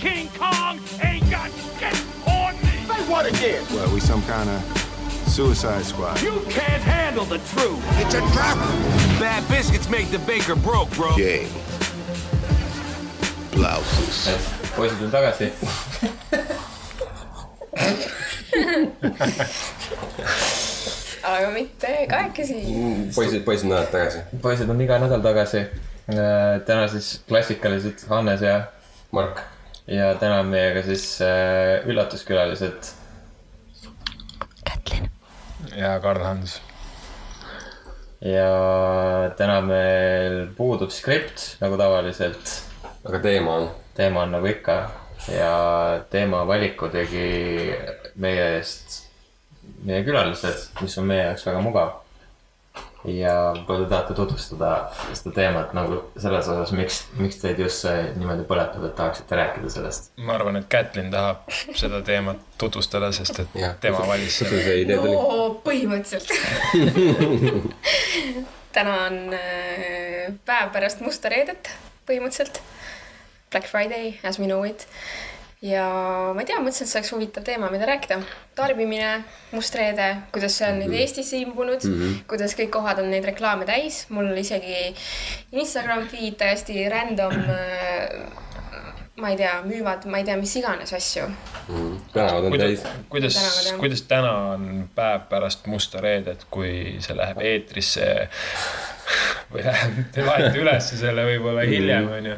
King 0.00 0.30
Kong 0.38 0.80
ain't 1.02 1.30
got 1.30 1.50
shit 1.78 1.92
on 2.26 2.56
me. 2.62 2.72
Say 2.88 3.02
what 3.10 3.26
again? 3.26 3.62
Well, 3.70 3.92
we 3.92 4.00
some 4.00 4.22
kind 4.22 4.48
of 4.48 4.64
suicide 5.28 5.84
squad. 5.84 6.22
You 6.22 6.40
can't 6.48 6.82
handle 6.82 7.26
the 7.26 7.36
truth. 7.52 7.84
It's 8.00 8.14
a 8.14 8.20
trap. 8.32 8.56
Bad 9.20 9.46
biscuits 9.50 9.90
make 9.90 10.10
the 10.10 10.18
baker 10.20 10.56
broke, 10.56 10.90
bro. 10.96 11.14
Game. 11.16 11.50
Blouses. 13.52 14.40
poisid 14.74 15.02
on 15.04 15.10
tagasi. 15.10 15.52
aga 21.24 21.50
mitte 21.50 22.06
kahekesi. 22.08 22.56
poisid, 23.14 23.44
poisid 23.44 23.68
näevad 23.68 23.92
tagasi. 23.92 24.18
poisid 24.40 24.70
on 24.70 24.80
iga 24.80 24.98
nädal 24.98 25.20
tagasi. 25.20 25.66
täna 26.66 26.88
siis 26.88 27.20
klassikalised 27.28 28.08
Hannes 28.08 28.40
ja, 28.40 28.62
Mark, 29.12 29.44
ja 29.86 30.14
täna 30.20 30.40
on 30.40 30.50
meiega 30.52 30.82
siis 30.82 31.04
äh, 31.24 31.86
üllatuskülalised. 31.88 32.92
Kätlin. 34.64 35.10
ja 35.76 35.98
Karl-Hans. 36.00 36.60
ja 38.20 38.50
täna 39.36 39.60
meil 39.64 40.40
puudub 40.56 40.90
skript 40.90 41.56
nagu 41.60 41.76
tavaliselt. 41.76 42.56
aga 43.04 43.18
teema 43.18 43.54
on? 43.56 43.70
teema 43.94 44.22
on 44.22 44.36
nagu 44.38 44.46
ikka 44.46 44.80
ja 45.28 45.54
teema 46.10 46.46
valiku 46.46 46.88
tegi 46.88 47.28
meie 48.16 48.50
eest 48.56 49.10
meie 49.84 50.04
külalised, 50.04 50.70
mis 50.82 50.96
on 51.00 51.08
meie 51.08 51.24
jaoks 51.28 51.46
väga 51.46 51.62
mugav. 51.64 51.92
Ja 53.04 53.34
võib-olla 53.54 53.84
te 53.84 53.90
tahate 53.94 54.14
tutvustada 54.18 54.70
seda 55.16 55.32
teemat 55.36 55.72
nagu 55.76 56.00
selles 56.20 56.48
osas, 56.52 56.72
miks, 56.76 56.96
miks 57.20 57.36
teid 57.40 57.58
just 57.62 57.78
see 57.86 57.98
niimoodi 58.18 58.44
põletab, 58.48 58.84
et 58.88 58.94
tahaksite 58.98 59.32
rääkida 59.40 59.68
sellest. 59.72 60.02
ma 60.20 60.32
arvan, 60.36 60.56
et 60.60 60.68
Kätlin 60.72 61.08
tahab 61.12 61.36
seda 61.50 61.98
teemat 62.06 62.38
tutvustada, 62.60 63.12
sest 63.16 63.36
et 63.44 63.50
jah. 63.62 63.72
tema 63.80 64.00
valis 64.08 64.34
selle. 64.42 64.96
no 64.96 65.04
põhimõtteliselt. 65.64 66.28
täna 68.76 68.94
on 69.06 69.16
äh, 69.34 69.40
päev 70.46 70.66
pärast 70.74 70.98
musta 71.04 71.26
reedet, 71.32 71.62
põhimõtteliselt. 72.08 72.56
Black 73.50 73.66
Friday, 73.66 74.14
as 74.22 74.38
we 74.38 74.46
know 74.46 74.62
it. 74.62 74.86
Ja 75.62 75.86
ma 76.32 76.40
ei 76.40 76.48
tea, 76.48 76.60
mõtlesin, 76.60 76.86
et 76.86 76.90
see 76.90 76.98
oleks 77.00 77.12
huvitav 77.12 77.44
teema, 77.44 77.68
mida 77.72 77.88
rääkida. 77.88 78.20
tarbimine, 78.56 79.24
must 79.52 79.74
reede, 79.76 80.06
kuidas 80.32 80.56
see 80.58 80.68
on 80.68 80.80
nüüd 80.82 80.94
Eestisse 80.96 81.38
imbunud 81.40 81.84
mm, 81.84 82.00
-hmm. 82.00 82.22
kuidas 82.28 82.56
kõik 82.56 82.70
kohad 82.76 82.98
on 83.00 83.10
neid 83.10 83.24
reklaame 83.24 83.64
täis, 83.68 84.06
mul 84.08 84.32
isegi 84.36 84.94
Instagram 85.52 86.08
feed 86.08 86.36
täiesti 86.40 86.88
random 86.88 87.36
äh, 87.36 88.49
ma 89.20 89.30
ei 89.32 89.36
tea, 89.36 89.54
müüvad, 89.66 90.06
ma 90.10 90.20
ei 90.20 90.24
tea, 90.24 90.36
mis 90.40 90.56
iganes 90.56 90.92
asju. 90.96 91.28
tänavad 92.12 92.44
on 92.44 92.50
kuidas 92.50 92.82
täis., 92.82 93.04
kuidas 93.08 93.38
kuidas 93.78 94.02
täna 94.08 94.32
on 94.54 94.88
päev 94.94 95.28
pärast 95.28 95.66
musta 95.66 96.00
reedet, 96.00 96.46
kui 96.50 96.96
see 97.04 97.16
läheb 97.16 97.40
eetrisse 97.52 98.08
või 99.52 99.64
läheb, 99.66 100.02
te 100.14 100.26
laete 100.26 100.58
ülesse 100.58 100.98
selle 101.00 101.26
võib-olla 101.28 101.64
hiljem, 101.68 102.10
onju. 102.18 102.36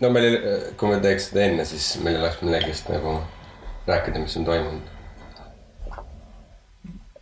no 0.00 0.12
meil, 0.14 0.38
kui 0.76 0.94
me 0.94 1.02
teeks 1.04 1.30
seda 1.30 1.46
enne, 1.48 1.68
siis 1.68 1.92
meil 2.04 2.18
ei 2.18 2.24
oleks 2.24 2.40
millegist 2.44 2.90
nagu 2.92 3.20
rääkida, 3.86 4.22
mis 4.22 4.36
on 4.40 4.48
toimunud. 4.48 4.96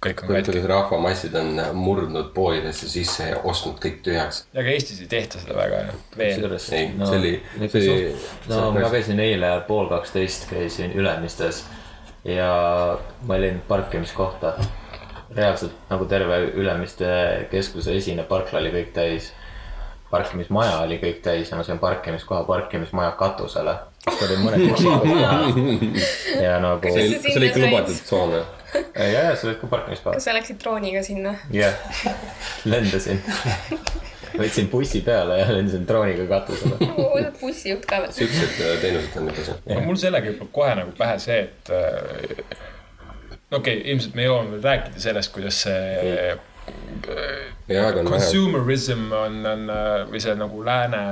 Kõik 0.04 0.20
on 0.22 0.28
katki. 0.34 0.60
rahvamassid 0.70 1.34
on 1.34 1.60
murdnud 1.74 2.28
poodidesse 2.34 2.88
sisse 2.88 3.28
ja 3.32 3.40
ostnud 3.44 3.78
kõik 3.82 3.96
tühjaks. 4.06 4.44
aga 4.54 4.68
Eestis 4.74 5.00
ei 5.00 5.06
tehta 5.10 5.38
seda 5.42 5.54
väga 5.58 5.76
veel. 5.76 5.92
kusjuures 6.16 6.68
Ei, 6.72 6.92
see 6.98 7.18
oli- 7.18 7.42
see 7.68 7.90
oli- 7.90 8.16
no 8.48 8.60
see- 8.72 8.82
ma 8.82 8.90
käisin 8.90 9.20
eile 9.20 9.60
pool 9.66 9.88
kaksteist 9.88 10.46
käisin 10.50 10.92
Ülemistes 10.94 11.64
ja 12.24 12.98
ma 13.26 13.34
olin 13.34 13.60
parkimiskohta. 13.68 14.54
reaalselt 15.36 15.72
nagu 15.90 16.04
terve 16.06 16.38
Ülemiste 16.54 17.48
keskuse 17.50 17.96
esine 17.96 18.22
parkla 18.22 18.58
oli 18.60 18.70
kõik 18.70 18.92
täis. 18.94 19.32
parkimismaja 20.10 20.78
oli 20.86 20.96
kõik 21.02 21.18
täis 21.22 21.50
ja 21.50 21.56
ma 21.56 21.62
sain 21.62 21.78
parkimiskoha 21.78 22.44
parkimismaja 22.44 23.10
katusele. 23.18 23.74
oli 24.06 24.36
mõned 24.36 24.62
üksikud 24.70 25.02
kohad 25.02 26.42
ja 26.42 26.58
nagu. 26.60 26.88
see 26.94 27.18
see 27.18 27.36
oli 27.36 27.46
ikka 27.50 27.60
lubatud 27.60 27.94
Soome. 27.94 28.40
ja, 28.74 29.06
ja 29.06 29.36
seal 29.36 29.52
olid 29.52 29.60
ka 29.62 29.70
parkimiskohad. 29.70 30.18
kas 30.18 30.28
sa 30.28 30.36
läksid 30.36 30.60
drooniga 30.62 31.02
sinna? 31.06 31.34
jah, 31.54 31.74
lendasin. 32.68 33.22
võtsin 34.38 34.68
bussi 34.70 35.00
peale 35.06 35.38
ja 35.40 35.48
lendasin 35.52 35.86
drooniga 35.88 36.26
katusele. 36.30 37.30
bussijuht 37.40 37.86
ka 37.88 38.02
veel? 38.04 38.12
siuksed 38.20 38.60
äh, 38.64 38.74
teenused 38.82 39.20
on 39.20 39.30
juba 39.30 39.46
see. 39.46 39.80
mul 39.86 40.00
sellega 40.00 40.32
hüppab 40.32 40.52
kohe 40.60 40.74
nagu 40.82 40.94
pähe 40.98 41.16
see, 41.22 41.40
et 41.46 41.72
äh, 41.74 41.86
no 43.50 43.62
okei 43.62 43.80
okay,, 43.80 43.88
ilmselt 43.94 44.18
me 44.18 44.28
jõuame 44.28 44.56
veel 44.56 44.68
rääkida 44.68 45.08
sellest, 45.08 45.32
kuidas 45.36 45.64
see 45.64 46.36
consumerism 48.08 49.08
on, 49.12 49.40
on 49.46 49.70
äh, 49.72 50.04
või 50.10 50.20
see 50.20 50.36
nagu 50.36 50.64
lääne 50.64 51.02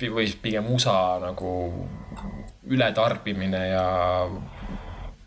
või 0.00 0.28
pigem 0.42 0.68
USA 0.70 1.18
nagu 1.22 1.52
ületarbimine 2.70 3.62
ja 3.72 3.84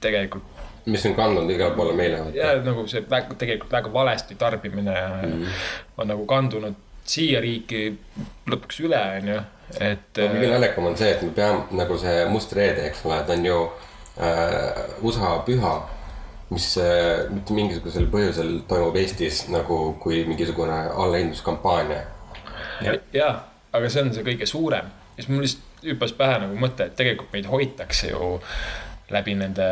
tegelikult 0.04 0.53
mis 0.86 1.06
on 1.06 1.16
kandnud 1.16 1.52
igale 1.52 1.76
poole 1.76 1.94
meile. 1.96 2.24
ja 2.36 2.56
nagu 2.64 2.88
see 2.88 3.04
väga, 3.10 3.36
tegelikult 3.40 3.72
väga 3.72 3.94
valesti 3.94 4.36
tarbimine 4.36 4.96
mm. 5.24 5.46
on 5.98 6.12
nagu 6.12 6.26
kandunud 6.30 6.76
siia 7.08 7.42
riiki 7.44 7.88
lõpuks 8.50 8.80
üle, 8.84 9.00
onju, 9.20 9.40
et 9.80 10.22
äh, 10.22 10.36
kõige 10.36 10.52
naljakam 10.52 10.88
on 10.88 10.96
see, 11.00 11.10
et 11.12 11.24
me 11.26 11.34
peame 11.36 11.80
nagu 11.80 11.98
see 12.00 12.24
must 12.32 12.54
reede, 12.56 12.86
eks 12.88 13.04
ole, 13.08 13.20
ta 13.28 13.36
on 13.36 13.48
ju 13.48 13.58
äh, 14.24 15.04
USA 15.04 15.34
püha, 15.48 15.74
mis 16.54 16.70
äh, 16.82 17.26
mitte 17.34 17.56
mingisugusel 17.58 18.08
põhjusel 18.12 18.54
toimub 18.70 18.96
Eestis 19.00 19.46
nagu 19.52 19.80
kui 20.04 20.24
mingisugune 20.30 20.80
allahindluskampaania. 20.94 22.04
jaa, 23.14 23.36
aga 23.74 23.92
see 23.92 24.06
on 24.06 24.14
see 24.16 24.26
kõige 24.32 24.48
suurem. 24.50 24.92
ja 25.18 25.24
siis 25.24 25.32
mul 25.32 25.44
lihtsalt 25.44 25.70
hüppas 25.84 26.16
pähe 26.16 26.40
nagu 26.46 26.56
mõte, 26.56 26.88
et 26.88 26.96
tegelikult 26.96 27.36
meid 27.36 27.50
hoitakse 27.52 28.14
ju 28.14 28.38
läbi 29.14 29.36
nende 29.38 29.66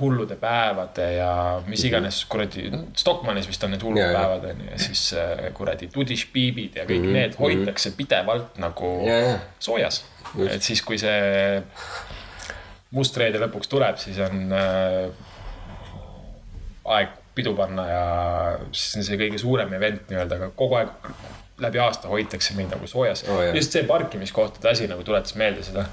hullude 0.00 0.36
päevade 0.40 1.06
ja 1.14 1.30
mis 1.66 1.84
iganes 1.86 2.24
kuradi, 2.30 2.66
Stockmannis 2.98 3.48
vist 3.48 3.64
on 3.64 3.74
need 3.74 3.84
hullud 3.86 4.02
jaa. 4.02 4.12
päevad 4.16 4.48
on 4.50 4.64
ju 4.64 4.70
ja 4.72 4.78
siis 4.82 5.04
äh, 5.14 5.46
kuradi 5.54 5.88
tudišpiibid 5.94 6.80
ja 6.80 6.86
kõik 6.88 7.04
mm 7.04 7.08
-hmm. 7.08 7.18
need 7.20 7.38
hoitakse 7.38 7.94
pidevalt 7.96 8.58
nagu 8.58 8.92
jaa. 9.06 9.38
soojas. 9.58 10.04
Et 10.50 10.62
siis, 10.62 10.82
kui 10.82 10.98
see 10.98 11.62
must 12.90 13.16
reede 13.16 13.40
lõpuks 13.40 13.68
tuleb, 13.68 13.96
siis 13.96 14.18
on 14.18 14.52
äh, 14.52 15.10
aeg 16.84 17.08
pidu 17.34 17.54
panna 17.54 17.84
ja 17.88 18.04
siis 18.72 18.96
on 18.96 19.06
see 19.06 19.18
kõige 19.20 19.38
suurem 19.38 19.72
event 19.78 20.10
nii-öelda, 20.10 20.40
aga 20.40 20.50
kogu 20.58 20.80
aeg 20.80 20.88
läbi 21.62 21.80
aasta 21.82 22.10
hoitakse 22.10 22.54
meid 22.54 22.70
nagu 22.72 22.86
soojas 22.86 23.24
Oo, 23.28 23.36
oh, 23.36 23.54
just 23.54 23.74
see 23.74 23.84
parkimiskohtade 23.86 24.70
asi 24.70 24.88
nagu 24.90 25.04
tuletas 25.06 25.34
meelde 25.38 25.62
seda, 25.66 25.84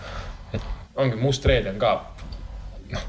et 0.53 0.61
ongi 0.95 1.19
must 1.21 1.45
reede 1.45 1.69
on 1.73 1.79
ka 1.81 1.93
noh, 2.91 3.05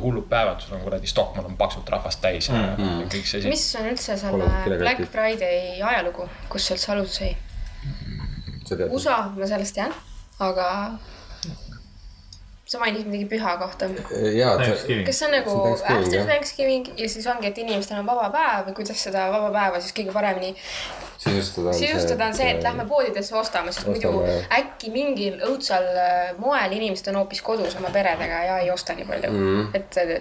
hullud 0.00 0.28
päevad, 0.28 0.60
sul 0.60 0.76
on 0.76 0.84
kuradi 0.84 1.06
Stockmann 1.06 1.46
on 1.46 1.56
paksult 1.56 1.88
rahvast 1.88 2.20
täis 2.20 2.48
ja 2.48 2.54
mm 2.54 2.74
-hmm. 2.76 3.04
kõik 3.14 3.26
see 3.26 3.40
asi. 3.40 3.48
mis 3.48 3.76
on 3.80 3.90
üldse 3.92 4.16
selle. 4.16 4.78
Black 4.78 5.04
Friday 5.12 5.82
ajalugu, 5.82 6.28
kus 6.48 6.66
see 6.66 6.76
üldse 6.76 6.92
alguse 6.92 7.14
sai? 7.14 7.36
USA, 8.90 9.32
ma 9.36 9.46
sellest 9.46 9.74
tean, 9.74 9.94
aga 10.38 10.98
sa 12.68 12.78
mainisid 12.78 13.08
midagi 13.08 13.28
püha 13.30 13.56
kohta. 13.56 13.88
Thanksgiving. 13.88 15.06
kas 15.06 15.18
see 15.18 15.28
on 15.28 15.32
nagu 15.32 15.52
after. 15.72 16.26
Thanksgiving 16.26 16.90
ja 17.00 17.08
siis 17.08 17.26
ongi, 17.26 17.48
et 17.48 17.58
inimestel 17.58 18.02
on 18.02 18.06
vaba 18.06 18.28
päev 18.34 18.68
või 18.68 18.74
kuidas 18.82 19.04
seda 19.08 19.30
vaba 19.32 19.48
päeva 19.54 19.80
siis 19.80 19.96
kõige 19.96 20.12
paremini 20.12 20.52
sisustada 21.18 21.72
on 21.72 21.74
sisustada 21.74 22.28
on 22.30 22.38
see, 22.38 22.50
et 22.54 22.62
lähme 22.62 22.86
poodidesse 22.88 23.36
ostame, 23.36 23.72
sest 23.74 23.90
muidu 23.90 24.12
Ostame, 24.12 24.36
jah. 24.36 24.54
äkki 24.60 24.92
mingil 24.94 25.42
õudsal 25.48 25.90
äh, 25.90 26.30
moel 26.38 26.78
inimesed 26.78 27.10
on 27.12 27.22
hoopis 27.22 27.42
kodus 27.42 27.76
oma 27.80 27.90
peredega 27.94 28.44
ja 28.46 28.58
ei 28.62 28.70
osta 28.70 28.94
nii 28.94 29.08
palju 29.08 29.34
mm.. 29.34 29.68
et 29.74 30.00
äh, 30.02 30.16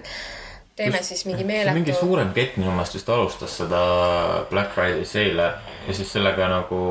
teeme 0.78 1.02
siis 1.04 1.26
mingi 1.26 1.44
mingi 1.44 1.66
meeletu. 1.66 2.00
suurem 2.00 2.34
kett 2.34 2.58
minu 2.58 2.72
meelest 2.72 2.98
vist 2.98 3.10
alustas 3.10 3.58
seda 3.62 3.82
Black 4.50 4.74
Friday 4.74 5.06
sale'e 5.06 5.50
ja 5.88 5.94
siis 5.94 6.14
sellega 6.14 6.50
nagu 6.52 6.82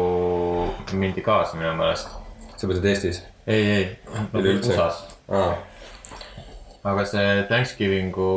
mindi 0.92 1.22
kaasa 1.22 1.58
minu 1.58 1.74
meelest. 1.78 2.10
sa 2.56 2.66
mõtled 2.66 2.90
Eestis? 2.90 3.22
ei, 3.46 3.70
ei, 3.70 3.86
Üleüldse? 4.34 4.74
USA-s. 4.74 5.04
aa, 5.28 5.54
aga 6.92 7.04
see 7.06 7.46
Thanksgiving'u, 7.50 8.30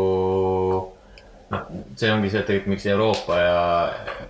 noh, 1.50 1.68
see 1.98 2.12
ongi 2.14 2.32
see, 2.32 2.42
tegelikult 2.46 2.74
miks 2.74 2.88
Euroopa 2.90 3.38
ja, 3.42 3.60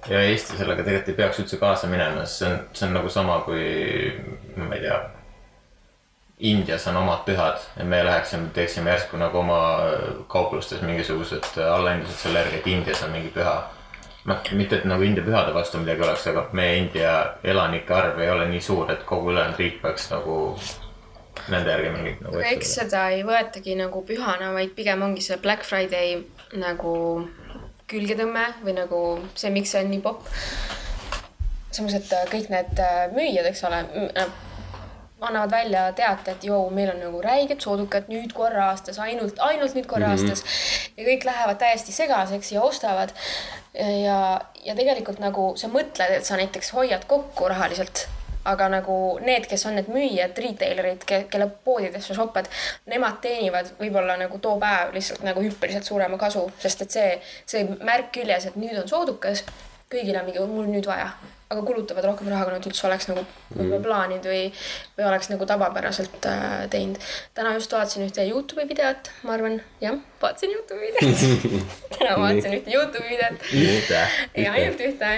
ja 0.10 0.22
Eesti 0.32 0.60
sellega 0.60 0.84
tegelikult 0.86 1.14
ei 1.14 1.18
peaks 1.20 1.40
üldse 1.44 1.60
kaasa 1.62 1.90
minema, 1.92 2.26
sest 2.26 2.44
see 2.44 2.52
on, 2.52 2.60
see 2.74 2.88
on 2.88 2.96
nagu 3.00 3.14
sama 3.14 3.40
kui, 3.48 3.64
ma 4.58 4.76
ei 4.76 4.86
tea. 4.86 5.00
Indias 6.50 6.86
on 6.88 6.96
omad 7.02 7.26
pühad 7.28 7.60
ja 7.76 7.84
me 7.84 8.00
läheksime, 8.06 8.54
teeksime 8.56 8.94
järsku 8.94 9.20
nagu 9.20 9.42
oma 9.42 9.60
kauplustes 10.32 10.80
mingisugused 10.88 11.58
allahindlused 11.66 12.22
selle 12.22 12.46
järgi, 12.46 12.62
et 12.62 12.70
Indias 12.72 13.04
on 13.04 13.12
mingi 13.12 13.34
püha. 13.36 13.58
noh, 14.30 14.52
mitte 14.54 14.78
et 14.78 14.86
nagu 14.86 15.04
India 15.04 15.24
pühade 15.24 15.52
vastu 15.56 15.80
midagi 15.82 16.04
oleks, 16.06 16.28
aga 16.32 16.46
meie 16.56 16.78
India 16.78 17.14
elanike 17.44 17.94
arv 17.96 18.20
ei 18.20 18.30
ole 18.30 18.48
nii 18.52 18.62
suur, 18.62 18.92
et 18.92 19.04
kogu 19.08 19.34
ülejäänud 19.34 19.60
riik 19.60 19.82
peaks 19.82 20.10
nagu 20.12 20.38
nende 21.48 21.72
järgi 21.72 21.94
mingit 21.94 22.22
nagu 22.26 22.42
eks 22.52 22.74
seda 22.82 23.06
ei 23.16 23.24
võetagi 23.28 23.78
nagu 23.80 24.04
pühana, 24.08 24.52
vaid 24.56 24.76
pigem 24.78 25.04
ongi 25.06 25.24
see 25.26 25.40
Black 25.44 25.68
Friday 25.68 26.20
nagu 26.60 26.94
külgetõmme 27.90 28.46
või 28.66 28.76
nagu 28.78 29.00
see, 29.34 29.52
miks 29.54 29.74
see 29.74 29.84
on 29.84 29.90
nii 29.94 30.04
popp. 30.04 30.28
samas, 31.72 31.96
et 31.98 32.14
äh, 32.14 32.28
kõik 32.30 32.50
need 32.54 32.80
äh, 32.82 33.02
müüjad, 33.14 33.50
eks 33.50 33.64
ole, 33.70 33.84
annavad 35.20 35.52
välja 35.52 35.84
teate, 35.98 36.32
et 36.32 36.46
joo, 36.48 36.62
meil 36.74 36.92
on 36.94 37.02
nagu 37.04 37.22
räiged 37.24 37.62
soodukad 37.62 38.08
nüüd 38.12 38.34
korra 38.36 38.70
aastas, 38.72 39.00
ainult, 39.04 39.40
ainult 39.44 39.76
nüüd 39.76 39.88
korra 39.90 40.08
mm 40.08 40.16
-hmm. 40.16 40.30
aastas. 40.32 40.92
ja 40.98 41.06
kõik 41.06 41.26
lähevad 41.26 41.60
täiesti 41.60 41.92
segaseks 41.92 42.52
ja 42.52 42.62
ostavad. 42.62 43.14
ja, 44.06 44.42
ja 44.66 44.76
tegelikult 44.76 45.20
nagu 45.20 45.52
sa 45.58 45.68
mõtled, 45.68 46.12
et 46.12 46.26
sa 46.26 46.38
näiteks 46.38 46.74
hoiad 46.74 47.06
kokku 47.06 47.48
rahaliselt 47.48 48.08
aga 48.48 48.70
nagu 48.72 48.98
need, 49.26 49.48
kes 49.50 49.66
on 49.68 49.76
need 49.80 49.90
müüjad, 49.92 50.38
retailerid, 50.40 51.06
kelle 51.06 51.50
poodides 51.66 52.08
sa 52.08 52.16
shopad, 52.18 52.48
nemad 52.90 53.20
teenivad 53.24 53.74
võib-olla 53.80 54.16
nagu 54.20 54.40
too 54.44 54.56
päev 54.62 54.94
lihtsalt 54.96 55.26
nagu 55.28 55.44
hüppeliselt 55.44 55.88
suurema 55.88 56.20
kasu, 56.22 56.46
sest 56.62 56.86
et 56.86 56.96
see, 56.96 57.10
see 57.50 57.66
märk 57.84 58.14
küljes, 58.16 58.48
et 58.50 58.60
nüüd 58.60 58.78
on 58.80 58.88
soodukas, 58.90 59.44
kõigil 59.92 60.18
on 60.20 60.30
mingi, 60.30 60.48
mul 60.48 60.70
nüüd 60.70 60.88
vaja, 60.88 61.12
aga 61.50 61.64
kulutavad 61.66 62.06
rohkem 62.06 62.30
raha, 62.30 62.46
kui 62.46 62.54
nad 62.54 62.68
üldse 62.70 62.86
oleks 62.88 63.08
nagu 63.10 63.24
võib-olla 63.56 63.80
plaaninud 63.88 64.28
või, 64.30 64.44
või 64.98 65.08
oleks 65.10 65.32
nagu 65.32 65.48
tavapäraselt 65.50 66.28
äh, 66.30 66.44
teinud. 66.70 67.02
täna 67.38 67.56
just 67.58 67.74
vaatasin 67.74 68.06
ühte 68.06 68.26
Youtube'i 68.30 68.70
videot, 68.70 69.10
ma 69.26 69.34
arvan, 69.34 69.58
jah, 69.82 69.98
vaatasin 70.22 70.54
Youtube'i 70.54 70.94
videot. 70.94 71.58
täna 71.98 72.20
vaatasin 72.22 72.60
ühte 72.60 72.78
Youtube'i 72.78 73.16
videot. 73.16 73.50
Ja 74.38 74.54
ainult 74.54 74.88
ühte 74.92 75.12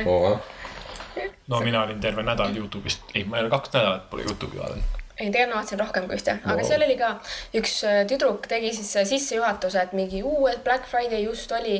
no 1.48 1.60
mina 1.60 1.84
olin 1.84 2.02
terve 2.02 2.24
nädal 2.24 2.56
Youtube'ist, 2.56 3.14
ei, 3.16 3.24
ma 3.24 3.38
ei 3.38 3.46
ole 3.46 3.54
kaks 3.54 3.74
nädalat 3.74 4.10
pole 4.10 4.26
Youtube'i 4.28 4.60
vaadanud. 4.60 4.98
ei, 5.20 5.30
tegelikult 5.30 5.54
ma 5.54 5.60
vaatasin 5.60 5.80
rohkem 5.80 6.08
kui 6.10 6.18
ühte, 6.18 6.36
aga 6.54 6.66
seal 6.66 6.86
oli 6.86 6.98
ka 7.00 7.12
üks 7.60 7.76
äh, 7.88 8.02
tüdruk 8.10 8.48
tegi 8.50 8.74
siis 8.78 8.92
äh, 9.02 9.08
sissejuhatuse, 9.08 9.84
et 9.86 9.94
mingi 9.98 10.24
uu, 10.24 10.48
et 10.52 10.64
Black 10.66 10.90
Friday 10.90 11.24
just 11.26 11.52
oli 11.58 11.78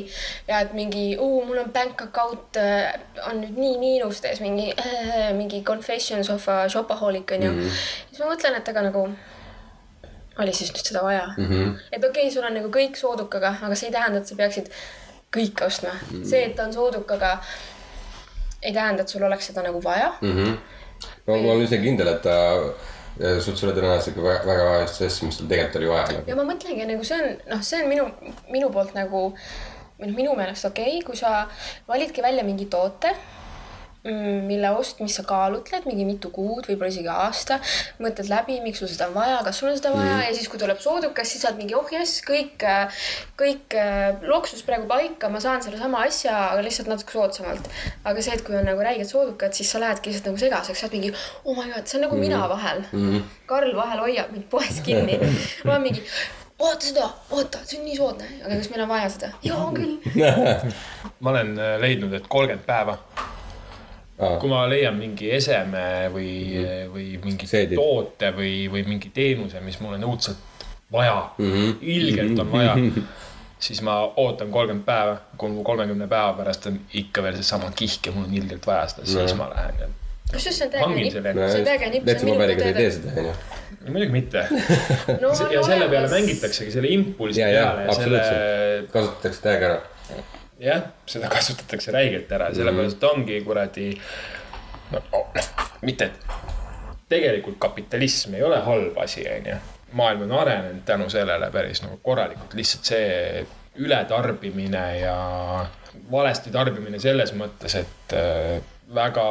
ja 0.48 0.62
et 0.62 0.72
mingi 0.78 1.04
uu, 1.18 1.42
mul 1.48 1.62
on 1.64 1.72
bank 1.74 2.06
account 2.06 2.60
äh, 2.60 2.92
on 3.28 3.42
nüüd 3.42 3.58
nii 3.58 3.76
miinustes, 3.82 4.42
mingi 4.44 4.70
äh, 4.72 5.30
mingi 5.40 5.62
confessions 5.66 6.30
of 6.30 6.48
a 6.48 6.64
shopaholic 6.68 7.36
onju 7.38 7.52
mm. 7.52 7.60
-hmm. 7.60 7.84
siis 8.10 8.24
ma 8.24 8.34
mõtlen, 8.34 8.58
et 8.60 8.74
aga 8.74 8.88
nagu 8.90 9.06
oli 10.38 10.52
siis 10.56 10.72
nüüd 10.72 10.88
seda 10.88 11.02
vaja 11.04 11.26
mm. 11.36 11.46
-hmm. 11.46 11.78
et 11.92 12.04
okei 12.04 12.26
okay,, 12.26 12.34
sul 12.34 12.44
on 12.44 12.54
nagu 12.54 12.68
kõik 12.72 12.96
soodukaga, 12.96 13.56
aga 13.62 13.74
see 13.74 13.88
ei 13.88 13.96
tähenda, 13.96 14.20
et 14.20 14.26
sa 14.26 14.36
peaksid 14.36 14.70
kõike 15.36 15.66
ostma 15.66 15.92
mm. 15.92 16.08
-hmm. 16.08 16.24
see, 16.28 16.44
et 16.44 16.60
on 16.60 16.72
soodukaga, 16.72 17.38
ei 18.62 18.72
tähenda, 18.72 19.02
et 19.02 19.12
sul 19.12 19.24
oleks 19.26 19.50
seda 19.50 19.64
nagu 19.66 19.82
vaja 19.82 20.12
mm. 20.20 20.56
no 21.26 21.36
ma 21.36 21.54
olen 21.54 21.66
üsna 21.66 21.80
kindel, 21.82 22.12
et 22.14 22.22
ta 22.24 22.38
äh, 22.62 23.38
suht 23.42 23.60
suure 23.60 23.74
tõenäosusega 23.76 24.24
väga, 24.24 24.46
väga 24.48 24.70
vajalist 24.70 25.04
asja, 25.08 25.28
mis 25.28 25.40
tal 25.40 25.50
tegelikult 25.50 25.80
oli 25.82 25.92
vaja 25.92 26.08
nagu.. 26.12 26.24
ja 26.30 26.38
ma 26.38 26.48
mõtlengi 26.48 26.88
nagu 26.88 27.06
see 27.08 27.20
on, 27.20 27.36
noh, 27.52 27.62
see 27.66 27.82
on 27.82 27.92
minu, 27.92 28.08
minu 28.54 28.72
poolt 28.74 28.96
nagu, 28.98 29.28
või 29.98 30.10
noh, 30.10 30.16
minu 30.18 30.36
meelest 30.38 30.68
okei 30.70 30.98
okay,, 30.98 31.06
kui 31.06 31.18
sa 31.18 31.46
validki 31.90 32.24
välja 32.24 32.46
mingi 32.46 32.68
toote, 32.72 33.14
mille 34.02 34.70
ostmist 34.74 35.20
sa 35.20 35.22
kaalutled 35.26 35.84
mingi 35.86 36.02
mitu 36.06 36.30
kuud, 36.34 36.66
võib-olla 36.66 36.90
isegi 36.90 37.10
aasta, 37.12 37.60
mõtled 38.02 38.26
läbi, 38.30 38.56
miks 38.64 38.82
sul 38.82 38.90
seda 38.90 39.06
on 39.10 39.14
vaja, 39.14 39.36
kas 39.46 39.60
sul 39.60 39.70
on 39.70 39.76
seda 39.78 39.92
vaja 39.94 40.16
mm. 40.16 40.24
ja 40.26 40.32
siis, 40.34 40.48
kui 40.50 40.58
tuleb 40.58 40.80
soodukas, 40.82 41.30
siis 41.30 41.44
sa 41.44 41.52
oled 41.52 41.60
mingi 41.62 41.76
oh 41.78 41.86
jess, 41.94 42.18
kõik, 42.26 42.66
kõik 43.38 43.76
äh, 43.78 44.24
loksus 44.26 44.64
praegu 44.66 44.88
paika, 44.90 45.30
ma 45.30 45.38
saan 45.44 45.62
sellesama 45.62 46.02
asja, 46.08 46.34
aga 46.50 46.66
lihtsalt 46.66 46.90
natuke 46.90 47.14
soodsamalt. 47.14 47.70
aga 48.02 48.26
see, 48.26 48.34
et 48.34 48.42
kui 48.46 48.58
on 48.58 48.66
nagu 48.66 48.82
räiged 48.82 49.06
soodukad, 49.06 49.54
siis 49.54 49.70
sa 49.70 49.82
lähedki 49.82 50.10
lihtsalt 50.10 50.32
nagu 50.32 50.42
segaseks, 50.42 50.82
sa 50.82 50.88
oled 50.88 50.98
mingi 50.98 51.12
oh 51.14 51.54
my 51.54 51.68
god, 51.70 51.86
see 51.86 52.00
on 52.00 52.06
nagu 52.08 52.18
mm. 52.18 52.26
mina 52.26 52.42
vahel 52.50 52.82
mm.. 52.90 53.26
Karl 53.46 53.76
vahel 53.76 54.02
hoiab 54.02 54.32
mind 54.34 54.48
poes 54.50 54.80
kinni. 54.82 55.18
ma 55.64 55.76
olen 55.76 55.86
mingi 55.86 56.02
vaata 56.62 56.86
seda, 56.86 57.06
vaata, 57.30 57.62
see 57.66 57.78
on 57.78 57.86
nii 57.86 57.98
soodne, 57.98 58.26
aga 58.42 58.58
kas 58.58 58.70
meil 58.72 58.82
on 58.84 58.90
vaja 58.90 59.12
seda? 59.14 59.30
jaa, 59.46 59.60
on 59.62 59.78
küll. 59.78 59.94
ma 61.22 61.34
olen 61.36 61.54
äh, 61.58 61.76
leidnud, 61.82 62.18
et 62.18 62.26
kolmkümmend 62.30 62.66
päeva, 62.66 62.98
kui 64.40 64.50
ma 64.52 64.62
leian 64.70 64.96
mingi 64.98 65.30
eseme 65.34 65.84
või 66.14 66.30
mm, 66.30 66.64
-hmm. 66.64 66.92
või 66.94 67.06
mingi 67.24 67.48
Seedid. 67.50 67.78
toote 67.78 68.32
või, 68.36 68.54
või 68.72 68.84
mingi 68.88 69.10
teenuse, 69.14 69.60
mis 69.60 69.80
mul 69.80 69.98
on 69.98 70.08
õudselt 70.10 70.66
vaja 70.92 71.18
mm, 71.38 71.52
-hmm. 71.52 71.74
ilgelt 71.80 72.38
on 72.38 72.52
vaja, 72.52 72.76
siis 73.66 73.82
ma 73.82 74.00
ootan 74.16 74.50
kolmkümmend 74.50 74.86
päeva, 74.86 75.16
kui 75.36 75.64
kolmekümne 75.64 76.08
päeva 76.08 76.32
pärast 76.38 76.66
on 76.70 76.80
ikka 76.92 77.22
veel 77.22 77.40
seesama 77.40 77.72
kihk 77.74 78.06
ja 78.06 78.12
mul 78.12 78.28
on 78.28 78.38
ilgelt 78.42 78.66
vaja 78.66 78.86
seda, 78.94 79.06
siis 79.06 79.36
ma 79.38 79.50
lähen 79.54 79.84
ja 79.84 79.92
kusjuures 80.32 80.58
see 80.58 80.66
on 80.66 80.72
täiega 80.72 80.88
nipp, 80.94 81.42
see 81.52 81.60
on 81.60 81.66
täiega 81.66 81.90
nipp, 81.92 82.06
täitsa 82.08 82.28
paberiga 82.28 82.64
sa 82.64 82.70
ei 82.70 82.76
tee 82.78 82.90
seda, 82.96 83.14
onju. 83.20 83.32
muidugi 83.88 84.14
mitte. 84.14 84.44
no 85.22 85.32
ja 85.52 85.64
selle 85.66 85.88
peale. 85.92 86.10
mängitaksegi, 86.12 86.74
selle 86.74 86.92
impulsi 86.94 87.42
peale 87.42 87.58
ja 87.58 87.96
selle 87.96 88.20
absoluutselt, 88.20 88.92
kasutatakse 88.94 89.44
täiega 89.44 89.70
ära. 89.70 89.80
jah, 90.62 90.82
seda 91.06 91.30
kasutatakse 91.32 91.92
räigelt 91.94 92.32
ära, 92.32 92.50
sellepärast 92.54 93.04
ongi 93.10 93.40
kuradi, 93.46 93.88
no 94.92 95.02
oh, 95.18 95.42
mitte, 95.86 96.10
tegelikult 97.12 97.58
kapitalism 97.62 98.38
ei 98.38 98.46
ole 98.46 98.60
halb 98.66 98.98
asi, 99.02 99.26
onju. 99.28 99.58
maailm 99.92 100.22
on 100.24 100.38
arenenud 100.40 100.84
tänu 100.88 101.10
sellele 101.12 101.50
päris 101.52 101.82
nagu 101.84 101.98
korralikult, 102.02 102.54
lihtsalt 102.56 102.88
see 102.94 103.46
ületarbimine 103.82 104.84
ja 105.00 105.16
valesti 106.10 106.52
tarbimine 106.52 107.00
selles 107.00 107.34
mõttes, 107.36 107.76
et 107.76 108.14
äh, 108.16 108.62
väga 108.94 109.26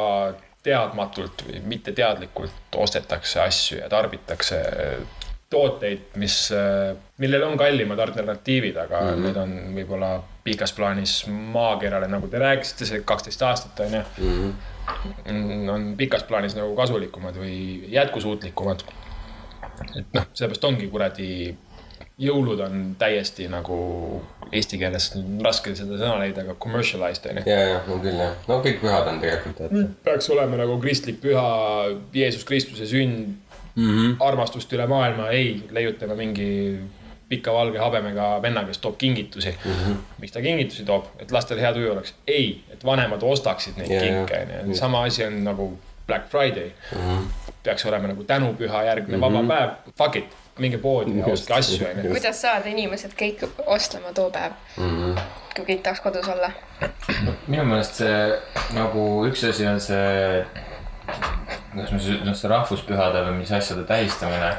teadmatult 0.62 1.42
või 1.46 1.62
mitteteadlikult 1.72 2.78
ostetakse 2.78 3.40
asju 3.42 3.80
ja 3.80 3.88
tarbitakse 3.90 4.60
tooteid, 5.52 6.12
mis, 6.20 6.36
millel 7.22 7.46
on 7.46 7.58
kallimad 7.60 8.00
alternatiivid, 8.02 8.76
aga 8.86 9.00
mm 9.00 9.08
-hmm. 9.08 9.26
need 9.26 9.40
on 9.42 9.56
võib-olla 9.76 10.12
pikas 10.44 10.72
plaanis 10.72 11.26
maakerale, 11.28 12.08
nagu 12.10 12.28
te 12.28 12.38
rääkisite, 12.42 12.88
see 12.88 13.02
kaksteist 13.06 13.42
aastat 13.46 13.80
on 13.80 13.98
ju 13.98 14.02
mm. 14.18 14.52
-hmm. 15.26 15.70
on 15.74 15.94
pikas 15.96 16.24
plaanis 16.28 16.56
nagu 16.58 16.76
kasulikumad 16.76 17.36
või 17.36 17.84
jätkusuutlikumad. 17.92 18.82
et 19.98 20.06
noh, 20.12 20.26
sellepärast 20.32 20.64
ongi 20.64 20.88
kuradi, 20.88 21.56
jõulud 22.18 22.60
on 22.60 22.96
täiesti 22.98 23.48
nagu 23.48 23.76
eesti 24.52 24.78
keeles 24.78 25.08
raske 25.44 25.74
seda 25.76 25.96
sõna 25.96 26.18
leida, 26.20 26.44
aga 26.44 26.54
commercialized 26.54 27.30
on 27.30 27.40
ju. 27.40 27.44
ja, 27.50 27.60
ja 27.68 27.78
on 27.88 28.02
küll 28.04 28.20
jah, 28.20 28.34
no 28.48 28.58
kõik 28.66 28.82
pühad 28.82 29.08
on 29.08 29.20
tegelikult, 29.20 29.60
et 29.60 30.04
peaks 30.04 30.30
olema 30.34 30.60
nagu 30.60 30.78
kristlik 30.80 31.20
püha, 31.22 31.46
Jeesus 32.14 32.44
Kristuse 32.44 32.86
sünd 32.86 33.41
mm, 33.74 33.84
-hmm. 33.84 34.16
armastust 34.20 34.72
üle 34.72 34.86
maailma, 34.86 35.28
ei, 35.28 35.62
leiutame 35.70 36.14
mingi 36.14 36.50
pika 37.28 37.52
valge 37.52 37.78
habemega 37.80 38.26
venna, 38.42 38.64
kes 38.68 38.78
toob 38.78 38.98
kingitusi 38.98 39.54
mm. 39.64 39.72
-hmm. 39.72 39.96
miks 40.18 40.32
ta 40.32 40.40
kingitusi 40.40 40.84
toob, 40.84 41.06
et 41.18 41.32
lastel 41.32 41.60
hea 41.60 41.72
tuju 41.72 41.92
oleks? 41.92 42.14
ei, 42.26 42.64
et 42.72 42.84
vanemad 42.84 43.22
ostaksid 43.22 43.80
neid 43.80 43.90
ja. 43.90 44.00
kinke, 44.00 44.44
onju. 44.60 44.76
sama 44.76 45.04
asi 45.08 45.24
on 45.24 45.44
nagu 45.44 45.72
Black 46.06 46.28
Friday 46.28 46.72
mm. 46.92 46.98
-hmm. 46.98 47.52
peaks 47.62 47.86
olema 47.86 48.08
nagu 48.08 48.24
tänupüha 48.24 48.82
järgne 48.84 49.16
mm 49.16 49.22
-hmm. 49.22 49.32
vaba 49.34 49.54
päev, 49.54 49.70
fuck 49.98 50.16
it, 50.16 50.36
minge 50.58 50.78
poodi 50.78 51.18
ja 51.18 51.26
ostke 51.26 51.54
asju, 51.54 51.86
onju. 51.86 52.10
kuidas 52.10 52.42
saada 52.42 52.68
inimesed 52.68 53.16
kõik 53.22 53.46
ostlema 53.66 54.12
too 54.12 54.30
päev 54.30 54.52
mm, 54.76 55.14
-hmm. 55.14 55.20
kui 55.56 55.64
kõik 55.64 55.82
tahaks 55.82 56.00
kodus 56.00 56.28
olla? 56.28 56.52
minu 57.46 57.64
meelest 57.64 57.94
see 57.94 58.38
nagu 58.72 59.06
üks 59.30 59.48
asi 59.48 59.66
on 59.66 59.80
see, 59.80 60.44
kuidas 61.06 61.92
ma 61.92 61.98
siis 61.98 62.18
ütlen, 62.18 62.36
see 62.36 62.52
rahvuspühade 62.52 63.24
või 63.28 63.40
mis 63.40 63.52
asjade 63.54 63.84
tähistamine. 63.88 64.52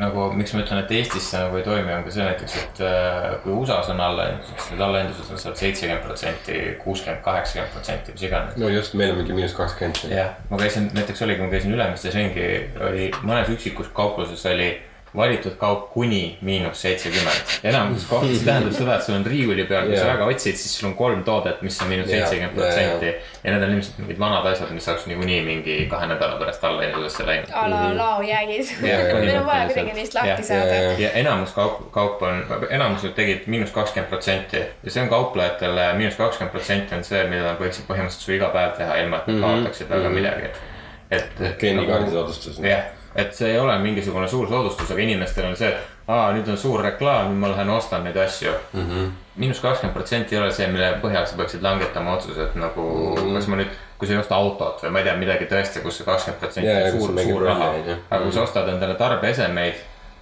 nagu 0.00 0.24
miks 0.34 0.50
ma 0.50 0.64
ütlen, 0.64 0.80
et 0.82 0.92
Eestis 0.98 1.28
see 1.30 1.38
nagu 1.38 1.54
ei 1.60 1.62
toimi, 1.62 1.92
on 1.94 2.02
ka 2.02 2.10
see 2.10 2.24
näiteks, 2.26 2.54
et 2.58 2.80
äh, 2.82 3.26
kui 3.44 3.52
USA-s 3.54 3.92
on 3.92 4.00
allahindlused, 4.02 4.56
siis 4.58 4.72
need 4.72 4.82
allahindlused 4.82 5.30
on 5.30 5.38
seal 5.38 5.54
seitsekümmend 5.60 6.02
protsenti, 6.08 6.56
kuuskümmend, 6.80 7.22
kaheksakümmend 7.22 7.76
protsenti, 7.76 8.16
mis 8.16 8.24
iganes. 8.26 8.56
no 8.58 8.70
just, 8.72 8.96
meil 8.98 9.12
on 9.14 9.20
mingi 9.20 9.36
miinus 9.36 9.54
kakskümmend. 9.54 10.10
jah, 10.10 10.34
ma 10.50 10.58
käisin, 10.58 10.90
näiteks 10.96 11.22
oligi, 11.22 11.44
ma 11.44 11.52
käisin 11.54 11.76
Ülemistes 11.76 12.18
ringi, 12.18 12.48
oli 12.88 13.10
mõnes 13.22 13.52
üksikus 13.54 13.92
kaupluses 13.94 14.42
oli 14.50 14.72
valitud 15.16 15.56
kaup 15.58 15.90
kuni 15.90 16.38
miinus 16.40 16.82
seitsekümmend. 16.82 17.54
enamus 17.64 18.04
koht, 18.06 18.26
see 18.30 18.44
tähendab 18.46 18.74
seda, 18.76 18.96
et 18.96 19.06
sul 19.06 19.16
on 19.16 19.26
riiuli 19.26 19.64
peal, 19.66 19.88
kui 19.88 19.96
sa 19.96 20.04
Jaa. 20.04 20.12
väga 20.14 20.28
otsid, 20.30 20.58
siis 20.60 20.76
sul 20.78 20.88
on 20.90 20.94
kolm 20.98 21.24
toodet, 21.26 21.62
mis 21.66 21.80
on 21.82 21.90
miinus 21.90 22.10
seitsekümmend 22.10 22.54
protsenti. 22.54 23.14
ja 23.44 23.54
need 23.54 23.64
on 23.66 23.74
ilmselt 23.74 23.98
mingid 23.98 24.20
vanad 24.22 24.46
asjad, 24.52 24.70
mis 24.76 24.88
oleks 24.88 25.06
niikuinii 25.10 25.40
mingi 25.46 25.76
kahe 25.90 26.06
nädala 26.06 26.38
pärast 26.38 26.64
allahindlusesse 26.64 27.26
läinud. 27.26 27.50
a 27.52 27.64
la 27.70 27.80
laojäägid. 27.96 28.70
Jah, 28.86 29.02
meil 29.18 29.40
on 29.40 29.46
vaja 29.46 29.66
kuidagi 29.72 29.96
neist 29.98 30.14
lahti 30.14 30.46
saada 30.46 30.78
ja, 31.02 31.10
enamus 31.24 31.56
kaup, 31.58 31.82
kaup 31.90 32.22
on, 32.22 32.44
enamus 32.70 33.08
tegid 33.16 33.50
miinus 33.50 33.74
kakskümmend 33.74 34.10
protsenti 34.10 34.62
ja 34.62 34.94
see 34.94 35.02
on 35.02 35.10
kauplejatele 35.10 35.90
miinus 35.98 36.20
kakskümmend 36.20 36.54
protsenti 36.54 36.94
on 36.94 37.04
see, 37.04 37.24
mida 37.32 37.50
nad 37.50 37.58
võiksid 37.58 37.90
põhimõtteliselt 37.90 38.28
su 38.28 38.36
iga 38.38 38.52
päev 38.54 38.78
teha, 38.78 39.02
ilma 39.02 39.22
et 39.24 39.32
nad 39.32 39.42
kaotaksid 39.42 39.90
väga 39.90 40.14
midagi. 40.14 40.54
et. 41.10 41.44
kliendikaardi 41.58 42.10
soodustus. 42.10 42.58
jah, 42.62 42.86
et 43.14 43.34
see 43.34 43.50
ei 43.52 43.58
ole 43.58 43.78
mingisugune 43.78 44.28
suur 44.28 44.48
soodustus, 44.48 44.90
aga 44.90 45.02
inimestel 45.02 45.48
on 45.48 45.56
see, 45.58 45.68
et 45.68 46.10
aa, 46.10 46.30
nüüd 46.34 46.48
on 46.50 46.58
suur 46.58 46.82
reklaam, 46.84 47.30
nüüd 47.30 47.42
ma 47.42 47.50
lähen 47.52 47.70
ostan 47.70 48.04
neid 48.04 48.16
asju 48.16 48.52
mm 48.72 48.88
-hmm. 48.88 49.12
miinus 49.36 49.60
kakskümmend 49.60 49.94
protsenti 49.94 50.34
ei 50.34 50.42
ole 50.42 50.52
see, 50.52 50.66
mille 50.66 50.92
põhjal 51.02 51.26
sa 51.26 51.36
peaksid 51.36 51.62
langetama 51.62 52.14
otsuse, 52.16 52.42
et 52.42 52.54
nagu 52.54 52.82
mm, 52.82 53.22
-hmm. 53.22 53.34
kas 53.34 53.46
ma 53.46 53.56
nüüd 53.56 53.78
kui 53.98 54.08
sa 54.08 54.14
ei 54.14 54.20
osta 54.20 54.34
autot 54.34 54.82
või 54.82 54.90
ma 54.90 54.98
ei 54.98 55.04
tea, 55.04 55.16
midagi 55.16 55.44
tõesti, 55.44 55.82
kus 55.82 55.96
see 55.96 56.06
kakskümmend 56.06 56.40
protsenti 56.40 56.70
on 56.70 57.00
suur 57.00 57.20
suur 57.22 57.42
raha 57.42 57.66
rolli, 57.66 57.80
on 57.80 57.88
ju.. 57.88 57.96
aga 58.10 58.22
kui 58.22 58.32
sa 58.32 58.42
ostad 58.42 58.68
endale 58.68 58.94
tarbeesemeid, 58.94 59.74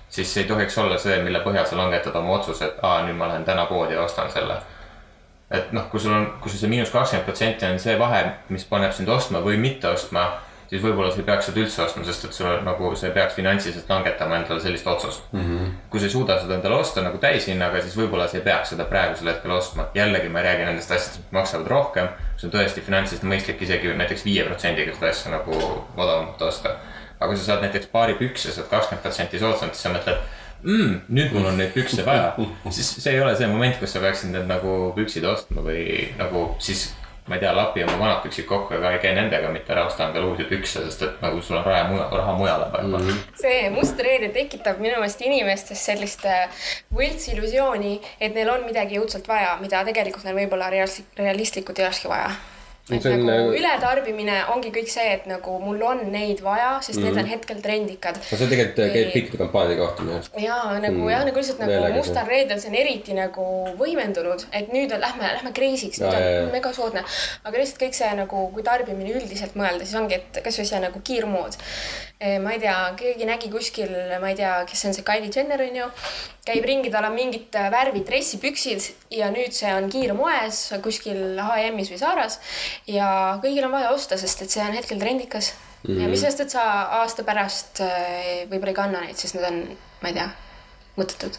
siis 0.09 0.35
see 0.35 0.43
ei 0.43 0.49
tohiks 0.49 0.79
olla 0.79 0.99
see, 0.99 1.23
mille 1.23 1.41
põhjal 1.45 1.67
sa 1.67 1.77
langetad 1.77 2.17
oma 2.17 2.35
otsuse, 2.41 2.65
et 2.65 2.83
aa, 2.83 3.03
nüüd 3.07 3.17
ma 3.17 3.29
lähen 3.29 3.45
täna 3.45 3.67
poodi 3.67 3.95
ja 3.95 4.03
ostan 4.03 4.31
selle 4.31 4.61
et 5.51 5.73
noh, 5.73 5.87
kui 5.91 6.01
sul 6.01 6.13
on, 6.13 6.27
kui 6.41 6.51
sul 6.51 6.61
see 6.61 6.69
miinus 6.69 6.91
kakskümmend 6.93 7.25
protsenti 7.25 7.67
on 7.67 7.79
see 7.81 7.97
vahe, 7.99 8.25
mis 8.49 8.65
paneb 8.69 8.93
sind 8.93 9.09
ostma 9.09 9.41
või 9.45 9.57
mitte 9.61 9.89
ostma, 9.89 10.27
siis 10.69 10.83
võib-olla 10.83 11.11
sa 11.13 11.21
ei 11.23 11.27
peaks 11.27 11.49
seda 11.49 11.63
üldse 11.63 11.83
ostma, 11.83 12.05
sest 12.05 12.27
et 12.29 12.37
sul 12.37 12.61
nagu, 12.67 12.91
sa 12.99 13.09
ei 13.09 13.15
peaks 13.17 13.37
finantsiliselt 13.39 13.89
langetama 13.91 14.37
endale 14.39 14.61
sellist 14.61 14.87
otsust 14.87 15.33
mm. 15.33 15.41
-hmm. 15.41 15.73
kui 15.91 16.01
sa 16.01 16.09
ei 16.09 16.13
suuda 16.13 16.39
seda 16.43 16.59
endale 16.59 16.77
osta 16.77 17.05
nagu 17.05 17.19
täishinnaga, 17.23 17.81
siis 17.83 17.97
võib-olla 17.97 18.29
sa 18.29 18.39
ei 18.39 18.45
peaks 18.45 18.75
seda 18.75 18.85
praegusel 18.85 19.33
hetkel 19.33 19.55
ostma. 19.57 19.89
jällegi 19.95 20.29
ma 20.29 20.43
ei 20.43 20.49
räägi 20.51 20.69
nendest 20.69 20.91
asjadest, 20.91 21.23
mis 21.25 21.33
maksavad 21.41 21.67
rohkem, 21.67 22.09
see 22.37 22.49
on 22.51 22.55
tõesti 22.55 22.85
finantsiliselt 22.85 23.31
mõistlik 23.33 23.63
isegi 23.63 23.95
näiteks 24.03 24.25
viie 24.25 24.45
protsendiga 24.45 24.95
seda 24.95 25.11
asja 25.11 25.33
nagu 25.33 25.63
odavamalt 25.97 26.43
osta. 26.43 26.77
aga 27.21 27.29
kui 27.33 27.37
sa 27.37 27.45
saad 27.45 27.65
näiteks 27.65 27.87
paari 27.87 28.15
pükse, 28.15 28.53
saad 28.53 28.69
kakskümmend 28.69 29.03
protsenti 29.03 29.39
soodsamalt, 29.39 29.75
siis 29.75 29.83
sa 29.83 29.95
mõtled 29.97 30.19
mm,, 30.63 30.95
nüüd 31.09 31.33
mul 31.33 31.49
on 31.49 31.59
neid 31.59 31.73
pükse 31.73 32.05
vaja, 32.07 32.35
siis 32.77 32.95
see 33.03 33.13
ei 33.15 33.21
ole 33.21 33.37
see 33.37 33.47
moment, 33.47 33.81
kus 33.81 33.93
sa 33.97 34.05
peaksid 34.05 34.35
need 34.35 34.49
nagu 34.51 34.93
püksid 34.97 35.25
ostma 35.25 35.65
või 35.65 36.13
nagu 36.19 36.51
siis 36.59 36.91
ma 37.29 37.37
ei 37.37 37.41
tea, 37.41 37.53
lapi 37.57 37.85
oma 37.85 37.99
vanad 38.01 38.21
püksid 38.25 38.47
kokku 38.49 38.75
ja 38.75 38.93
ei 38.93 38.99
käi 39.03 39.15
nendega, 39.15 39.51
mitte 39.53 39.73
ära 39.75 39.85
osta 39.87 40.09
endale 40.09 40.27
uusi 40.31 40.47
pükse, 40.49 40.85
sest 40.87 41.03
et 41.07 41.23
nagu 41.25 41.43
sul 41.45 41.59
on 41.61 41.65
raha 41.67 41.85
mujal, 41.91 42.11
raha 42.17 42.37
mujale 42.41 42.69
vaja 42.73 42.89
mm. 42.89 43.09
-hmm. 43.09 43.41
see 43.43 43.71
must 43.71 44.01
reede 44.09 44.29
tekitab 44.35 44.81
minu 44.81 45.01
meelest 45.01 45.21
inimestes 45.21 45.85
sellist 45.91 46.25
äh, 46.27 46.49
võltsillusiooni, 46.95 48.01
et 48.21 48.35
neil 48.35 48.51
on 48.51 48.65
midagi 48.65 49.01
õudselt 49.01 49.29
vaja, 49.29 49.57
mida 49.61 49.85
tegelikult 49.85 50.25
neil 50.25 50.37
võib-olla 50.43 50.71
realistlik, 50.71 51.11
realistlikult 51.19 51.79
ei 51.79 51.85
olekski 51.85 52.09
vaja. 52.09 52.31
Et 52.91 53.03
See 53.03 53.13
on, 53.15 53.25
nagu 53.27 53.53
ületarbimine 53.59 54.37
ongi 54.55 54.71
kõik 54.75 54.89
see, 54.89 55.07
et 55.15 55.27
nagu 55.29 55.59
mul 55.61 55.83
on 55.83 56.01
neid 56.13 56.41
vaja, 56.45 56.79
sest 56.81 56.99
mm 56.99 57.05
-hmm. 57.05 57.09
Mhm. 57.09 57.17
need 57.17 57.25
on 57.25 57.31
hetkel 57.31 57.61
trendikad. 57.63 58.17
no 58.31 58.37
see 58.39 58.47
tegelikult 58.49 58.79
äh, 58.87 58.93
käib 58.95 59.13
pikkade 59.13 59.39
kampaaniade 59.43 59.77
kohta 59.81 60.03
minu 60.03 60.15
arust. 60.17 60.33
ja 60.39 60.57
nagu 60.81 60.99
Mm. 60.99 61.11
jah, 61.11 61.25
nagu 61.25 61.37
lihtsalt 61.39 61.59
nagu 61.59 61.93
mustal 61.97 62.27
reedel 62.27 62.61
see 62.61 62.69
on 62.71 62.75
eriti 62.77 63.13
nagu 63.15 63.45
võimendunud, 63.79 64.45
et 64.53 64.73
nüüd 64.73 64.93
on, 64.95 65.01
lähme, 65.01 65.23
lähme 65.37 65.53
crazy'ks, 65.53 66.01
nüüd 66.01 66.13
Ja, 66.13 66.43
on 66.47 66.53
mega 66.53 66.73
soodne. 66.73 67.05
aga 67.45 67.59
lihtsalt 67.59 67.83
kõik 67.83 67.93
see 67.95 68.15
nagu, 68.15 68.51
kui 68.53 68.63
tarbimine 68.63 69.11
üldiselt 69.21 69.55
mõelda, 69.55 69.85
siis 69.85 69.95
ongi, 69.95 70.15
et 70.15 70.43
kasvõi 70.45 70.65
see 70.67 70.81
nagu 70.81 71.01
kiirmood. 71.05 71.57
ma 72.43 72.51
ei 72.53 72.59
tea, 72.59 72.95
keegi 72.97 73.25
nägi 73.25 73.49
kuskil, 73.51 73.91
ma 74.21 74.29
ei 74.29 74.35
tea, 74.35 74.65
kes 74.67 74.85
on 74.85 74.95
see 74.95 75.05
Kylie 75.07 75.31
Jenner 75.37 75.61
on 75.63 75.77
ju, 75.77 75.85
käib 76.47 76.65
ringi, 76.65 76.91
tal 76.91 77.05
on 77.05 77.15
mingid 77.15 77.55
äh, 77.55 77.71
värvi 77.71 78.01
dressipüksid 78.07 78.83
ja 79.11 79.31
nüüd 79.31 79.53
see 79.53 79.71
on 79.75 79.89
kiirmoes 79.91 80.73
kuskil 80.83 81.39
H&M-is 81.39 81.91
või 81.93 81.99
Zaras 81.99 82.41
ja 82.87 83.09
kõigil 83.43 83.67
on 83.67 83.75
vaja 83.75 83.91
osta, 83.91 84.19
sest 84.21 84.43
et 84.43 84.55
see 84.55 84.65
on 84.65 84.77
hetkel 84.77 85.01
trendikas 85.01 85.53
mm. 85.55 85.91
-hmm. 85.95 86.03
ja 86.03 86.09
mis 86.09 86.21
sest, 86.21 86.41
et 86.41 86.51
sa 86.51 86.65
aasta 87.01 87.25
pärast 87.25 87.83
äh, 87.85 88.47
võib-olla 88.51 88.75
ei 88.75 88.81
kanna 88.81 89.05
neid, 89.05 89.17
sest 89.17 89.39
need 89.39 89.47
on, 89.51 89.63
ma 90.03 90.13
ei 90.13 90.19
tea, 90.21 90.29
mõttetud 90.99 91.39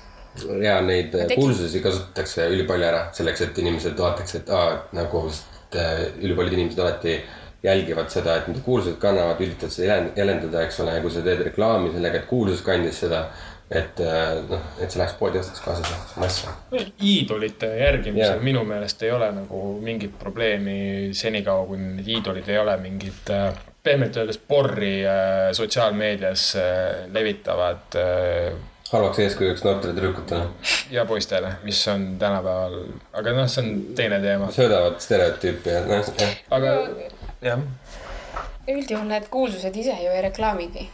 ja 0.61 0.79
neid 0.81 1.15
äh, 1.15 1.35
kuulsusi 1.35 1.81
kasutatakse 1.81 2.47
ülipalju 2.53 2.87
ära 2.87 3.03
selleks, 3.13 3.41
et 3.41 3.57
inimesed 3.57 3.97
vaataks, 3.97 4.35
et 4.41 4.49
aa, 4.53 4.79
nagu 4.95 5.27
sest, 5.29 5.75
äh, 5.75 6.07
ülipaljud 6.21 6.57
inimesed 6.57 6.79
alati 6.79 7.19
jälgivad 7.63 8.11
seda, 8.11 8.37
et 8.39 8.47
nende 8.47 8.61
kuulsused 8.63 8.99
kannavad, 9.01 9.41
üritavad 9.43 9.73
seda 9.73 9.97
jäljendada, 10.15 10.61
eks 10.63 10.79
ole, 10.79 10.93
ja 10.95 11.03
kui 11.03 11.11
sa 11.11 11.23
teed 11.25 11.41
reklaami 11.49 11.91
sellega, 11.91 12.21
et 12.21 12.29
kuulsus 12.29 12.61
kandis 12.63 13.01
seda, 13.03 13.25
et 13.71 13.99
äh, 14.01 14.39
noh, 14.49 14.61
et 14.81 14.89
sa 14.89 15.01
läheks 15.01 15.15
poodi 15.19 15.39
ostaks 15.39 15.61
kaasa 15.61 15.97
asja. 16.25 16.53
iidolite 17.05 17.69
järgimisel 17.77 18.39
Jaa. 18.39 18.43
minu 18.43 18.63
meelest 18.65 19.03
ei 19.05 19.11
ole 19.13 19.29
nagu 19.35 19.61
mingit 19.81 20.15
probleemi 20.19 20.79
senikaua, 21.13 21.67
kui 21.69 21.77
need 21.77 22.09
iidolid 22.17 22.49
ei 22.49 22.57
ole 22.57 22.77
mingid 22.81 23.29
äh, 23.35 23.53
pehmelt 23.83 24.17
öeldes 24.17 24.41
porri 24.47 24.95
äh, 25.05 25.51
sotsiaalmeedias 25.53 26.49
levitavad 27.13 27.99
äh, 28.01 28.57
halvaks 28.91 29.19
eeskujuks 29.19 29.63
noortele 29.63 29.93
tüdrukutele, 29.93 30.47
ja 30.91 31.05
poistele, 31.05 31.51
mis 31.63 31.81
on 31.87 32.15
tänapäeval, 32.19 32.79
aga 33.13 33.33
noh, 33.37 33.49
see 33.51 33.65
on 33.65 33.81
teine 33.97 34.17
teema, 34.23 34.49
söödavad 34.55 34.97
stereotüüpi 35.03 35.75
ja 35.75 35.83
noh, 35.85 36.13
jah. 36.17 36.37
aga 36.57 36.73
jah, 37.45 37.61
üldjuhul 38.69 39.05
need 39.09 39.29
kuulsused 39.33 39.77
ise 39.77 39.93
ju 40.03 40.15
ei 40.15 40.23
reklaamigi. 40.25 40.89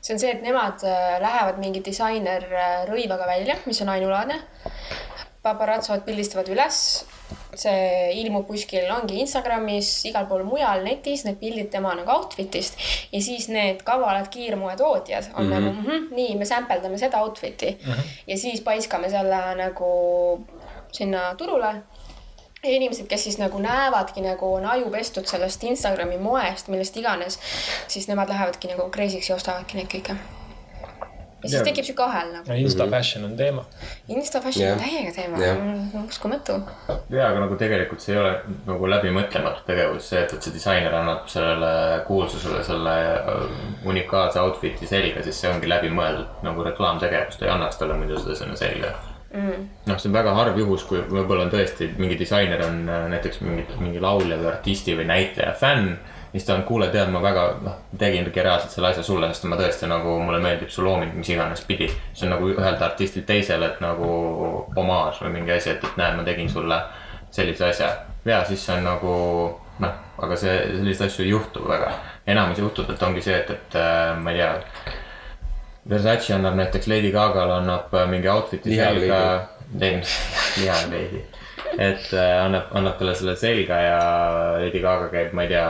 See 0.00 0.14
on 0.14 0.20
see, 0.20 0.32
et 0.32 0.42
nemad 0.44 0.82
äh, 0.88 1.16
lähevad 1.22 1.60
mingi 1.60 1.82
disainerrõivaga 1.84 3.28
välja, 3.28 3.56
mis 3.66 3.80
on 3.84 3.94
ainulaadne. 3.96 4.40
paparatsod 5.40 6.02
pildistavad 6.04 6.50
üles, 6.52 6.78
see 7.56 8.10
ilmub 8.20 8.44
kuskil, 8.44 8.84
ongi 8.92 9.22
Instagramis, 9.22 9.88
igal 10.10 10.26
pool 10.28 10.42
mujal 10.44 10.82
netis, 10.84 11.22
need 11.24 11.38
pildid 11.40 11.70
tema 11.72 11.94
nagu 11.96 12.12
outfit'ist 12.12 12.76
ja 13.12 13.22
siis 13.24 13.48
need 13.48 13.80
kavalad 13.86 14.28
kiirmoetootjad 14.34 15.30
on 15.34 15.46
mm 15.46 15.52
-hmm. 15.52 15.54
nagu 15.54 15.72
mm 15.72 15.86
-hmm, 15.86 16.14
nii, 16.16 16.36
me 16.36 16.44
sampeldame 16.44 16.98
seda 16.98 17.22
outfit'i 17.22 17.70
mm 17.70 17.92
-hmm. 17.92 18.10
ja 18.26 18.36
siis 18.38 18.60
paiskame 18.60 19.10
selle 19.10 19.40
nagu 19.56 19.90
sinna 20.92 21.34
turule 21.34 21.74
inimesed, 22.64 23.06
kes 23.08 23.24
siis 23.24 23.38
nagu 23.40 23.58
näevadki 23.62 24.24
nagu 24.24 24.54
on 24.54 24.66
aju 24.66 24.90
pestud 24.92 25.28
sellest 25.28 25.64
Instagrami 25.64 26.18
moest, 26.20 26.68
millest 26.68 26.96
iganes, 26.96 27.38
siis 27.88 28.08
nemad 28.08 28.28
lähevadki 28.28 28.74
nagu 28.74 28.90
crazy'ks 28.92 29.32
ja 29.32 29.38
ostavadki 29.38 29.80
neid 29.80 29.88
kõike. 29.92 30.16
ja 31.40 31.48
siis 31.48 31.54
Jaa. 31.54 31.64
tekib 31.64 31.86
sihuke 31.88 32.02
ahel 32.04 32.32
nagu. 32.34 32.52
insta 32.52 32.86
fashion 32.86 33.24
on 33.24 33.36
teema. 33.36 33.64
Insta 34.08 34.40
fashion 34.44 34.66
Jah. 34.66 34.76
on 34.76 34.84
täiega 34.84 35.12
teema 35.16 35.38
Jah., 35.40 35.62
uskumatu. 36.04 36.58
ja, 37.10 37.28
aga 37.30 37.40
nagu 37.46 37.56
tegelikult 37.56 38.04
see 38.04 38.14
ei 38.14 38.20
ole 38.20 38.34
nagu 38.66 38.90
läbimõtlematu 38.92 39.64
tegevus, 39.66 40.10
see, 40.12 40.20
et, 40.20 40.34
et 40.36 40.42
see 40.42 40.52
disainer 40.52 40.94
annab 41.00 41.28
sellele 41.32 42.02
kuulsusele 42.06 42.60
selle 42.64 42.98
äh, 43.14 43.86
unikaalse 43.88 44.40
outfit'i 44.40 44.90
selga, 44.90 45.24
siis 45.24 45.40
see 45.40 45.52
ongi 45.54 45.68
läbimõeldud 45.68 46.44
nagu 46.44 46.68
reklaamtegevus, 46.68 47.40
ta 47.40 47.48
ei 47.48 47.54
annaks 47.56 47.80
talle 47.80 47.96
muidu 47.96 48.20
seda 48.20 48.36
sinna 48.42 48.60
selga 48.60 48.92
mm.. 49.34 49.66
noh, 49.86 49.98
see 49.98 50.10
on 50.10 50.16
väga 50.16 50.34
harv 50.36 50.58
juhus, 50.58 50.84
kui 50.88 51.02
võib-olla 51.02 51.46
on 51.46 51.52
tõesti 51.52 51.90
mingi 51.98 52.18
disainer 52.20 52.62
on 52.66 52.80
äh, 52.88 53.04
näiteks 53.14 53.42
mingi, 53.44 53.66
mingi 53.82 54.02
laulja 54.02 54.38
või 54.40 54.50
artisti 54.52 54.96
või 54.98 55.06
näitleja 55.10 55.52
fänn. 55.58 55.94
siis 56.32 56.44
ta 56.46 56.54
on, 56.54 56.62
kuule, 56.62 56.88
tead, 56.94 57.10
ma 57.10 57.22
väga, 57.22 57.46
noh, 57.64 57.78
tegingi 57.98 58.42
reaalselt 58.42 58.74
selle 58.74 58.92
asja 58.92 59.02
sulle, 59.06 59.32
sest 59.32 59.48
ma 59.50 59.58
tõesti 59.58 59.88
nagu, 59.90 60.18
mulle 60.22 60.42
meeldib 60.42 60.70
su 60.70 60.84
looming 60.84 61.14
mis 61.14 61.32
iganes 61.32 61.64
pidi. 61.66 61.90
see 62.12 62.28
on 62.28 62.36
nagu 62.36 62.52
ühelt 62.52 62.82
artistilt 62.82 63.26
teisele, 63.26 63.72
et 63.72 63.80
nagu 63.82 64.12
homaaž 64.76 65.24
või 65.24 65.40
mingi 65.40 65.56
asi, 65.56 65.74
et, 65.74 65.84
et 65.84 65.98
näe, 66.00 66.14
ma 66.16 66.26
tegin 66.26 66.50
sulle 66.50 66.82
sellise 67.30 67.70
asja. 67.70 67.90
ja 68.24 68.44
siis 68.44 68.66
see 68.66 68.78
on 68.78 68.88
nagu 68.90 69.16
noh, 69.80 70.00
aga 70.20 70.36
see, 70.36 70.56
selliseid 70.76 71.08
asju 71.08 71.24
ei 71.24 71.30
juhtu 71.34 71.68
väga. 71.68 71.92
enamus 72.26 72.58
juhtudelt 72.58 73.02
ongi 73.02 73.22
see, 73.24 73.38
et, 73.38 73.50
et 73.50 73.78
äh, 73.80 74.16
ma 74.18 74.34
ei 74.34 74.42
tea. 74.42 74.98
Versace 75.88 76.34
annab 76.34 76.58
näiteks 76.58 76.86
Lady 76.86 77.10
Gagale 77.12 77.54
annab 77.60 77.94
äh, 77.94 78.08
mingi 78.08 78.28
outfit'i 78.28 78.76
selga. 78.76 79.20
lihav 80.60 80.90
veidi. 80.92 81.22
et 81.88 82.12
äh, 82.12 82.44
annab, 82.44 82.72
annab 82.76 82.98
talle 82.98 83.14
selle 83.16 83.36
selga 83.36 83.80
ja 83.80 84.00
Lady 84.60 84.82
Gaga 84.82 85.08
käib, 85.12 85.32
ma 85.32 85.46
ei 85.46 85.52
tea, 85.54 85.68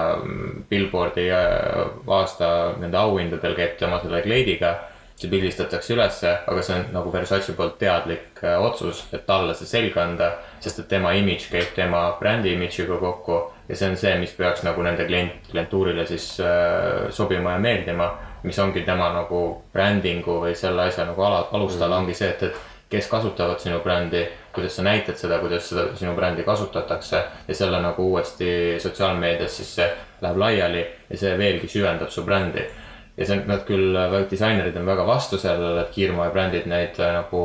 Billboardi 0.71 1.29
äh, 1.31 1.83
aasta 2.19 2.50
nende 2.81 2.99
auhindadel 2.99 3.55
käib 3.59 3.76
tema 3.79 4.00
selle 4.02 4.23
kleidiga 4.26 4.79
see 5.21 5.29
pildistatakse 5.29 5.93
ülesse, 5.93 6.31
aga 6.49 6.62
see 6.64 6.79
on 6.79 6.87
nagu 6.95 7.11
Versace 7.12 7.52
poolt 7.52 7.75
teadlik 7.79 8.40
otsus, 8.64 9.02
et 9.12 9.26
talle 9.29 9.52
see 9.55 9.69
selga 9.69 10.07
anda, 10.07 10.31
sest 10.64 10.81
et 10.81 10.88
tema 10.88 11.12
imidž 11.12 11.50
käib 11.52 11.75
tema 11.76 12.07
brändi 12.21 12.55
imidžiga 12.57 12.97
kokku 13.02 13.43
ja 13.71 13.77
see 13.77 13.91
on 13.91 13.97
see, 13.97 14.17
mis 14.19 14.33
peaks 14.35 14.65
nagu 14.67 14.83
nende 14.83 15.07
klient, 15.07 15.47
klientuurile 15.50 16.07
siis 16.09 16.33
äh, 16.43 17.07
sobima 17.15 17.55
ja 17.55 17.62
meeldima, 17.62 18.11
mis 18.43 18.59
ongi 18.59 18.83
tema 18.83 19.12
nagu 19.15 19.45
brändingu 19.73 20.41
või 20.43 20.57
selle 20.59 20.89
asja 20.89 21.07
nagu 21.07 21.23
ala, 21.23 21.45
alustala 21.55 22.00
ongi 22.03 22.17
see, 22.19 22.33
et, 22.35 22.43
et 22.50 22.91
kes 22.91 23.07
kasutavad 23.07 23.62
sinu 23.62 23.79
brändi, 23.85 24.25
kuidas 24.53 24.75
sa 24.77 24.83
näitad 24.83 25.15
seda, 25.21 25.39
kuidas 25.39 25.69
seda 25.71 25.87
sinu 25.95 26.17
brändi 26.17 26.43
kasutatakse 26.43 27.23
ja 27.47 27.55
selle 27.55 27.79
nagu 27.83 28.09
uuesti 28.11 28.81
sotsiaalmeedias 28.83 29.61
siis 29.61 29.75
see 29.79 29.87
läheb 30.25 30.41
laiali 30.43 30.83
ja 31.11 31.21
see 31.23 31.37
veelgi 31.39 31.71
süvendab 31.71 32.11
su 32.11 32.27
brändi 32.27 32.67
ja 33.21 33.29
see 33.29 33.45
nad 33.47 33.62
küll, 33.69 33.95
disainerid 34.31 34.77
on 34.81 34.91
väga 34.91 35.07
vastu 35.07 35.39
sellele, 35.39 35.85
et 35.85 35.95
kiirmoebrändid 35.95 36.67
neid 36.71 36.99
äh, 36.99 37.15
nagu 37.21 37.45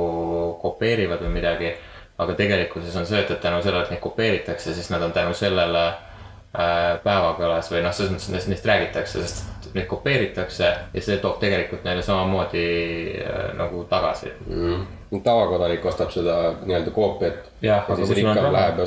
kopeerivad 0.62 1.22
või 1.27 1.38
midagi. 1.38 1.75
aga 2.17 2.34
tegelikkuses 2.34 2.96
on 2.96 3.05
see, 3.05 3.20
et, 3.20 3.32
et 3.32 3.41
tänu 3.44 3.58
sellele, 3.62 3.84
et 3.84 3.89
neid 3.91 4.00
kopeeritakse, 4.00 4.74
siis 4.74 4.88
nad 4.89 5.01
on 5.03 5.12
tänu 5.12 5.34
sellele 5.36 5.82
päevakõlas 7.03 7.71
või 7.71 7.83
noh, 7.85 7.93
selles 7.95 8.13
mõttes 8.15 8.31
neist, 8.33 8.50
neist 8.51 8.65
räägitakse, 8.69 9.24
sest 9.25 9.55
neid 9.75 9.88
kopeeritakse 9.91 10.67
ja 10.93 11.01
see 11.03 11.17
toob 11.24 11.39
tegelikult 11.41 11.83
neile 11.85 12.03
samamoodi 12.05 12.67
äh, 13.19 13.50
nagu 13.59 13.83
tagasi. 13.91 14.31
mm.. 14.47 14.85
tavakodanik 15.24 15.85
ostab 15.85 16.12
seda 16.12 16.35
nii-öelda 16.62 16.91
koopiat. 16.95 17.50
jah, 17.62 17.81
ja 17.81 17.81
aga 17.83 17.95
kui 17.95 18.07
sul 18.07 18.29
on 18.31 18.39
raha 18.39 18.85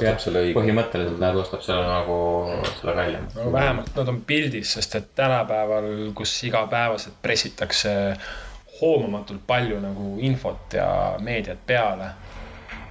põhimõtteliselt 0.56 1.20
läheb, 1.20 1.40
ostab 1.42 1.64
selle 1.66 1.84
nagu, 1.86 2.18
selle 2.80 2.96
välja. 2.96 3.20
no 3.36 3.52
vähemalt 3.52 3.92
nad 3.96 4.14
on 4.14 4.22
pildis, 4.26 4.72
sest 4.78 4.96
et 5.00 5.10
tänapäeval, 5.18 5.90
kus 6.14 6.32
igapäevaselt 6.48 7.20
pressitakse 7.22 7.92
hoomamatult 8.80 9.44
palju 9.46 9.80
nagu 9.82 10.16
infot 10.24 10.78
ja 10.78 10.88
meediat 11.20 11.60
peale, 11.66 12.10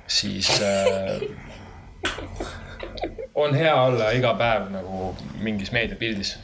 siis 0.07 0.53
äh, 0.61 1.21
on 3.35 3.55
hea 3.55 3.75
olla 3.81 4.11
iga 4.15 4.33
päev 4.37 4.69
nagu 4.73 5.15
mingis 5.43 5.71
meediapildis, 5.75 6.35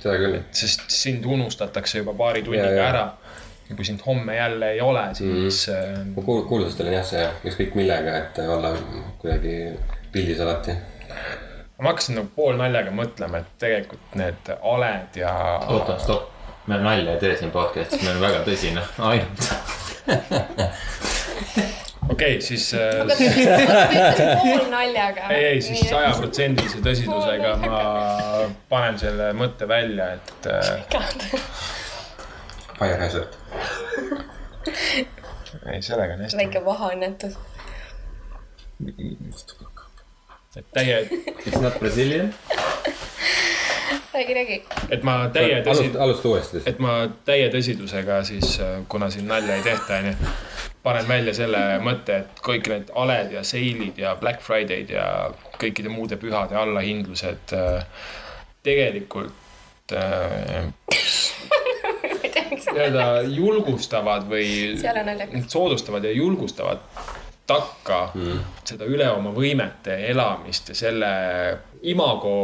seda 0.00 0.16
küll. 0.18 0.38
sest 0.56 0.88
sind 0.92 1.26
unustatakse 1.26 2.02
juba 2.02 2.14
paari 2.18 2.42
tunniga 2.46 2.70
ja. 2.74 2.88
ära. 2.88 3.04
ja 3.68 3.76
kui 3.76 3.84
sind 3.86 4.00
homme 4.06 4.36
jälle 4.36 4.72
ei 4.72 4.80
ole, 4.80 5.04
siis 5.14 5.68
mm. 5.70 6.14
ma 6.16 6.22
kuul-, 6.26 6.46
kuulsustel 6.48 6.90
on 6.90 6.96
jah 6.98 7.06
see 7.06 7.26
ükskõik 7.50 7.76
millega, 7.78 8.16
et 8.24 8.40
olla 8.46 8.74
kuidagi 9.22 9.54
pildis 10.12 10.40
alati. 10.40 10.74
ma 11.78 11.92
hakkasin 11.92 12.18
nagu 12.18 12.32
poolnaljaga 12.36 12.90
mõtlema, 12.94 13.44
et 13.44 13.54
tegelikult 13.62 14.18
need 14.18 14.52
aled 14.60 15.20
ja. 15.22 15.34
oota, 15.68 15.98
stopp. 16.02 16.34
me 16.66 16.80
nalja 16.82 17.14
ei 17.14 17.22
tee 17.22 17.36
siin 17.38 17.54
podcast'is, 17.54 18.02
meil 18.02 18.18
on 18.18 18.26
väga 18.26 18.42
tõsine, 18.48 18.82
ainult. 18.98 19.40
okei 22.10 22.34
okay,, 22.36 22.40
siis 22.40 22.74
äh, 22.74 23.00
aga 23.02 23.16
te 23.16 23.28
ütlesite 23.30 24.36
pool 24.42 24.70
naljaga. 24.72 25.28
ei, 25.34 25.44
ei 25.54 25.62
siis 25.64 25.82
sajaprotsendilise 25.90 26.82
tõsidusega 26.84 27.54
ma 27.62 27.82
panen 28.72 28.98
selle 29.02 29.30
mõtte 29.38 29.68
välja, 29.70 30.12
et 30.18 30.50
äh, 30.50 30.84
Fire 32.80 32.96
hazard. 32.96 33.36
ei, 35.68 35.82
sellega 35.84 36.16
on 36.16 36.24
hästi, 36.24 36.38
väike 36.40 36.64
vahaõnnetus. 36.64 37.38
et 40.56 40.66
täie, 40.74 41.02
It's 41.46 41.60
not 41.60 41.78
Brazilian. 41.78 42.34
räägi, 44.14 44.34
räägi. 44.34 44.62
et 44.90 45.02
ma 45.02 45.28
täie 45.32 45.60
tõsi- 45.62 45.84
alusta, 45.84 46.02
alusta 46.02 46.28
uuesti. 46.28 46.62
et 46.66 46.78
ma 46.78 47.02
täie 47.24 47.50
tõsidusega 47.52 48.22
siis, 48.24 48.58
kuna 48.88 49.10
siin 49.10 49.28
nalja 49.28 49.60
ei 49.60 49.62
tehta, 49.62 50.00
onju, 50.00 50.14
panen 50.82 51.08
välja 51.08 51.34
selle 51.36 51.60
mõtte, 51.84 52.22
et 52.22 52.42
kõik 52.44 52.70
need 52.72 52.90
aled 52.96 53.34
ja 53.34 53.44
seilid 53.44 53.98
ja 54.00 54.14
Black 54.20 54.42
Friday'd 54.44 54.92
ja 54.94 55.06
kõikide 55.60 55.92
muude 55.92 56.16
pühade 56.20 56.56
allahindlused 56.56 57.54
äh, 57.56 57.84
tegelikult 58.64 59.92
äh, 59.92 60.70
nii-öelda 62.70 63.06
julgustavad 63.28 64.26
või 64.30 64.76
soodustavad 65.48 66.04
ja 66.04 66.12
julgustavad 66.14 66.82
takka 67.50 68.00
mm. 68.14 68.42
seda 68.68 68.86
üle 68.86 69.08
oma 69.10 69.32
võimete 69.34 69.96
elamist 70.10 70.70
ja 70.70 70.76
selle 70.78 71.12
imago 71.90 72.34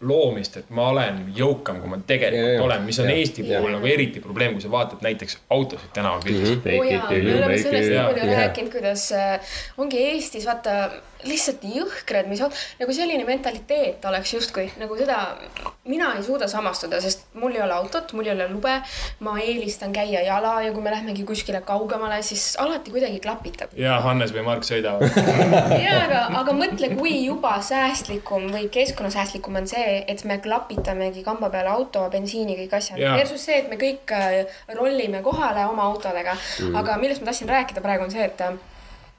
loomist, 0.00 0.56
et 0.60 0.70
ma 0.74 0.88
olen 0.92 1.20
jõukam, 1.36 1.80
kui 1.82 1.90
ma 1.90 1.98
tegelikult 2.06 2.38
Ja, 2.38 2.54
ja, 2.54 2.62
olen, 2.62 2.84
mis 2.86 2.98
on 3.02 3.10
ja, 3.10 3.16
Eesti 3.18 3.44
ja. 3.46 3.58
puhul 3.58 3.74
nagu 3.74 3.90
eriti 3.90 4.22
probleem, 4.22 4.54
kui 4.54 4.62
sa 4.62 4.70
vaatad 4.70 5.02
näiteks 5.02 5.38
autosid 5.50 5.90
tänavapildis 5.96 6.54
mm. 6.54 6.76
oo 6.76 6.86
jaa, 6.86 7.10
me 7.10 7.34
oleme 7.34 7.58
sellest 7.62 7.90
nii 7.92 8.04
palju 8.06 8.38
rääkinud, 8.38 8.72
kuidas 8.72 9.06
äh, 9.16 9.54
ongi 9.78 10.02
Eestis 10.12 10.46
vaata 10.46 10.78
lihtsalt 11.26 11.64
jõhkrad, 11.66 12.28
mis 12.30 12.40
on 12.44 12.52
nagu 12.78 12.94
selline 12.94 13.24
mentaliteet 13.26 14.04
oleks 14.06 14.32
justkui 14.36 14.68
nagu 14.78 14.94
seda, 14.98 15.18
mina 15.88 16.12
ei 16.16 16.22
suuda 16.22 16.46
samastuda, 16.50 17.00
sest 17.02 17.26
mul 17.38 17.56
ei 17.56 17.62
ole 17.64 17.74
autot, 17.74 18.12
mul 18.14 18.28
ei 18.28 18.34
ole 18.36 18.46
lube. 18.52 18.76
ma 19.24 19.34
eelistan 19.40 19.92
käia 19.92 20.20
jala 20.22 20.60
ja 20.62 20.72
kui 20.72 20.82
me 20.82 20.90
lähmegi 20.90 21.24
kuskile 21.26 21.60
kaugemale, 21.66 22.20
siis 22.22 22.56
alati 22.60 22.90
kuidagi 22.94 23.20
klapitab. 23.20 23.74
ja 23.76 23.98
Hannes 24.04 24.32
või 24.34 24.44
Mark 24.46 24.66
sõidavad. 24.68 25.10
jaa, 25.86 26.04
aga, 26.04 26.22
aga 26.42 26.54
mõtle, 26.54 26.92
kui 26.94 27.14
juba 27.24 27.56
säästlikum 27.62 28.50
või 28.52 28.68
keskkonnasäästlikum 28.72 29.58
on 29.62 29.66
see, 29.70 29.87
et 30.08 30.24
me 30.28 30.38
klapitamegi 30.42 31.22
kamba 31.26 31.50
peale 31.52 31.72
auto, 31.72 32.04
bensiini, 32.12 32.56
kõik 32.62 32.78
asjad 32.78 33.00
Jaa.. 33.02 33.16
Versus 33.20 33.44
see, 33.48 33.60
et 33.62 33.68
me 33.70 33.78
kõik 33.80 34.14
äh, 34.14 34.58
rollime 34.78 35.22
kohale 35.24 35.66
oma 35.68 35.86
autodega 35.90 36.34
mm.. 36.36 36.74
aga 36.80 36.98
millest 37.02 37.22
ma 37.22 37.30
tahtsin 37.30 37.50
rääkida 37.52 37.84
praegu 37.84 38.06
on 38.06 38.14
see, 38.14 38.24
et 38.24 38.42
äh, 38.44 38.56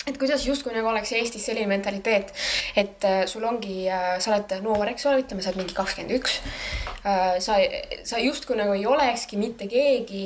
et 0.07 0.17
kuidas 0.17 0.45
justkui 0.47 0.73
nagu 0.73 0.89
oleks 0.89 1.11
Eestis 1.13 1.43
selline 1.45 1.67
mentaliteet, 1.69 2.31
et 2.79 3.05
äh, 3.05 3.21
sul 3.29 3.43
ongi, 3.45 3.83
sa 3.91 4.33
oled 4.33 4.55
noor, 4.65 4.87
eks 4.89 5.05
ole, 5.09 5.23
ütleme, 5.25 5.43
sa 5.43 5.51
oled 5.51 5.61
mingi 5.63 5.75
kakskümmend 5.77 6.15
üks. 6.17 6.39
sa, 7.39 7.55
sa 8.07 8.19
justkui 8.19 8.57
nagu 8.59 8.73
ei 8.75 8.87
olekski 8.89 9.37
mitte 9.39 9.67
keegi, 9.71 10.25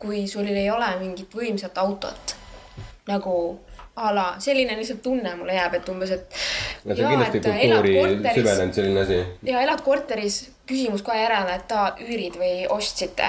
kui 0.00 0.26
sul 0.28 0.48
ei 0.50 0.66
ole 0.72 0.88
mingit 1.00 1.32
võimsat 1.36 1.78
autot. 1.80 2.34
nagu 3.08 3.34
a 4.00 4.14
la, 4.14 4.26
selline 4.40 4.76
lihtsalt 4.78 5.02
tunne 5.04 5.34
mulle 5.36 5.56
jääb, 5.56 5.76
et 5.80 5.90
umbes, 5.92 6.14
et. 6.16 6.38
no 6.84 6.96
see 6.96 7.04
on 7.04 7.12
kindlasti 7.14 7.42
kultuuri 7.44 7.96
süvenenud 8.38 8.78
selline 8.78 9.04
asi. 9.04 9.20
ja 9.50 9.60
elad 9.66 9.84
korteris, 9.84 10.40
küsimus 10.70 11.04
kohe 11.06 11.20
järele, 11.20 11.58
et 11.60 11.76
aa, 11.76 11.92
üürid 12.06 12.40
või 12.40 12.54
ostsite 12.70 13.28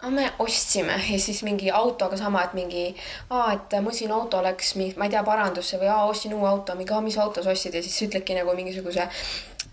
aga 0.00 0.10
me 0.14 0.26
ostsime 0.40 0.96
ja 0.96 1.18
siis 1.20 1.42
mingi 1.44 1.70
autoga 1.70 2.16
sama, 2.16 2.42
et 2.46 2.54
mingi, 2.56 2.86
aa, 3.30 3.52
et 3.52 3.76
mu 3.84 3.92
siin 3.92 4.12
auto 4.16 4.40
läks, 4.42 4.74
ma 4.96 5.06
ei 5.06 5.12
tea, 5.12 5.22
parandusse 5.26 5.80
või 5.80 5.90
aa, 5.92 6.06
ostsin 6.08 6.32
uue 6.34 6.48
auto, 6.48 6.74
mingi, 6.78 6.94
aa, 6.96 7.04
mis 7.04 7.18
auto 7.20 7.44
sa 7.44 7.52
ostsid 7.52 7.76
ja 7.76 7.82
siis 7.84 8.00
ütledki 8.08 8.36
nagu 8.38 8.54
mingisuguse 8.56 9.08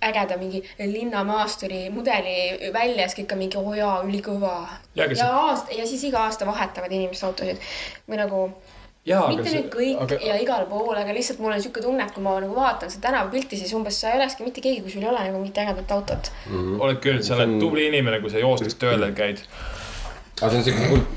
ägeda 0.04 0.38
mingi 0.38 0.62
linnamaasturi 0.80 1.89
mudeli 1.89 2.71
välja 2.73 3.06
ja 3.06 3.08
siis 3.08 3.21
kõik 3.21 3.34
on 3.34 3.41
mingi, 3.41 3.58
oo 3.62 3.73
jaa, 3.73 3.95
ülikõva. 4.06 4.56
Ja, 4.95 5.08
aasta 5.32 5.73
ja 5.73 5.88
siis 5.88 6.04
iga 6.10 6.25
aasta 6.28 6.45
vahetavad 6.45 6.91
inimesed 6.91 7.30
autosid 7.30 7.63
või 8.10 8.19
nagu 8.19 8.41
jaa, 9.08 9.28
mitte 9.32 9.54
nüüd 9.54 9.70
kõik 9.74 10.04
aga... 10.06 10.20
ja 10.30 10.38
igal 10.41 10.65
pool, 10.70 10.96
aga 11.00 11.15
lihtsalt 11.15 11.41
mul 11.43 11.56
on 11.56 11.63
siuke 11.63 11.84
tunne, 11.84 12.06
et 12.06 12.15
kui 12.15 12.24
ma 12.26 12.36
nagu 12.43 12.56
vaatan 12.58 12.91
seda 12.93 13.08
tänavapilti, 13.10 13.60
siis 13.60 13.74
umbes 13.78 14.00
sa 14.02 14.12
ei 14.12 14.22
olekski 14.22 14.48
mitte 14.48 14.63
keegi, 14.63 14.84
kui 14.86 14.93
sul 14.93 15.06
ei 15.06 15.12
ole 15.12 15.26
nagu 15.30 15.41
mingit 15.41 15.62
ägedat 15.63 15.93
autot. 15.98 16.32
oled 16.54 17.02
küll, 17.04 17.22
sa 17.26 17.38
oled 17.38 17.58
tubli 17.62 17.88
inimene, 17.91 18.22
kui 18.24 18.34
sa 18.34 18.43
joostes 18.43 18.78
tööl 18.82 19.06
käid, 19.17 19.43
aga 20.41 20.52
see 20.52 20.60
on 20.60 20.67
siuke 20.67 20.84
kul-, 20.91 21.08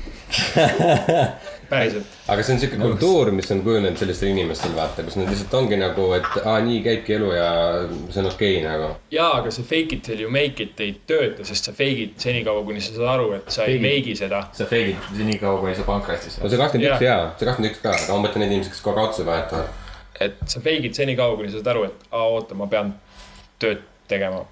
päriselt. 1.71 2.17
aga 2.27 2.43
see 2.43 2.55
on 2.55 2.61
siuke 2.61 2.79
kultuur, 2.81 3.31
mis 3.35 3.51
on 3.55 3.61
kujunenud 3.65 3.99
sellistel 3.99 4.31
inimestel, 4.31 4.73
vaata, 4.75 5.05
kus 5.07 5.17
nad 5.19 5.29
lihtsalt 5.31 5.55
ongi 5.59 5.79
nagu, 5.79 6.07
et 6.17 6.29
aa, 6.43 6.57
nii 6.65 6.79
käibki 6.85 7.15
elu 7.17 7.31
ja 7.35 7.49
see 7.87 8.23
on 8.23 8.29
okei 8.31 8.57
okay, 8.57 8.65
nagu. 8.65 8.89
jaa, 9.15 9.29
aga 9.39 9.53
see 9.55 9.67
fake 9.67 9.97
it 9.97 10.03
till 10.07 10.23
you 10.23 10.31
make 10.33 10.63
it 10.63 10.81
ei 10.83 10.95
tööta, 11.09 11.45
sest 11.47 11.69
sa 11.69 11.75
fake'id 11.77 12.17
senikaua, 12.21 12.65
kuni 12.67 12.83
sa 12.83 12.95
saad 12.95 13.13
aru, 13.15 13.29
et 13.39 13.53
sa 13.53 13.67
ei 13.67 13.77
Fake'id. 13.77 13.85
make'i 13.87 14.17
seda. 14.23 14.41
sa 14.57 14.67
fake'id 14.71 15.21
nii 15.31 15.39
kaua, 15.43 15.61
kuni 15.63 15.77
sa 15.77 15.87
pankrotis 15.87 16.39
no 16.39 16.45
oled. 16.47 16.55
see 16.55 16.63
kakskümmend 16.63 16.89
üks 16.91 17.07
jaa, 17.07 17.21
see 17.37 17.49
kakskümmend 17.51 17.71
üks 17.71 17.85
ka, 17.85 17.95
aga 17.95 18.17
ma 18.17 18.25
mõtlen 18.27 18.45
neid 18.45 18.55
inimesi, 18.57 18.75
kes 18.75 18.83
kogu 18.87 18.99
aeg 18.99 19.07
autosid 19.07 19.29
vahetavad. 19.31 19.87
et 20.27 20.43
sa 20.55 20.63
fake'id 20.67 20.99
senikaua, 21.03 21.39
kuni 21.39 21.53
sa 21.53 21.59
saad 21.61 21.71
aru, 21.75 21.87
et 21.91 22.11
aa, 22.11 22.27
oota, 22.35 22.57
ma 22.59 22.67
pean 22.71 22.93
tööd 23.61 23.87
tegema. 24.11 24.43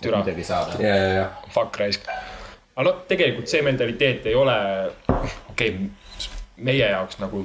türa, 0.00 0.22
midagi 0.22 0.44
saada. 0.44 0.78
ja, 0.82 0.96
ja, 0.96 1.12
ja, 1.20 1.28
fuck 1.50 1.76
raisk. 1.82 2.06
Aga 2.76 2.90
noh, 2.90 2.98
tegelikult 3.08 3.48
see 3.48 3.62
mentaliteet 3.64 4.26
ei 4.30 4.34
ole, 4.36 4.56
okei 5.50 5.70
okay,, 5.72 5.88
meie 6.56 6.88
jaoks 6.90 7.18
nagu 7.20 7.42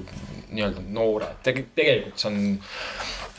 nii-öelda 0.51 0.83
noored 0.91 1.39
Teg, 1.43 1.65
tegelikult 1.75 2.19
see 2.19 2.31
on, 2.31 2.59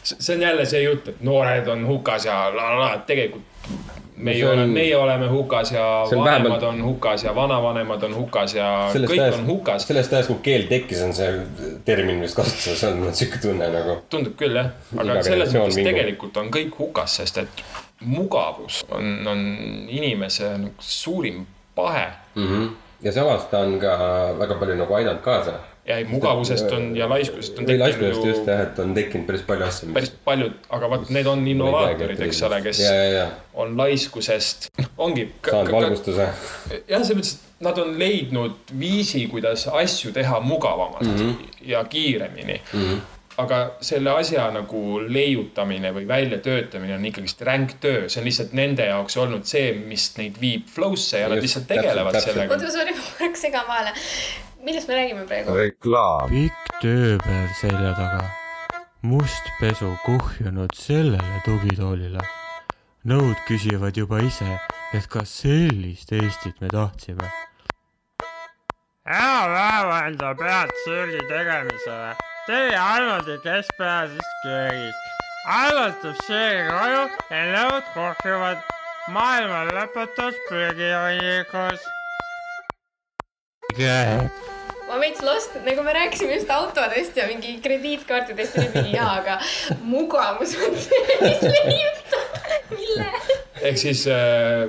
see 0.03 0.35
on 0.37 0.45
jälle 0.49 0.67
see 0.69 0.83
jutt, 0.87 1.09
et 1.13 1.21
noored 1.25 1.69
on 1.73 1.87
hukas 1.89 2.27
ja 2.29 2.45
la 2.55 2.71
la 2.73 2.79
la, 2.81 2.91
tegelikult 3.09 3.49
meie 4.23 4.45
on- 4.47 4.53
oleme, 4.59 4.73
meie 4.73 4.97
oleme 4.97 5.29
hukas 5.29 5.73
ja 5.73 5.85
on 5.85 6.11
vanemad 6.19 6.51
vähemalt- 6.51 6.67
on 6.69 6.83
hukas 6.85 7.25
ja 7.25 7.35
vanavanemad 7.35 8.03
on 8.09 8.17
hukas 8.17 8.55
ja 8.55 8.89
sellest 8.93 9.13
kõik 9.13 9.23
ajast 9.23 9.39
on, 9.39 9.47
hukas. 9.47 9.87
sellest 9.89 10.13
ajast, 10.13 10.29
kui 10.33 10.43
keel 10.43 10.67
tekkis, 10.73 11.03
on 11.03 11.15
see 11.15 11.31
termin 11.85 12.21
vist 12.21 12.37
kasutuses 12.37 12.85
olnud, 12.85 12.99
mul 12.99 13.13
on 13.13 13.15
siuke 13.15 13.41
tunne 13.43 13.69
nagu. 13.73 13.97
tundub 14.11 14.37
küll 14.41 14.57
jah, 14.57 14.71
aga 14.97 15.19
Iga 15.19 15.23
selles 15.29 15.55
mõttes 15.57 15.81
mingu. 15.81 15.91
tegelikult 15.91 16.37
on 16.37 16.53
kõik 16.53 16.79
hukas, 16.79 17.17
sest 17.21 17.39
et 17.45 17.65
mugavus 18.01 18.85
on, 18.91 19.27
on 19.29 19.43
inimese 19.89 20.57
nagu 20.59 20.75
suurim 20.79 21.47
pahe 21.75 22.07
ja 23.03 23.13
samas 23.13 23.45
ta 23.51 23.61
on 23.67 23.79
ka 23.81 23.93
väga 24.39 24.57
palju 24.61 24.79
nagu 24.79 24.95
aidanud 24.95 25.23
kaasa. 25.23 25.53
ja 25.87 25.97
ei, 25.99 26.05
mugavusest 26.05 26.73
on 26.73 26.97
ja 26.97 27.09
laiskusest 27.11 27.59
on 27.59 27.67
tekkinud 27.67 27.87
laiskusest 27.87 28.27
just 28.27 28.47
ju 28.47 28.53
jah, 28.53 28.61
et 28.63 28.79
on 28.79 28.95
tekkinud 28.95 29.27
päris 29.27 29.43
palju 29.47 29.67
asju. 29.67 29.89
päris 29.95 30.13
paljud, 30.25 30.53
aga 30.71 30.91
vaat 30.91 31.09
need 31.11 31.27
on 31.27 31.47
innovaatorid, 31.55 32.21
eks 32.29 32.43
ole, 32.49 32.61
kes 32.63 32.83
ja, 32.85 32.93
ja, 32.95 33.09
ja 33.17 33.25
on 33.55 33.75
laiskusest, 33.79 34.69
ongi. 34.99 35.27
saanud 35.51 35.73
valgustuse. 35.75 36.29
jah, 36.29 37.03
selles 37.03 37.17
mõttes, 37.19 37.33
et 37.41 37.67
nad 37.67 37.79
on 37.83 37.97
leidnud 37.99 38.77
viisi, 38.79 39.25
kuidas 39.33 39.67
asju 39.83 40.13
teha 40.15 40.41
mugavamalt 40.41 41.09
mm 41.09 41.17
-hmm. 41.17 41.67
ja 41.75 41.85
kiiremini 41.85 42.61
mm. 42.73 42.81
-hmm 42.81 43.12
aga 43.41 43.59
selle 43.85 44.13
asja 44.13 44.45
nagu 44.53 45.01
leiutamine 45.09 45.93
või 45.97 46.05
väljatöötamine 46.09 46.97
on 46.99 47.07
ikkagist 47.09 47.41
ränk 47.47 47.77
töö, 47.81 48.09
see 48.13 48.21
on 48.21 48.29
lihtsalt 48.29 48.53
nende 48.57 48.87
jaoks 48.91 49.17
olnud 49.21 49.47
see, 49.49 49.73
mis 49.89 50.11
neid 50.19 50.37
viib 50.41 50.69
flow'sse 50.73 51.23
ja 51.23 51.31
nad 51.31 51.41
Just, 51.41 51.47
lihtsalt 51.47 51.67
täpselt, 51.71 51.87
tegelevad 51.89 52.19
täpselt. 52.19 52.35
sellega. 52.35 52.59
oota, 52.59 52.73
sorry, 52.75 52.97
ma 52.97 53.07
korraks 53.09 53.45
segan 53.47 53.69
vahele. 53.69 53.95
millest 54.63 54.89
me 54.89 54.99
räägime 54.99 55.25
praegu? 55.27 55.57
pikk 56.35 56.75
tööpäev 56.83 57.55
selja 57.61 57.95
taga. 57.97 58.27
must 59.03 59.55
pesu 59.61 59.95
kuhjunud 60.05 60.77
sellele 60.77 61.41
tugitoolile. 61.47 62.27
nõud 63.09 63.39
küsivad 63.49 63.97
juba 63.97 64.21
ise, 64.27 64.59
et 64.93 65.09
kas 65.09 65.39
sellist 65.41 66.13
Eestit 66.13 66.61
me 66.61 66.69
tahtsime. 66.69 67.33
hea 69.09 69.41
päeva 69.57 70.05
enda 70.11 70.35
pead 70.37 70.77
söögi 70.85 71.25
tegemisele. 71.33 72.32
Teie 72.47 72.79
Almodi 72.79 73.39
keskpärasest 73.39 74.39
köögist. 74.43 74.99
algatab 75.47 76.17
söögi 76.27 76.65
koju 76.71 77.03
ja 77.31 77.43
nõud 77.53 77.91
kuhjuvad 77.95 78.65
maailma 79.15 79.61
lõputus 79.71 80.39
prügihunnikus. 80.49 81.87
ma 84.89 84.99
veits 85.01 85.23
lost, 85.23 85.55
nagu 85.67 85.87
me 85.87 85.95
rääkisime 85.95 86.35
just 86.41 86.51
autodest 86.51 87.17
ja 87.17 87.29
mingi 87.31 87.55
krediitkaartidest 87.63 88.59
ja 88.59 88.67
mingi 88.75 88.97
jaa, 88.97 89.15
aga 89.23 89.39
mugavus 89.95 90.57
on 90.67 90.77
see, 90.87 91.19
mis 91.23 91.47
leiutab, 91.47 92.43
mille. 92.75 93.09
ehk 93.63 93.79
siis 93.79 94.07
äh, 94.11 94.67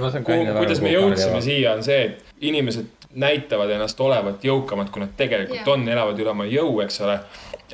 ma 0.00 0.10
saan 0.10 0.26
ku, 0.26 0.42
kuidas 0.58 0.82
me 0.82 0.94
jõudsime 0.94 1.40
siia, 1.42 1.78
on 1.78 1.86
see, 1.86 2.02
et 2.10 2.44
inimesed 2.50 3.03
näitavad 3.14 3.70
ennast 3.70 4.00
olevat 4.00 4.44
jõukamad, 4.44 4.90
kui 4.92 5.04
nad 5.04 5.14
tegelikult 5.16 5.60
yeah. 5.60 5.72
on, 5.74 5.86
elavad 5.88 6.18
üle 6.18 6.32
oma 6.32 6.46
jõu, 6.48 6.80
eks 6.84 7.00
ole. 7.04 7.18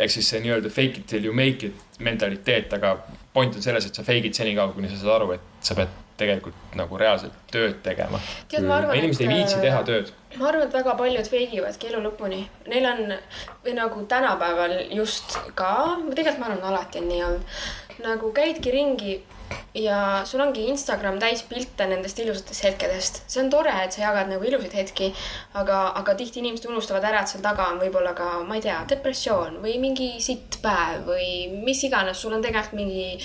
ehk 0.01 0.13
siis 0.13 0.29
see 0.33 0.41
nii-öelda 0.41 0.71
fake 0.71 1.03
it 1.03 1.07
till 1.07 1.25
you 1.25 1.35
make 1.35 1.67
it 1.67 1.99
mentaliteet, 1.99 2.73
aga 2.73 2.97
point 3.33 3.57
on 3.57 3.63
selles, 3.63 3.87
et 3.87 3.95
sa 3.95 4.05
fake 4.07 4.31
it 4.31 4.39
senikaua, 4.39 4.73
kuni 4.73 4.89
sa 4.89 5.01
saad 5.01 5.17
aru, 5.17 5.33
et 5.37 5.67
sa 5.67 5.77
pead 5.79 5.99
tegelikult 6.21 6.77
nagu 6.77 6.99
reaalselt 7.01 7.37
tööd 7.53 7.81
tegema. 7.85 8.21
tead, 8.49 8.65
ma 8.69 8.77
arvan, 8.81 8.97
inimesed 8.99 9.25
ei 9.25 9.33
viitsi 9.33 9.61
teha 9.63 9.83
tööd. 9.89 10.13
ma 10.37 10.49
arvan, 10.51 10.67
et 10.69 10.77
väga 10.77 10.95
paljud 10.99 11.31
feigivadki 11.33 11.91
elu 11.91 12.03
lõpuni. 12.07 12.41
Neil 12.69 12.89
on 12.93 13.15
või 13.65 13.77
nagu 13.79 14.05
tänapäeval 14.15 14.77
just 14.97 15.39
ka, 15.59 15.73
tegelikult 16.15 16.43
ma 16.43 16.51
arvan, 16.51 16.65
alati 16.73 17.03
on 17.03 17.13
nii 17.13 17.23
olnud. 17.29 17.61
nagu 18.05 18.33
käidki 18.37 18.73
ringi 18.73 19.19
ja 19.75 20.23
sul 20.27 20.43
ongi 20.45 20.67
Instagram 20.71 21.19
täis 21.23 21.43
pilte 21.49 21.87
nendest 21.91 22.19
ilusatest 22.19 22.65
hetkedest. 22.65 23.23
see 23.31 23.43
on 23.43 23.51
tore, 23.51 23.73
et 23.85 23.93
sa 23.93 24.03
jagad 24.03 24.31
nagu 24.31 24.45
ilusaid 24.45 24.77
hetki, 24.83 25.11
aga, 25.55 25.81
aga 26.01 26.15
tihti 26.19 26.43
inimesed 26.43 26.69
unustavad 26.71 27.07
ära, 27.11 27.23
et 27.23 27.33
seal 27.33 27.43
taga 27.45 27.71
on 27.73 27.83
võib-olla 27.83 28.15
ka, 28.19 28.31
ma 28.47 28.59
ei 28.59 28.65
tea, 28.67 28.81
depressioon 28.91 29.61
või 29.65 29.79
mingi 29.83 30.13
sitt 30.23 30.61
päev 30.63 31.07
või 31.11 31.29
mis 31.67 31.85
iganes, 31.87 32.19
sul 32.19 32.35
on 32.37 32.43
tegelikult 32.45 32.79
mingi 32.81 33.19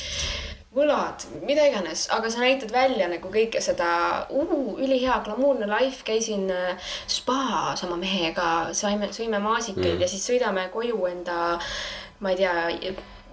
võlad, 0.76 1.24
mida 1.48 1.64
iganes, 1.70 2.06
aga 2.12 2.30
sa 2.32 2.44
näitad 2.44 2.74
välja 2.74 3.08
nagu 3.08 3.32
kõike 3.32 3.62
seda 3.64 3.90
uh,, 4.28 4.76
ülihea 4.76 5.22
glamuurne 5.24 5.70
life, 5.72 6.04
käisin 6.08 6.50
äh, 6.52 6.92
spaas 7.08 7.86
oma 7.88 7.98
mehega, 8.00 8.74
saime, 8.76 9.12
sõime 9.16 9.40
maasikaid 9.44 9.96
mm. 9.96 10.04
ja 10.04 10.12
siis 10.12 10.26
sõidame 10.28 10.68
koju 10.74 11.00
enda, 11.12 11.56
ma 12.20 12.34
ei 12.34 12.42
tea, 12.44 12.56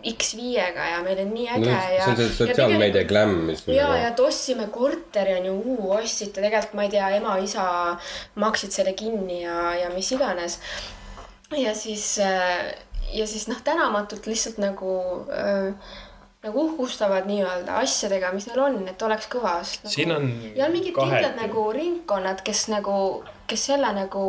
X5-ga 0.02 0.86
ja 0.90 1.00
meil 1.04 1.20
on 1.24 1.32
nii 1.34 1.48
äge 1.48 1.66
no, 1.66 1.72
ja. 1.94 2.04
see 2.04 2.12
on 2.12 2.20
see 2.20 2.30
sotsiaalmeedia 2.38 3.04
glam, 3.08 3.34
mis. 3.48 3.64
ja, 3.70 3.88
ja 3.98 4.10
et 4.10 4.22
ostsime 4.22 4.68
korteri 4.74 5.36
on 5.38 5.50
ju, 5.50 5.56
ostsite 5.96 6.40
tegelikult, 6.40 6.76
ma 6.78 6.86
ei 6.86 6.94
tea, 6.94 7.10
ema-isa 7.18 7.66
maksid 8.42 8.74
selle 8.74 8.96
kinni 8.98 9.42
ja, 9.44 9.72
ja 9.78 9.90
mis 9.94 10.12
iganes. 10.14 10.58
ja 11.56 11.74
siis, 11.78 12.16
ja 12.18 13.26
siis 13.26 13.46
noh, 13.50 13.60
tänamatult 13.64 14.26
lihtsalt 14.26 14.58
nagu 14.62 14.96
äh, 15.30 15.92
nagu 16.42 16.64
uhkustavad 16.66 17.26
nii-öelda 17.30 17.78
asjadega, 17.84 18.32
mis 18.34 18.48
neil 18.48 18.60
on, 18.64 18.80
et 18.90 19.02
oleks 19.06 19.28
kõva, 19.30 19.60
sest 19.62 19.84
nagu, 19.84 19.94
Siin 19.94 20.14
on 20.14 20.28
ja 20.56 20.66
on 20.66 20.74
mingid 20.74 20.96
kindlad 20.96 21.38
nagu 21.38 21.68
ringkonnad, 21.74 22.42
kes 22.46 22.66
nagu, 22.72 22.96
kes 23.50 23.68
selle 23.70 23.92
nagu 23.94 24.24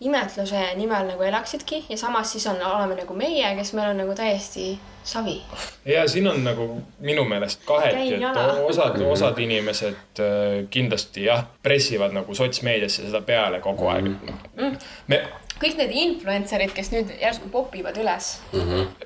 imetluse 0.00 0.60
nimel 0.74 1.06
nagu 1.12 1.22
elaksidki 1.22 1.84
ja 1.88 1.96
samas 1.96 2.32
siis 2.32 2.46
on, 2.46 2.62
oleme 2.64 2.96
nagu 3.02 3.14
meie, 3.14 3.50
kes 3.56 3.72
meil 3.76 3.90
on 3.92 4.00
nagu 4.00 4.14
täiesti 4.16 4.72
savi. 5.04 5.42
ja 5.84 6.06
siin 6.08 6.28
on 6.28 6.44
nagu 6.44 6.68
minu 7.00 7.24
meelest 7.28 7.64
kaheti, 7.68 8.14
et 8.14 8.40
osad, 8.64 9.00
osad 9.00 9.38
inimesed 9.38 10.22
äh, 10.24 10.64
kindlasti 10.70 11.24
jah, 11.28 11.44
pressivad 11.62 12.16
nagu 12.16 12.34
sotsmeediasse 12.34 13.06
seda 13.06 13.20
peale 13.20 13.60
kogu 13.60 13.92
aeg 13.92 14.08
mm.. 14.08 14.76
me, 15.12 15.22
kõik 15.60 15.76
need 15.82 15.92
influencer'id, 16.06 16.72
kes 16.76 16.92
nüüd 16.94 17.12
järsku 17.20 17.52
popivad 17.52 18.00
üles 18.00 18.38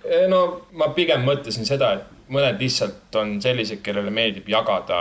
Eh, 0.05 0.27
no 0.29 0.45
ma 0.77 0.91
pigem 0.95 1.25
mõtlesin 1.27 1.67
seda, 1.67 1.95
et 1.99 2.14
mõned 2.35 2.59
lihtsalt 2.61 3.17
on 3.21 3.37
sellised, 3.43 3.81
kellele 3.87 4.11
meeldib 4.15 4.49
jagada 4.51 4.99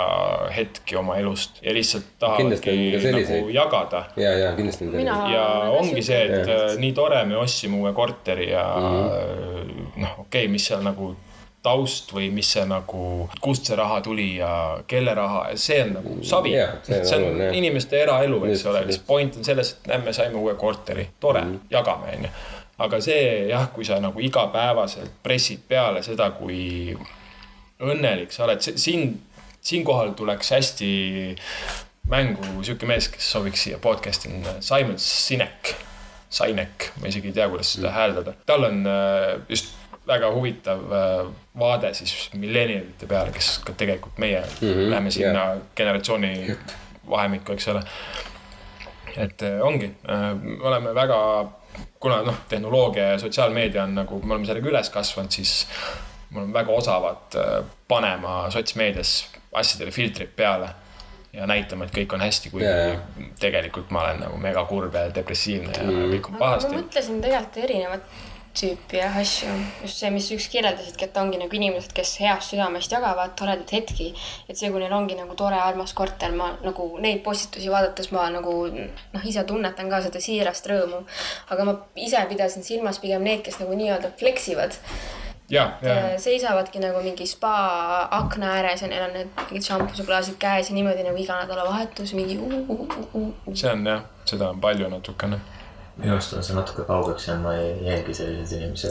hetki 0.53 0.95
oma 0.99 1.17
elust 1.21 1.59
ja 1.65 1.73
lihtsalt 1.75 2.05
on 2.05 2.19
tahavadki 2.27 2.77
selliseid. 3.01 3.35
nagu 3.41 3.49
jagada. 3.57 4.05
ja, 4.17 4.31
ja 4.37 4.53
kindlasti. 4.55 4.85
Mina- 4.93 5.19
ja 5.33 5.43
Aa, 5.43 5.59
väga 5.65 5.77
ongi 5.81 6.01
see, 6.05 6.23
et 6.25 6.47
Jah. 6.47 6.63
äh, 6.71 6.79
nii 6.79 6.93
tore, 6.93 7.25
me 7.25 7.37
ostsime 7.37 7.77
uue 7.81 7.93
korteri 7.93 8.49
ja 8.51 8.63
Mhm. 8.77 9.93
noh, 10.01 10.19
okei 10.19 10.43
okay,, 10.45 10.47
mis 10.51 10.65
seal 10.67 10.81
nagu 10.85 11.15
taust 11.63 12.11
või 12.11 12.27
mis 12.35 12.49
see 12.51 12.65
nagu, 12.67 13.29
kust 13.41 13.65
see 13.69 13.75
raha 13.79 14.01
tuli 14.03 14.35
ja 14.35 14.49
kelle 14.87 15.13
raha, 15.15 15.45
see 15.55 15.77
on 15.85 15.93
nagu 15.95 16.17
savi 16.27 16.51
Jaa, 16.57 16.73
see 16.83 16.99
on 16.99 17.05
see 17.07 17.17
on 17.21 17.23
oluline, 17.29 17.51
inimeste 17.57 18.01
eraelu, 18.03 18.41
eks 18.51 18.65
ole, 18.71 18.81
lihtsalt 18.89 19.07
point 19.07 19.37
on 19.39 19.47
selles, 19.47 19.71
et 19.77 19.87
näe, 19.87 20.01
me 20.03 20.13
saime 20.13 20.35
uue 20.41 20.55
korteri, 20.59 21.07
tore 21.23 21.41
mm. 21.41 21.53
-hmm. 21.53 21.71
jagame, 21.71 22.17
onju. 22.17 22.29
aga 22.83 22.99
see 23.01 23.47
jah, 23.47 23.69
kui 23.73 23.85
sa 23.85 23.99
nagu 24.03 24.19
igapäevaselt 24.19 25.11
pressid 25.23 25.59
peale 25.67 26.03
seda, 26.03 26.31
kui 26.31 26.97
õnnelik 27.81 28.31
sa 28.31 28.45
oled, 28.45 28.61
siin, 28.61 29.15
siinkohal 29.61 30.13
tuleks 30.17 30.51
hästi 30.55 30.91
mängu 32.09 32.63
sihuke 32.63 32.87
mees, 32.87 33.07
kes 33.11 33.29
sobiks 33.35 33.63
siia 33.65 33.79
podcast'i, 33.81 34.31
on 34.31 34.61
Simon 34.63 34.99
Sinek. 34.99 35.75
Sinek, 36.33 36.89
ma 36.97 37.09
isegi 37.11 37.29
ei 37.29 37.35
tea, 37.37 37.45
kuidas 37.49 37.75
seda 37.75 37.91
hääldada, 37.93 38.33
tal 38.49 38.65
on 38.65 38.79
äh, 38.89 39.35
just 39.49 39.75
väga 40.09 40.31
huvitav 40.33 40.79
äh, 40.89 41.27
vaade 41.59 41.93
siis 41.93 42.31
millenialite 42.33 43.07
peale, 43.07 43.31
kes 43.35 43.59
ka 43.63 43.75
tegelikult 43.77 44.17
meie 44.17 44.39
mm 44.41 44.67
-hmm, 44.67 44.89
läheme 44.89 45.11
sinna 45.11 45.43
yeah. 45.43 45.61
generatsiooni 45.75 46.57
vahemikku, 47.09 47.53
eks 47.53 47.67
ole. 47.67 47.83
et 49.17 49.43
äh, 49.43 49.61
ongi, 49.61 49.91
me 50.41 50.57
oleme 50.61 50.95
väga, 50.95 51.51
kuna 51.99 52.21
noh, 52.21 52.35
tehnoloogia 52.49 53.03
ja 53.03 53.19
sotsiaalmeedia 53.19 53.83
on 53.83 53.95
nagu, 53.95 54.21
me 54.25 54.33
oleme 54.33 54.45
sellega 54.45 54.69
üles 54.69 54.89
kasvanud, 54.89 55.31
siis 55.31 55.67
me 56.33 56.41
oleme 56.41 56.53
väga 56.53 56.71
osavad 56.71 57.37
äh, 57.39 57.63
panema 57.87 58.49
sotsmeedias 58.51 59.13
asjadele 59.53 59.91
filtrid 59.91 60.33
peale 60.35 60.73
ja 61.33 61.47
näitama, 61.49 61.87
et 61.87 61.95
kõik 61.95 62.13
on 62.13 62.21
hästi, 62.21 62.51
kuigi 62.53 62.67
yeah. 62.67 63.31
tegelikult 63.41 63.89
ma 63.93 64.05
olen 64.07 64.21
nagu 64.27 64.37
mega 64.41 64.65
kurb 64.69 64.93
ja 64.97 65.07
depressiivne 65.13 65.73
ja 65.73 65.87
mm. 65.87 66.05
kõik 66.13 66.29
on 66.29 66.35
aga 66.35 66.37
ma 66.37 66.45
pahasti. 66.45 66.77
mõtlesin 66.77 67.23
tegelikult 67.23 67.63
erinevat 67.63 68.13
tüüpi 68.53 68.99
jah 68.99 69.15
asju, 69.17 69.49
just 69.81 69.97
see, 69.97 70.11
mis 70.13 70.27
üks 70.35 70.45
kirjeldasidki, 70.53 71.07
et 71.07 71.15
ongi 71.17 71.39
nagu 71.41 71.57
inimesed, 71.57 71.89
kes 71.97 72.11
heast 72.21 72.53
südamest 72.53 72.91
jagavad 72.93 73.33
toredaid 73.39 73.73
hetki. 73.73 74.11
et 74.45 74.59
see, 74.59 74.69
kui 74.69 74.83
neil 74.83 74.93
ongi 74.93 75.17
nagu 75.17 75.33
tore 75.39 75.57
armas 75.57 75.95
korter, 75.97 76.35
ma 76.37 76.51
nagu 76.61 76.85
neid 77.01 77.23
postitusi 77.25 77.71
vaadates 77.73 78.11
ma 78.13 78.27
nagu 78.33 78.53
noh, 78.69 79.25
ise 79.25 79.41
tunnetan 79.49 79.89
ka 79.89 80.03
seda 80.05 80.21
siirast 80.21 80.69
rõõmu. 80.69 81.01
aga 81.49 81.65
ma 81.65 81.77
ise 81.97 82.21
pidasin 82.29 82.65
silmas 82.67 83.01
pigem 83.01 83.25
need, 83.25 83.41
kes 83.47 83.57
nagu 83.63 83.73
nii-öelda 83.79 84.13
flex 84.21 84.51
ivad 85.49 85.81
ja, 85.81 85.89
ja 85.89 86.13
Äh, 86.13 86.19
seisavadki 86.19 86.79
nagu 86.79 87.01
mingi 87.03 87.27
spa 87.27 88.07
akna 88.11 88.53
ääres 88.57 88.81
ja 88.81 88.87
neil 88.87 89.03
on 89.07 89.13
need 89.13 89.27
mingid 89.37 89.65
šampusuklaasid 89.67 90.37
käes 90.39 90.69
ja 90.69 90.75
niimoodi 90.75 91.03
nagu 91.03 91.17
iga 91.17 91.39
nädalavahetus 91.41 92.13
mingi 92.13 92.39
see 93.53 93.71
on 93.71 93.85
jah, 93.87 94.03
seda 94.25 94.49
on 94.49 94.61
palju 94.61 94.89
natukene. 94.89 95.39
Minu 95.97 96.15
arust 96.15 96.33
on 96.33 96.43
see 96.45 96.55
natuke 96.57 96.83
kaugeks 96.87 97.27
jäänud, 97.27 97.43
ma 97.45 97.51
ei 97.53 97.73
jälgi 97.85 98.15
selliseid 98.17 98.61
inimesi 98.61 98.89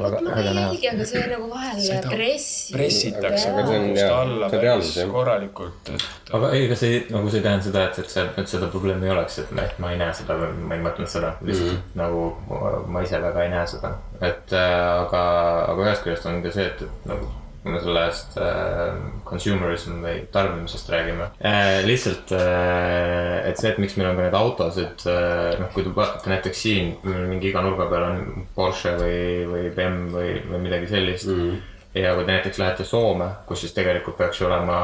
väga 0.00 0.22
ma 0.26 0.40
ei 0.40 0.48
jälgi, 0.48 0.88
aga 0.90 1.06
see 1.06 1.22
nagu 1.30 1.50
vahel 1.52 2.08
pressi. 2.10 2.74
pressitakse 2.74 3.52
Aga 3.52 3.66
see 3.68 3.76
on, 3.76 3.86
jah, 3.94 4.00
see 4.00 4.56
on 4.56 4.60
reaalsus, 4.64 4.96
jah. 4.98 5.12
korralikult, 5.14 5.92
et 5.94 6.34
aga 6.38 6.50
ei, 6.58 6.66
kas 6.72 6.82
ei, 6.88 6.98
nagu 7.14 7.30
see 7.30 7.42
ei 7.42 7.46
tähenda 7.46 7.68
seda, 7.68 7.86
et, 7.86 8.02
et 8.02 8.16
see, 8.16 8.26
et 8.42 8.54
seda 8.56 8.70
probleemi 8.74 9.06
ei 9.06 9.14
oleks, 9.14 9.38
et 9.44 9.54
ma, 9.54 9.70
et 9.70 9.80
ma 9.82 9.94
ei 9.94 10.02
näe 10.02 10.18
seda 10.18 10.38
või 10.42 10.52
ma 10.66 10.78
ei 10.78 10.84
mõtelnud 10.88 11.14
seda, 11.14 11.32
lihtsalt 11.46 11.70
mm 11.70 11.78
-hmm. 11.78 11.96
nagu 12.02 12.28
ma, 12.50 12.76
ma 12.96 13.06
ise 13.06 13.22
väga 13.22 13.46
ei 13.46 13.54
näe 13.54 13.66
seda. 13.76 13.96
et 14.20 14.52
äh, 14.52 14.78
aga, 15.06 15.24
aga 15.72 15.90
ühest 15.90 16.06
küljest 16.08 16.26
on 16.26 16.42
ka 16.42 16.54
see, 16.58 16.66
et, 16.66 16.82
et 16.82 17.10
nagu 17.12 17.30
kui 17.66 17.74
me 17.74 17.80
sellest 17.82 18.36
äh, 18.38 18.94
consumerism 19.26 19.98
või 20.04 20.20
tarbimisest 20.32 20.90
räägime 20.92 21.30
äh,. 21.42 21.80
lihtsalt 21.86 22.30
äh,, 22.36 23.48
et 23.50 23.58
see, 23.58 23.72
et 23.72 23.80
miks 23.82 23.96
meil 23.98 24.12
on 24.12 24.20
ka 24.20 24.26
need 24.28 24.36
autosid 24.38 25.06
äh,, 25.10 25.56
noh, 25.58 25.72
kui 25.74 25.82
te 25.82 25.94
vaatate 25.96 26.30
näiteks 26.30 26.62
siin 26.62 26.92
mingi 27.02 27.50
iga 27.50 27.64
nurga 27.66 27.88
peal 27.90 28.06
on 28.06 28.46
Porsche 28.54 28.94
või, 29.00 29.18
või 29.50 29.64
BM 29.74 29.98
või, 30.14 30.30
või 30.46 30.62
midagi 30.68 30.92
sellist 30.92 31.26
mm.. 31.32 31.58
ja 31.98 32.14
kui 32.14 32.28
te 32.28 32.36
näiteks 32.36 32.62
lähete 32.62 32.86
Soome, 32.86 33.32
kus 33.50 33.64
siis 33.66 33.74
tegelikult 33.74 34.20
peaks 34.20 34.42
olema 34.46 34.80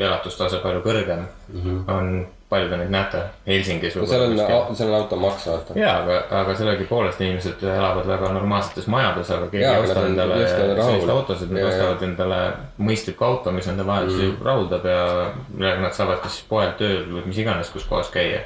elatustase 0.00 0.62
palju 0.64 0.80
kõrgem 0.86 1.26
mm, 1.26 1.60
-hmm. 1.60 1.82
on, 1.92 2.14
palju 2.50 2.68
te 2.70 2.78
neid 2.80 2.90
näete, 2.90 3.20
Helsingis 3.46 3.94
no 3.94 4.06
seal 4.10 4.24
on, 4.24 4.40
seal 4.74 4.88
on 4.90 4.96
automaks, 4.98 5.44
vaata. 5.46 5.76
jaa, 5.78 5.92
aga, 6.02 6.16
aga 6.40 6.56
sellegipoolest 6.58 7.22
inimesed 7.22 7.62
elavad 7.62 8.08
väga 8.10 8.32
normaalsetes 8.34 8.88
majades, 8.90 9.30
aga 9.36 9.46
keegi 9.52 9.68
ei 9.68 9.84
osta 9.84 10.02
endale 10.08 10.40
selliseid 10.42 11.12
autosid, 11.14 11.54
nad 11.54 11.68
ostavad 11.68 12.02
endale 12.08 12.40
mõistlikku 12.82 13.26
auto, 13.28 13.54
mis 13.54 13.70
nende 13.70 13.86
vajadusi 13.86 14.24
mm. 14.24 14.42
rahuldab 14.48 14.90
ja 14.90 15.04
millega 15.52 15.86
nad 15.86 15.94
saavad 15.94 16.18
kas 16.24 16.40
poel, 16.50 16.74
tööl 16.80 17.06
või 17.12 17.28
mis 17.30 17.38
iganes, 17.44 17.70
kus 17.70 17.86
kohas 17.86 18.10
käia. 18.14 18.42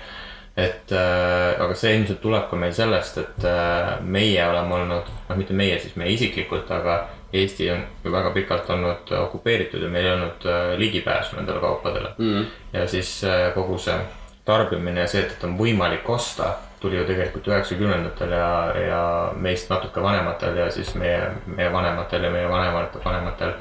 et 0.56 0.92
äh, 0.92 1.56
aga 1.64 1.74
see 1.74 1.96
ilmselt 1.96 2.20
tuleb 2.22 2.44
ka 2.50 2.60
meil 2.60 2.76
sellest, 2.76 3.18
et 3.24 3.48
äh, 3.48 3.94
meie 4.04 4.44
oleme 4.46 4.82
olnud, 4.82 5.08
noh, 5.30 5.38
mitte 5.40 5.56
meie 5.56 5.80
siis, 5.80 5.96
meie 5.96 6.12
isiklikult, 6.14 6.70
aga 6.70 7.00
Eesti 7.34 7.66
on 7.74 7.80
väga 8.12 8.30
pikalt 8.30 8.68
olnud 8.70 9.10
okupeeritud 9.18 9.82
ja 9.82 9.88
meil 9.90 10.06
ei 10.06 10.12
olnud 10.14 10.44
äh, 10.46 10.74
ligipääsu 10.78 11.36
nendele 11.36 11.60
kaupadele 11.60 12.12
mm.. 12.18 12.44
ja 12.72 12.86
siis 12.88 13.16
äh, 13.24 13.48
kogu 13.54 13.78
see 13.78 13.96
tarbimine 14.44 15.00
ja 15.00 15.06
see, 15.08 15.22
et, 15.24 15.44
on 15.44 15.56
võimalik 15.58 16.08
osta, 16.12 16.50
tuli 16.80 16.98
ju 16.98 17.04
tegelikult 17.08 17.46
üheksakümnendatel 17.48 18.34
ja, 18.36 18.48
ja 18.86 19.00
meist 19.40 19.70
natuke 19.72 20.02
vanematel 20.04 20.56
ja 20.60 20.66
siis 20.70 20.92
meie, 21.00 21.30
meie 21.46 21.72
vanematel 21.72 22.26
ja 22.28 22.30
meie 22.30 22.50
vanemate 22.50 23.00
vanematel. 23.04 23.54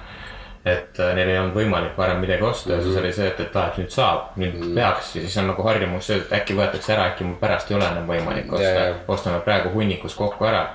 et 0.65 0.99
äh, 0.99 1.15
neil 1.15 1.29
ei 1.29 1.37
olnud 1.39 1.55
võimalik 1.57 1.97
varem 1.97 2.19
midagi 2.23 2.43
osta 2.47 2.71
ja 2.71 2.77
Mhm. 2.77 2.83
siis 2.85 2.97
oli 2.99 3.13
see, 3.13 3.27
et, 3.27 3.39
et 3.39 3.55
aa, 3.55 3.67
et 3.67 3.77
nüüd 3.81 3.89
saab, 3.91 4.29
nüüd 4.39 4.61
peaks 4.75 5.15
ja 5.15 5.21
siis 5.21 5.37
on 5.37 5.47
nagu 5.51 5.63
harjumus 5.63 6.05
see, 6.07 6.17
et 6.21 6.31
äkki 6.41 6.55
võetakse 6.55 6.93
ära, 6.93 7.07
äkki 7.11 7.23
mul 7.27 7.35
pärast 7.41 7.71
ei 7.71 7.75
ole 7.79 7.85
enam 7.89 8.07
võimalik 8.07 8.45
Ja, 8.51 8.53
osta 8.59 8.85
ja.. 8.87 8.93
ostame 9.07 9.39
praegu 9.43 9.73
hunnikus 9.73 10.15
kokku 10.15 10.45
ära. 10.45 10.67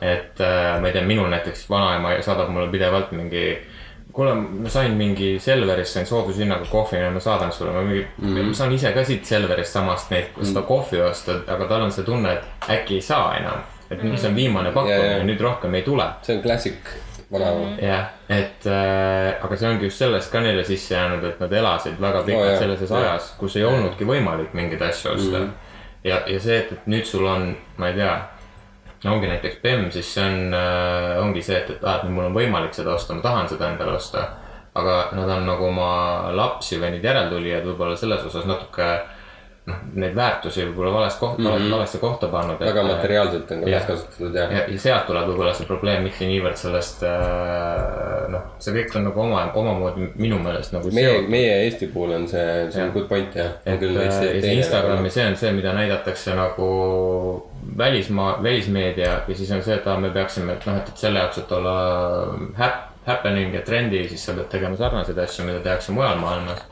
Et 0.00 0.40
äh, 0.40 0.80
ma 0.80 0.86
ei 0.86 0.92
tea, 0.92 1.02
minul 1.06 1.28
näiteks 1.32 1.68
vanaema 1.70 2.16
saadab 2.22 2.48
mulle 2.48 2.68
pidevalt 2.72 3.12
mingi 3.12 3.58
kuule, 4.12 4.34
ma 4.34 4.68
sain 4.72 4.92
mingi 4.96 5.38
Selverist 5.40 5.92
sain 5.92 6.06
soodushinnaga 6.06 6.64
kohvi 6.70 6.96
ja 6.98 7.10
ma 7.10 7.20
saadan 7.20 7.52
sulle, 7.52 7.72
ma 7.72 7.82
mingi 7.82 8.02
mm, 8.18 8.26
Mhm. 8.28 8.36
-hmm. 8.36 8.42
ma 8.48 8.54
saan 8.54 8.72
ise 8.72 8.92
ka 8.92 9.04
siit 9.04 9.24
Selverist 9.24 9.72
samast 9.72 10.10
neid, 10.10 10.24
seda 10.42 10.62
kohvi 10.62 11.00
osta, 11.00 11.32
aga 11.46 11.64
tal 11.68 11.82
on 11.82 11.92
see 11.92 12.04
tunne, 12.04 12.32
et 12.32 12.70
äkki 12.70 12.94
ei 12.94 13.00
saa 13.00 13.34
enam. 13.36 13.58
et 13.90 14.02
nüüd 14.02 14.16
see 14.18 14.28
on 14.30 14.36
viimane 14.36 14.70
pakkumine 14.72 15.10
Ja, 15.10 15.16
ja. 15.18 15.24
nüüd 15.24 15.40
rohkem 15.40 15.74
ei 15.74 15.82
tule. 15.82 16.04
see 16.22 16.36
on 16.36 16.42
klassik 16.42 16.74
vanaema. 17.32 17.68
jah, 17.82 18.06
et 18.28 18.66
äh, 18.66 19.44
aga 19.44 19.56
see 19.56 19.68
ongi 19.68 19.84
just 19.84 19.98
sellest 19.98 20.32
ka 20.32 20.40
neile 20.40 20.64
sisse 20.64 20.94
jäänud, 20.94 21.24
et 21.24 21.40
nad 21.40 21.52
elasid 21.52 22.00
väga 22.00 22.22
pikalt 22.22 22.42
Oo, 22.42 22.46
oh, 22.46 22.50
jah. 22.52 22.58
sellises 22.58 22.90
Jah. 22.90 22.98
ajas, 23.02 23.34
kus 23.38 23.56
ei 23.56 23.64
olnudki 23.64 24.04
võimalik 24.04 24.54
mingeid 24.54 24.82
asju 24.82 25.12
osta 25.12 25.38
mm. 25.38 25.44
Mhm. 25.44 25.50
-hmm. 25.50 26.08
ja, 26.08 26.20
ja 26.26 26.40
see, 26.40 26.58
et, 26.58 26.72
et 26.72 26.86
nüüd 26.86 27.04
sul 27.04 27.26
on, 27.26 27.56
ma 27.76 27.88
ei 27.88 27.94
tea, 27.94 28.20
no 29.06 29.16
ongi 29.16 29.30
näiteks 29.30 29.60
BEM, 29.62 29.86
siis 29.94 30.08
see 30.16 30.24
on 30.24 30.54
äh,, 30.56 31.12
ongi 31.22 31.42
see, 31.46 31.60
et, 31.60 31.70
et 31.76 31.84
aa, 31.84 32.00
et 32.00 32.08
nüüd 32.08 32.16
mul 32.18 32.28
on 32.28 32.36
võimalik 32.36 32.74
seda 32.76 32.94
osta, 32.96 33.14
ma 33.14 33.24
tahan 33.24 33.48
seda 33.52 33.70
endale 33.72 33.96
osta. 33.96 34.26
aga 34.76 34.96
nad 35.16 35.30
on 35.32 35.46
nagu 35.48 35.64
oma 35.70 36.32
lapsi 36.36 36.76
või 36.76 36.90
neid 36.92 37.04
järeltulijaid 37.06 37.64
võib-olla 37.64 37.96
selles 37.96 38.26
osas 38.28 38.44
natuke 38.44 38.88
noh, 39.66 39.78
neid 39.98 40.14
väärtusi 40.14 40.62
võib-olla 40.68 40.92
valest 40.94 41.18
kohta 41.18 41.42
mm, 41.42 41.48
-hmm. 41.48 41.72
valesse 41.74 41.98
kohta 41.98 42.28
pannud. 42.30 42.60
Väga 42.60 42.82
materiaalselt 42.86 43.50
on 43.50 43.64
ka 43.64 43.70
Jah. 43.70 43.86
kasutatud 43.86 44.34
ja, 44.34 44.44
ja, 44.52 44.62
ja 44.68 44.78
sealt 44.78 45.06
tuleb 45.06 45.26
võib-olla 45.30 45.54
see 45.54 45.66
probleem 45.66 46.06
mitte 46.06 46.28
niivõrd 46.28 46.60
sellest 46.60 47.02
äh, 47.06 48.28
noh, 48.32 48.46
see 48.62 48.74
kõik 48.76 48.96
on 48.98 49.08
nagu 49.08 49.22
oma, 49.24 49.44
omamoodi 49.54 50.10
minu 50.14 50.38
meelest 50.42 50.76
nagu 50.76 50.92
meie, 50.94 51.20
meie 51.28 51.56
Eesti 51.64 51.90
puhul 51.94 52.14
on 52.20 52.28
see, 52.30 52.46
see 52.70 52.80
Jah. 52.80 52.88
on 52.88 52.94
good 52.94 53.08
point 53.10 53.34
jah. 53.34 53.56
et 53.64 53.82
äh, 53.82 53.98
ja 54.04 54.10
see 54.12 54.54
Instagrami, 54.54 55.10
see 55.10 55.26
on 55.26 55.36
see, 55.36 55.52
mida 55.56 55.74
näidatakse 55.74 56.34
nagu 56.38 56.70
välismaa, 57.78 58.42
välismeedia 58.42 59.20
ja 59.28 59.34
siis 59.34 59.50
on 59.50 59.62
see, 59.62 59.74
et 59.74 59.88
me 60.00 60.10
peaksime, 60.10 60.52
et 60.52 60.66
noh, 60.66 60.76
et, 60.78 60.88
et 60.88 61.06
selle 61.06 61.18
jaoks, 61.18 61.38
et 61.42 61.52
olla 61.52 61.74
hap-, 62.60 62.92
happening 63.06 63.54
ja 63.54 63.62
trendy, 63.66 64.06
siis 64.08 64.24
sa 64.26 64.34
pead 64.36 64.48
tegema 64.52 64.78
sarnaseid 64.78 65.18
asju, 65.18 65.46
mida 65.48 65.60
tehakse 65.64 65.94
mujal 65.94 66.18
maailmas. 66.22 66.62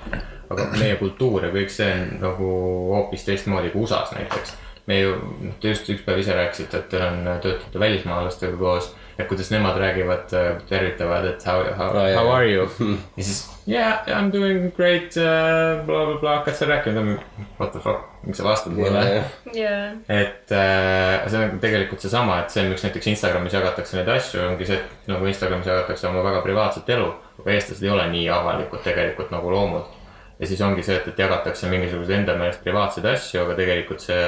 Aga 0.51 0.69
meie 0.79 0.99
kultuur 1.01 1.47
ja 1.47 1.53
kõik 1.55 1.73
see 1.73 1.89
on 1.93 2.13
nagu 2.23 2.51
hoopis 2.95 3.25
teistmoodi 3.29 3.73
kui 3.73 3.87
USA-s 3.87 4.15
näiteks. 4.17 4.57
me 4.87 5.01
ju, 5.01 5.15
noh, 5.41 5.57
te 5.61 5.73
just 5.73 5.89
üks 5.89 6.05
päev 6.05 6.21
ise 6.21 6.37
rääkisite, 6.37 6.83
et 6.83 6.91
teil 6.93 7.07
on, 7.07 7.25
töötate 7.41 7.81
välismaalastega 7.81 8.57
koos 8.61 8.93
ja 9.19 9.25
kuidas 9.25 9.51
nemad 9.51 9.79
räägivad, 9.79 10.29
tervitavad, 10.69 11.25
et 11.25 11.47
how, 11.47 11.65
how 11.79 11.93
how 12.17 12.31
are 12.35 12.51
you 12.51 12.69
ja 13.17 13.25
siis 13.25 13.55
yeah, 13.69 14.09
I 14.09 14.13
m 14.23 14.33
doing 14.33 14.73
great 14.77 15.17
uh,, 15.17 15.87
blablabla 15.87 16.21
bla,, 16.21 16.37
hakkad 16.37 16.55
sa 16.55 16.67
rääkima, 16.67 17.19
what 17.61 17.73
the 17.73 17.81
fuck, 17.81 18.01
miks 18.23 18.39
sa 18.39 18.45
vastad 18.45 18.73
mulle. 18.73 19.25
jaa. 19.55 19.91
et 20.09 20.53
äh, 20.53 21.29
see 21.31 21.45
on 21.45 21.61
tegelikult 21.61 22.01
seesama, 22.01 22.41
et 22.43 22.51
see, 22.51 22.67
miks 22.69 22.85
näiteks 22.85 23.07
Instagramis 23.15 23.55
jagatakse 23.55 23.97
neid 23.97 24.11
asju, 24.17 24.43
ongi 24.49 24.69
see, 24.69 24.81
et 24.81 25.11
nagu 25.11 25.27
Instagramis 25.31 25.71
jagatakse 25.71 26.09
oma 26.09 26.25
väga 26.25 26.43
privaatset 26.43 26.91
elu. 26.97 27.13
aga 27.39 27.55
eestlased 27.55 27.87
ei 27.87 27.91
ole 27.91 28.09
nii 28.11 28.29
avalikud 28.31 28.83
tegelikult 28.85 29.31
nagu 29.35 29.51
loomud. 29.51 29.94
Ja 30.39 30.47
siis 30.47 30.61
ongi 30.67 30.83
see, 30.83 30.97
et, 30.99 31.09
et 31.09 31.19
jagatakse 31.19 31.71
mingisuguseid 31.71 32.21
enda 32.21 32.37
meelest 32.39 32.63
privaatseid 32.65 33.07
asju, 33.13 33.43
aga 33.45 33.57
tegelikult 33.59 34.03
see 34.03 34.23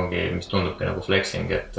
ongi, 0.00 0.24
mis 0.36 0.50
tundubki 0.50 0.86
nagu 0.88 1.04
flexing, 1.04 1.52
et 1.52 1.78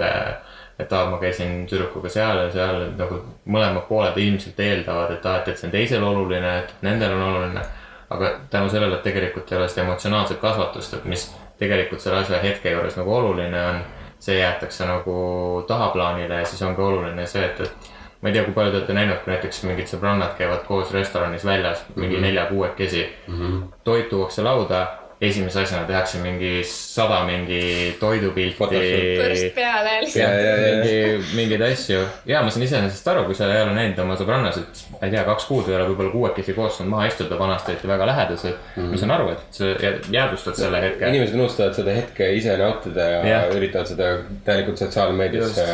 et 0.80 0.93
aa, 0.95 1.10
ma 1.12 1.17
käisin 1.19 1.65
tüdrukuga 1.67 2.08
seal 2.12 2.38
ja 2.45 2.52
seal, 2.54 2.86
nagu 2.95 3.17
mõlemad 3.52 3.84
pooled 3.89 4.15
ilmselt 4.23 4.60
eeldavad, 4.63 5.12
et 5.17 5.25
aa, 5.28 5.41
et, 5.41 5.52
et 5.52 5.60
see 5.60 5.67
on 5.67 5.73
teisele 5.73 6.08
oluline, 6.08 6.54
et 6.62 6.86
nendel 6.88 7.17
on 7.17 7.25
oluline. 7.28 7.65
aga 8.10 8.30
tänu 8.49 8.69
sellele, 8.73 8.95
et 8.95 9.04
tegelikult 9.06 9.52
ei 9.52 9.58
ole 9.58 9.67
seda 9.69 9.84
emotsionaalset 9.84 10.39
kasvatust, 10.41 10.93
et 10.97 11.04
mis 11.06 11.28
tegelikult 11.60 12.02
selle 12.02 12.23
asja 12.23 12.39
hetke 12.41 12.71
juures 12.71 12.95
nagu 12.97 13.12
oluline 13.13 13.60
on, 13.65 13.84
see 14.19 14.39
jäetakse 14.39 14.88
nagu 14.88 15.19
tahaplaanile 15.67 16.39
ja 16.41 16.45
siis 16.45 16.62
ongi 16.65 16.82
oluline 16.82 17.28
see, 17.28 17.43
et, 17.45 17.60
et 17.60 17.99
ma 18.22 18.30
ei 18.30 18.34
tea, 18.34 18.44
kui 18.44 18.54
palju 18.54 18.72
te 18.72 18.78
olete 18.78 18.94
näinud, 18.94 19.22
kui 19.24 19.34
näiteks 19.34 19.64
mingid 19.64 19.88
sõbrannad 19.88 20.36
käivad 20.38 20.66
koos 20.68 20.92
restoranis 20.92 21.46
väljas 21.46 21.86
mingi 21.96 22.16
mm 22.16 22.18
-hmm. 22.18 22.26
nelja-kuuekesi 22.28 23.06
mm. 23.28 23.40
-hmm. 23.40 23.62
toit 23.84 24.10
tuuakse 24.10 24.44
lauda, 24.44 24.88
esimese 25.22 25.60
asjana 25.62 25.84
tehakse 25.88 26.18
mingi 26.24 26.62
sada 26.64 27.18
mingi 27.28 27.60
toidupilti 28.00 28.56
põrst 28.60 29.50
peale 29.56 29.98
lihtsalt. 30.06 30.38
mingi, 30.64 31.26
mingeid 31.36 31.64
asju 31.68 32.00
ja 32.30 32.40
ma 32.46 32.52
saan 32.54 32.64
iseenesest 32.64 33.08
aru, 33.12 33.26
kui 33.28 33.36
sa 33.36 33.50
ei 33.52 33.62
ole 33.66 33.74
näinud 33.76 34.00
oma 34.00 34.16
sõbrannasid, 34.20 34.84
ma 34.94 35.02
ei 35.08 35.12
tea, 35.12 35.24
kaks 35.28 35.48
kuud 35.50 35.68
ei 35.68 35.76
ole 35.76 35.90
võib-olla 35.90 36.14
kuuekesi 36.14 36.56
koos 36.56 36.78
saanud 36.78 36.94
maha 36.94 37.10
istuda, 37.12 37.40
vanasti 37.40 37.74
olite 37.74 37.88
väga 37.92 38.08
lähedased 38.12 38.54
mm. 38.54 38.78
-hmm. 38.78 38.92
ma 38.94 39.02
saan 39.02 39.12
aru, 39.18 39.28
et 39.34 39.60
sa 39.60 39.66
jää- 39.74 40.00
jäädvustad 40.16 40.56
selle 40.62 40.82
hetke. 40.86 41.10
inimesed 41.10 41.36
unustavad 41.36 41.74
seda 41.82 41.98
hetke 42.00 42.32
ise 42.40 42.58
nautida 42.58 43.10
ja, 43.12 43.20
ja. 43.28 43.42
Üritavad 43.60 43.88
seda 43.92 44.10
täielikult 44.46 44.78
sotsiaalmeedias 44.86 45.58
äh, 45.58 45.68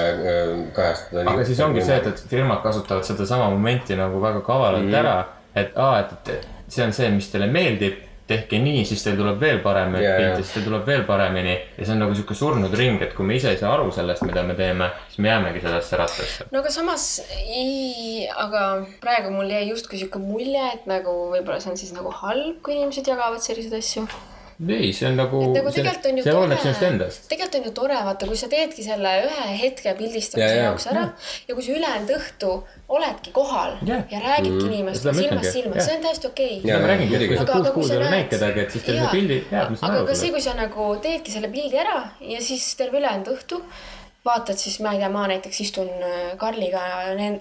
kajastada. 0.73 1.29
aga 1.31 1.45
siis 1.45 1.59
ongi 1.59 1.81
see, 1.85 1.95
et, 2.01 2.07
et 2.07 2.25
firmad 2.29 2.61
kasutavad 2.65 3.03
sedasama 3.03 3.49
momenti 3.49 3.95
nagu 3.95 4.21
väga 4.21 4.41
kavalalt 4.41 4.81
mm 4.83 4.85
Mhm. 4.85 4.93
-hmm. 4.95 4.99
ära, 4.99 5.25
et 5.55 5.71
aa, 5.77 5.99
et, 5.99 6.29
et 6.29 6.47
see 6.67 6.85
on 6.85 6.93
see, 6.93 7.09
mis 7.09 7.29
teile 7.31 7.47
meeldib, 7.47 7.93
tehke 8.27 8.57
nii, 8.61 8.81
siis 8.89 9.03
teil 9.05 9.17
tuleb 9.19 9.39
veel 9.41 9.59
parem 9.63 9.95
yeah, 9.99 10.17
pilt 10.17 10.31
ja 10.31 10.37
siis 10.41 10.53
teil 10.55 10.67
tuleb 10.69 10.85
veel 10.89 11.03
paremini. 11.05 11.55
ja 11.77 11.85
see 11.85 11.93
on 11.93 12.01
nagu 12.01 12.15
sihuke 12.17 12.37
surnud 12.37 12.73
ring, 12.77 13.01
et 13.05 13.13
kui 13.17 13.27
me 13.27 13.37
ise 13.37 13.51
ei 13.53 13.59
saa 13.61 13.73
aru 13.75 13.91
sellest, 13.93 14.25
mida 14.25 14.43
me 14.47 14.57
teeme, 14.57 14.89
siis 15.09 15.21
me 15.21 15.29
jäämegi 15.29 15.61
sellesse 15.65 15.99
rattasse. 16.01 16.47
no 16.51 16.61
aga 16.63 16.73
samas, 16.73 17.09
aga 18.45 18.63
praegu 19.03 19.33
mul 19.35 19.51
jäi 19.53 19.67
justkui 19.69 20.01
sihuke 20.01 20.21
mulje, 20.21 20.63
et 20.73 20.89
nagu 20.89 21.17
võib-olla 21.35 21.61
see 21.61 21.75
on 21.75 21.81
siis 21.81 21.93
nagu 21.97 22.13
halb, 22.23 22.63
kui 22.65 22.79
inimesed 22.79 23.13
jagavad 23.13 23.45
selliseid 23.45 23.77
asju. 23.77 24.07
ei, 24.69 24.93
see 24.95 25.07
on 25.09 25.17
nagu, 25.19 25.39
nagu 25.51 25.71
tegelikult 25.75 26.05
on 26.11 26.17
ju 26.17 26.23
tore 26.23 26.55
tegelikult 27.29 27.55
on 27.59 27.63
ju 27.67 27.71
tore, 27.75 27.97
vaata, 28.07 28.27
kui 28.29 28.37
sa 28.39 28.47
teedki 28.51 28.83
selle 28.85 29.11
ühe 29.25 29.47
hetke 29.59 29.93
pildistamise 29.97 30.45
Ja, 30.47 30.55
ja. 30.55 30.63
jaoks 30.69 30.87
ära 30.91 31.03
ja 31.49 31.55
kui 31.57 31.63
sa 31.65 31.73
ülejäänud 31.75 32.13
õhtu 32.17 32.51
oledki 32.95 33.33
kohal 33.35 33.75
Jah. 33.87 34.05
ja 34.11 34.19
räägidki 34.23 34.63
Mhm. 34.63 34.71
inimestega 34.73 35.13
silmast 35.17 35.51
silma, 35.51 35.81
see 35.81 35.95
on 35.97 36.01
täiesti 36.07 36.27
okei. 36.31 36.61
Ja, 36.63 36.79
ma 36.79 36.87
räägingi, 36.93 37.15
et 37.19 37.27
kui 37.27 37.37
sa 37.37 37.43
Aga- 37.43 37.53
kuus 37.59 37.73
kuud 37.73 37.91
ei 37.91 37.97
ole 37.97 38.09
näinud 38.09 38.29
kedagi, 38.31 38.59
et 38.59 38.71
siis 38.71 38.83
teil 38.87 38.99
see 39.01 39.11
pildi. 39.11 39.41
Jääb, 39.51 39.75
aga 39.81 39.91
aru 39.99 40.05
ka 40.07 40.15
see, 40.15 40.31
kui 40.31 40.41
sa 40.41 40.53
nagu 40.53 40.87
teedki 41.03 41.31
selle 41.35 41.47
pildi 41.51 41.77
ära 41.83 41.99
ja 42.21 42.41
siis 42.41 42.75
terve 42.79 42.97
ülejäänud 43.01 43.27
õhtu 43.35 43.61
vaatad 44.25 44.57
siis, 44.57 44.79
ma 44.81 44.91
ei 44.95 44.97
tea, 45.03 45.09
ma 45.13 45.27
näiteks 45.29 45.59
istun 45.61 45.89
äh, 46.01 46.37
Karliga 46.37 46.79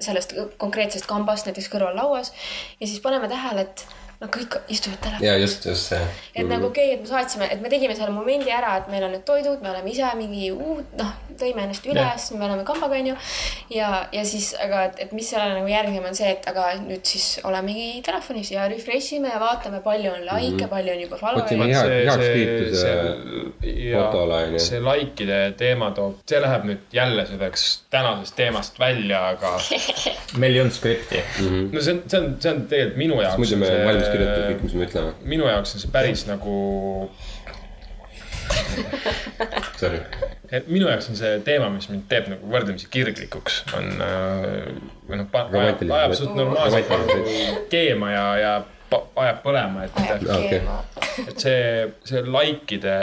sellest 0.05 0.35
konkreetsest 0.61 1.07
kambast 1.09 1.47
näiteks 1.49 1.71
kõrval 1.73 1.95
lauas 1.97 2.33
ja 2.81 2.87
siis 2.87 3.01
paneme 3.01 3.29
tähele, 3.29 3.61
et 3.61 3.87
no 4.25 4.31
kõik 4.33 4.57
istuvad 4.73 5.01
telefoni. 5.05 5.29
ja 5.29 5.37
just, 5.39 5.67
just 5.69 5.93
see. 5.93 6.01
et 6.35 6.49
nagu 6.49 6.69
okei 6.71 6.91
okay,, 6.93 6.97
et 6.97 7.05
me 7.05 7.11
saatsime, 7.11 7.49
et 7.53 7.61
me 7.63 7.71
tegime 7.73 7.97
selle 7.97 8.15
momendi 8.15 8.53
ära, 8.55 8.79
et 8.81 8.89
meil 8.93 9.05
on 9.07 9.13
need 9.15 9.25
toidud, 9.29 9.61
me 9.63 9.71
oleme 9.73 9.93
ise 9.93 10.11
mingi 10.19 10.51
uut, 10.55 10.95
noh, 10.99 11.13
tõime 11.41 11.65
ennast 11.67 11.87
üles, 11.91 12.29
me 12.39 12.47
oleme 12.47 12.65
kambaga, 12.67 12.99
onju. 13.03 13.17
ja, 13.75 13.91
ja 14.15 14.25
siis, 14.29 14.53
aga 14.61 14.85
et, 14.89 15.01
et 15.07 15.15
mis 15.17 15.29
sellele 15.31 15.59
nagu 15.59 15.71
järgneb, 15.71 16.05
on 16.09 16.17
see, 16.17 16.31
et 16.37 16.49
aga 16.51 16.71
nüüd 16.83 17.05
siis 17.09 17.27
olemegi 17.47 18.03
telefonis 18.07 18.53
ja 18.55 18.69
refresh 18.71 19.19
ime 19.19 19.33
ja 19.33 19.41
vaatame, 19.43 19.83
palju 19.85 20.13
on 20.15 20.23
likee 20.25 20.51
mm, 20.51 20.59
-hmm. 20.59 20.73
palju 20.75 20.95
on 20.95 21.01
juba 21.05 21.17
follower'e. 21.21 21.49
onju. 24.49 24.63
see 24.63 24.81
likeide 24.85 25.41
teema 25.59 25.91
toob, 25.97 26.21
see 26.29 26.41
läheb 26.41 26.69
nüüd 26.71 26.83
jälle 26.93 27.27
selleks 27.27 27.67
tänasest 27.91 28.37
teemast 28.37 28.79
välja, 28.81 29.29
aga 29.35 29.59
meil 30.41 30.55
ei 30.55 30.61
olnud 30.65 30.77
skripti. 30.77 31.23
no 31.73 31.81
see 31.81 31.95
on, 31.95 32.03
see 32.07 32.21
on, 32.21 32.37
see 32.41 32.53
on 32.53 32.65
tegelikult 32.71 32.99
minu 33.05 33.21
jaoks. 33.23 33.39
muidu 33.43 33.57
me 33.61 33.71
valmis 33.85 34.09
kirjutame 34.15 34.51
kõik, 34.51 34.67
mis 34.67 34.77
me 34.79 34.89
ütleme. 34.89 35.15
minu 35.35 35.49
jaoks 35.51 35.77
on 35.77 35.85
see 35.85 35.95
päris 35.95 36.25
nagu, 36.29 36.59
Sorry. 39.81 40.01
et 40.51 40.69
minu 40.69 40.89
jaoks 40.91 41.11
on 41.13 41.19
see 41.21 41.39
teema, 41.47 41.71
mis 41.75 41.89
mind 41.93 42.07
teeb 42.11 42.29
nagu 42.33 42.51
võrdlemisi 42.55 42.91
kirglikuks, 42.93 43.63
on 43.79 43.91
äh, 44.05 44.71
või 45.09 45.21
noh, 45.23 45.29
ajab, 45.35 46.17
suht 46.19 46.37
normaalselt 46.39 46.95
nagu 46.95 47.19
keema 47.73 48.13
ja, 48.15 48.27
ja 48.41 48.55
ajab 49.25 49.43
põlema, 49.45 49.85
et 49.87 49.95
keema. 50.51 50.79
et 51.25 51.37
see, 51.41 51.85
see 52.09 52.23
likeide, 52.27 52.95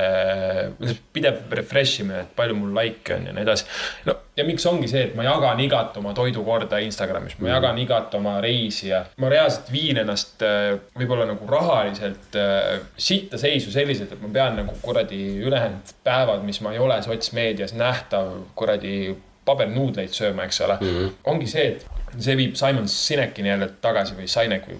pidev 1.13 1.56
refresh 1.58 2.04
imine, 2.04 2.25
et 2.25 2.36
palju 2.36 2.58
mul 2.58 2.73
likee 2.77 3.17
on 3.17 3.30
ja 3.30 3.36
nii 3.36 3.45
edasi. 3.45 3.67
no 4.10 4.17
ja 4.38 4.45
miks 4.47 4.65
ongi 4.69 4.89
see, 4.91 5.04
et 5.10 5.15
ma 5.17 5.25
jagan 5.27 5.60
igat 5.63 5.97
oma 6.01 6.13
toidukorda 6.17 6.80
Instagramis, 6.86 7.38
ma 7.41 7.51
jagan 7.54 7.80
igat 7.82 8.15
oma 8.19 8.38
reisi 8.43 8.89
ja 8.89 9.04
ma 9.21 9.32
reaalselt 9.32 9.71
viin 9.73 10.01
ennast 10.04 10.45
äh, 10.47 10.75
võib-olla 10.97 11.27
nagu 11.30 11.47
rahaliselt 11.49 12.38
äh, 12.39 12.80
sitta 12.97 13.39
seisu 13.41 13.73
selliselt, 13.73 14.13
et 14.15 14.23
ma 14.23 14.32
pean 14.34 14.58
nagu 14.62 14.75
kuradi 14.84 15.21
ülejäänud 15.43 15.95
päevad, 16.06 16.45
mis 16.47 16.62
ma 16.65 16.75
ei 16.75 16.82
ole 16.82 17.01
sotsmeedias 17.06 17.75
nähtav, 17.77 18.34
kuradi 18.56 19.15
pabernuudleid 19.45 20.13
sööma, 20.13 20.45
eks 20.47 20.62
ole 20.62 20.77
mm. 20.80 20.95
-hmm. 20.95 21.17
ongi 21.34 21.49
see, 21.49 21.67
et 21.75 22.01
see 22.19 22.36
viib 22.38 22.56
Simon 22.60 22.88
Sinekini 22.88 23.50
jälle 23.50 23.69
tagasi 23.82 24.17
või 24.17 24.28
Sinek 24.32 24.67
või 24.67 24.80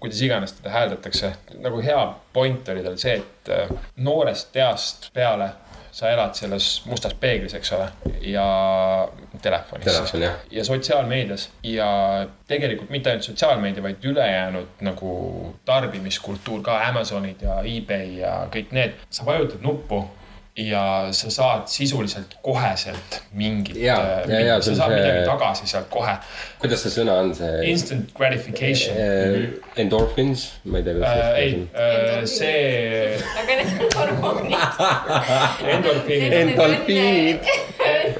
kuidas 0.00 0.20
iganes 0.22 0.52
teda 0.52 0.70
hääldatakse. 0.70 1.32
nagu 1.58 1.80
hea 1.84 2.14
point 2.32 2.68
oli 2.68 2.84
tal 2.84 2.96
see, 2.98 3.16
et 3.20 3.52
äh, 3.52 3.74
noorest 3.96 4.56
east 4.56 5.10
peale 5.14 5.50
sa 5.92 6.10
elad 6.10 6.34
selles 6.38 6.82
mustas 6.86 7.14
peeglis, 7.18 7.54
eks 7.54 7.72
ole, 7.74 7.88
ja 8.22 8.44
telefonis. 9.42 9.84
Telefon, 9.84 10.22
jah. 10.22 10.36
ja 10.50 10.64
sotsiaalmeedias 10.64 11.48
ja 11.66 11.88
tegelikult 12.48 12.90
mitte 12.90 13.10
ainult 13.10 13.26
sotsiaalmeedia, 13.26 13.82
vaid 13.82 14.04
ülejäänud 14.04 14.84
nagu 14.86 15.10
tarbimiskultuur 15.64 16.62
ka 16.62 16.78
Amazonid 16.86 17.42
ja 17.42 17.58
eBay 17.66 18.20
ja 18.20 18.34
kõik 18.54 18.72
need. 18.76 18.96
sa 19.10 19.26
vajutad 19.26 19.62
nuppu 19.66 20.04
ja 20.56 21.08
sa 21.14 21.30
saad 21.30 21.68
sisuliselt 21.70 22.34
koheselt 22.42 23.20
mingit. 23.32 23.76
Ja, 23.76 23.96
ja, 24.28 24.56
see 24.60 24.74
sa 24.74 24.82
saad 24.82 24.90
see- 24.90 24.98
midagi 25.00 25.22
tagasi 25.28 25.66
sealt 25.70 25.86
kohe. 25.90 26.14
kuidas 26.60 26.82
see 26.82 26.90
sõna 26.96 27.14
on, 27.22 27.30
see 27.34 27.70
Instant 27.70 28.10
gratification. 28.14 28.96
äh, 28.96 29.80
endorphins, 29.80 30.48
ma 30.64 30.78
ei 30.78 30.84
tea, 30.84 30.94
kuidas 30.98 31.14
Äh, 31.14 32.26
see 32.26 32.50
ei, 32.50 33.18
see 33.18 33.24
aga 33.40 33.56
need 33.62 33.96
on 33.96 34.16
hormoonid. 34.20 34.58
endorfiinid, 35.76 36.32
Endorfiinid. 36.42 37.50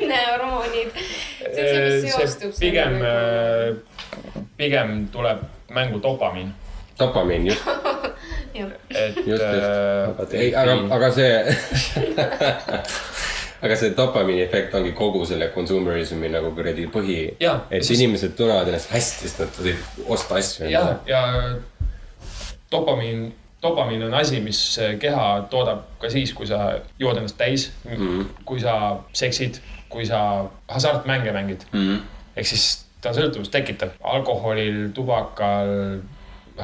õnnehormoonid. 0.00 0.90
see 1.40 1.50
on 1.50 1.54
see, 1.54 1.84
mis 1.90 2.02
see 2.02 2.14
seostub. 2.14 2.54
pigem, 2.60 3.00
pigem 4.56 5.08
tuleb 5.12 5.42
mängu 5.74 6.00
dopamiin, 6.02 6.54
dopamiin, 6.98 7.46
just, 7.46 7.64
et 8.54 9.16
just, 9.16 9.26
just 9.26 9.42
äh,. 9.42 10.40
ei, 10.40 10.54
aga, 10.54 10.72
aga 10.96 11.12
see 11.14 11.40
aga 13.64 13.76
see 13.76 13.90
dopamiini 13.96 14.42
efekt 14.42 14.74
ongi 14.74 14.92
kogu 14.96 15.24
selle 15.28 15.50
consumerism'i 15.54 16.28
nagu 16.32 16.52
kuradi 16.56 16.86
põhi. 16.92 17.18
Et 17.70 17.82
sest- 17.82 17.98
inimesed 17.98 18.36
tunnevad 18.38 18.68
ennast 18.72 18.92
hästi, 18.94 19.28
sest 19.28 19.44
nad 19.44 19.52
tohib 19.56 19.78
osta 20.08 20.40
asju. 20.40 20.70
ja, 20.72 20.84
ja 21.06 21.22
dopamiin, 22.72 23.34
dopamiin 23.62 24.02
on 24.08 24.14
asi, 24.14 24.40
mis 24.44 24.60
keha 25.00 25.26
toodab 25.50 25.78
ka 26.00 26.06
siis, 26.12 26.32
kui 26.36 26.48
sa 26.48 26.58
jood 26.98 27.16
ennast 27.20 27.38
täis 27.38 27.72
mm, 27.84 27.96
-hmm. 27.96 28.24
kui 28.44 28.60
sa 28.60 28.96
seksid, 29.12 29.60
kui 29.88 30.06
sa 30.06 30.44
hasartmänge 30.68 31.32
mängid 31.32 31.60
mm. 31.72 31.80
-hmm. 31.80 31.98
ehk 32.36 32.46
siis 32.46 32.86
ta 33.00 33.08
on 33.08 33.14
sõltuvust 33.14 33.50
tekitav, 33.50 33.88
alkoholil, 34.00 34.90
tubakal, 34.94 36.00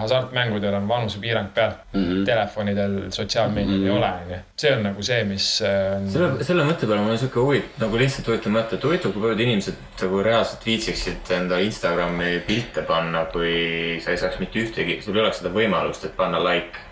hasartmängudel 0.01 0.75
on 0.75 0.89
vanusepiirang 0.89 1.49
peal 1.55 1.73
mm, 1.93 2.03
-hmm. 2.03 2.25
telefonidel, 2.25 2.97
sotsiaalmeedial 3.11 3.79
mm 3.79 3.85
-hmm. 3.85 3.91
ei 3.93 3.99
ole, 3.99 4.13
onju. 4.25 4.39
see 4.57 4.73
on 4.77 4.83
nagu 4.83 5.03
see, 5.03 5.25
mis 5.25 5.63
äh, 5.63 5.97
on 5.97 6.11
selle, 6.11 6.45
selle 6.45 6.65
mõtte 6.65 6.87
peale 6.87 7.03
mul 7.03 7.17
on 7.17 7.19
siuke 7.19 7.41
huvitav, 7.41 7.85
nagu 7.85 7.99
lihtsalt 7.99 8.29
huvitav 8.33 8.53
mõte, 8.53 8.79
et 8.79 8.85
huvitav, 8.85 9.13
kui 9.13 9.23
paljud 9.23 9.45
inimesed 9.47 9.75
nagu 10.03 10.23
reaalselt 10.23 10.67
viitsiksid 10.67 11.33
enda 11.39 11.59
Instagrami 11.59 12.41
pilte 12.47 12.83
panna, 12.83 13.25
kui 13.33 14.01
sa 14.05 14.11
ei 14.11 14.21
saaks 14.23 14.41
mitte 14.43 14.65
ühtegi, 14.65 15.01
sul 15.03 15.17
ei 15.17 15.23
oleks 15.27 15.43
seda 15.43 15.55
võimalust, 15.55 16.05
et 16.05 16.17
panna 16.17 16.43
like. 16.45 16.86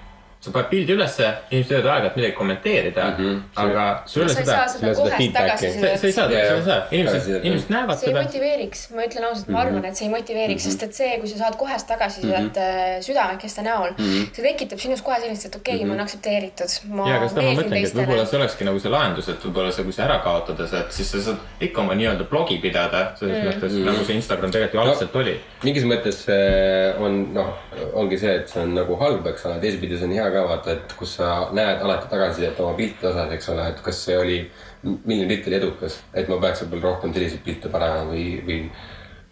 Sa 0.44 0.52
paned 0.52 0.68
pildi 0.68 0.92
ülesse, 0.92 1.28
inimesed 1.50 1.72
võivad 1.72 1.90
aeg-ajalt 1.94 2.16
midagi 2.18 2.34
kommenteerida 2.36 3.04
mm, 3.04 3.20
-hmm. 3.24 3.42
aga 3.62 3.84
sul 4.10 4.22
ei 4.22 4.26
ole 4.26 4.34
sa 4.34 4.40
ei 4.40 4.46
seda 4.46 4.56
saa, 4.56 4.66
seda 4.68 4.80
seda 4.80 4.94
kohest 4.98 5.16
feedbacki. 5.16 5.70
sa 5.72 5.78
sa 5.80 6.06
ei 6.06 6.16
saa, 6.16 6.26
sa 6.28 6.56
ei 6.56 6.64
saa, 6.66 6.78
inimesed, 6.90 7.44
inimesed 7.48 7.70
näevad 7.72 8.00
see 8.00 8.08
ei 8.08 8.12
seda. 8.12 8.24
motiveeriks, 8.26 8.82
ma 8.94 9.06
ütlen 9.08 9.28
ausalt, 9.28 9.48
ma 9.54 9.62
arvan, 9.62 9.86
et 9.88 9.96
see 10.00 10.06
ei 10.08 10.12
motiveeriks, 10.12 10.66
sest 10.68 10.84
et 10.88 10.98
see, 10.98 11.12
kui 11.22 11.30
sa 11.32 11.40
saad 11.44 11.56
kohest 11.60 11.88
tagasisidet 11.88 12.40
mm 12.40 12.66
-hmm. 12.66 13.06
südamekeste 13.08 13.64
näol 13.64 13.90
mm, 13.96 14.04
-hmm. 14.04 14.34
see 14.36 14.44
tekitab 14.48 14.82
sinus 14.84 15.02
kohe 15.06 15.20
sellist, 15.20 15.48
et 15.48 15.56
okei 15.60 15.74
okay,, 15.74 15.86
ma 15.86 15.94
olen 15.94 16.04
aktsepteeritud. 16.04 16.70
ja, 17.08 17.16
aga 17.16 17.28
seda 17.32 17.46
ma 17.48 17.54
mõtlengi, 17.60 17.88
et 17.88 17.98
võib-olla 18.00 18.26
see 18.28 18.38
olekski 18.40 18.68
nagu 18.68 18.84
see 18.84 18.94
lahendus, 18.96 19.28
et 19.32 19.48
võib-olla 19.48 19.72
see, 19.72 19.84
kui 19.88 19.96
see 19.96 20.04
ära 20.04 20.18
kaotada, 20.26 20.68
et 20.80 20.92
siis 20.92 21.10
sa 21.14 21.22
saad 21.30 21.64
ikka 21.68 21.80
oma 21.86 21.96
nii-öelda 21.96 22.28
blogi 22.28 22.58
pidada, 22.60 23.04
selles 23.18 23.40
mm. 23.40 23.48
mõttes 23.50 23.80
nagu 23.88 24.04
see 24.04 24.20
Instagram 24.20 24.52
tegelikult 24.52 24.80
ju 24.80 24.84
algselt 24.84 25.16
oli. 25.22 25.38
mingis 25.64 25.88
mõttes 25.88 26.24
äh, 26.28 27.00
on 27.00 27.20
noh, 27.34 27.54
ongi 27.94 28.18
see, 28.20 28.36
et 28.42 28.48
see 28.52 28.62
on 28.62 28.74
nagu 28.76 29.00
halb, 29.00 29.26
eks 29.32 29.46
ole, 29.48 29.58
teisipidi 29.62 29.98
see 29.98 30.08
on 30.10 30.16
hea 30.18 30.30
ka 30.34 30.42
vaata, 30.48 30.74
et 30.78 30.96
kus 30.98 31.16
sa 31.18 31.30
näed 31.56 31.82
alati 31.84 32.10
tagasisidet 32.10 32.60
oma 32.64 32.74
pilti 32.78 33.08
osas, 33.10 33.30
eks 33.36 33.52
ole, 33.54 33.68
et 33.72 33.84
kas 33.84 34.02
see 34.08 34.18
oli, 34.18 34.40
milline 34.82 35.28
pilt 35.30 35.48
oli 35.50 35.60
edukas, 35.60 36.00
et 36.14 36.28
ma 36.28 36.40
peaks 36.42 36.64
võib-olla 36.64 36.90
rohkem 36.90 37.14
selliseid 37.14 37.44
pilte 37.46 37.72
panema 37.72 38.04
või, 38.10 38.26
või. 38.46 38.58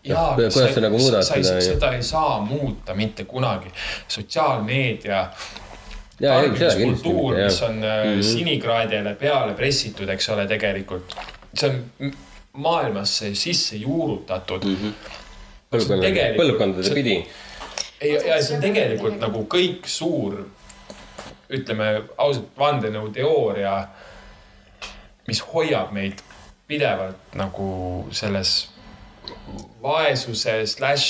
jaa, 0.08 0.30
kuidas 0.38 0.74
sa 0.76 0.86
nagu 0.86 1.02
muudad 1.02 1.26
sa 1.26 1.40
ei, 1.40 1.44
seda, 1.68 1.92
ei 1.98 2.06
saa 2.06 2.40
muuta 2.40 2.96
mitte 2.98 3.28
kunagi. 3.28 3.74
sotsiaalmeedia 4.08 5.26
tarbimiskultuur, 6.22 7.36
mis 7.44 7.62
on 7.62 7.76
mm 7.76 7.82
-hmm. 7.82 8.22
sinikraadile 8.22 9.14
peale 9.14 9.54
pressitud, 9.54 10.08
eks 10.08 10.28
ole, 10.28 10.46
tegelikult. 10.46 11.16
see 11.54 11.70
on 11.70 12.12
maailmasse 12.52 13.34
sisse 13.34 13.76
juurutatud 13.76 14.64
mm. 14.64 14.76
-hmm. 14.76 14.92
põlvkondade, 16.36 16.94
pidi. 16.94 17.26
ja, 18.00 18.26
ja 18.26 18.42
see 18.42 18.56
on 18.56 18.62
tegelikult 18.62 19.20
nagu 19.20 19.46
kõik 19.54 19.86
suur, 19.86 20.44
ütleme 21.52 21.88
ausalt, 22.16 22.50
vandenõuteooria, 22.58 23.76
mis 25.28 25.40
hoiab 25.52 25.92
meid 25.94 26.22
pidevalt 26.68 27.36
nagu 27.38 27.70
selles 28.14 28.54
vaesuse 29.82 30.62
slaš 30.66 31.06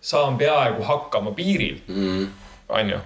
saan 0.00 0.38
peaaegu 0.40 0.84
hakkama 0.84 1.32
piiril 1.36 1.78
mm., 1.88 2.26
onju. 2.68 2.98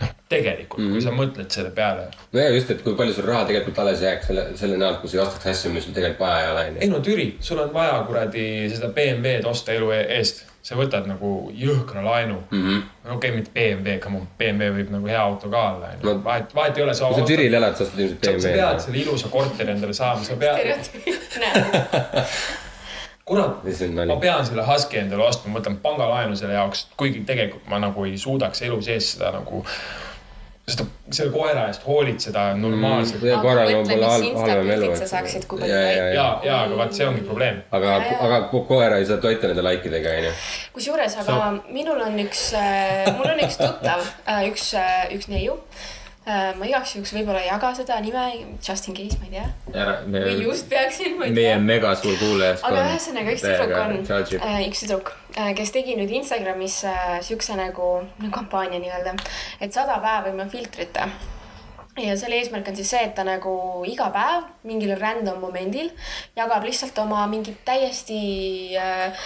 noh, 0.00 0.12
tegelikult 0.30 0.82
mm., 0.82 0.94
kui 0.94 1.02
sa 1.04 1.14
mõtled 1.14 1.54
selle 1.54 1.70
peale. 1.74 2.08
no 2.32 2.42
ja 2.42 2.50
just, 2.54 2.70
et 2.74 2.82
kui 2.84 2.96
palju 2.98 3.16
sul 3.16 3.28
raha 3.28 3.46
tegelikult 3.50 3.80
alles 3.82 4.02
jääks 4.04 4.30
selle, 4.30 4.44
selle 4.60 4.78
näol, 4.80 5.00
kui 5.02 5.10
sa 5.10 5.18
ei 5.18 5.24
ostaks 5.24 5.50
asju, 5.54 5.72
mis 5.74 5.86
sul 5.86 5.96
tegelikult 5.96 6.24
vaja 6.26 6.44
ei 6.44 6.52
ole, 6.52 6.66
ei 6.78 6.92
no 6.92 7.02
Türi, 7.04 7.28
sul 7.44 7.62
on 7.62 7.72
vaja 7.74 7.98
kuradi 8.08 8.46
seda 8.74 8.92
BMW-d 8.94 9.50
osta 9.50 9.74
elu 9.74 9.90
e- 9.96 10.04
eest, 10.18 10.44
sa 10.68 10.76
võtad 10.76 11.06
nagu 11.08 11.48
jõhkra 11.56 12.02
laenu 12.04 12.42
mm. 12.42 12.58
Mhm. 12.58 12.68
-hmm. 12.68 13.14
okei 13.14 13.16
okay,, 13.16 13.30
mitte 13.38 13.50
BMW, 13.54 13.96
come 14.04 14.16
on, 14.20 14.26
BMW 14.38 14.68
võib 14.76 14.90
nagu 14.92 15.06
hea 15.08 15.22
auto 15.22 15.46
ka 15.52 15.60
olla, 15.72 15.86
onju 15.96 16.22
vahet, 16.24 16.54
vahet 16.54 16.78
ei 16.78 16.84
ole, 16.84 16.94
kui 17.00 17.20
sa 17.20 17.26
Türil 17.32 17.58
elad, 17.60 17.74
sa 17.78 17.82
ostad 17.86 18.00
ilmselt 18.04 18.24
sa, 18.24 18.28
sa 18.44 18.48
pead 18.56 18.78
selle 18.84 18.98
ilusa 19.04 19.26
korteri 19.32 19.70
endale 19.76 19.94
saama, 19.96 20.22
sa 20.24 20.34
pead, 20.36 20.58
kurat, 23.28 23.52
ma 24.08 24.16
pean 24.20 24.44
selle 24.48 24.64
Husky 24.68 24.96
endale 25.00 25.22
ostma, 25.24 25.54
ma 25.54 25.58
võtan 25.62 25.76
pangalaenu 25.84 26.34
selle 26.36 26.54
jaoks, 26.58 26.80
kuigi 27.00 27.18
tegelikult 27.28 27.64
ma 27.72 27.76
nagu 27.80 27.98
ei 28.08 28.16
suudaks 28.20 28.58
elu 28.68 28.78
sees 28.84 29.04
seda 29.14 29.28
nagu, 29.38 29.56
seda, 30.68 30.86
selle 31.10 31.32
koera 31.32 31.66
eest 31.70 31.84
hoolitseda 31.88 32.44
normaalselt 32.58 33.22
mm.. 33.22 33.30
ja 33.30 33.40
korraga 33.42 33.76
on 33.78 33.88
võib-olla 33.88 34.10
halvem 34.42 34.72
elu. 34.76 34.90
sa 35.00 35.10
saaksid, 35.12 35.46
kui 35.50 35.62
palju 35.62 35.74
ja, 35.74 35.82
ja, 35.82 36.08
ja, 36.14 36.26
ja, 36.44 36.58
aga 36.66 36.80
vaat 36.82 36.96
see 36.96 37.06
ongi 37.08 37.24
probleem. 37.26 37.62
aga, 37.74 37.94
aga 38.18 38.40
ko- 38.52 38.64
koera 38.68 39.00
ei 39.00 39.08
saa 39.08 39.20
toita 39.22 39.50
nende 39.50 39.64
like 39.64 39.88
idega, 39.88 40.16
onju. 40.22 40.32
kusjuures, 40.76 41.18
aga 41.24 41.38
minul 41.74 42.02
on 42.04 42.18
üks, 42.24 42.48
mul 43.16 43.30
on 43.34 43.44
üks 43.46 43.60
tuttav, 43.60 44.04
üks, 44.48 44.72
üks 45.16 45.30
neiu. 45.32 45.58
Ma 46.28 46.66
igaks 46.68 46.94
juhuks 46.96 47.14
võib-olla 47.16 47.40
ei 47.40 47.48
jaga 47.48 47.70
seda 47.78 47.98
nime, 48.04 48.24
just 48.60 48.88
in 48.90 48.96
case, 48.96 49.16
ma 49.20 49.28
ei 49.28 49.32
tea. 49.38 49.94
või 50.12 50.34
just 50.42 50.68
peaksin, 50.68 51.16
ma 51.20 51.28
ei 51.28 51.32
meie 51.36 51.54
tea. 51.54 51.62
mega 51.70 51.94
suur 51.96 52.18
kuulajaskond. 52.20 52.76
aga 52.76 52.92
ühesõnaga 52.92 53.32
üks 53.36 53.46
tüdruk 53.46 53.78
on, 53.80 53.96
üks 54.66 54.84
tüdruk, 54.84 55.14
kes 55.56 55.74
tegi 55.74 55.96
nüüd 55.96 56.12
Instagramis 56.20 56.82
äh, 56.88 57.16
siukse 57.24 57.56
nagu 57.58 57.88
no, 58.04 58.30
kampaania 58.34 58.82
nii-öelda, 58.82 59.16
et 59.64 59.74
sada 59.74 60.00
päeva 60.04 60.32
ilma 60.32 60.48
filtrita 60.52 61.08
ja 62.02 62.16
selle 62.18 62.38
eesmärk 62.38 62.68
on 62.70 62.78
siis 62.78 62.90
see, 62.92 63.02
et 63.08 63.14
ta 63.16 63.24
nagu 63.26 63.52
iga 63.88 64.08
päev 64.14 64.48
mingil 64.68 64.94
random 64.98 65.40
momendil 65.42 65.90
jagab 66.36 66.66
lihtsalt 66.66 66.98
oma 67.02 67.24
mingit 67.30 67.60
täiesti 67.66 68.20
äh, 68.78 69.24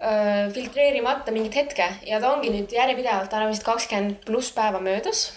äh, 0.00 0.48
filtreerimata 0.54 1.34
mingit 1.34 1.60
hetke 1.60 1.86
ja 2.06 2.20
ta 2.22 2.32
ongi 2.34 2.52
nüüd 2.54 2.74
järjepidevalt, 2.74 3.30
tal 3.30 3.46
on 3.46 3.54
vist 3.54 3.66
kakskümmend 3.66 4.24
pluss 4.26 4.54
päeva 4.56 4.82
möödas 4.82 5.28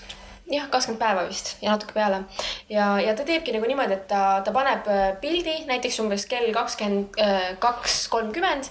jah, 0.52 0.68
kakskümmend 0.72 1.00
päeva 1.00 1.24
vist 1.28 1.56
ja 1.64 1.72
natuke 1.72 1.96
peale. 1.96 2.24
ja, 2.70 3.00
ja 3.00 3.16
ta 3.16 3.26
teebki 3.28 3.56
nagu 3.56 3.68
niimoodi, 3.70 3.96
et 3.96 4.08
ta, 4.12 4.42
ta 4.46 4.54
paneb 4.56 4.88
äh, 4.92 5.06
pildi 5.22 5.64
näiteks 5.70 6.00
umbes 6.04 6.28
kell 6.32 6.52
kakskümmend 6.56 7.20
kaks, 7.64 8.08
kolmkümmend 8.14 8.70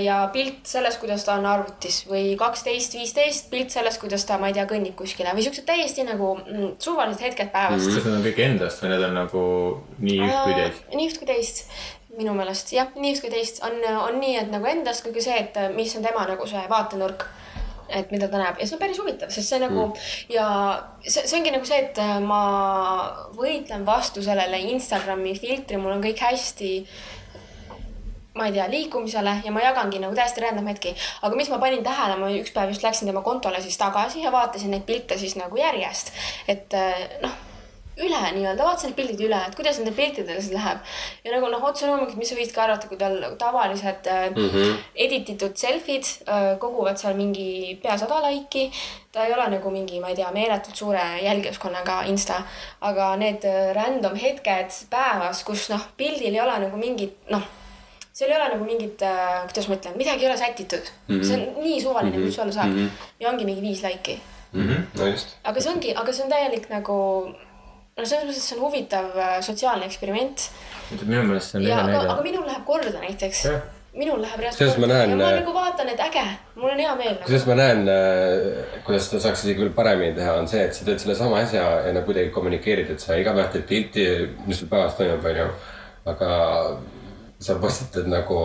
ja 0.00 0.22
pilt 0.32 0.64
sellest, 0.64 0.96
kuidas 1.02 1.26
ta 1.26 1.34
on 1.36 1.44
arvutis 1.44 1.98
või 2.08 2.32
kaksteist, 2.40 2.94
viisteist 2.96 3.50
pilt 3.52 3.74
sellest, 3.74 4.00
kuidas 4.00 4.24
ta, 4.24 4.38
ma 4.40 4.48
ei 4.48 4.56
tea, 4.56 4.64
kõnnib 4.70 4.96
kuskile 4.96 5.34
või 5.36 5.44
siuksed 5.44 5.66
täiesti 5.68 6.06
nagu 6.08 6.30
mm, 6.38 6.78
suvalised 6.80 7.20
hetked 7.20 7.52
päevast 7.52 7.90
kas 7.90 8.06
need 8.06 8.16
on 8.16 8.24
kõik 8.24 8.40
endast 8.46 8.80
või 8.80 8.94
need 8.94 9.04
on 9.04 9.18
nagu 9.18 9.44
nii 10.00 10.16
üht 10.24 10.38
kui 10.46 10.56
teist? 10.56 10.88
nii 10.94 11.10
üht 11.10 11.20
kui 11.20 11.28
teist, 11.28 11.62
minu 12.18 12.34
meelest 12.36 12.72
jah, 12.74 12.90
nii 12.96 13.14
üht 13.14 13.24
kui 13.24 13.32
teist 13.32 13.60
on, 13.66 13.78
on 14.06 14.18
nii, 14.20 14.36
et 14.42 14.52
nagu 14.52 14.68
endast 14.70 15.04
kui 15.04 15.14
ka 15.14 15.24
see, 15.24 15.36
et 15.44 15.58
mis 15.76 15.94
on 15.98 16.04
tema 16.06 16.26
nagu 16.30 16.48
see 16.48 16.64
vaatenurk. 16.70 17.26
Et 17.94 18.14
mida 18.14 18.28
ta 18.28 18.40
näeb 18.40 18.60
ja 18.60 18.66
see 18.68 18.76
on 18.76 18.82
päris 18.82 19.00
huvitav, 19.00 19.32
sest 19.34 19.54
see 19.54 19.60
nagu 19.62 19.88
mm. 19.88 20.06
ja 20.34 20.46
see, 21.06 21.22
see 21.22 21.38
ongi 21.38 21.54
nagu 21.54 21.68
see, 21.68 21.82
et 21.86 22.00
ma 22.26 22.44
võitlen 23.36 23.86
vastu 23.86 24.24
sellele 24.24 24.60
Instagrami 24.74 25.36
filtri, 25.38 25.80
mul 25.80 25.96
on 25.96 26.04
kõik 26.04 26.24
hästi 26.26 26.72
ma 28.34 28.48
ei 28.48 28.52
tea, 28.52 28.66
liikumisele 28.70 29.36
ja 29.44 29.52
ma 29.54 29.62
jagangi 29.62 30.00
nagu 30.02 30.14
täiesti 30.16 30.42
random 30.42 30.66
hetki. 30.72 30.94
aga 31.22 31.36
mis 31.38 31.50
ma 31.52 31.60
panin 31.62 31.84
tähele, 31.86 32.18
ma 32.18 32.30
üks 32.34 32.50
päev 32.54 32.72
just 32.74 32.82
läksin 32.82 33.10
tema 33.10 33.22
kontole 33.22 33.60
siis 33.62 33.78
tagasi 33.78 34.24
ja 34.24 34.32
vaatasin 34.34 34.74
neid 34.74 34.86
pilte 34.88 35.18
siis 35.18 35.36
nagu 35.38 35.56
järjest. 35.56 36.10
et 36.48 36.74
eh, 36.74 37.04
noh, 37.22 37.36
üle 37.96 38.20
nii-öelda, 38.34 38.64
vaatasin 38.66 38.90
need 38.90 38.98
pildid 38.98 39.20
üle, 39.26 39.38
et 39.46 39.54
kuidas 39.54 39.78
nendel 39.78 39.94
piltidel 39.94 40.40
siis 40.40 40.54
läheb. 40.54 40.82
ja 41.24 41.32
nagu 41.34 41.50
noh, 41.52 41.62
otse 41.68 41.86
loomulikult, 41.86 42.18
mis 42.18 42.32
sa 42.32 42.38
võid 42.38 42.52
ka 42.54 42.64
arvata, 42.66 42.90
kui 42.90 42.98
tal 42.98 43.16
tavalised 43.38 44.10
mm 44.10 44.50
-hmm. 44.54 44.76
edititud 45.06 45.56
selfid 45.56 46.04
äh, 46.28 46.58
koguvad 46.58 46.98
seal 46.98 47.14
mingi 47.14 47.78
pea 47.82 47.98
sada 47.98 48.20
laiki. 48.22 48.70
ta 49.12 49.26
ei 49.26 49.32
ole 49.32 49.48
nagu 49.48 49.70
mingi, 49.70 50.00
ma 50.00 50.08
ei 50.08 50.14
tea, 50.14 50.30
meeletult 50.30 50.76
suure 50.76 51.02
jälgijaskonnaga 51.22 52.02
insta, 52.02 52.42
aga 52.80 53.16
need 53.16 53.44
äh, 53.44 53.74
random 53.74 54.16
hetked 54.16 54.70
päevas, 54.90 55.44
kus 55.44 55.68
noh, 55.70 55.86
pildil 55.96 56.34
ei 56.34 56.40
ole 56.40 56.58
nagu 56.58 56.76
mingit 56.76 57.30
noh 57.30 57.42
seal 58.14 58.30
ei 58.30 58.36
ole 58.36 58.48
nagu 58.52 58.64
mingit, 58.64 59.02
kuidas 59.48 59.66
ma 59.68 59.74
ütlen, 59.74 59.96
midagi 59.98 60.24
ei 60.24 60.30
ole 60.30 60.36
sätitud 60.38 60.90
mm. 61.08 61.16
-hmm. 61.16 61.24
see 61.24 61.34
on 61.36 61.64
nii 61.64 61.80
suvaline 61.82 62.16
mm, 62.16 62.22
-hmm. 62.22 62.26
mis 62.26 62.38
olla 62.38 62.52
saab 62.52 62.66
mm. 62.66 62.86
-hmm. 62.86 62.90
ja 63.20 63.30
ongi 63.30 63.44
mingi 63.44 63.62
viis 63.62 63.82
laiki. 63.82 64.20
no 64.98 65.06
just. 65.06 65.36
aga 65.44 65.60
see 65.60 65.72
ongi, 65.72 65.94
aga 65.96 66.12
see 66.12 66.24
on 66.24 66.30
täielik 66.30 66.68
nagu, 66.70 66.98
no 67.94 68.06
selles 68.08 68.26
mõttes, 68.26 68.40
et 68.40 68.48
see 68.48 68.58
on 68.58 68.66
huvitav 68.66 69.14
äh, 69.14 69.38
sotsiaalne 69.44 69.88
eksperiment. 69.88 70.48
minu 71.04 71.22
meelest 71.28 71.52
see 71.54 71.60
on 71.60 71.68
hea 71.68 71.78
aga, 71.78 72.00
aga 72.02 72.06
näide. 72.08 72.26
minul 72.28 72.46
läheb 72.48 72.64
korda 72.68 72.92
näiteks 73.02 73.44
Jah.. 73.46 73.60
minul 73.94 74.22
läheb 74.22 74.42
reaalselt 74.42 74.62
Sellest 74.62 74.80
ma 74.82 74.90
näen, 74.90 75.14
ma 75.20 75.28
äh, 75.28 75.36
nagu 75.40 75.54
vaatan, 75.54 75.92
et 75.92 76.02
äge, 76.08 76.24
mul 76.56 76.72
on 76.72 76.82
hea 76.84 76.96
meel 76.98 77.12
nagu.. 77.12 77.28
kusjuures 77.28 77.46
ma 77.50 77.58
näen, 77.60 77.84
kuidas 78.88 79.06
seda 79.10 79.22
saaks 79.26 79.44
isegi 79.46 79.62
veel 79.62 79.76
paremini 79.76 80.16
teha, 80.18 80.34
on 80.40 80.50
see, 80.50 80.64
et 80.66 80.74
sa 80.76 80.88
teed 80.88 81.04
sellesama 81.04 81.38
asja 81.44 81.62
ja 81.86 81.94
nagu 81.94 82.10
kuidagi 82.10 82.34
kommunikeerid, 82.34 82.90
et 82.96 83.04
sa 83.04 83.20
iga 83.20 83.36
päev 83.36 83.54
teed 83.54 83.70
pilti, 83.70 84.10
mis 84.48 84.62
sul 84.62 84.72
päevas 84.72 84.98
toimub, 84.98 85.30
onju. 85.30 85.48
aga 86.10 86.34
sa 87.44 87.58
postitad 87.62 88.10
nagu 88.10 88.42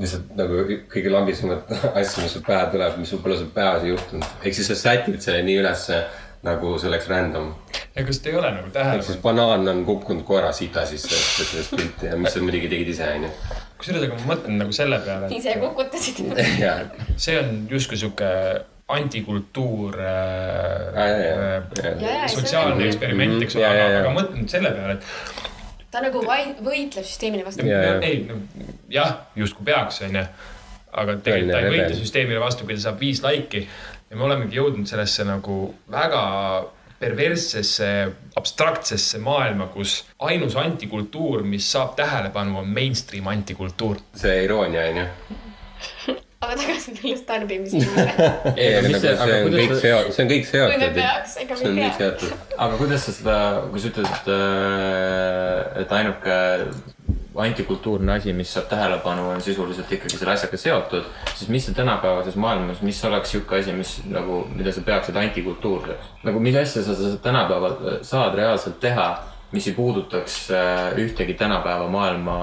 lihtsalt 0.00 0.32
nagu 0.38 0.64
kõige 0.90 1.10
lambisemat 1.12 1.70
asja, 1.98 2.24
mis 2.24 2.32
sul 2.38 2.44
pähe 2.46 2.64
tuleb, 2.72 2.96
mis 3.02 3.12
võib-olla 3.12 3.38
sul 3.38 3.52
päevas 3.54 3.84
ei 3.84 3.92
juhtunud. 3.92 4.36
ehk 4.40 4.56
siis 4.56 4.72
sa 4.72 4.78
sätid 4.78 5.20
selle 5.20 5.42
nii 5.44 5.60
ülesse 5.60 6.00
nagu 6.42 6.72
see 6.78 6.90
oleks 6.90 7.06
random. 7.10 7.52
ja 7.94 8.04
kas 8.06 8.18
te 8.22 8.32
ei 8.32 8.38
ole 8.38 8.50
nagu 8.56 8.70
tähele 8.74 9.04
siis 9.06 9.20
banaan 9.22 9.68
on 9.68 9.84
kukkunud 9.86 10.24
koera 10.26 10.50
sita 10.56 10.86
sisse, 10.86 11.14
et 11.14 11.48
sellest 11.52 11.76
pilti 11.76 12.10
ja 12.10 12.18
mis 12.18 12.34
sa 12.34 12.42
muidugi 12.42 12.70
tegid 12.72 12.90
ise, 12.94 13.06
onju. 13.18 13.30
kusjuures, 13.78 14.08
aga 14.08 14.18
ma 14.18 14.34
mõtlen 14.34 14.58
nagu 14.64 14.74
selle 14.76 14.98
peale, 15.06 15.30
ise 15.36 15.54
kukutasid. 15.62 16.24
ja, 16.58 16.76
et 16.86 17.16
see 17.16 17.38
on 17.38 17.54
justkui 17.70 18.00
sihuke 18.00 18.32
antikultuur 18.92 19.96
äh, 20.02 20.98
ja 20.98 22.16
äh,, 22.18 22.26
sotsiaalne 22.28 22.90
eksperiment, 22.90 23.38
eks 23.46 23.56
ole, 23.56 23.70
aga, 23.70 23.86
aga 24.02 24.12
mõtlen 24.18 24.50
selle 24.50 24.74
peale, 24.74 24.98
et 24.98 25.48
ta 25.92 26.00
nagu 26.00 26.24
võitleb 26.24 27.04
süsteemile 27.04 27.44
vastu. 27.46 27.68
Ei, 27.68 28.24
jah, 28.92 29.14
justkui 29.36 29.66
peaks, 29.68 30.02
onju. 30.08 30.24
aga 31.02 31.16
tegelikult 31.24 31.54
ta 31.54 31.60
ei 31.62 31.72
võitle 31.72 31.98
süsteemile 32.00 32.40
vastu, 32.40 32.66
kui 32.66 32.76
ta 32.76 32.86
saab 32.88 33.00
viis 33.00 33.22
laiki 33.24 33.66
ja 34.12 34.18
me 34.20 34.26
olemegi 34.28 34.58
jõudnud 34.60 34.88
sellesse 34.88 35.24
nagu 35.24 35.58
väga 35.90 36.22
perverssesse, 37.02 37.86
abstraktsesse 38.38 39.18
maailma, 39.18 39.66
kus 39.72 40.02
ainus 40.22 40.54
antikultuur, 40.60 41.42
mis 41.42 41.66
saab 41.72 41.96
tähelepanu, 41.98 42.60
on 42.60 42.68
mainstream 42.70 43.26
antikultuur. 43.32 43.98
see 44.20 44.44
iroonia, 44.44 44.84
onju. 44.92 45.06
aga 46.42 46.54
tagasi 46.60 46.94
tulles 46.98 47.24
tarbimise 47.26 47.80
juurde. 47.80 48.28
see- 49.00 49.18
on 49.32 49.56
kõik 49.56 49.74
seotud, 49.80 50.14
see 50.14 50.24
on 50.26 50.30
kõik 50.30 50.46
kui 50.52 50.60
me 50.60 50.78
seotud. 50.78 50.94
peaks, 51.00 51.36
ega 51.42 51.58
see 51.58 51.68
on 51.68 51.74
me 51.74 51.82
ei 51.82 51.88
kõik 51.88 51.98
pea. 51.98 52.12
seotud. 52.12 52.56
aga 52.66 52.80
kuidas 52.84 53.06
sa 53.08 53.16
seda, 53.18 53.36
kui 53.72 53.82
sa 53.82 53.92
ütled, 53.92 54.10
et, 54.14 54.32
et 55.82 55.96
ainuke 55.98 56.38
antikultuurne 57.34 58.12
asi, 58.12 58.32
mis 58.32 58.52
saab 58.54 58.68
tähelepanu, 58.70 59.28
on 59.30 59.42
sisuliselt 59.42 59.92
ikkagi 59.92 60.18
selle 60.18 60.34
asjaga 60.34 60.60
seotud, 60.60 61.10
siis 61.34 61.50
mis 61.52 61.66
see 61.66 61.76
tänapäevases 61.76 62.36
maailmas, 62.36 62.82
mis 62.84 63.04
oleks 63.08 63.32
sihuke 63.34 63.60
asi, 63.60 63.72
mis 63.76 63.98
nagu, 64.10 64.42
mida 64.54 64.72
sa 64.72 64.84
peaksid 64.86 65.16
antikultuurseks? 65.16 66.14
nagu 66.26 66.40
mis 66.40 66.56
asja 66.56 66.84
sa, 66.84 66.96
sa 66.98 67.12
tänapäeval 67.22 68.02
saad 68.06 68.34
reaalselt 68.38 68.80
teha, 68.80 69.08
mis 69.52 69.66
ei 69.68 69.74
puudutaks 69.76 70.36
äh, 70.50 70.98
ühtegi 70.98 71.34
tänapäeva 71.34 71.88
maailma 71.88 72.36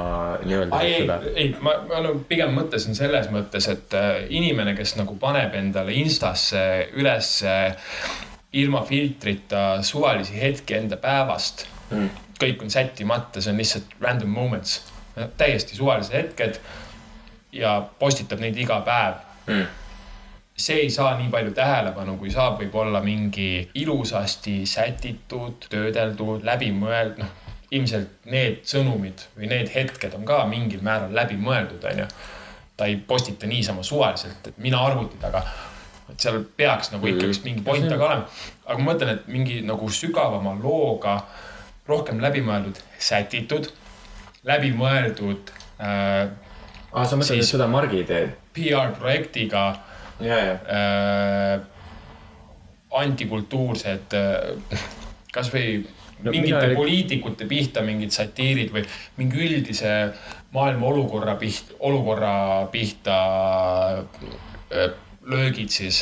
nii-öelda 0.46 0.82
ei, 0.86 1.08
ei, 1.36 1.56
ma, 1.62 1.74
ma 1.90 2.02
nagu 2.06 2.22
pigem 2.30 2.54
mõtlesin 2.54 2.98
selles 2.98 3.32
mõttes, 3.34 3.70
et 3.72 3.94
äh, 3.98 4.26
inimene, 4.30 4.76
kes 4.78 4.96
nagu 5.00 5.18
paneb 5.22 5.58
endale 5.58 5.98
Instasse 5.98 6.62
ülesse 6.98 7.56
ilma 8.54 8.82
filtrita 8.86 9.82
suvalisi 9.86 10.38
hetki 10.42 10.78
enda 10.78 10.98
päevast 11.02 11.66
mm.. 11.92 12.29
Kõik 12.40 12.64
on 12.64 12.72
sättimata, 12.72 13.42
see 13.42 13.52
on 13.54 13.60
lihtsalt 13.60 13.98
random 14.02 14.32
moments, 14.32 14.80
täiesti 15.38 15.76
suvalised 15.76 16.16
hetked 16.16 16.60
ja 17.52 17.80
postitab 18.00 18.40
neid 18.44 18.58
iga 18.58 18.80
päev 18.86 19.20
mm.. 19.50 19.66
see 20.56 20.84
ei 20.86 20.90
saa 20.94 21.16
nii 21.18 21.30
palju 21.34 21.52
tähelepanu, 21.58 22.18
kui 22.22 22.32
saab 22.32 22.60
võib-olla 22.62 23.02
mingi 23.04 23.70
ilusasti 23.82 24.62
sätitud, 24.70 25.68
töödeldud, 25.72 26.46
läbimõeld-, 26.48 27.20
noh, 27.24 27.50
ilmselt 27.72 28.30
need 28.30 28.64
sõnumid 28.68 29.26
või 29.38 29.50
need 29.52 29.72
hetked 29.74 30.16
on 30.18 30.26
ka 30.28 30.44
mingil 30.50 30.82
määral 30.86 31.14
läbimõeldud, 31.16 31.84
onju. 31.92 32.08
ta 32.78 32.88
ei 32.88 32.96
postita 32.96 33.48
niisama 33.48 33.84
suvaliselt, 33.84 34.48
et 34.48 34.58
mina 34.58 34.80
arvuti 34.86 35.20
taga, 35.22 35.44
et 36.10 36.20
seal 36.20 36.40
peaks 36.58 36.94
nagu 36.94 37.08
ikkagist 37.12 37.46
mingi 37.46 37.62
point 37.66 37.86
taga 37.90 38.08
olema. 38.08 38.26
aga 38.66 38.80
ma 38.80 38.92
mõtlen, 38.94 39.14
et 39.18 39.28
mingi 39.28 39.62
nagu 39.66 39.90
sügavama 39.90 40.56
looga, 40.62 41.20
rohkem 41.90 42.22
läbimõeldud, 42.24 42.80
sätitud, 43.02 43.72
läbimõeldud 44.48 45.52
äh, 45.82 46.30
aa, 46.94 47.06
sa 47.06 47.20
mõtled 47.20 47.46
seda 47.48 47.68
Margi 47.72 48.04
ideed? 48.04 48.36
PR 48.56 48.94
projektiga 48.98 49.64
ja, 50.22 50.38
ja, 50.38 50.58
äh, 50.80 51.56
antikultuursed 53.00 54.18
äh,, 54.18 54.84
kasvõi 55.34 55.66
No 56.20 56.34
mingite 56.34 56.60
mina 56.68 56.76
poliitikute 56.76 57.46
pihta 57.48 57.80
mingid 57.86 58.12
satiirid 58.12 58.74
või 58.76 58.82
mingi 59.16 59.40
üldise 59.40 59.92
maailma 60.52 60.90
olukorra 60.90 61.38
pihta, 61.40 61.78
olukorra 61.88 62.32
pihta 62.74 63.20
äh, 64.68 64.90
löögid 65.24 65.72
siis 65.72 66.02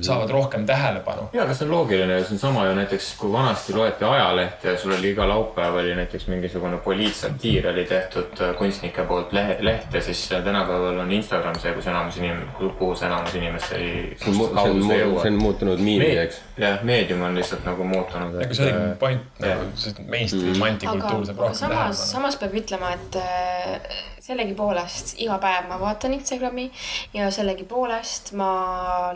saavad 0.00 0.30
rohkem 0.30 0.66
tähelepanu. 0.66 1.28
ja, 1.32 1.42
aga 1.42 1.54
see 1.54 1.66
on 1.66 1.70
loogiline, 1.74 2.20
see 2.24 2.32
on 2.34 2.38
sama 2.38 2.66
ju 2.66 2.74
näiteks, 2.74 3.14
kui 3.18 3.32
vanasti 3.32 3.74
loeti 3.76 4.04
ajalehte 4.04 4.68
ja 4.72 4.78
sul 4.78 4.92
oli 4.96 5.10
iga 5.10 5.26
laupäev 5.28 5.74
oli 5.74 5.94
näiteks 5.96 6.26
mingisugune 6.32 6.76
poliitsatiir 6.76 7.68
oli 7.68 7.84
tehtud 7.84 8.40
äh, 8.40 8.54
kunstnike 8.58 9.02
poolt 9.04 9.32
lehe, 9.32 9.56
lehte, 9.60 10.00
siis 10.00 10.32
äh, 10.32 10.44
tänapäeval 10.44 10.98
on 11.04 11.12
Instagram 11.12 11.58
see, 11.60 11.72
kus 11.76 11.86
enamus 11.86 12.16
inim-, 12.16 12.46
kuhu 12.58 12.94
see 12.96 13.06
enamus 13.10 13.34
inimesi, 13.34 13.82
kust 14.24 14.38
see 14.62 15.32
on 15.32 15.42
muutunud 15.42 15.78
miimideks. 15.78 16.40
jah, 16.58 16.78
meedium 16.82 17.22
on 17.22 17.34
lihtsalt 17.34 17.64
nagu 17.68 17.84
muutunud. 17.84 18.40
aga 18.44 18.54
see 18.54 18.70
oligi 18.70 18.86
mu 18.88 18.94
point, 19.00 19.22
nagu 19.44 19.68
see 19.74 19.94
mainstream 20.08 20.52
Mhm. 20.52 20.62
antikultuur 20.62 21.26
saab 21.26 21.36
aga 21.36 21.42
rohkem 21.42 21.54
samas, 21.54 21.68
tähelepanu. 21.76 22.10
samas 22.12 22.36
peab 22.40 22.54
ütlema, 22.54 22.90
et 22.96 23.16
äh, 23.16 24.00
sellegipoolest 24.22 25.14
iga 25.22 25.38
päev 25.42 25.68
ma 25.68 25.78
vaatan 25.80 26.12
Instagrami 26.14 26.68
ja 27.14 27.30
sellegipoolest 27.34 28.32
ma 28.38 28.50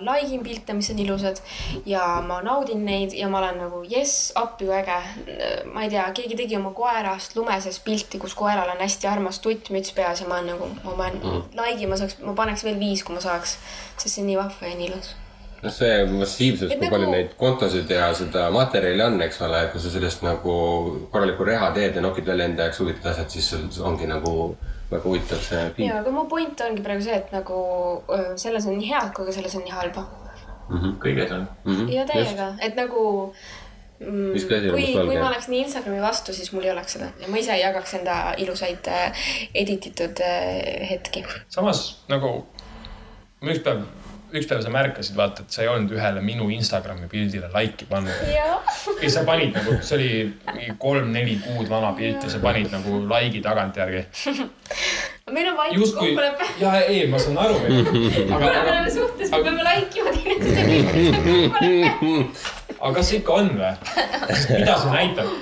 like 0.01 0.35
in 0.35 0.43
pilte, 0.43 0.66
mis 0.75 0.91
on 0.91 0.99
ilusad 0.99 1.41
ja 1.87 2.23
ma 2.27 2.41
naudin 2.43 2.85
neid 2.85 3.15
ja 3.15 3.29
ma 3.29 3.39
olen 3.39 3.61
nagu 3.65 3.83
jess, 3.89 4.33
appi 4.35 4.67
kui 4.67 4.75
äge. 4.75 4.99
ma 5.73 5.85
ei 5.85 5.91
tea, 5.93 6.07
keegi 6.17 6.39
tegi 6.39 6.57
oma 6.57 6.73
koerast 6.77 7.37
lumeses 7.37 7.79
pilti, 7.85 8.19
kus 8.23 8.35
koeral 8.35 8.71
on 8.75 8.83
hästi 8.83 9.11
armas 9.11 9.41
tuttmüts 9.45 9.95
peas 9.95 10.21
ja 10.21 10.29
ma 10.29 10.41
olen 10.41 10.55
nagu, 10.55 10.71
ma 10.85 10.97
panen 10.97 11.21
mm. 11.23 11.45
like, 11.61 11.87
ma 11.87 12.01
saaks, 12.01 12.19
ma 12.25 12.35
paneks 12.39 12.65
veel 12.67 12.81
viis, 12.81 13.05
kui 13.05 13.15
ma 13.15 13.23
saaks, 13.23 13.59
sest 13.97 14.15
see 14.15 14.25
on 14.25 14.31
nii 14.33 14.41
vahva 14.41 14.71
ja 14.71 14.77
nii 14.79 14.91
ilus. 14.91 15.13
noh, 15.63 15.73
see 15.73 16.05
massiivsus, 16.11 16.71
Et 16.71 16.79
kui 16.79 16.87
nagu- 16.87 16.95
palju 16.97 17.11
neid 17.13 17.35
kontosid 17.41 17.91
ja 17.91 18.13
seda 18.15 18.49
materjali 18.55 19.03
on, 19.07 19.21
eks 19.27 19.43
ole, 19.47 19.67
kui 19.73 19.83
sa 19.83 19.93
sellest 19.93 20.25
nagu 20.27 20.57
korralikku 21.13 21.47
reha 21.49 21.71
teed 21.77 21.97
ja 21.97 22.05
nokid 22.05 22.27
välja 22.27 22.49
enda 22.51 22.69
jaoks 22.69 22.83
huvitavad 22.85 23.15
asjad, 23.15 23.31
siis 23.37 23.51
sul 23.55 23.87
ongi 23.87 24.09
nagu 24.11 24.57
väga 24.91 25.03
huvitav 25.03 25.41
see 25.43 25.59
ja, 25.59 25.71
pilt. 25.75 25.95
aga 26.01 26.13
mu 26.15 26.27
point 26.31 26.61
ongi 26.69 26.85
praegu 26.85 27.03
see, 27.03 27.17
et 27.19 27.33
nagu 27.35 27.59
selles 28.39 28.69
on 28.71 28.79
nii 28.79 28.93
head 28.93 29.11
kui 29.17 29.27
ka 29.27 29.35
selles 29.35 29.57
on 29.59 29.67
nii 29.67 29.75
halba 29.75 30.05
kõiges 31.03 31.33
on. 31.37 31.47
ja 31.93 32.07
täiega, 32.09 32.51
et 32.63 32.79
nagu 32.79 33.03
mm, 34.01 34.33
kui, 34.35 34.89
kui 34.95 35.19
ma 35.19 35.29
oleks 35.29 35.49
nii 35.53 35.63
Instagrami 35.67 36.01
vastu, 36.03 36.35
siis 36.37 36.53
mul 36.55 36.67
ei 36.67 36.73
oleks 36.75 36.97
seda. 36.99 37.13
Ja 37.23 37.31
ma 37.31 37.41
ise 37.43 37.55
ei 37.55 37.63
jagaks 37.63 37.95
enda 38.01 38.17
ilusaid 38.43 38.91
äh, 38.93 39.29
edititud 39.55 40.23
äh, 40.25 40.89
hetki. 40.91 41.25
samas 41.49 41.87
nagu 42.13 42.39
ma 43.41 43.55
ükspäev, 44.27 44.41
ükspäev 44.41 44.63
sa 44.63 44.71
märkasid, 44.71 45.17
vaata, 45.17 45.43
et 45.43 45.51
sa 45.55 45.63
ei 45.63 45.69
olnud 45.69 45.93
ühele 45.95 46.23
minu 46.25 46.49
Instagrami 46.51 47.09
pildile 47.09 47.49
like'i 47.53 47.87
pannud. 47.89 48.13
ja 49.03 49.11
sa 49.11 49.25
panid 49.25 49.55
nagu, 49.55 49.79
see 49.83 49.97
oli 49.97 50.11
mingi 50.53 50.77
kolm-neli 50.79 51.39
kuud 51.45 51.69
vana 51.71 51.93
pilt 51.97 52.25
ja 52.25 52.31
sa 52.31 52.41
panid 52.43 52.71
nagu 52.73 53.01
like'i 53.07 53.43
tagantjärgi. 53.45 54.07
meil 55.35 55.49
on 55.51 55.75
justkui 55.75 56.15
kokkulepe.. 56.15 56.45
ja 56.61 56.77
ei, 56.81 57.07
ma 57.11 57.19
saan 57.19 57.39
aru, 57.39 57.59
aga, 58.37 58.45
me 58.47 58.61
oleme 58.61 58.91
suhtes, 58.91 59.31
me 59.31 59.43
peame 59.43 59.67
like 59.67 59.99
ima 59.99 60.11
teineteise. 60.15 60.63
aga 62.81 62.95
kas 63.01 63.13
ikka 63.19 63.43
on 63.43 63.53
või? 63.59 63.75
mida 64.55 64.79
see 64.79 64.95
näitab? 64.95 65.37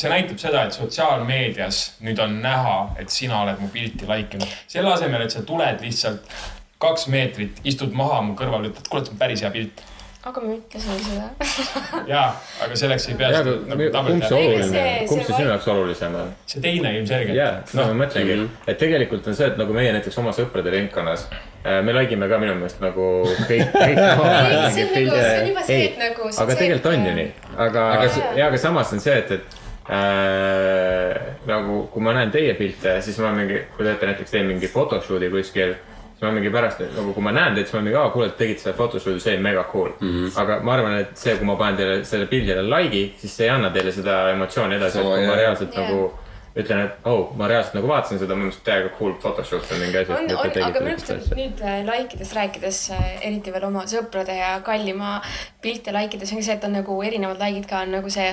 see 0.00 0.08
näitab 0.12 0.38
seda, 0.40 0.64
et 0.64 0.76
sotsiaalmeedias 0.76 1.82
nüüd 2.04 2.20
on 2.24 2.38
näha, 2.44 2.76
et 3.00 3.12
sina 3.12 3.42
oled 3.44 3.60
mu 3.60 3.68
pilti 3.72 4.08
like 4.08 4.36
inud. 4.38 4.56
selle 4.70 4.92
asemel, 4.92 5.26
et 5.26 5.34
sa 5.34 5.44
tuled 5.46 5.84
lihtsalt 5.84 6.36
kaks 6.80 7.06
meetrit, 7.12 7.58
istud 7.68 7.92
maha 7.96 8.20
mu 8.24 8.34
kõrval, 8.38 8.64
ütled, 8.70 8.86
kuule, 8.88 9.04
see 9.04 9.12
on 9.14 9.18
päris 9.20 9.42
hea 9.44 9.50
pilt. 9.52 9.82
aga 10.24 10.40
ma 10.44 10.52
ütlesingi 10.52 11.04
seda 11.06 12.00
jaa, 12.12 12.24
aga 12.64 12.74
selleks 12.76 13.06
ei 13.08 13.14
pea 13.20 13.28
seda 13.32 13.54
nagu 13.70 13.86
kumb 13.94 14.24
see 14.26 14.36
oluline 14.38 14.66
see-, 14.72 15.06
kumb 15.08 15.22
see 15.22 15.28
see 15.30 15.36
sinu 15.38 15.48
jaoks 15.48 15.68
olulisem 15.72 16.16
on? 16.20 16.32
see 16.48 16.60
teine 16.64 16.90
ilmselgelt. 16.98 17.36
jaa, 17.38 17.54
no 17.78 17.86
ma 17.88 17.94
mõtlengi, 18.02 18.36
et 18.68 18.80
tegelikult 18.82 19.30
on 19.32 19.38
see, 19.38 19.48
et 19.52 19.56
nagu 19.60 19.76
meie 19.76 19.94
näiteks 19.96 20.18
oma 20.20 20.34
sõprade 20.36 20.72
ringkonnas, 20.76 21.24
me 21.64 21.94
like 21.96 22.12
ime 22.16 22.28
ka 22.32 22.40
minu 22.42 22.56
meelest 22.58 22.80
nagu 22.84 23.06
kõik, 23.48 23.72
kõik 23.76 23.80
Ei, 23.80 23.96
see 23.96 24.12
on 24.12 24.28
nagu- 24.28 24.74
see 24.76 25.40
on 25.40 25.48
juba 25.52 25.64
see, 25.70 25.80
et 25.88 25.98
nagu 26.04 26.28
aga 26.44 26.58
tegelikult 26.64 26.90
on 26.92 27.08
ju 27.08 27.16
nii, 27.22 27.30
aga, 27.68 27.86
Aga 27.96 28.10
ja, 28.40 28.50
aga 28.50 28.60
samas 28.60 28.92
on 28.96 29.00
see, 29.04 29.16
et, 29.24 29.36
et 29.36 29.60
äh, 29.92 31.16
nagu 31.48 31.84
kui 31.92 32.02
ma 32.04 32.12
näen 32.16 32.32
teie 32.34 32.52
pilte, 32.60 32.98
siis 33.04 33.16
ma 33.24 33.32
mingi, 33.36 33.62
kui 33.76 33.84
te 33.86 33.92
teete 33.94 34.12
näiteks 34.12 34.36
teen 34.36 34.48
mingi 34.52 34.68
photoshoot'i 34.72 35.32
kuskil 35.32 35.76
siis 36.20 36.28
ma 36.28 36.34
mingi 36.36 36.50
pärast 36.52 36.82
nagu, 36.84 37.14
kui 37.16 37.24
ma 37.24 37.32
näen 37.32 37.54
teid, 37.56 37.66
siis 37.66 37.78
ma 37.78 37.84
mingi, 37.86 37.96
aa 37.96 38.10
kuule, 38.12 38.28
et 38.28 38.36
tegite 38.36 38.60
selle 38.60 38.76
photoshoot'i, 38.76 39.20
see 39.24 39.36
oli 39.38 39.42
mega 39.42 39.64
cool 39.72 39.92
mm. 39.94 40.08
-hmm. 40.10 40.40
aga 40.42 40.58
ma 40.60 40.74
arvan, 40.74 40.96
et 41.00 41.14
see, 41.16 41.36
kui 41.36 41.48
ma 41.48 41.56
panen 41.56 41.78
teile 41.78 42.04
selle 42.04 42.26
pildile 42.26 42.64
like'i, 42.66 43.04
siis 43.16 43.36
see 43.36 43.46
ei 43.46 43.54
anna 43.54 43.70
teile 43.70 43.92
seda 43.92 44.18
emotsiooni 44.34 44.76
edasi, 44.76 44.98
et 44.98 45.08
kui 45.08 45.26
ma 45.26 45.38
reaalselt 45.38 45.74
Jah. 45.74 45.88
nagu 45.88 46.12
ütlen, 46.56 46.80
et 46.86 47.06
oh, 47.06 47.30
ma 47.38 47.46
reaalselt 47.50 47.76
nagu 47.78 47.88
vaatasin 47.90 48.18
seda, 48.18 48.34
minu 48.34 48.48
meelest 48.48 48.64
täiega 48.66 48.90
cool 48.96 49.12
photoshoot 49.22 49.70
on 49.70 49.82
mingi 49.84 50.00
asi. 50.00 50.14
on, 50.16 50.26
on, 50.34 50.56
aga 50.66 50.82
minu 50.82 50.96
arust 50.96 51.34
nüüd 51.38 51.62
äh, 51.62 51.80
like 51.86 52.18
idest 52.18 52.34
rääkides, 52.34 52.80
eriti 53.22 53.54
veel 53.54 53.68
oma 53.68 53.84
sõprade 53.90 54.34
ja 54.34 54.56
kallima 54.66 55.20
pilte 55.62 55.94
like 55.94 56.18
ides 56.18 56.32
ongi 56.34 56.46
see, 56.46 56.56
et 56.58 56.66
on 56.66 56.74
nagu 56.74 56.96
erinevad 57.06 57.38
like'id 57.44 57.68
ka 57.70 57.84
on 57.84 57.94
nagu 57.94 58.10
see 58.10 58.32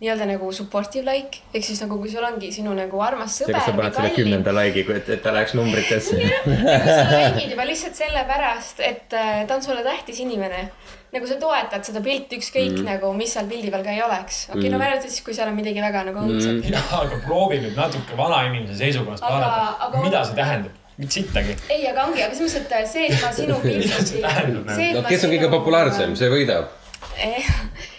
nii-öelda 0.00 0.28
nagu 0.30 0.50
supportive 0.54 1.08
like 1.08 1.42
ehk 1.50 1.64
siis 1.66 1.80
nagu 1.82 1.98
kui 1.98 2.12
sul 2.12 2.26
ongi 2.28 2.52
sinu 2.54 2.74
nagu 2.76 3.00
armas 3.02 3.40
sõber 3.40 3.58
sa 3.64 3.74
paned 3.74 3.98
selle 3.98 4.12
kümnenda 4.14 4.54
like'i, 4.60 4.84
et, 5.00 5.10
et 5.16 5.24
ta 5.24 5.34
läheks 5.34 5.56
numbritesse. 5.58 6.20
sa 6.46 7.00
like'id 7.10 7.56
juba 7.56 7.66
lihtsalt 7.66 7.98
sellepärast, 7.98 8.84
et 8.86 9.18
äh, 9.18 9.42
ta 9.48 9.58
on 9.58 9.66
sulle 9.66 9.82
tähtis 9.86 10.22
inimene. 10.22 10.68
Nagu 11.14 11.28
sa 11.28 11.36
toetad 11.40 11.86
seda 11.86 12.00
pilti 12.04 12.38
ükskõik 12.40 12.80
mm. 12.80 12.86
nagu, 12.86 13.10
mis 13.16 13.34
seal 13.36 13.46
pildi 13.50 13.70
peal 13.72 13.84
ka 13.86 13.92
ei 13.94 14.02
oleks. 14.04 14.46
okei 14.48 14.58
okay, 14.58 14.64
mm., 14.68 14.74
no 14.74 14.80
välja 14.80 14.96
arvatud 14.96 15.12
siis, 15.12 15.26
kui 15.26 15.36
seal 15.36 15.50
on 15.50 15.58
midagi 15.58 15.84
väga 15.84 16.02
nagu 16.08 16.24
õudset 16.24 16.56
mm.. 16.56 16.72
jaa, 16.74 17.02
aga 17.02 17.20
proovi 17.26 17.60
nüüd 17.62 17.78
natuke 17.78 18.18
vanainimese 18.18 18.78
seisukohast 18.80 19.26
vaadata 19.26 19.86
aga-, 19.86 20.02
mida 20.06 20.24
see 20.26 20.38
tähendab, 20.40 20.80
mitte 20.96 21.18
sittagi. 21.20 21.54
ei, 21.70 21.86
aga 21.92 22.08
ongi, 22.08 22.24
aga 22.26 22.38
selles 22.38 22.58
mõttes, 22.58 22.82
et 22.82 22.90
see, 22.90 23.06
et 23.12 23.22
ma 23.22 23.30
sinu 23.36 23.60
nagu? 23.62 24.98
no 24.98 25.06
kes 25.06 25.28
on 25.28 25.34
kõige 25.36 25.52
populaarsem, 25.54 26.18
see 26.18 26.32
võidab. 26.32 26.74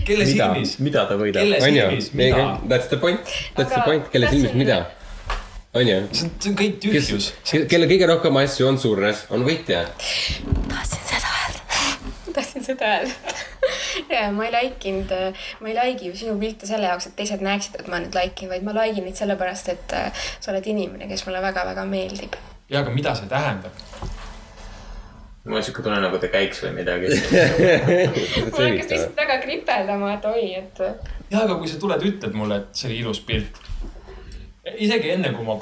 kelle 0.03 0.27
mida 0.27 0.51
silmis,? 0.51 0.77
mida 0.83 1.07
ta 1.07 1.17
võidab? 1.19 1.41
kelle 1.41 1.63
on 1.63 1.79
silmis,, 1.79 2.13
mida? 2.17 2.45
that's 2.67 2.91
the 2.91 3.01
point, 3.01 3.23
that's 3.55 3.71
the 3.71 3.81
Aga 3.81 3.87
point, 3.87 4.13
kelle 4.13 4.31
silmis 4.33 4.51
tahtsin- 4.51 4.61
mida. 4.65 4.83
on 5.77 5.87
ju, 5.87 5.97
see 6.11 6.27
on, 6.27 6.37
see 6.43 6.53
on 6.53 6.61
kõik 6.61 6.79
tühjus., 6.83 7.33
kelle 7.71 7.89
kõige 7.89 8.11
rohkem 8.13 8.43
asju 8.43 8.67
on 8.67 8.81
surres, 8.83 9.25
on 9.31 9.47
võitja. 9.47 9.85
tahtsin 10.67 11.06
seda 12.67 12.91
öelda. 12.97 13.33
ja 14.13 14.27
ma 14.35 14.47
ei 14.47 14.53
like 14.55 14.91
inud, 14.91 15.13
ma 15.61 15.71
ei 15.71 15.77
like'i 15.77 16.11
ju 16.11 16.19
sinu 16.19 16.37
pilte 16.41 16.69
selle 16.69 16.89
jaoks, 16.91 17.09
et 17.09 17.17
teised 17.19 17.43
näeksid, 17.45 17.79
et 17.81 17.89
ma 17.91 18.01
nüüd 18.03 18.15
like 18.17 18.45
in, 18.45 18.51
vaid 18.51 18.67
ma 18.67 18.75
like 18.77 18.99
in 18.99 19.07
neid 19.07 19.19
sellepärast, 19.19 19.71
et 19.73 19.97
äh, 19.97 20.27
sa 20.39 20.53
oled 20.53 20.69
inimene, 20.73 21.09
kes 21.09 21.25
mulle 21.27 21.43
väga-väga 21.43 21.85
meeldib. 21.89 22.37
jaa, 22.69 22.81
aga 22.83 22.93
mida 22.93 23.15
see 23.17 23.29
tähendab? 23.31 23.83
mul 25.47 25.61
on 25.61 25.63
siuke 25.63 25.83
tunne, 25.83 26.01
nagu 26.03 26.19
ta 26.19 26.27
käiks 26.27 26.59
või 26.65 26.73
midagi. 26.81 27.13
mul 28.51 28.51
hakkas 28.51 28.91
lihtsalt 28.91 29.15
väga 29.15 29.39
kripeldama, 29.45 30.11
et 30.17 30.27
oi, 30.27 30.43
et 30.59 30.83
jaa, 31.31 31.45
aga 31.45 31.55
kui 31.55 31.71
sa 31.71 31.79
tuled, 31.81 32.03
ütled 32.11 32.35
mulle, 32.35 32.61
et 32.63 32.77
see 32.77 32.91
oli 32.91 33.01
ilus 33.05 33.23
pilt. 33.27 33.63
isegi 34.75 35.15
enne, 35.15 35.31
kui 35.35 35.47
ma 35.47 35.55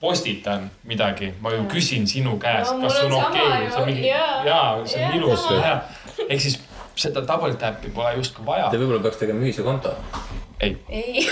postitan 0.00 0.70
midagi, 0.86 1.32
ma 1.42 1.50
ju 1.50 1.64
küsin 1.70 2.06
sinu 2.06 2.36
käest 2.38 2.74
No 2.74 2.86
kas 2.86 3.00
on 3.02 3.12
okei 3.12 3.46
okay,, 3.46 3.70
see 3.70 3.80
on 3.80 3.88
mingi, 3.88 4.08
jaa. 4.08 4.86
see 4.86 5.00
on 5.02 5.10
Jaa, 5.10 5.16
ilus 5.16 5.46
sama.. 5.46 5.80
ehk 6.30 6.42
siis 6.42 6.58
seda 6.98 7.22
double 7.26 7.54
tap'i 7.60 7.92
pole 7.94 8.16
justkui 8.18 8.46
vaja 8.46 8.70
Te. 8.72 8.80
võib-olla 8.80 9.02
peaks 9.06 9.20
tegema 9.22 9.46
ühise 9.46 9.62
konto. 9.66 9.94
ei, 10.60 10.76
ei. 10.88 11.24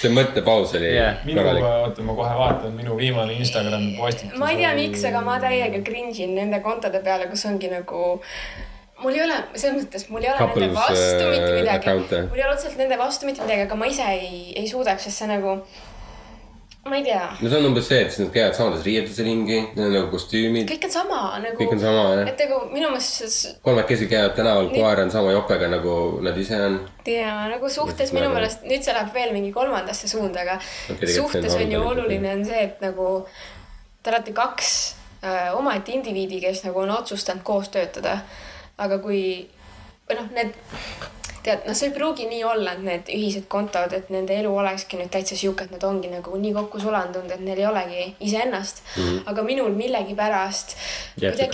see 0.00 0.10
mõttepaus 0.16 0.72
oli 0.78 0.90
Jah. 0.94 1.20
minu, 1.28 1.44
oota, 1.44 2.04
ma 2.04 2.16
kohe 2.16 2.34
vaatan, 2.38 2.72
minu 2.76 2.96
viimane 2.98 3.36
Instagrami 3.40 3.92
postitus. 3.98 4.38
ma 4.40 4.50
ei 4.52 4.60
tea, 4.62 4.72
miks, 4.78 5.04
aga 5.08 5.22
ma 5.24 5.36
täiega 5.42 5.82
cringe 5.86 6.24
in 6.24 6.34
nende 6.38 6.58
kontode 6.64 7.02
peale, 7.04 7.28
kus 7.32 7.44
ongi 7.48 7.68
nagu 7.72 8.00
mul 9.00 9.16
ei 9.16 9.22
ole, 9.24 9.36
selles 9.54 9.84
mõttes, 9.84 10.06
mul 10.12 10.24
ei 10.24 10.32
ole 10.32 10.40
Couples, 10.40 10.66
nende 10.66 10.78
vastu 10.78 11.24
äh, 11.24 11.30
mitte 11.34 11.52
midagi. 11.56 11.76
account'e. 11.76 12.22
mul 12.28 12.40
ei 12.40 12.46
ole 12.46 12.56
otseselt 12.56 12.80
nende 12.80 12.96
vastu 13.00 13.28
mitte 13.28 13.44
midagi, 13.44 13.62
aga 13.68 13.80
ma 13.80 13.88
ise 13.90 14.08
ei, 14.16 14.40
ei 14.60 14.66
suudaks, 14.68 15.08
sest 15.08 15.22
see 15.22 15.30
nagu, 15.30 15.50
ma 16.84 16.96
ei 16.96 17.02
tea, 17.04 17.26
no 17.42 17.48
see 17.50 17.58
on 17.60 17.66
umbes 17.68 17.88
see, 17.90 17.98
et 18.00 18.12
siis 18.12 18.22
nad 18.24 18.30
käivad 18.32 18.54
samades 18.56 18.84
riietuses 18.86 19.20
ringi, 19.26 19.58
neil 19.76 19.86
on 19.90 19.92
nagu 19.98 20.08
kostüümid, 20.14 20.64
kõik 20.70 20.86
on 20.88 20.94
sama 20.94 21.18
nagu. 21.42 21.58
kõik 21.58 21.74
on 21.74 21.82
sama 21.82 22.04
jah. 22.08 22.30
et 22.32 22.40
nagu 22.40 22.60
minu 22.72 22.88
meelest 22.88 23.20
see 23.34 23.52
kolmekesi 23.66 24.08
käivad 24.10 24.32
tänaval, 24.38 24.70
koer 24.72 25.02
on 25.04 25.12
sama 25.12 25.34
jopega 25.34 25.68
nagu 25.68 25.96
nad 26.24 26.40
ise 26.40 26.56
on. 26.70 26.78
ja 27.04 27.34
nagu 27.52 27.68
suhtes 27.68 28.14
minu 28.16 28.30
nagu- 28.30 28.38
meelest, 28.38 28.64
nüüd 28.70 28.86
see 28.86 28.96
läheb 28.96 29.12
veel 29.14 29.36
mingi 29.36 29.52
kolmandasse 29.52 30.08
suunda, 30.08 30.46
aga 30.46 30.56
on 30.96 31.04
suhtes 31.18 31.58
on 31.60 31.76
ju 31.76 31.84
oluline 31.92 32.32
on 32.38 32.44
see, 32.48 32.64
et 32.70 32.80
nagu 32.84 33.12
te 34.02 34.14
olete 34.14 34.32
kaks 34.32 34.74
äh, 35.20 35.52
omaette 35.56 35.92
indiviidi, 35.92 36.40
kes 36.40 36.64
nagu 36.64 36.80
on 36.80 36.96
otsustanud 36.96 37.44
koos 37.44 37.68
töötada. 37.68 38.22
aga 38.80 38.96
kui, 39.04 39.22
või 40.08 40.16
noh, 40.16 40.30
need 40.32 40.56
tead, 41.44 41.64
noh, 41.66 41.76
see 41.76 41.88
ei 41.88 41.94
pruugi 41.94 42.26
nii 42.28 42.42
olla, 42.44 42.74
et 42.76 42.82
need 42.84 43.10
ühised 43.14 43.46
kontod, 43.52 43.92
et 43.96 44.10
nende 44.12 44.34
elu 44.36 44.50
olekski 44.62 44.98
nüüd 45.00 45.10
täitsa 45.12 45.38
sihuke, 45.38 45.66
et 45.66 45.74
nad 45.74 45.84
ongi 45.88 46.10
nagu 46.12 46.36
nii 46.40 46.52
kokku 46.56 46.80
sulandunud, 46.82 47.30
et 47.32 47.42
neil 47.44 47.60
ei 47.62 47.66
olegi 47.68 48.04
iseennast 48.28 48.82
mm. 48.84 49.02
-hmm. 49.02 49.22
aga 49.32 49.42
minul 49.42 49.72
millegipärast. 49.76 50.76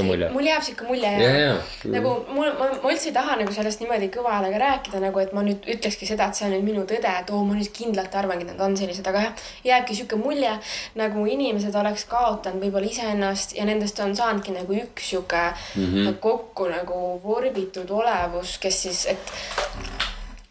Mulje. 0.06 0.28
mul 0.30 0.46
jääb 0.46 0.62
sihuke 0.62 0.84
mulje 0.88 1.10
ja, 1.22 1.30
ja, 1.38 1.54
nagu 1.90 2.12
mul, 2.28 2.50
ma, 2.58 2.68
ma 2.82 2.90
üldse 2.92 3.08
ei 3.10 3.14
taha 3.14 3.36
nagu 3.40 3.52
sellest 3.52 3.80
niimoodi 3.80 4.08
kõva 4.14 4.36
häälega 4.36 4.58
rääkida 4.62 5.00
nagu, 5.02 5.20
et 5.22 5.32
ma 5.36 5.42
nüüd 5.46 5.66
ütlekski 5.76 6.06
seda, 6.06 6.28
et 6.28 6.38
see 6.38 6.46
on 6.48 6.54
nüüd 6.54 6.66
minu 6.66 6.84
tõde, 6.88 7.12
et 7.20 7.30
oo, 7.30 7.42
ma 7.44 7.56
nüüd 7.58 7.70
kindlalt 7.74 8.14
arvangi, 8.14 8.46
et 8.46 8.52
nad 8.54 8.64
on 8.66 8.76
sellised, 8.76 9.06
aga 9.06 9.24
jah, 9.26 9.46
jääbki 9.64 9.98
sihuke 9.98 10.18
mulje, 10.20 10.52
nagu 10.98 11.26
inimesed 11.26 11.74
oleks 11.74 12.06
kaotanud 12.10 12.62
võib-olla 12.62 12.90
iseennast 12.90 13.56
ja 13.56 13.66
nendest 13.68 14.00
on 14.04 14.16
saanudki 14.16 14.54
nagu 14.56 14.78
üks 14.82 15.10
sihuke 15.10 15.42
mm 15.76 15.86
-hmm. 15.92 16.18
kokku 16.20 16.68
nagu 16.70 17.20
vorbitud 17.24 17.90
olevus, 17.90 18.58
kes 18.58 18.82
siis, 18.82 19.06
et 19.06 19.32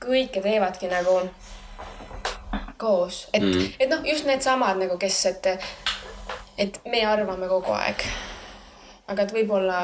kõike 0.05 0.41
teevadki 0.41 0.87
nagu 0.91 1.19
koos, 2.77 3.27
et 3.33 3.43
mm, 3.43 3.75
et 3.79 3.89
noh, 3.89 4.03
just 4.05 4.25
needsamad 4.27 4.77
nagu, 4.77 4.97
kes, 5.01 5.25
et, 5.31 5.47
et 6.57 6.79
me 6.91 7.05
arvame 7.07 7.47
kogu 7.47 7.73
aeg 7.73 8.03
aga 9.11 9.25
et 9.25 9.33
võib-olla, 9.35 9.79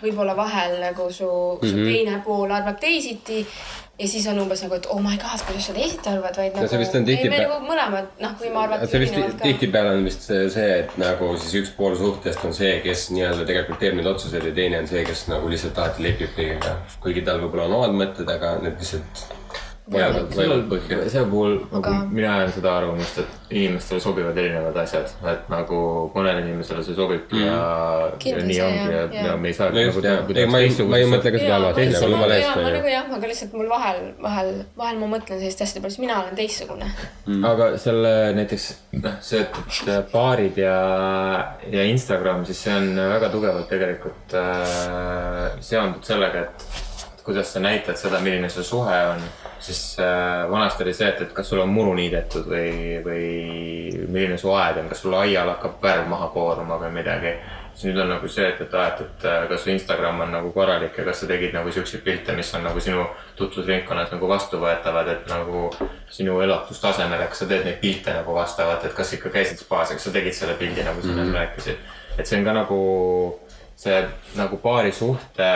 võib-olla 0.00 0.34
vahel 0.36 0.78
nagu 0.80 1.10
su 1.12 1.28
mm, 1.28 1.58
-hmm. 1.60 1.70
su 1.70 1.76
Mhm. 1.76 1.84
teine 1.84 2.20
pool 2.24 2.50
arvab 2.50 2.80
teisiti 2.80 3.46
ja 3.98 4.08
siis 4.10 4.26
on 4.26 4.38
umbes 4.42 4.62
nagu, 4.64 4.74
et 4.74 4.86
oh 4.90 4.98
my 5.02 5.14
god, 5.22 5.42
kuidas 5.46 5.68
sa 5.68 5.74
teisiti 5.76 6.08
arvad, 6.10 6.34
vaid 6.36 6.56
nagu 6.56 6.68
see 6.72 6.80
vist 6.80 6.96
on 6.98 7.04
tihtipeale- 7.06 7.46
nagu 7.46 7.68
mõlemad, 7.68 8.08
noh, 8.24 8.32
võime 8.40 8.58
arvata 8.64 8.88
see 8.90 9.02
vist 9.04 9.14
tihtipeale 9.42 9.92
on 9.98 10.04
vist 10.08 10.26
see- 10.26 10.48
see, 10.50 10.72
et 10.80 10.96
nagu 10.98 11.30
siis 11.38 11.54
üks 11.62 11.70
pool 11.76 11.94
suhtest 12.00 12.44
on 12.44 12.52
see, 12.56 12.80
kes 12.82 13.06
nii-öelda 13.14 13.46
tegelikult 13.46 13.78
teeb 13.84 13.94
neid 14.00 14.06
otsuseid 14.10 14.44
ja 14.50 14.54
teine 14.58 14.78
on 14.82 14.90
see, 14.90 15.04
kes 15.06 15.26
nagu 15.30 15.48
lihtsalt 15.52 15.78
alati 15.78 16.02
lepib 16.08 16.34
kõigega. 16.36 16.74
kuigi 17.06 17.22
tal 17.22 17.40
võib-olla 17.44 17.68
on 17.70 17.78
omad 17.80 17.96
mõtted, 18.02 18.28
aga 18.34 18.56
need 18.66 18.78
lihtsalt 18.82 19.24
vajavad, 19.92 20.36
vajavad 20.36 20.62
põhja. 20.70 20.98
selle 21.12 21.26
puhul 21.28 21.56
nagu 21.72 21.90
Aga- 21.90 22.06
mina 22.10 22.30
ajan 22.38 22.52
seda 22.56 22.70
arvamust, 22.78 23.18
et 23.20 23.52
inimestele 23.54 24.00
sobivad 24.00 24.38
erinevad 24.40 24.76
asjad, 24.80 25.10
et 25.30 25.50
nagu 25.52 25.80
mõnele 26.14 26.40
inimesele 26.44 26.84
see 26.86 26.96
sobibki 26.96 27.36
mm. 27.36 27.44
ja, 27.44 27.58
ja 27.58 28.20
Kindlasti, 28.22 28.48
nii 28.48 28.60
ongi 28.64 28.94
ja, 28.94 29.02
ja, 29.02 29.26
ja 29.28 29.34
me 29.40 29.50
ei 29.50 29.58
saa 29.58 29.68
no 29.74 29.84
just 29.84 30.08
jah, 30.08 30.30
ei 30.34 30.46
ma 30.48 30.62
ei, 30.64 30.70
ma 30.88 31.00
ei 31.02 31.10
mõtle 31.10 31.34
ka 31.34 31.42
seda 31.42 31.58
halvasti, 31.58 31.86
nagu 31.96 32.08
ja 32.08 32.54
ma 32.54 32.62
onju 32.62 32.78
nagu. 32.78 32.92
jah, 32.94 33.10
aga 33.18 33.32
lihtsalt 33.32 33.58
mul 33.58 33.68
vahel, 33.74 34.00
vahel, 34.24 34.50
vahel 34.80 35.02
ma 35.02 35.10
mõtlen 35.16 35.42
selliste 35.42 35.68
asjade 35.68 35.84
peale, 35.84 35.96
sest 35.96 36.04
mina 36.06 36.18
olen 36.22 36.40
teistsugune. 36.40 36.88
mm.. 37.26 37.44
aga 37.52 37.68
selle 37.84 38.14
näiteks 38.40 38.70
noh, 39.02 39.20
see, 39.24 39.44
et 39.44 40.10
baarid 40.14 40.64
ja, 40.64 40.78
ja 41.76 41.84
Instagram, 41.92 42.48
siis 42.48 42.64
see 42.64 42.74
on 42.80 42.90
väga 42.96 43.30
tugevalt 43.34 43.68
tegelikult 43.68 44.36
äh, 44.40 45.60
seondub 45.60 46.08
sellega, 46.08 46.48
et 46.48 46.83
kuidas 47.24 47.52
sa 47.52 47.60
näitad 47.60 47.96
seda, 47.96 48.20
milline 48.20 48.48
su 48.52 48.64
suhe 48.64 49.00
on. 49.08 49.20
siis 49.60 49.96
äh, 50.00 50.50
vanasti 50.50 50.82
oli 50.82 50.94
see, 50.94 51.08
et, 51.08 51.20
et 51.24 51.32
kas 51.32 51.48
sul 51.48 51.62
on 51.62 51.72
muru 51.72 51.94
niidetud 51.96 52.46
või, 52.48 53.00
või 53.04 53.26
milline 54.08 54.38
su 54.38 54.52
aed 54.52 54.82
on, 54.82 54.88
kas 54.92 55.04
sul 55.04 55.16
aial 55.16 55.48
hakkab 55.54 55.82
värv 55.82 56.08
maha 56.08 56.28
kooruma 56.34 56.80
või 56.82 56.92
midagi 57.00 57.38
siis 57.74 57.88
nüüd 57.88 57.98
on 58.04 58.12
nagu 58.14 58.28
see, 58.30 58.46
et, 58.48 58.60
et 58.62 58.74
aa, 58.78 58.86
et, 58.92 59.24
äh, 59.26 59.46
kas 59.50 59.64
su 59.64 59.70
Instagram 59.72 60.20
on 60.24 60.32
nagu 60.36 60.52
korralik 60.54 60.98
ja 60.98 61.04
kas 61.08 61.22
sa 61.22 61.28
tegid 61.30 61.54
nagu 61.56 61.72
siukseid 61.74 62.04
pilte, 62.06 62.36
mis 62.36 62.52
on 62.54 62.62
nagu 62.66 62.80
sinu 62.80 63.06
tutvusringkonnas 63.38 64.12
nagu 64.14 64.28
vastuvõetavad, 64.30 65.10
et 65.10 65.32
nagu 65.32 65.66
sinu 66.14 66.38
elatustasemele, 66.44 67.26
kas 67.32 67.42
sa 67.42 67.50
teed 67.50 67.66
neid 67.66 67.80
pilte 67.82 68.14
nagu 68.14 68.36
vastavalt, 68.36 68.86
et 68.86 68.94
kas 68.94 69.16
ikka 69.18 69.32
käisid 69.34 69.64
spaas 69.64 69.90
ja 69.90 69.98
kas 69.98 70.06
sa 70.06 70.14
tegid 70.14 70.36
selle 70.36 70.54
pildi, 70.60 70.86
nagu 70.86 71.02
sa 71.02 71.10
mm. 71.16 71.34
rääkisid. 71.34 71.90
et 72.18 72.26
see 72.26 72.38
on 72.38 72.46
ka 72.46 72.54
nagu 72.54 72.80
see 73.76 73.96
nagu 74.38 74.56
paari 74.62 74.92
suhte 74.94 75.50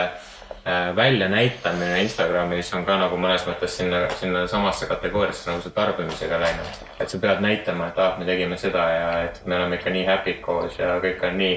väljanäitamine 0.95 2.01
Instagramis 2.03 2.73
on 2.73 2.85
ka 2.85 2.97
nagu 3.01 3.17
mõnes 3.17 3.45
mõttes 3.47 3.77
sinna, 3.81 4.03
sinna 4.19 4.45
samasse 4.47 4.85
kategooriasse 4.89 5.49
nagu 5.51 5.61
see 5.65 5.75
tarbimisega 5.75 6.39
läinud. 6.41 6.81
et 6.99 7.09
sa 7.09 7.17
pead 7.19 7.41
näitama, 7.41 7.87
et 7.87 7.99
aa, 7.99 8.15
me 8.19 8.25
tegime 8.25 8.57
seda 8.57 8.89
ja 8.89 9.11
et 9.23 9.41
me 9.45 9.55
oleme 9.55 9.75
ikka 9.79 9.89
nii 9.89 10.05
happy'd 10.05 10.41
koos 10.41 10.79
ja 10.79 10.97
kõik 11.03 11.23
on 11.27 11.37
nii. 11.37 11.55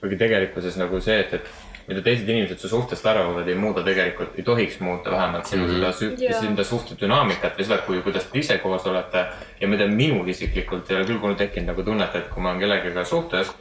kuigi 0.00 0.16
tegelikkuses 0.20 0.76
nagu 0.76 1.00
see, 1.00 1.20
et, 1.20 1.32
et 1.34 1.46
mida 1.88 2.00
teised 2.04 2.28
inimesed 2.28 2.58
su 2.60 2.68
suhtest 2.68 3.06
arvavad, 3.06 3.48
ei 3.48 3.54
muuda 3.60 3.82
tegelikult, 3.84 4.36
ei 4.38 4.44
tohiks 4.44 4.78
muuta 4.80 5.10
vähemalt 5.10 5.46
sinu 5.46 5.68
seda 5.68 5.90
sü- 5.96 6.12
Jaa. 6.20 6.40
seda 6.40 6.64
suhte 6.64 6.96
dünaamikat 7.00 7.58
või 7.58 7.64
seda, 7.68 7.78
kui, 7.86 8.00
kuidas 8.04 8.24
te 8.28 8.38
ise 8.38 8.58
koos 8.58 8.86
olete. 8.86 9.26
ja 9.60 9.68
mida 9.68 9.86
minul 9.86 10.28
isiklikult 10.28 10.90
ei 10.90 10.96
ole 10.96 11.04
küll 11.08 11.20
kunagi 11.20 11.38
tekkinud 11.44 11.72
nagu 11.72 11.82
tunnet, 11.82 12.14
et 12.16 12.28
kui 12.28 12.42
ma 12.42 12.50
olen 12.50 12.60
kellegagi 12.60 13.04
suhtes, 13.08 13.52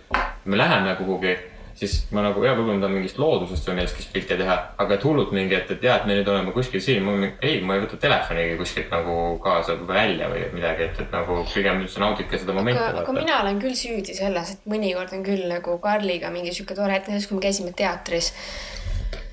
me 0.46 0.58
läheme 0.58 0.96
kuhugi 0.96 1.38
siis 1.78 1.96
ma 2.14 2.24
nagu 2.26 2.44
ja 2.46 2.54
võib-olla 2.56 2.78
ma 2.78 2.86
tahan 2.86 2.96
mingist 2.98 3.20
loodusest 3.22 3.68
või 3.68 3.80
millestki 3.80 4.06
pilte 4.14 4.38
teha, 4.40 4.58
aga 4.84 4.98
et 4.98 5.06
hullult 5.08 5.34
mingi, 5.36 5.56
et, 5.58 5.72
et 5.76 5.86
jaa, 5.86 5.98
et 6.00 6.08
me 6.10 6.18
nüüd 6.18 6.30
oleme 6.30 6.54
kuskil 6.56 6.84
siin, 6.84 7.08
ei, 7.42 7.60
ma 7.66 7.78
ei 7.78 7.84
võta 7.84 8.00
telefonigi 8.02 8.58
kuskilt 8.60 8.94
nagu 8.94 9.18
kaasa 9.44 9.76
välja 9.88 10.30
või 10.32 10.46
midagi, 10.54 10.88
et, 10.90 11.02
et 11.06 11.16
nagu 11.16 11.40
pigem 11.54 11.84
üldse 11.86 12.04
naudike 12.04 12.40
seda 12.42 12.56
momenti. 12.56 12.82
aga, 12.84 13.04
aga 13.04 13.18
mina 13.18 13.42
olen 13.42 13.62
küll 13.64 13.78
süüdi 13.78 14.16
selles, 14.18 14.56
et 14.56 14.70
mõnikord 14.70 15.16
on 15.18 15.26
küll 15.26 15.48
nagu 15.50 15.78
Karliga 15.84 16.32
mingi 16.34 16.54
sihuke 16.56 16.78
tore 16.78 16.98
hetk, 16.98 17.10
näiteks 17.12 17.30
kui 17.30 17.40
me 17.40 17.46
käisime 17.48 17.76
teatris 17.78 18.34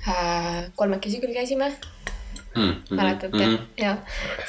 äh,. 0.09 0.71
kolmekesi 0.81 1.21
küll 1.23 1.37
käisime, 1.37 1.75
Mm, 2.55 2.75
mäletate 2.91 3.37
mm? 3.37 3.57
-hmm. 3.57 3.83
ja 3.85 3.97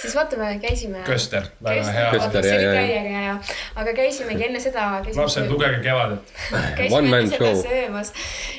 siis 0.01 0.15
vaata, 0.15 0.37
me 0.37 0.59
käisime. 0.59 1.03
Köster, 1.05 1.43
väga 1.63 1.83
hea. 1.83 2.11
Köster, 2.11 2.43
see 2.43 2.55
oli 2.55 2.63
jah, 2.63 2.73
jah. 2.73 2.87
täiega 2.87 3.17
hea, 3.17 3.35
aga 3.75 3.93
käisimegi 3.93 4.45
enne 4.45 4.59
seda. 4.59 5.03
lapsed, 5.15 5.49
lugege 5.49 5.79
Kevadet. 5.83 6.19
One 6.51 6.71
käisime 6.77 7.09
man 7.09 7.19
enne 7.19 7.29
seda 7.29 7.51
show. 7.51 7.61
söömas 7.61 8.13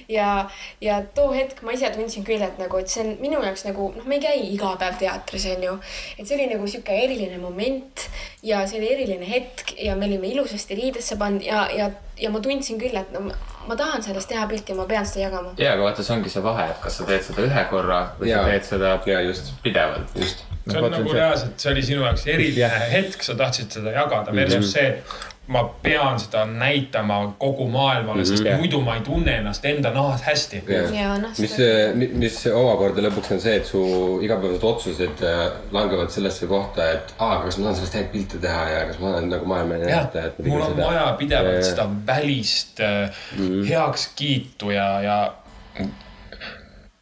ja, 0.09 0.51
ja 0.81 1.03
too 1.15 1.33
hetk 1.33 1.63
ma 1.63 1.75
ise 1.75 1.91
tundsin 1.91 2.25
küll, 2.27 2.43
et 2.43 2.59
nagu, 2.63 2.79
et 2.79 2.93
see 2.93 3.03
on 3.05 3.17
minu 3.23 3.43
jaoks 3.43 3.67
nagu 3.67 3.89
noh, 3.97 4.07
me 4.07 4.21
ei 4.21 4.25
käi 4.25 4.47
iga 4.53 4.75
päev 4.81 5.01
teatris, 5.01 5.49
onju. 5.57 5.75
et 6.19 6.27
see 6.27 6.39
oli 6.39 6.49
nagu 6.55 6.69
sihuke 6.71 6.97
eriline 7.05 7.39
moment 7.43 8.07
ja 8.47 8.63
see 8.67 8.79
oli 8.81 8.93
eriline 8.95 9.29
hetk 9.29 9.75
ja 9.79 9.97
me 9.97 10.07
olime 10.11 10.31
ilusasti 10.33 10.79
riidesse 10.79 11.19
pandud 11.19 11.47
ja, 11.47 11.67
ja, 11.75 11.91
ja 12.21 12.31
ma 12.31 12.41
tundsin 12.45 12.81
küll, 12.81 12.97
et 12.99 13.13
no 13.15 13.25
ma, 13.25 13.77
tahan 13.77 14.03
sellest 14.05 14.31
teha 14.33 14.47
pilti, 14.51 14.77
ma 14.77 14.87
pean 14.91 15.07
seda 15.09 15.27
jagama. 15.27 15.55
ja, 15.59 15.75
aga 15.75 15.87
vaata, 15.87 16.05
see 16.07 16.17
ongi 16.17 16.33
see 16.33 16.45
vahe, 16.45 16.69
et 16.75 16.81
kas 16.85 16.99
sa 17.01 17.09
teed 17.09 17.27
seda 17.29 17.47
ühe 17.49 17.67
korra 17.71 18.01
või 18.21 18.31
Jaa. 18.31 18.43
sa 18.43 18.53
teed 18.53 18.69
seda 18.69 18.95
ja 19.09 19.21
just, 19.27 19.53
pidevalt. 19.65 20.17
just. 20.19 20.45
see 20.69 20.79
on 20.83 20.93
nagu 20.95 21.13
reaalselt, 21.17 21.55
see 21.63 21.73
oli 21.73 21.85
sinu 21.87 22.07
jaoks 22.07 22.27
eriline 22.31 22.89
hetk, 22.93 23.25
sa 23.27 23.37
tahtsid 23.39 23.79
seda 23.79 23.95
jagada 23.97 24.35
versus 24.37 24.75
see, 24.77 24.89
et 24.93 25.32
ma 25.53 25.63
pean 25.85 26.19
seda 26.21 26.45
näitama 26.49 27.17
kogu 27.41 27.67
maailmale, 27.73 28.25
sest 28.25 28.45
Jah. 28.47 28.57
muidu 28.61 28.81
ma 28.85 28.95
ei 28.97 29.03
tunne 29.07 29.35
ennast 29.41 29.65
enda 29.69 29.91
nahas 29.95 30.23
hästi. 30.27 30.63
Ja 30.97 31.17
noh, 31.21 31.35
mis 31.39 31.53
seda-, 31.59 31.93
mis 32.23 32.39
omakorda 32.53 33.05
lõpuks 33.05 33.33
on 33.37 33.41
see, 33.45 33.57
et 33.61 33.67
su 33.69 33.83
igapäevased 34.25 34.65
otsused 34.71 35.23
äh, 35.29 35.43
langevad 35.75 36.11
sellesse 36.15 36.49
kohta, 36.51 36.87
et 36.97 37.15
aa, 37.19 37.43
kas 37.45 37.59
ma 37.59 37.69
saan 37.69 37.77
sellest 37.81 37.99
häid 38.01 38.09
pilte 38.15 38.41
teha 38.43 38.63
ja 38.71 38.85
kas 38.91 38.99
ma 39.03 39.13
saan 39.17 39.29
nagu 39.33 39.47
maailmale 39.51 39.91
jah 39.91 40.07
näidata, 40.15 40.47
mul 40.49 40.65
on 40.71 40.77
vaja 40.81 41.05
pidevalt 41.21 41.65
seda 41.69 41.89
välist 42.09 42.81
äh, 42.81 43.11
Mhm. 43.37 43.63
heakskiitu 43.69 44.71
ja, 44.75 44.89
ja 45.05 45.19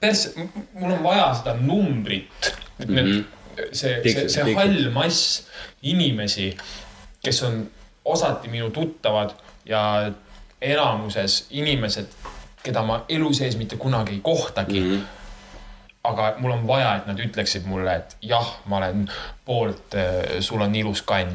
pers-, 0.01 0.31
mul 0.75 0.93
on 0.97 1.03
vaja 1.05 1.31
seda 1.41 1.55
numbrit. 1.61 2.53
et 2.81 2.89
need, 2.89 3.25
see, 3.73 3.75
see, 3.77 3.95
Mhm. 3.97 4.03
Tiksud, 4.03 4.29
see 4.33 4.45
tiksud. 4.45 4.57
hall 4.57 4.91
mass 4.95 5.47
inimesi, 5.83 6.57
kes 7.25 7.43
on 7.45 7.59
osati 8.13 8.49
minu 8.49 8.71
tuttavad 8.71 9.33
ja 9.65 10.11
enamuses 10.61 11.47
inimesed, 11.51 12.07
keda 12.63 12.83
ma 12.83 13.05
elu 13.09 13.33
sees 13.35 13.57
mitte 13.57 13.77
kunagi 13.77 14.19
ei 14.19 14.21
kohtagi 14.23 14.81
mm. 14.81 14.93
-hmm 14.97 15.20
aga 16.05 16.35
mul 16.41 16.55
on 16.55 16.63
vaja, 16.69 16.95
et 16.97 17.07
nad 17.11 17.19
ütleksid 17.21 17.67
mulle, 17.69 17.93
et 18.01 18.15
jah, 18.25 18.47
ma 18.71 18.79
olen 18.79 19.03
poolt, 19.45 19.97
sul 20.41 20.63
on 20.65 20.75
ilus 20.75 21.03
kann. 21.05 21.29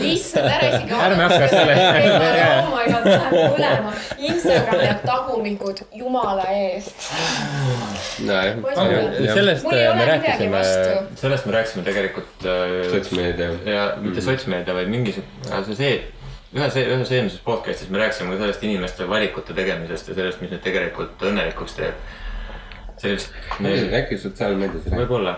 issand, 0.00 0.48
ära 0.48 0.70
isegi. 0.70 0.94
Ärme 0.96 1.22
hakka 1.26 1.48
sellest- 1.52 1.84
oh 2.56 2.72
my 2.72 2.86
god, 2.92 3.06
läheb 3.10 3.36
põlema. 3.52 3.92
Instagram 4.30 4.80
jääb 4.86 5.04
tagumikud, 5.04 5.84
jumala 6.00 6.48
eest. 6.56 7.06
nojah, 8.24 8.56
sellest 9.34 9.66
äh, 9.72 9.96
me 9.96 10.04
rääkisime 10.14 10.60
sellest 11.20 11.46
me 11.46 11.52
rääkisime 11.58 11.84
tegelikult 11.84 12.44
äh, 12.48 12.90
sotsmeedia. 12.90 13.50
ja 13.68 13.86
mitte 14.00 14.20
sotsmeedia, 14.24 14.74
vaid 14.74 14.88
mingisugune, 14.88 15.64
see 15.68 15.76
see, 15.76 15.96
ühes, 16.56 16.76
ühes 16.80 17.10
eelmises 17.12 17.42
podcast'is 17.44 17.90
me 17.92 18.00
rääkisime 18.00 18.32
ka 18.32 18.40
sellest 18.46 18.64
inimeste 18.64 19.08
valikute 19.08 19.52
tegemisest 19.56 20.08
ja 20.08 20.14
sellest, 20.22 20.40
mis 20.40 20.50
neid 20.54 20.64
tegelikult 20.64 21.20
õnnelikuks 21.28 21.76
teeb. 21.76 22.06
sellist, 23.00 23.32
äkki 24.00 24.18
sotsiaalmeedias 24.20 24.88
võib-olla, 24.92 25.34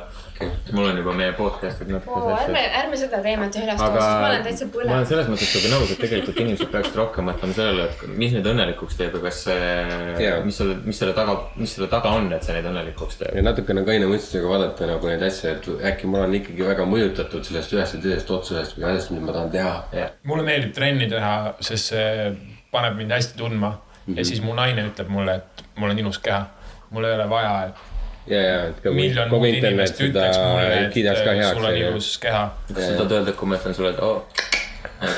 mul 0.70 0.86
on 0.86 0.98
juba 1.00 1.14
meie 1.18 1.32
podcast'id 1.34 1.88
natuke 1.90 2.14
oo, 2.14 2.34
ärme, 2.36 2.60
ärme 2.80 2.98
seda 3.00 3.18
teemat 3.24 3.56
üles 3.58 3.80
sest 3.80 3.96
ma 3.98 4.28
olen 4.28 4.44
täitsa 4.46 4.68
ma 4.70 4.82
olen 4.84 5.08
selles 5.10 5.30
mõttes 5.32 5.50
sinuga 5.52 5.72
nõus, 5.74 5.92
et 5.94 6.02
tegelikult 6.04 6.42
inimesed 6.44 6.70
peaksid 6.74 6.98
rohkem 7.00 7.26
mõtlema 7.30 7.56
sellele, 7.56 7.88
et 7.88 8.04
mis 8.20 8.36
neid 8.36 8.46
õnnelikuks 8.52 8.98
teeb 9.00 9.16
ja 9.18 9.22
kas 9.24 9.40
see 9.48 10.28
mis 10.46 10.60
selle, 10.62 10.76
mis 10.86 11.02
selle 11.02 11.16
taga, 11.16 11.34
mis 11.58 11.74
selle 11.74 11.90
taga 11.90 12.12
on, 12.18 12.30
et 12.36 12.46
see 12.46 12.54
neid 12.56 12.68
õnnelikuks 12.70 13.18
teeb. 13.22 13.40
ja 13.40 13.46
natukene 13.48 13.82
kaine 13.88 14.10
mõistusega 14.12 14.52
vaadata 14.52 14.92
nagu 14.92 15.10
neid 15.10 15.24
asju, 15.30 15.56
et 15.56 15.90
äkki 15.92 16.12
ma 16.12 16.22
olen 16.22 16.38
ikkagi 16.42 16.68
väga 16.68 16.86
mõjutatud 16.92 17.48
sellest 17.48 17.74
ühest 17.74 17.98
või 17.98 18.06
teisest 18.06 18.30
otsusest 18.38 18.78
või 18.78 18.86
asjast, 18.92 19.14
mida 19.14 19.26
ma 19.26 19.34
tahan 19.40 19.52
teha. 19.56 20.06
mulle 20.30 20.46
meeldib 20.46 20.76
trenni 20.78 21.10
teha, 21.10 21.34
sest 21.58 21.94
see 21.94 22.30
paneb 22.70 22.96
mind 22.98 23.12
hästi 23.16 23.38
tundma 23.38 23.70
mm. 23.70 24.12
-hmm. 24.12 24.18
ja 24.18 24.24
siis 24.24 24.42
mu 24.42 24.54
naine 24.54 24.86
ütleb 24.88 25.08
mulle, 25.08 25.34
et 25.34 25.64
mul 25.76 25.90
on 25.90 25.98
ilus 25.98 26.18
keha. 26.18 26.46
Mul 26.90 27.04
ei 27.04 27.14
ole 27.14 27.30
vaja, 27.30 27.54
et 27.68 27.86
ja, 28.28 28.42
ja, 28.42 28.58
et 28.68 28.80
kogu, 28.82 28.94
miljon 28.96 29.30
muud 29.32 29.48
inimest 29.48 30.02
ütleks 30.04 30.38
mulle, 30.42 30.66
ka 30.68 30.76
et 30.84 31.40
heaks 31.42 31.56
sul 31.56 31.68
on. 31.68 31.78
ilus 31.80 32.10
keha. 32.22 32.44
kas 32.68 32.84
sa 32.84 32.96
tahad 32.98 33.16
öelda, 33.18 33.32
et 33.32 33.40
kui 33.40 33.50
ma 33.50 33.58
ütlen 33.58 33.76
sulle, 33.76 33.94
et 33.94 34.02
oo, 34.04 34.18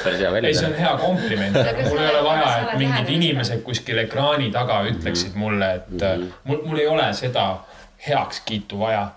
päris 0.05 0.21
hea 0.21 0.31
välja 0.35 0.53
ei, 0.53 0.59
see 0.61 0.69
on 0.69 0.79
hea 0.79 0.93
kompliment, 1.01 1.59
aga 1.63 1.89
mul 1.89 2.03
ei 2.05 2.13
ole 2.13 2.23
vaja, 2.27 2.53
et 2.61 2.79
mingid 2.85 3.13
inimesed 3.17 3.65
kuskil 3.67 4.01
ekraani 4.05 4.51
taga 4.55 4.81
ütleksid 4.91 5.37
mulle, 5.41 5.75
et 5.81 6.07
äh, 6.07 6.25
mul, 6.49 6.63
mul 6.69 6.83
ei 6.83 6.89
ole 6.91 7.11
seda 7.19 7.51
heakskiitu 8.07 8.81
vaja. 8.81 9.11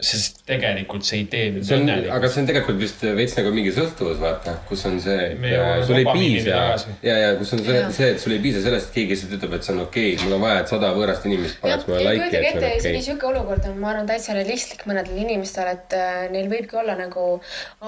Sest 0.00 0.42
tegelikult 0.48 1.04
see 1.06 1.22
ei 1.22 1.26
tee 1.30 1.50
mind 1.54 1.66
see 1.68 1.76
on, 1.76 1.88
aga 1.88 2.00
õnnelikuks. 2.00 2.34
see 2.34 2.42
on 2.42 2.50
tegelikult 2.50 2.80
vist 2.80 3.02
veits 3.20 3.36
nagu 3.38 3.52
mingi 3.54 3.72
sõltuvus, 3.74 4.18
vaata, 4.22 4.56
kus 4.68 4.84
on 4.88 4.98
see, 5.02 5.30
äh, 5.36 5.70
sul 5.86 6.00
ei 6.00 6.06
piisa 6.08 6.62
ja, 7.04 7.16
ja 7.24 7.30
kus 7.38 7.54
on 7.56 7.64
see 7.64 7.80
see, 7.94 8.10
et 8.14 8.22
sul 8.22 8.34
ei 8.34 8.40
piisa 8.42 8.62
sellest, 8.64 8.90
et 8.90 8.96
keegi 8.98 9.14
lihtsalt 9.14 9.34
ütleb, 9.36 9.56
et 9.56 9.66
see 9.66 9.74
on 9.74 9.82
okei 9.84 10.14
okay., 10.14 10.26
mul 10.26 10.36
on 10.36 10.44
vaja, 10.44 10.62
et 10.62 10.72
sada 10.72 10.92
võõrast 10.96 11.26
inimest 11.28 11.60
paneks 11.62 11.88
mulle 11.88 12.14
kujutage 12.16 12.40
et 12.40 12.58
see 12.60 12.60
on 12.60 12.66
isegi 12.66 12.92
okei. 12.94 13.04
sihuke 13.06 13.28
olukord 13.30 13.68
on, 13.70 13.76
ma 13.82 13.92
arvan, 13.92 14.08
täitsa 14.10 14.36
realistlik 14.36 14.84
mõnedel 14.90 15.20
inimestel, 15.24 15.70
et 15.74 15.96
äh, 15.96 16.18
neil 16.34 16.50
võibki 16.52 16.78
olla 16.80 16.96
nagu 16.98 17.26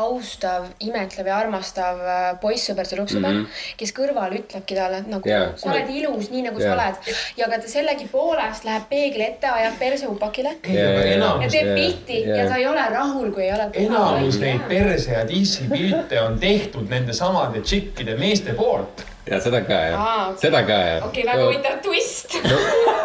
austav, 0.06 0.68
imetlev 0.84 1.30
ja 1.32 1.38
armastav 1.42 2.02
äh, 2.02 2.22
poissõber, 2.42 2.88
tüdruksõber 2.88 3.32
mm, 3.32 3.44
-hmm. 3.44 3.76
kes 3.80 3.94
kõrval 3.96 4.36
ütlebki 4.40 4.78
talle, 4.78 5.02
et 5.02 5.10
nagu 5.12 5.28
Jaa. 5.28 5.52
sa 5.60 5.72
oled 5.72 5.92
ilus, 5.96 6.30
nii 6.34 6.46
nagu 6.48 6.62
Jaa. 6.62 6.74
sa 6.74 6.78
oled. 6.78 7.14
ja 7.40 7.48
aga 7.48 7.62
ta 7.62 7.72
sellegipoolest 7.76 8.68
läheb 8.68 8.88
peegli 8.90 9.26
ette, 9.26 9.48
ajab 9.48 9.78
perse 9.80 10.10
upakile 10.10 10.56
ei, 10.62 10.78
aga 10.78 11.06
ja 11.06 11.16
enamus, 11.16 11.52
teeb 11.52 11.72
pilti 11.76 12.01
ja 12.08 12.48
ta 12.48 12.56
ei 12.56 12.66
ole 12.66 12.84
rahul, 12.90 13.30
kui 13.32 13.42
ei 13.44 13.52
ole. 13.52 13.68
enamus 13.72 14.38
neid 14.40 14.60
perse 14.68 15.12
ja 15.12 15.24
dissi 15.28 15.68
pilte 15.70 16.20
on 16.22 16.38
tehtud 16.40 16.88
nende 16.90 17.12
samade 17.12 17.60
tšikkide 17.62 18.16
meeste 18.18 18.52
poolt. 18.58 19.04
ja 19.30 19.40
seda 19.40 19.60
ka 19.64 19.72
jah 19.74 20.00
Aa, 20.00 20.28
okei. 20.28 20.40
seda 20.40 20.62
ka 20.66 20.72
jah 20.72 21.06
okei, 21.06 21.24
väga 21.26 21.44
huvitav 21.46 21.78
twist. 21.82 22.34
no, 22.44 22.56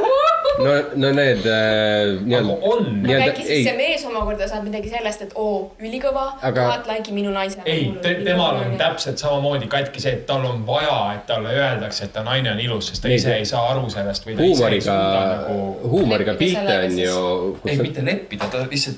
no 0.96 1.12
need 1.14 1.46
äh, 1.46 2.18
aga 2.40 2.54
on. 2.62 2.86
Nii-öelda- 3.04 3.28
äkki 3.32 3.44
siis 3.44 3.52
ei. 3.58 3.64
see 3.64 3.76
mees 3.78 4.06
omakorda 4.10 4.48
saab 4.50 4.64
midagi 4.66 4.90
sellest, 4.90 5.22
et 5.28 5.34
oo, 5.36 5.72
ülikõva, 5.80 6.24
Aga- 6.42 6.64
tuhat 6.66 6.88
laiki 6.90 7.14
minu 7.14 7.32
naisele. 7.36 7.64
ei, 7.66 7.92
temal 8.26 8.56
on 8.64 8.78
täpselt 8.80 9.22
samamoodi 9.22 9.68
katki 9.72 10.02
see, 10.02 10.14
et 10.18 10.26
tal 10.30 10.46
on 10.46 10.64
vaja, 10.68 10.96
et 11.16 11.26
talle 11.30 11.54
öeldakse, 11.54 12.04
et 12.10 12.14
ta 12.14 12.24
naine 12.26 12.52
on 12.52 12.60
ilus, 12.64 12.90
sest 12.90 13.02
ta 13.06 13.08
Nii, 13.12 13.16
ise 13.22 13.30
see- 13.30 13.38
ei 13.44 13.46
saa 13.46 13.68
aru 13.74 13.90
sellest 13.94 14.26
ta 14.26 14.32
huumoriga 14.42 14.98
nagu, 15.36 15.60
huumoriga 15.94 16.34
pilte 16.40 16.80
on 16.86 17.00
ju, 17.00 17.60
ei 17.68 17.78
mitte 17.78 18.06
leppida, 18.06 18.50
ta 18.52 18.66
lihtsalt, 18.72 18.98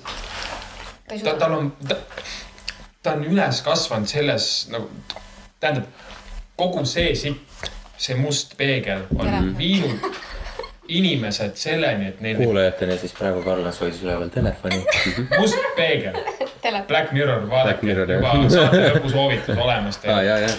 ta 1.09 1.19
ta, 1.23 1.33
tal 1.43 1.57
on, 1.57 1.71
ta 3.03 3.11
on 3.17 3.23
üles 3.25 3.61
kasvanud 3.65 4.07
selles 4.07 4.69
nagu, 4.71 4.87
tähendab, 5.59 5.91
kogu 6.59 6.85
see 6.85 7.13
sitt, 7.15 7.69
see 7.99 8.15
must 8.15 8.55
peegel 8.57 9.01
on 9.19 9.55
viinud 9.57 9.99
inimesed 10.89 11.57
selleni, 11.59 12.09
et 12.13 12.21
neil 12.23 12.39
kuulajatele 12.41 12.97
siis 12.97 13.13
praegu 13.17 13.43
Karlas 13.45 13.81
hoidis 13.81 14.01
üleval 14.05 14.31
telefoni. 14.33 14.81
must 15.37 15.57
peegel, 15.77 16.17
telefoni. 16.69 16.87
Black 16.93 17.15
Mirror, 17.17 17.45
vaadake, 17.51 17.93
juba 17.93 18.33
saate 18.53 18.83
lõpusoovitus 18.87 19.63
olemas 19.67 20.01
teil. 20.01 20.21
ja, 20.29 20.37
ja, 20.45 20.53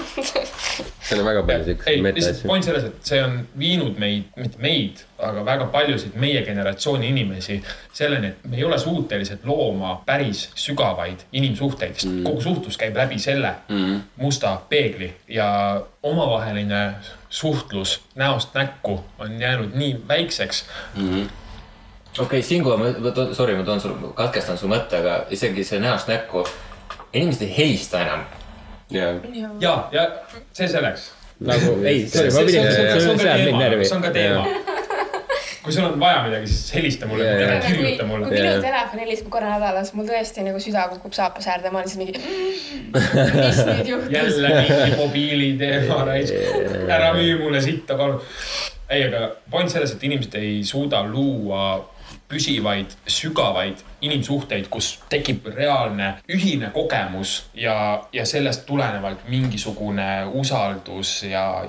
seal 1.11 1.21
on 1.21 1.27
väga 1.27 1.43
palju 1.47 1.65
ei 1.65 1.69
siukseid, 1.69 2.03
lihtsalt 2.05 2.17
metaasju. 2.17 2.49
point 2.49 2.67
selles, 2.67 2.85
et 2.87 3.11
see 3.11 3.21
on 3.25 3.37
viinud 3.59 3.99
meid, 4.01 4.27
mitte 4.39 4.61
meid, 4.63 5.03
aga 5.27 5.45
väga 5.47 5.67
paljusid 5.75 6.17
meie 6.21 6.43
generatsiooni 6.47 7.09
inimesi 7.11 7.59
selleni, 7.97 8.33
et 8.33 8.51
me 8.51 8.61
ei 8.61 8.67
ole 8.67 8.79
suutelised 8.79 9.47
looma 9.49 9.97
päris 10.07 10.47
sügavaid 10.59 11.25
inimsuhteid, 11.33 11.97
sest 11.99 12.13
mm. 12.13 12.27
kogu 12.29 12.45
suhtlus 12.47 12.79
käib 12.81 12.99
läbi 13.01 13.19
selle 13.23 13.55
mm. 13.69 14.03
musta 14.23 14.55
peegli 14.71 15.11
ja 15.29 15.49
omavaheline 16.03 16.85
suhtlus 17.31 18.01
näost 18.15 18.55
näkku 18.55 19.01
on 19.19 19.41
jäänud 19.41 19.75
nii 19.75 19.97
väikseks. 20.09 20.65
Okei 22.19 22.25
okay,, 22.27 22.43
siinkohal 22.43 22.79
ma, 22.79 22.91
ma 22.99 23.11
toon, 23.15 23.35
sorry, 23.35 23.55
ma 23.57 23.63
toon 23.65 23.81
sul, 23.81 23.95
katkestan 24.19 24.59
su 24.59 24.69
mõtte, 24.71 24.99
aga 25.03 25.21
isegi 25.31 25.65
see 25.65 25.79
näost 25.83 26.09
näkku, 26.11 26.45
inimesed 27.13 27.47
ei 27.47 27.55
helista 27.57 28.03
enam. 28.03 28.25
ja, 28.91 29.13
ja, 29.61 29.75
ja 29.95 30.07
see 30.53 30.69
selleks, 30.69 31.11
nagu 31.41 31.77
ei, 31.87 32.09
sorry, 32.11 32.33
ma 32.35 32.45
pidin, 32.49 32.67
on- 32.67 32.73
see 32.75 33.11
on- 33.11 33.19
ka 33.19 33.31
teema, 33.31 33.85
see 33.85 33.97
on 33.97 34.03
ka 34.03 34.11
teema. 34.11 34.47
kui 35.61 35.73
sul 35.77 35.85
on 35.85 36.01
vaja 36.01 36.23
midagi, 36.25 36.47
siis 36.49 36.73
helista 36.75 37.07
mulle 37.07 37.25
jaa., 37.29 37.61
kui, 37.61 37.69
kirjuta 37.77 38.03
kui 38.03 38.09
mulle. 38.09 38.31
minu 38.33 38.63
telefon 38.65 39.03
helistab 39.05 39.29
korra 39.35 39.51
nädalas, 39.59 39.91
mul 39.95 40.07
tõesti 40.09 40.43
nagu 40.47 40.59
süda 40.63 40.87
kukub 40.95 41.13
saapas 41.15 41.47
äärde, 41.53 41.71
ma 41.71 41.83
olen 41.83 41.91
siis 41.93 42.01
mingi, 42.01 42.15
mis 42.17 43.61
nüüd 43.69 43.91
juhtus? 43.93 44.11
jälle 44.15 44.53
mingi 44.57 44.97
mobiiliteema 44.97 46.01
raisk, 46.09 46.35
ära 46.89 47.13
müü 47.15 47.39
mulle 47.45 47.61
sitta, 47.63 47.95
palun. 48.01 48.19
ei, 48.91 49.05
aga 49.07 49.29
point 49.53 49.71
selles, 49.71 49.93
et 49.95 50.03
inimesed 50.09 50.35
ei 50.41 50.63
suuda 50.67 51.03
luua 51.07 51.67
püsivaid, 52.31 52.95
sügavaid 53.11 53.83
inimsuhteid, 54.01 54.69
kus 54.71 54.93
tekib 55.11 55.49
reaalne 55.55 56.13
ühine 56.31 56.71
kogemus 56.75 57.51
ja, 57.55 57.75
ja 58.13 58.27
sellest 58.27 58.65
tulenevalt 58.67 59.27
mingisugune 59.29 60.27
usaldus 60.41 61.23
ja 61.27 61.65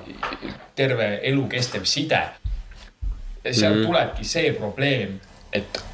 terve 0.78 1.18
elukestev 1.22 1.84
side. 1.84 2.22
ja 3.44 3.54
seal 3.54 3.74
mm 3.74 3.80
-hmm. 3.80 3.86
tulebki 3.86 4.24
see 4.24 4.52
probleem, 4.52 5.20
et 5.52 5.84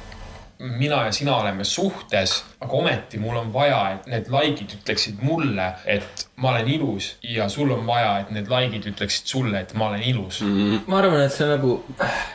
mina 0.59 1.03
ja 1.05 1.11
sina 1.15 1.37
oleme 1.37 1.63
suhtes, 1.63 2.33
aga 2.59 2.73
ometi 2.75 3.19
mul 3.19 3.37
on 3.39 3.53
vaja, 3.53 3.79
et 3.95 4.09
need 4.11 4.27
likeid 4.33 4.75
ütleksid 4.75 5.21
mulle, 5.23 5.69
et 5.87 6.25
ma 6.43 6.51
olen 6.51 6.67
ilus 6.67 7.13
ja 7.23 7.47
sul 7.49 7.71
on 7.71 7.85
vaja, 7.87 8.17
et 8.23 8.33
need 8.35 8.51
likeid 8.51 8.89
ütleksid 8.91 9.31
sulle, 9.31 9.61
et 9.63 9.73
ma 9.79 9.87
olen 9.87 10.03
ilus 10.11 10.41
mm.. 10.43 10.83
ma 10.91 10.99
arvan, 10.99 11.23
et 11.23 11.35
see 11.35 11.47
on 11.47 11.53
nagu 11.55 11.77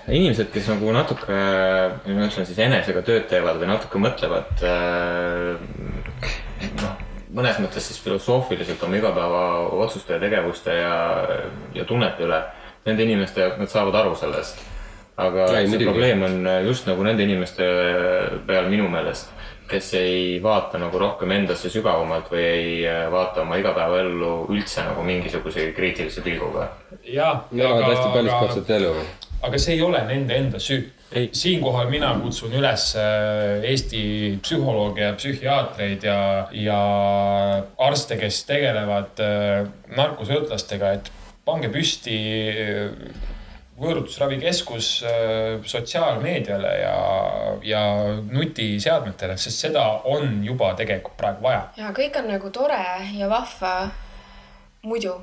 inimesed, 0.09 0.49
kes 0.55 0.72
nagu 0.72 0.97
natuke, 0.97 1.37
ma 2.09 2.29
ütlen 2.31 2.49
siis 2.49 2.64
enesega 2.64 3.05
tööd 3.05 3.29
teevad 3.29 3.61
või 3.61 3.72
natuke 3.75 4.01
mõtlevad. 4.01 4.64
noh, 6.81 6.95
mõnes 7.35 7.61
mõttes 7.61 7.91
siis 7.91 8.01
filosoofiliselt 8.01 8.83
oma 8.89 8.97
igapäevaotsuste 9.03 10.16
ja 10.16 10.22
tegevuste 10.22 10.79
ja, 10.81 10.95
ja 11.77 11.85
tunnete 11.85 12.25
üle. 12.25 12.41
Nende 12.85 13.05
inimeste 13.05 13.41
jaoks, 13.41 13.61
nad 13.61 13.72
saavad 13.72 13.97
aru 14.01 14.16
sellest. 14.16 14.61
Aga 15.17 15.47
Ei, 15.47 15.67
see 15.67 15.77
muidugi. 15.77 15.91
probleem 15.91 16.23
on 16.27 16.49
just 16.67 16.89
nagu 16.91 17.05
nende 17.07 17.23
inimeste 17.23 17.67
peal 18.47 18.71
minu 18.71 18.89
meelest, 18.91 19.31
kes 19.71 19.93
ei 20.01 20.41
vaata 20.43 20.79
nagu 20.83 20.99
rohkem 21.01 21.31
endasse 21.37 21.71
sügavamalt 21.73 22.31
või 22.33 22.43
ei 22.45 22.73
vaata 23.12 23.45
oma 23.45 23.59
igapäevaellu 23.61 24.33
üldse 24.53 24.85
nagu 24.85 25.05
mingisuguse 25.07 25.71
kriitilise 25.77 26.25
pilguga 26.25 26.69
ja, 27.07 27.31
aga, 27.55 27.95
elu. 28.77 28.93
aga 29.47 29.61
see 29.62 29.79
ei 29.79 29.83
ole 29.87 30.03
nende 30.09 30.37
enda 30.37 30.61
süü. 30.61 30.83
siinkohal 31.33 31.87
mina 31.93 32.11
kutsun 32.19 32.53
üles 32.59 32.89
äh, 32.99 33.62
Eesti 33.71 34.39
psühholooge 34.43 35.05
ja 35.05 35.12
psühhiaatreid 35.15 36.03
ja, 36.03 36.49
ja 36.51 36.79
arste, 37.79 38.19
kes 38.19 38.41
tegelevad 38.49 39.23
äh, 39.23 39.69
narkosõltlastega, 39.95 40.91
et 40.99 41.12
pange 41.47 41.71
püsti 41.71 42.19
äh, 42.51 43.31
võõrutusravikeskus 43.81 44.89
äh, 45.03 45.66
sotsiaalmeediale 45.66 46.72
ja, 46.79 46.97
ja 47.66 47.83
nutiseadmetele, 48.22 49.37
sest 49.41 49.66
seda 49.66 49.85
on 50.11 50.45
juba 50.47 50.72
tegelikult 50.79 51.16
praegu 51.18 51.47
vaja. 51.49 51.68
ja 51.81 51.91
kõik 51.97 52.18
on 52.20 52.31
nagu 52.31 52.51
tore 52.55 52.83
ja 53.18 53.31
vahva 53.31 53.75
muidu. 54.87 55.16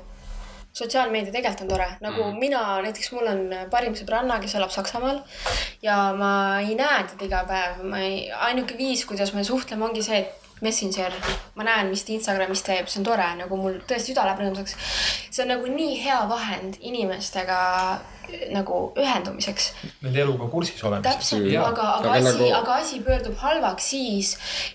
sotsiaalmeedia 0.72 1.32
tegelikult 1.32 1.64
on 1.64 1.72
tore, 1.72 1.88
nagu 2.00 2.22
mm. 2.28 2.38
mina 2.40 2.60
näiteks, 2.84 3.12
mul 3.16 3.32
on 3.32 3.42
parim 3.70 3.96
sõbranna, 3.96 4.38
kes 4.40 4.54
elab 4.60 4.72
Saksamaal 4.72 5.22
ja 5.82 5.96
ma 6.16 6.60
ei 6.60 6.76
näe 6.76 7.02
teda 7.12 7.28
iga 7.28 7.42
päev, 7.48 7.82
ma 7.88 8.04
ei, 8.04 8.30
ainuke 8.50 8.76
viis, 8.76 9.06
kuidas 9.08 9.32
me 9.36 9.44
suhtleme, 9.44 9.84
ongi 9.88 10.04
see, 10.04 10.22
et 10.24 10.51
Messenger, 10.62 11.12
ma 11.58 11.64
näen, 11.66 11.90
mis 11.90 12.04
ta 12.06 12.12
Instagramis 12.14 12.62
teeb, 12.62 12.86
see 12.88 13.00
on 13.02 13.06
tore, 13.10 13.28
nagu 13.40 13.56
mul 13.58 13.80
tõesti 13.88 14.12
süda 14.12 14.24
läheb 14.28 14.44
rõõmsaks. 14.44 14.76
see 15.30 15.42
on 15.42 15.48
nagu 15.56 15.66
nii 15.66 15.96
hea 16.04 16.20
vahend 16.30 16.76
inimestega 16.80 17.58
nagu 18.54 18.76
ühendumiseks 18.96 19.64
Nende 20.04 20.20
eluga 20.22 20.46
kursis 20.48 20.78
olemiseks. 20.86 21.08
täpselt, 21.32 21.48
aga, 21.58 21.88
aga 21.98 22.12
Aga 22.12 22.12
asi 22.12 22.28
nagu- 22.28 22.52
aga 22.58 22.74
asi 22.74 23.00
pöördub 23.00 23.34
halvaks 23.36 23.88
siis, 23.90 24.30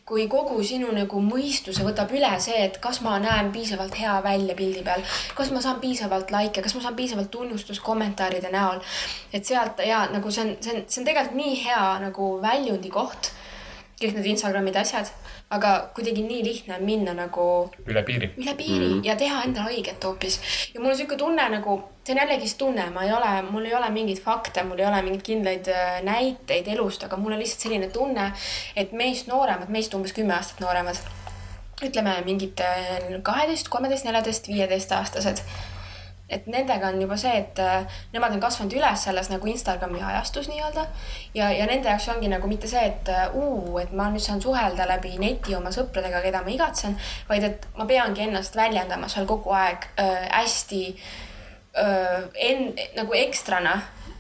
kui 0.06 0.28
kogu 0.28 0.60
sinu 0.64 0.92
nagu 0.92 1.22
mõistuse 1.24 1.86
võtab 1.88 2.12
üle 2.12 2.34
see, 2.44 2.60
et 2.66 2.78
kas 2.84 3.00
ma 3.02 3.16
näen 3.24 3.52
piisavalt 3.56 3.96
hea 3.98 4.18
välja 4.24 4.56
pildi 4.56 4.84
peal, 4.84 5.02
kas 5.36 5.52
ma 5.56 5.62
saan 5.64 5.80
piisavalt 5.80 6.32
likee, 6.36 6.62
kas 6.64 6.76
ma 6.76 6.82
saan 6.82 6.96
piisavalt 7.00 7.32
tunnustust 7.32 7.82
kommentaaride 7.82 8.52
näol. 8.52 8.80
et 9.34 9.46
sealt 9.46 9.80
ja 9.88 10.08
nagu 10.12 10.32
see 10.32 10.44
on, 10.44 10.56
see 10.62 10.76
on, 10.76 10.84
see 10.88 11.02
on 11.02 11.06
tegelikult 11.08 11.36
nii 11.36 11.56
hea 11.64 12.00
nagu 12.04 12.30
väljundi 12.44 12.90
koht, 12.90 13.32
kõik 13.98 14.14
need 14.14 14.28
Instagramid 14.30 14.76
ja 14.78 14.84
asjad, 14.86 15.10
aga 15.54 15.72
kuidagi 15.98 16.22
nii 16.22 16.44
lihtne 16.46 16.76
on 16.76 16.84
minna 16.86 17.14
nagu 17.18 17.46
üle 17.90 18.04
piiri. 18.06 18.30
üle 18.38 18.54
piiri 18.58 18.90
mm. 18.92 19.04
ja 19.08 19.16
teha 19.18 19.42
endale 19.48 19.72
haiget 19.72 20.04
hoopis. 20.06 20.40
ja 20.74 20.82
mul 20.82 20.92
on 20.92 21.00
sihuke 21.00 21.18
tunne 21.18 21.48
nagu, 21.50 21.78
see 22.06 22.14
on 22.14 22.22
jällegi 22.22 22.50
see 22.52 22.60
tunne, 22.62 22.86
ma 22.94 23.08
ei 23.08 23.14
ole, 23.18 23.32
mul 23.50 23.66
ei 23.66 23.74
ole 23.78 23.90
mingeid 23.96 24.22
fakte, 24.22 24.64
mul 24.68 24.84
ei 24.84 24.86
ole 24.90 25.02
mingeid 25.08 25.26
kindlaid 25.26 25.72
äh, 25.74 25.96
näiteid 26.06 26.70
elust, 26.76 27.08
aga 27.08 27.18
mul 27.18 27.34
on 27.34 27.42
lihtsalt 27.42 27.66
selline 27.66 27.90
tunne, 27.94 28.28
et 28.78 28.94
meist 28.94 29.32
nooremad, 29.32 29.74
meist 29.74 29.98
umbes 29.98 30.14
kümme 30.18 30.38
aastat 30.38 30.62
nooremad, 30.62 31.02
ütleme 31.82 32.20
mingid 32.28 32.62
äh, 32.62 33.18
kaheteist, 33.26 33.74
kolmeteist, 33.74 34.06
neljateist, 34.06 34.52
viieteistaastased 34.54 35.42
et 36.30 36.48
nendega 36.52 36.90
on 36.92 37.02
juba 37.02 37.16
see, 37.20 37.32
et 37.40 37.60
äh, 37.64 38.00
nemad 38.14 38.34
on 38.36 38.42
kasvanud 38.44 38.74
üles 38.76 39.04
selles 39.08 39.30
nagu 39.32 39.48
Instagrami 39.48 40.02
ajastus 40.04 40.50
nii-öelda 40.52 40.84
ja, 41.36 41.50
ja 41.56 41.68
nende 41.70 41.88
jaoks 41.88 42.10
ongi 42.12 42.28
nagu 42.32 42.50
mitte 42.52 42.68
see, 42.68 42.84
et 42.90 43.12
äh, 43.14 43.30
uu, 43.36 43.78
et 43.80 43.94
ma 43.96 44.10
nüüd 44.12 44.24
saan 44.24 44.44
suhelda 44.44 44.88
läbi 44.90 45.16
neti 45.22 45.56
oma 45.56 45.72
sõpradega, 45.76 46.22
keda 46.26 46.44
ma 46.44 46.52
igatsen, 46.52 46.98
vaid 47.30 47.48
et 47.48 47.70
ma 47.80 47.88
peangi 47.88 48.26
ennast 48.28 48.60
väljendama 48.60 49.08
seal 49.12 49.30
kogu 49.30 49.56
aeg 49.56 49.88
äh, 50.04 50.28
hästi 50.34 50.82
äh, 51.80 52.28
en-, 52.50 52.74
nagu 52.98 53.16
ekstrana, 53.16 53.78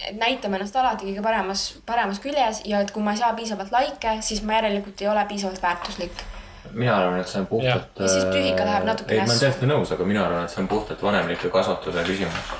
et 0.08 0.16
näitame 0.16 0.62
ennast 0.62 0.80
alati 0.80 1.10
kõige 1.10 1.26
paremas, 1.26 1.68
paremas 1.86 2.24
küljes 2.24 2.64
ja 2.70 2.80
et 2.86 2.96
kui 2.96 3.04
ma 3.04 3.18
ei 3.18 3.24
saa 3.24 3.36
piisavalt 3.36 3.76
likee, 3.76 4.22
siis 4.24 4.44
ma 4.48 4.62
järelikult 4.62 5.04
ei 5.04 5.12
ole 5.12 5.28
piisavalt 5.28 5.64
väärtuslik. 5.64 6.28
Mina 6.74 6.96
arvan, 6.98 7.20
et 7.22 7.30
see 7.32 7.42
on 7.42 7.48
puhtalt. 7.50 8.00
Ja 8.00 8.08
siis 8.12 8.26
psüühika 8.30 8.66
läheb 8.68 8.88
natuke 8.88 9.14
ei, 9.14 9.20
ma 9.20 9.24
olen 9.24 9.34
nässu. 9.34 9.46
täiesti 9.46 9.70
nõus, 9.70 9.92
aga 9.96 10.08
mina 10.08 10.26
arvan, 10.26 10.48
et 10.48 10.54
see 10.54 10.64
on 10.64 10.72
puhtalt 10.72 11.04
vanemliku 11.04 11.52
kasvatuse 11.54 12.04
küsimus. 12.08 12.52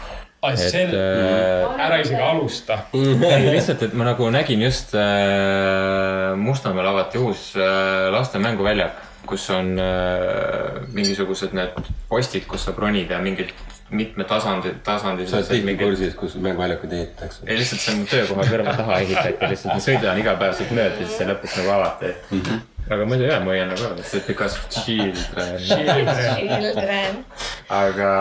sel-, 0.62 0.96
äh, 0.96 1.82
ära 1.88 2.00
isegi 2.04 2.22
alusta. 2.22 2.80
ei, 3.32 3.50
lihtsalt, 3.52 3.88
et 3.88 3.98
ma 3.98 4.10
nagu 4.12 4.30
nägin 4.34 4.64
just 4.66 4.96
äh, 4.96 6.36
Mustamäel 6.38 6.92
avati 6.94 7.22
uus 7.22 7.50
äh, 7.56 8.10
laste 8.14 8.40
mänguväljak, 8.40 9.02
kus 9.28 9.50
on 9.56 9.74
äh, 9.82 10.84
mingisugused 10.94 11.58
need 11.58 11.90
postid, 12.10 12.48
kus 12.48 12.68
saab 12.68 12.80
ronida 12.86 13.18
ja 13.18 13.24
mingid 13.24 13.56
mitmetasandid, 13.90 14.82
tasandid. 14.84 15.30
sa 15.30 15.38
oled 15.38 15.48
tihti 15.48 15.76
kursis, 15.80 16.16
kus 16.16 16.36
mänguväljakuid 16.36 16.94
ehitatakse. 16.94 17.44
ei, 17.48 17.58
lihtsalt 17.58 17.82
see 17.82 17.94
on 17.96 18.08
töökoha 18.12 18.48
kõrva 18.50 18.74
taha 18.76 18.98
ehitati, 19.04 19.52
lihtsalt 19.54 19.74
ma 19.74 19.84
sõidan 19.84 20.20
igapäevaselt 20.24 20.74
mööda, 20.76 20.98
siis 21.00 21.14
see 21.20 21.28
lõpuks 21.30 21.56
nagu 21.62 21.72
avati 21.78 22.12
mm. 22.12 22.42
-hmm. 22.42 22.66
Aga 22.90 23.06
muidu 23.06 23.28
jah, 23.28 23.42
ma 23.44 23.54
hoian 23.54 23.72
nagu 23.72 23.88
arvan, 23.88 24.04
et 24.04 24.28
because 24.28 24.60
children. 24.70 25.58
Children. 25.60 27.24
aga, 27.70 28.12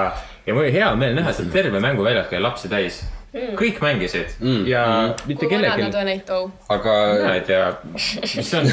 ja 0.46 0.54
mul 0.54 0.64
oli 0.64 0.72
hea 0.74 0.88
meel 0.98 1.14
näha, 1.18 1.34
et 1.34 1.52
terve 1.52 1.82
mänguväljak 1.82 2.34
oli 2.34 2.42
lapsi 2.48 2.72
täis. 2.72 3.04
kõik 3.36 3.82
mängisid 3.84 4.30
mm. 4.40 4.62
ja 4.64 4.82
mm. 4.86 5.26
mitte 5.28 5.44
kui 5.44 5.58
vanad 5.58 5.74
kellelgi 5.76 5.82
nad 5.84 5.96
on, 6.00 6.08
ei 6.08 6.20
too? 6.24 6.46
aga 6.72 6.94
ei 7.34 7.42
tea, 7.44 7.66
mis 7.92 8.46
see 8.48 8.60
on. 8.62 8.70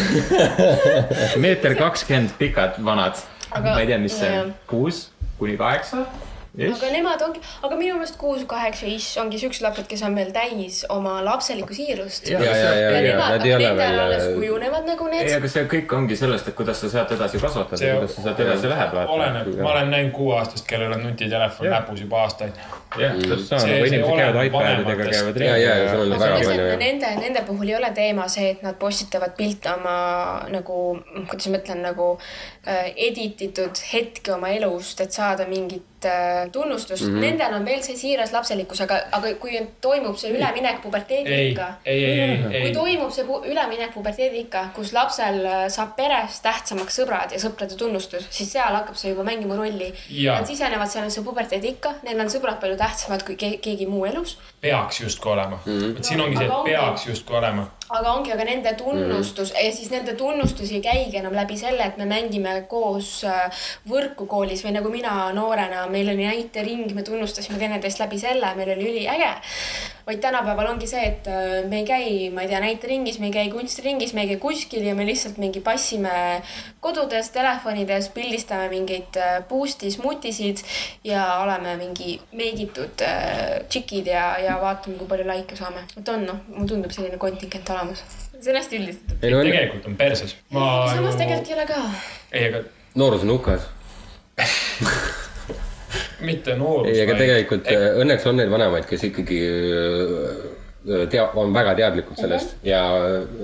meeter 1.44 1.76
kakskümmend 1.76 2.38
pikad, 2.40 2.80
vanad. 2.86 3.20
Aga- 3.52 3.74
ma 3.74 3.82
ei 3.82 3.90
tea, 3.92 4.00
mis 4.00 4.16
see 4.22 4.32
on, 4.40 4.54
kuus 4.70 5.10
kuni 5.42 5.58
kaheksa. 5.60 6.06
Aga 6.54 6.90
nemad 6.94 7.22
ongi, 7.26 7.40
aga 7.66 7.76
minu 7.80 7.96
meelest 7.98 8.18
kuus, 8.22 8.44
kaheksa, 8.50 8.86
ish 8.86 9.18
ongi 9.18 9.40
siuksed 9.42 9.64
lapsed, 9.66 9.88
kes 9.90 10.04
on 10.06 10.14
veel 10.16 10.30
täis 10.36 10.84
oma 10.94 11.16
lapselikku 11.26 11.74
siirust. 11.74 12.28
Ja, 12.30 12.40
ja, 12.44 12.52
ja, 12.52 12.58
ja, 12.58 12.74
ja 12.74 12.92
ja, 12.92 13.02
nemad, 13.08 13.32
nad 13.38 13.46
ei 13.46 13.54
ole 13.56 13.72
veel- 13.80 14.00
alles 14.04 14.28
kujunevad 14.36 14.86
nagu 14.86 15.08
ei, 15.08 15.16
need. 15.24 15.32
aga 15.38 15.50
see 15.50 15.64
kõik 15.72 15.96
ongi 15.98 16.16
sellest, 16.20 16.48
et 16.52 16.56
kuidas 16.60 16.82
sa 16.84 16.90
sealt 16.94 17.12
edasi 17.16 17.42
kasvatad 17.42 17.78
See 17.82 17.88
ja 17.90 17.96
kuidas 17.98 18.16
sa 18.16 18.22
sealt 18.28 18.40
edasi 18.46 18.70
lähed. 18.70 18.94
oleneb, 19.16 19.50
ma 19.62 19.72
olen 19.72 19.90
näinud 19.96 20.12
kuueaastast, 20.18 20.68
kellel 20.70 20.94
on 20.94 21.04
nutitelefon 21.08 21.70
näpus 21.74 22.02
juba 22.06 22.22
aastaid. 22.28 22.54
jah, 23.00 23.16
täpselt 23.18 23.48
sama, 23.48 23.60
See- 23.62 23.72
nagu 23.74 23.86
inimesed 23.88 24.18
käivad 24.18 24.46
iPadidega, 24.46 25.10
käivad 25.10 25.38
et. 26.74 26.80
nende, 26.80 27.16
nende 27.22 27.42
puhul 27.48 27.68
ei 27.68 27.76
ole 27.76 27.90
teema 27.92 28.28
see, 28.28 28.50
et 28.52 28.62
nad 28.62 28.76
postitavad 28.78 29.34
pilte 29.38 29.74
oma 29.74 30.46
nagu, 30.54 31.00
kuidas 31.30 31.48
ma 31.50 31.58
ütlen, 31.58 31.82
nagu 31.82 32.20
äh, 32.68 32.92
edit 32.96 33.42
itud 33.42 33.82
hetki 33.94 34.32
oma 34.32 34.50
elust, 34.54 35.02
et 35.02 35.12
saada 35.12 35.46
mingit 35.50 35.82
äh, 35.82 35.93
tunnustust 36.52 37.04
mm. 37.04 37.16
-hmm. 37.16 37.22
Nendel 37.22 37.54
on 37.54 37.66
veel 37.66 37.84
see 37.84 37.98
siiras 37.98 38.32
lapselikkus, 38.34 38.82
aga, 38.82 39.00
aga 39.12 39.34
kui 39.42 39.60
toimub 39.82 40.18
see 40.18 40.32
üleminek 40.36 40.82
puberteedi 40.82 41.34
ei 41.34 41.50
ikka,, 41.52 41.68
ei, 41.86 42.06
ei, 42.06 42.20
ei, 42.22 42.62
kui 42.62 42.74
toimub 42.74 43.12
see 43.12 43.26
pu- 43.28 43.42
üleminek 43.52 43.94
puberteedi 43.94 44.44
ikka, 44.46 44.66
kus 44.76 44.94
lapsel 44.94 45.46
äh, 45.46 45.68
saab 45.74 45.96
peres 45.96 46.40
tähtsamaks 46.46 47.00
sõbrad 47.00 47.36
ja 47.36 47.40
sõprade 47.40 47.78
tunnustus, 47.78 48.28
siis 48.30 48.52
seal 48.52 48.76
hakkab 48.76 48.96
see 49.00 49.14
juba 49.14 49.24
mängima 49.28 49.58
rolli. 49.60 49.94
Nad 50.24 50.48
sisenevad 50.48 50.92
sellesse 50.92 51.24
puberteedi 51.26 51.76
ikka, 51.76 51.96
neil 52.04 52.20
on 52.20 52.32
sõbrad 52.34 52.60
palju 52.62 52.78
tähtsamad 52.80 53.24
kui 53.28 53.36
ke 53.40 53.58
keegi 53.64 53.88
muu 53.90 54.06
elus. 54.10 54.38
peaks 54.62 55.02
justkui 55.02 55.32
olema. 55.32 55.60
et 55.66 56.04
siin 56.04 56.22
ongi 56.22 56.38
see, 56.38 56.48
et 56.48 56.64
peaks 56.66 57.08
justkui 57.08 57.38
olema. 57.38 57.68
Aga 57.94 58.14
ongi, 58.18 58.32
aga 58.34 58.46
nende 58.48 58.74
tunnustus 58.80 59.52
mm 59.52 59.58
-hmm. 59.58 59.66
ja 59.66 59.72
siis 59.72 59.92
nende 59.92 60.14
tunnustus 60.20 60.72
ei 60.72 60.82
käigi 60.82 61.18
enam 61.18 61.36
läbi 61.36 61.58
selle, 61.58 61.84
et 61.86 61.98
me 61.98 62.06
mängime 62.06 62.56
koos 62.68 63.24
äh, 63.24 63.66
võrku 63.90 64.28
koolis 64.28 64.66
või 64.66 64.74
nagu 64.78 64.90
mina 64.90 65.32
noorena, 65.34 65.88
meil 65.88 66.10
oli 66.10 66.26
näitering, 66.26 66.94
me 66.94 67.04
tunnustasime 67.04 67.60
teineteist 67.60 68.00
läbi 68.00 68.20
selle, 68.20 68.56
meil 68.56 68.74
oli 68.76 68.90
üliäge. 68.92 69.34
Vaid 70.08 70.20
tänapäeval 70.24 70.68
ongi 70.74 70.88
see, 70.88 71.04
et 71.08 71.28
äh, 71.32 71.64
me 71.70 71.80
ei 71.82 71.86
käi, 71.88 72.08
ma 72.34 72.44
ei 72.44 72.50
tea, 72.52 72.60
näiteringis, 72.64 73.20
me 73.24 73.30
ei 73.30 73.36
käi 73.36 73.52
kunstiringis, 73.54 74.14
me 74.14 74.26
ei 74.26 74.34
käi 74.34 74.40
kuskil 74.42 74.84
ja 74.88 74.96
me 74.96 75.06
lihtsalt 75.08 75.40
mingi 75.42 75.62
passime 75.64 76.42
kodudes, 76.84 77.32
telefonides, 77.36 78.10
pildistame 78.16 78.68
mingeid 78.74 79.20
äh, 79.20 79.38
boost'i 79.50 79.92
smutisid 79.94 80.64
ja 81.08 81.26
oleme 81.44 81.78
mingi 81.80 82.18
meigitud 82.36 83.06
äh, 83.08 83.64
tšikid 83.70 84.12
ja, 84.12 84.26
ja 84.44 84.60
vaatame, 84.62 85.00
kui 85.00 85.10
palju 85.10 85.28
likee 85.30 85.60
saame. 85.60 85.88
et 85.98 86.14
on 86.16 86.28
noh, 86.28 86.46
mulle 86.52 86.70
tundub 86.76 86.96
selline 86.96 87.20
kontingent 87.22 87.74
olemas. 87.76 88.04
see 88.40 88.52
on 88.52 88.60
hästi 88.60 88.80
üldistatud. 88.82 89.18
ei 89.24 89.32
no 89.32 89.44
tegelikult 89.48 89.92
on 89.92 90.00
perses. 90.00 90.36
ma 90.52 90.70
samas 90.92 91.20
tegelikult 91.20 91.52
ei 91.54 91.60
ole 91.60 91.68
ka. 91.72 91.84
ei, 92.32 92.48
aga 92.52 92.66
noorus 93.00 93.24
on 93.24 93.38
hukas. 93.38 93.70
mitte 96.24 96.58
noorus. 96.60 96.92
ei, 96.92 97.04
aga 97.06 97.16
tegelikult 97.20 97.72
äh, 97.72 97.88
õnneks 98.04 98.28
on 98.30 98.40
neid 98.40 98.52
vanemaid, 98.52 98.86
kes 98.90 99.08
ikkagi 99.10 99.40
äh, 99.48 100.44
tea-, 101.10 101.30
on 101.36 101.54
väga 101.54 101.76
teadlikud 101.80 102.20
sellest 102.20 102.58
ja 102.68 102.82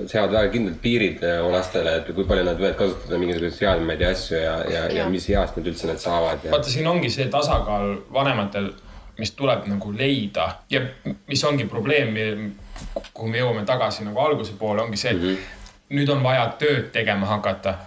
seavad 0.06 0.34
väga 0.34 0.52
kindlad 0.52 0.78
piirid 0.82 1.24
äh, 1.24 1.40
lastele, 1.52 1.96
et 2.00 2.12
kui 2.14 2.26
palju 2.28 2.44
nad 2.46 2.60
võivad 2.60 2.76
kasutada 2.78 3.20
mingisuguseid 3.20 3.58
seadmeid 3.58 4.04
ja 4.04 4.12
asju 4.14 4.38
ja, 4.38 4.54
ja, 4.70 4.84
ja 5.00 5.08
mis 5.12 5.28
east 5.32 5.58
nad 5.58 5.70
üldse 5.72 5.90
need 5.90 6.02
saavad 6.02 6.44
ja 6.44 6.54
vaata, 6.54 6.72
siin 6.72 6.88
ongi 6.90 7.12
see 7.12 7.28
tasakaal 7.32 7.94
vanematel, 8.12 8.72
mis 9.20 9.32
tuleb 9.36 9.68
nagu 9.70 9.92
leida 9.96 10.50
ja 10.72 10.82
mis 11.28 11.44
ongi 11.44 11.68
probleem, 11.68 12.16
kuhu 13.12 13.28
me 13.28 13.40
jõuame 13.40 13.64
tagasi 13.68 14.06
nagu 14.06 14.20
alguse 14.24 14.56
poole, 14.58 14.84
ongi 14.84 15.00
see, 15.00 15.14
et 15.14 15.20
mm 15.22 15.28
-hmm. 15.28 15.96
nüüd 15.96 16.12
on 16.12 16.22
vaja 16.24 16.46
tööd 16.58 16.92
tegema 16.92 17.26
hakata. 17.26 17.78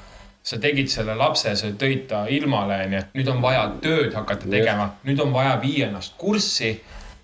Sa 0.44 0.60
tegid 0.60 0.91
selle 0.91 1.16
lapse, 1.16 1.56
sa 1.56 1.72
tõid 1.80 2.08
ta 2.10 2.26
ilmale, 2.28 2.82
onju, 2.86 3.02
nüüd 3.16 3.30
on 3.32 3.41
vaja 3.41 3.68
tööd 3.84 4.14
hakata 4.14 4.50
tegema, 4.52 4.89
nüüd 5.08 5.20
on 5.24 5.32
vaja 5.34 5.56
viia 5.62 5.88
ennast 5.88 6.18
kurssi 6.20 6.76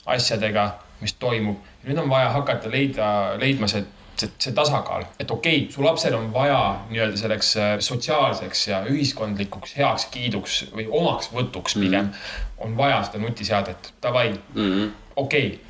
asjadega, 0.06 0.70
mis 1.02 1.14
toimub. 1.20 1.58
nüüd 1.84 1.98
on 2.00 2.10
vaja 2.10 2.30
hakata 2.36 2.72
leida, 2.72 3.10
leidma 3.40 3.68
see 3.68 3.84
see, 4.20 4.32
see 4.38 4.54
tasakaal, 4.56 5.06
et 5.20 5.32
okei 5.32 5.62
okay,, 5.64 5.72
su 5.74 5.84
lapsel 5.84 6.16
on 6.18 6.30
vaja 6.34 6.60
nii-öelda 6.90 7.18
selleks 7.20 7.52
äh, 7.58 7.72
sotsiaalseks 7.84 8.68
ja 8.68 8.82
ühiskondlikuks 8.92 9.76
heakskiiduks 9.80 10.60
või 10.76 10.88
omaksvõtuks 11.02 11.78
pigem 11.80 12.10
mm 12.10 12.12
-hmm. 12.12 12.54
on 12.66 12.78
vaja 12.78 13.04
seda 13.08 13.24
nutiseadet, 13.24 13.94
davai 14.04 14.30
mm 14.32 14.62
-hmm., 14.62 14.92
okei 15.16 15.48
okay., 15.48 15.69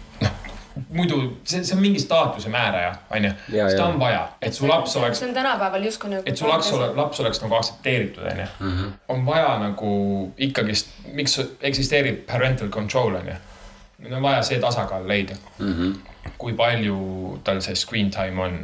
muidu 0.89 1.19
see, 1.43 1.63
see 1.63 1.75
on 1.75 1.82
mingi 1.82 1.99
staatuse 1.99 2.49
määraja, 2.49 2.93
onju, 3.15 3.32
Ja, 3.53 3.69
seda 3.69 3.82
ja. 3.82 3.88
on 3.88 3.99
vaja, 3.99 4.21
et 4.41 4.53
su 4.53 4.67
laps 4.67 4.95
oleks 4.99 5.19
see 5.19 5.30
on 5.30 5.34
tänapäeval 5.36 5.84
justkui 5.84 6.09
nagu. 6.09 6.23
et 6.25 6.38
su 6.38 6.47
laps 6.47 6.71
ole, 6.75 6.91
laps 6.95 7.19
oleks 7.19 7.41
nagu 7.43 7.55
aktsepteeritud, 7.55 8.27
onju. 8.32 8.91
on 9.07 9.25
vaja 9.25 9.55
nagu 9.63 9.93
ikkagist, 10.38 10.93
miks 11.13 11.39
eksisteerib 11.71 12.25
parental 12.27 12.69
control, 12.73 13.19
onju. 13.21 13.39
nüüd 14.03 14.15
on 14.15 14.23
vaja 14.23 14.43
see 14.47 14.59
tasakaal 14.59 15.07
leida 15.07 15.36
mm. 15.57 15.73
-hmm. 15.73 16.32
kui 16.38 16.53
palju 16.53 17.39
tal 17.43 17.61
see 17.61 17.75
screen 17.75 18.11
time 18.11 18.41
on, 18.43 18.61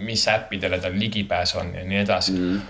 mis 0.00 0.28
äppidele 0.28 0.78
tal 0.78 0.98
ligipääs 0.98 1.56
on 1.56 1.74
ja 1.74 1.84
nii 1.84 1.98
edasi 1.98 2.32
mm. 2.32 2.56
-hmm. 2.56 2.60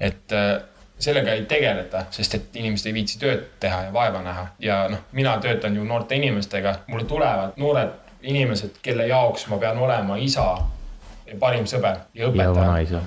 et 0.00 0.32
äh, 0.32 0.62
sellega 0.98 1.30
ei 1.30 1.44
tegeleta, 1.46 2.04
sest 2.10 2.34
et 2.34 2.56
inimesed 2.58 2.90
ei 2.90 2.94
viitsi 2.94 3.18
tööd 3.22 3.44
teha 3.62 3.82
ja 3.86 3.92
vaeva 3.94 4.22
näha 4.22 4.46
ja 4.62 4.80
noh, 4.90 5.06
mina 5.12 5.36
töötan 5.42 5.76
ju 5.76 5.84
noorte 5.84 6.18
inimestega, 6.18 6.74
mulle 6.86 7.04
tulevad 7.04 7.56
noored 7.56 8.07
inimesed, 8.28 8.80
kelle 8.82 9.06
jaoks 9.08 9.46
ma 9.48 9.58
pean 9.62 9.78
olema 9.80 10.16
isa 10.20 10.50
ja 11.28 11.36
parim 11.40 11.66
sõber 11.68 12.02
ja 12.14 12.24
ja 12.24 12.30
õpetaja 12.30 12.54
vanaisa. 12.56 13.02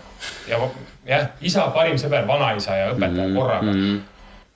ja 0.50 0.60
jah, 1.06 1.32
isa, 1.42 1.68
parim 1.76 1.98
sõber, 2.02 2.28
vanaisa 2.28 2.78
ja 2.78 2.92
õpetaja 2.94 3.28
mm, 3.28 3.38
korraga 3.38 3.74
mm.. 3.74 3.98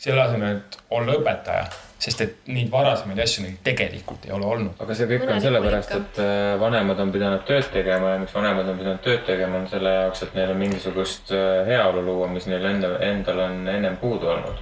selle 0.05 0.24
asemel, 0.26 0.61
et 0.61 0.78
olla 0.97 1.18
õpetaja, 1.20 1.66
sest 2.05 2.22
et 2.26 2.51
neid 2.51 2.70
varasemaid 2.72 3.22
asju 3.24 3.45
neil 3.45 3.57
tegelikult 3.66 4.28
ei 4.28 4.36
ole 4.36 4.49
olnud. 4.53 4.78
aga 4.86 4.97
see 4.97 5.09
kõik 5.09 5.26
on 5.30 5.41
sellepärast, 5.43 5.95
et 5.97 6.22
äh, 6.22 6.53
vanemad 6.61 7.01
on 7.01 7.13
pidanud 7.16 7.45
tööd 7.49 7.72
tegema 7.74 8.16
ja 8.16 8.22
miks 8.22 8.38
vanemad 8.38 8.70
on 8.74 8.80
pidanud 8.82 9.03
tööd 9.05 9.26
tegema, 9.28 9.63
on 9.63 9.68
selle 9.72 9.97
jaoks, 9.99 10.26
et 10.28 10.38
neil 10.38 10.53
on 10.53 10.61
mingisugust 10.61 11.34
äh, 11.34 11.61
heaolu 11.70 12.05
luua, 12.05 12.30
mis 12.32 12.49
neil 12.51 12.70
enda, 12.74 12.95
endal 13.05 13.45
on 13.49 13.61
ennem 13.72 13.97
puudu 14.01 14.34
olnud. 14.36 14.61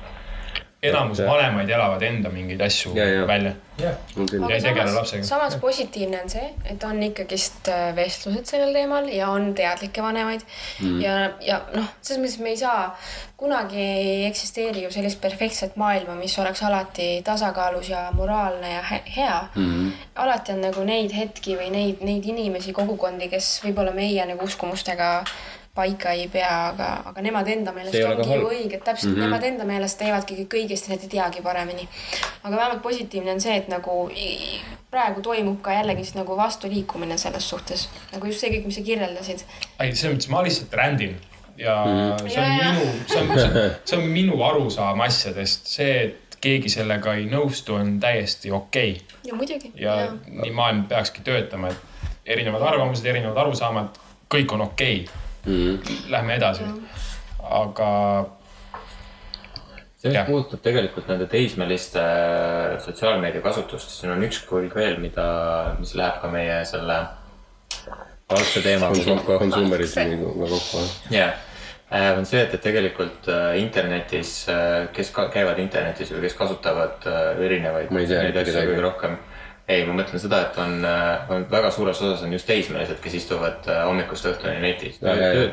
Enamus 0.83 1.19
Et- 1.23 1.27
vanemaid 1.29 1.69
elavad 1.69 2.01
enda 2.03 2.29
mingeid 2.33 2.61
asju 2.61 2.91
Ja, 2.97 3.05
ja. 3.07 3.27
välja. 3.27 3.53
on 4.17 4.27
küll. 4.29 4.43
Ja 4.49 4.55
ei 4.55 4.61
tegele 4.61 4.91
lapsega. 4.93 5.23
samas 5.25 5.55
positiivne 5.57 6.19
on 6.23 6.29
see, 6.29 6.49
et 6.69 6.83
on 6.83 6.99
ikkagist 7.03 7.67
äh, 7.73 7.95
vestlused 7.97 8.45
sellel 8.45 8.73
teemal 8.75 9.07
ja 9.09 9.29
on 9.33 9.53
teadlikke 9.57 10.03
vanemaid 10.03 10.43
mm.. 10.81 10.99
ja, 11.01 11.15
ja 11.41 11.61
noh, 11.73 11.87
selles 12.01 12.21
mõttes 12.21 12.39
me 12.43 12.51
ei 12.53 12.57
saa, 12.61 12.83
kunagi 13.37 13.79
ei 13.81 14.25
eksisteeri 14.27 14.83
ju 14.83 14.91
sellist 14.93 15.21
perfektset 15.21 15.75
maailma, 15.81 16.13
mis 16.19 16.37
oleks 16.39 16.61
alati 16.63 17.07
tasakaalus 17.25 17.89
ja 17.89 18.03
moraalne 18.13 18.75
ja 18.75 18.83
he- 18.91 19.01
hea 19.17 19.39
mm.. 19.55 19.91
alati 20.15 20.53
on 20.53 20.61
nagu 20.67 20.83
neid 20.85 21.11
hetki 21.17 21.57
või 21.57 21.71
neid, 21.73 22.05
neid 22.05 22.29
inimesi, 22.29 22.73
kogukondi, 22.77 23.31
kes 23.33 23.55
võib-olla 23.65 23.91
meie 23.95 24.25
nagu 24.29 24.45
uskumustega 24.45 25.09
paika 25.75 26.11
ei 26.13 26.27
pea, 26.29 26.51
aga, 26.67 26.87
aga 27.09 27.21
nemad 27.25 27.47
enda 27.49 27.71
meelest 27.73 27.97
ongi 28.05 28.35
ju 28.37 28.49
õiged, 28.49 28.83
täpselt 28.85 29.09
mm, 29.09 29.15
-hmm. 29.15 29.25
nemad 29.25 29.43
enda 29.47 29.65
meelest 29.65 29.97
teevadki 29.97 30.35
kõik 30.43 30.57
õigesti, 30.59 30.91
nad 30.93 31.01
ei 31.01 31.09
teagi 31.09 31.41
paremini. 31.41 31.87
aga 32.43 32.55
vähemalt 32.55 32.81
positiivne 32.81 33.31
on 33.31 33.41
see, 33.41 33.55
et 33.57 33.67
nagu 33.73 34.09
praegu 34.91 35.21
toimub 35.21 35.61
ka 35.61 35.73
jällegist 35.73 36.15
nagu 36.15 36.37
vastuliikumine 36.37 37.17
selles 37.17 37.49
suhtes. 37.49 37.89
nagu 38.11 38.27
just 38.27 38.39
see 38.39 38.51
kõik, 38.53 38.65
mis 38.65 38.75
sa 38.75 38.81
kirjeldasid. 38.81 39.45
ei, 39.79 39.95
selles 39.95 40.17
mõttes 40.17 40.29
ma 40.29 40.43
lihtsalt 40.43 40.73
rändin 40.73 41.17
ja 41.57 41.85
mm. 41.85 42.29
see 42.29 42.41
on 42.41 42.57
Ja, 42.57 42.73
minu, 42.73 42.91
see 43.07 43.21
on, 43.21 43.39
see 43.39 43.47
on, 43.47 43.71
see 43.85 43.97
on 43.97 44.05
minu 44.09 44.43
arusaam 44.43 45.01
asjadest, 45.01 45.65
see, 45.73 45.97
et 46.03 46.37
keegi 46.41 46.69
sellega 46.69 47.13
ei 47.17 47.25
nõustu, 47.31 47.79
on 47.79 47.97
täiesti 48.03 48.51
okei 48.51 48.91
okay. 48.91 49.19
ja 49.25 49.35
muidugi. 49.41 49.73
ja, 49.75 49.97
ja 50.05 50.13
nii 50.27 50.51
maailm 50.51 50.85
peakski 50.85 51.25
töötama, 51.25 51.73
et 51.73 52.31
erinevad 52.37 52.61
arvamused, 52.61 53.05
erinevad 53.05 53.37
arusaamad, 53.37 54.01
kõik 54.29 54.53
on 54.53 54.67
okei 54.69 55.01
okay. 55.01 55.22
mm.. 55.45 55.79
Lähme 56.09 56.35
edasi. 56.39 56.67
aga 57.43 57.89
see, 60.03 60.11
mis 60.11 60.27
puudutab 60.27 60.63
tegelikult 60.63 61.09
nende 61.11 61.27
teismeliste 61.31 62.03
äh, 62.03 62.77
sotsiaalmeedia 62.83 63.43
kasutust, 63.43 63.93
siin 63.97 64.13
on 64.15 64.23
üks 64.27 64.43
külg 64.49 64.75
veel, 64.75 64.99
mida, 65.03 65.25
mis 65.79 65.95
läheb 65.99 66.19
ka 66.21 66.31
meie 66.31 66.61
selle 66.67 66.99
algse 68.33 68.63
teemaga 68.63 69.03
kokku. 69.07 69.37
konsumerismiga 69.45 70.33
kokku. 70.55 70.83
jah, 71.13 71.35
on 72.17 72.25
see, 72.25 72.41
et, 72.41 72.55
et 72.57 72.63
tegelikult 72.63 73.29
äh, 73.31 73.53
internetis, 73.61 74.35
kes 74.95 75.13
ka 75.15 75.27
käivad 75.33 75.61
internetis 75.61 76.11
või 76.13 76.25
kes 76.27 76.37
kasutavad 76.39 77.07
äh, 77.09 77.45
erinevaid 77.45 77.93
Ma 77.93 78.03
ei 78.03 78.09
tea 78.09 78.23
neid 78.23 78.33
mitte 78.33 78.43
asju 78.43 78.55
kedagi. 78.55 78.73
kõige 78.73 78.85
rohkem. 78.87 79.17
ei, 79.67 79.85
ma 79.87 79.95
mõtlen 79.95 80.19
seda, 80.19 80.41
et 80.47 80.57
on, 80.59 80.73
on 81.31 81.45
väga 81.51 81.71
suures 81.71 82.01
osas 82.01 82.23
on 82.25 82.33
just 82.35 82.47
teismelised, 82.49 82.99
kes 83.03 83.19
istuvad 83.21 83.67
äh, 83.71 83.83
hommikust 83.87 84.27
õhtuni 84.27 84.59
netis. 84.63 84.99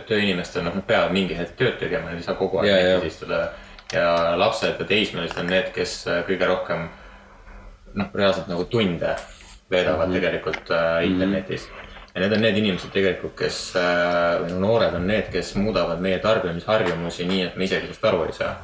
Tööinimestel, 0.09 0.65
noh, 0.67 0.75
nad 0.81 0.87
peavad 0.87 1.15
mingi 1.15 1.37
hetk 1.39 1.59
tööd 1.59 1.79
tegema, 1.83 2.11
nad 2.11 2.19
ei 2.19 2.27
saa 2.27 2.39
kogu 2.39 2.61
aeg 2.61 2.71
Ja, 2.71 2.81
netis 2.97 3.15
istuda. 3.15 3.43
ja 3.95 4.09
lapsed 4.39 4.81
ja 4.83 4.87
teismelised 4.87 5.39
on 5.39 5.51
need, 5.51 5.71
kes 5.77 6.01
äh, 6.09 6.25
kõige 6.27 6.49
rohkem 6.51 6.89
noh, 7.95 8.11
reaalselt 8.15 8.51
nagu 8.51 8.65
tunde 8.71 9.15
veedavad 9.71 10.09
mm 10.09 10.13
-hmm. 10.13 10.21
tegelikult 10.21 10.71
äh, 10.71 11.07
internetis. 11.07 11.69
ja 12.15 12.21
need 12.21 12.33
on 12.33 12.41
need 12.43 12.57
inimesed 12.57 12.91
tegelikult, 12.91 13.37
kes 13.39 13.77
äh, 13.77 14.43
või 14.43 14.53
no 14.53 14.59
noored 14.67 14.95
on 14.95 15.07
need, 15.07 15.31
kes 15.31 15.55
muudavad 15.55 16.01
meie 16.01 16.19
tarbimisharjumusi 16.19 17.27
nii, 17.27 17.43
et 17.43 17.57
me 17.57 17.65
isegi 17.65 17.87
sellest 17.87 18.05
aru 18.05 18.25
ei 18.25 18.33
saa. 18.33 18.57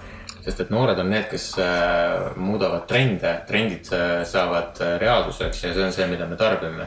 Sest 0.47 0.63
et 0.63 0.71
noored 0.71 0.99
on 1.03 1.11
need, 1.11 1.27
kes 1.31 1.49
äh, 1.59 2.31
muudavad 2.39 2.87
trende, 2.87 3.33
trendid 3.49 3.89
äh, 3.95 4.21
saavad 4.29 4.79
äh, 4.85 4.95
reaalsuseks 5.03 5.65
ja 5.65 5.73
see 5.75 5.85
on 5.85 5.95
see, 5.95 6.07
mida 6.11 6.29
me 6.31 6.39
tarbime. 6.39 6.87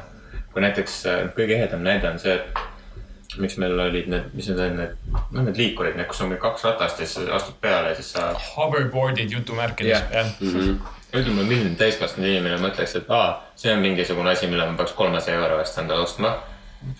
kui 0.49 0.63
näiteks 0.63 0.93
kõige 1.37 1.59
ehedam 1.59 1.83
näide 1.85 2.09
on 2.09 2.15
see, 2.17 2.33
et 2.33 3.37
miks 3.37 3.59
meil 3.61 3.77
olid 3.79 4.07
need, 4.09 4.31
mis 4.33 4.47
need 4.49 4.61
on 4.63 4.79
need, 4.79 4.95
noh, 5.13 5.43
need 5.45 5.59
liikurid, 5.59 5.97
need, 5.99 6.07
kus 6.09 6.23
on 6.25 6.31
kaks 6.41 6.63
ratast 6.65 7.03
ja 7.03 7.05
siis 7.09 7.29
astud 7.35 7.59
peale 7.61 7.91
ja 7.91 7.97
siis 7.99 8.09
sa 8.15 8.31
hoverboard'id 8.55 9.29
jutumärkides 9.35 9.91
Jah. 9.91 10.07
jah 10.15 10.31
ja.. 10.41 10.71
ütleme, 11.19 11.43
milline 11.43 11.75
täiskasvanud 11.77 12.31
inimene 12.31 12.57
mõtleks, 12.63 12.95
et 12.97 13.11
aa, 13.13 13.43
see 13.59 13.75
on 13.75 13.83
mingisugune 13.83 14.33
asi, 14.33 14.49
mille 14.49 14.65
ma 14.65 14.79
peaks 14.79 14.95
kolmesaja 14.97 15.37
euro 15.37 15.59
eest 15.61 15.77
endale 15.83 16.07
ostma. 16.07 16.33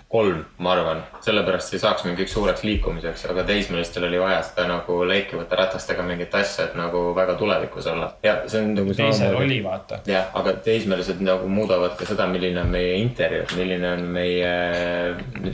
kolm, 0.08 0.42
ma 0.58 0.74
arvan, 0.74 1.00
sellepärast 1.24 1.74
ei 1.74 1.80
saaks 1.80 2.04
mingiks 2.04 2.34
suureks 2.36 2.64
liikumiseks, 2.68 3.24
aga 3.32 3.46
teismelistel 3.48 4.04
oli 4.10 4.20
vaja 4.20 4.42
seda 4.44 4.66
nagu 4.68 4.98
leikivate 5.08 5.56
ratastega 5.56 6.04
mingit 6.04 6.36
asja, 6.36 6.66
et 6.68 6.76
nagu 6.76 7.04
väga 7.16 7.38
tulevikus 7.40 7.88
olla. 7.88 8.10
ja 8.24 8.36
see 8.48 8.64
on 8.66 8.74
nagu 8.76 8.96
teisel 8.98 9.38
oli, 9.40 9.62
vaata. 9.64 10.02
jah, 10.10 10.28
aga 10.36 10.54
teismelised 10.66 11.24
nagu 11.24 11.48
muudavad 11.48 11.96
ka 12.00 12.10
seda, 12.10 12.28
milline 12.28 12.62
on 12.62 12.74
meie 12.76 12.98
interjöör, 13.00 13.56
milline 13.56 13.94
on 13.94 14.06
meie 14.20 14.54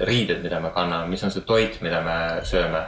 riided, 0.09 0.41
mida 0.43 0.59
me 0.59 0.73
kanname, 0.73 1.11
mis 1.13 1.23
on 1.23 1.33
see 1.35 1.45
toit, 1.45 1.77
mida 1.85 2.01
me 2.05 2.17
sööme. 2.49 2.81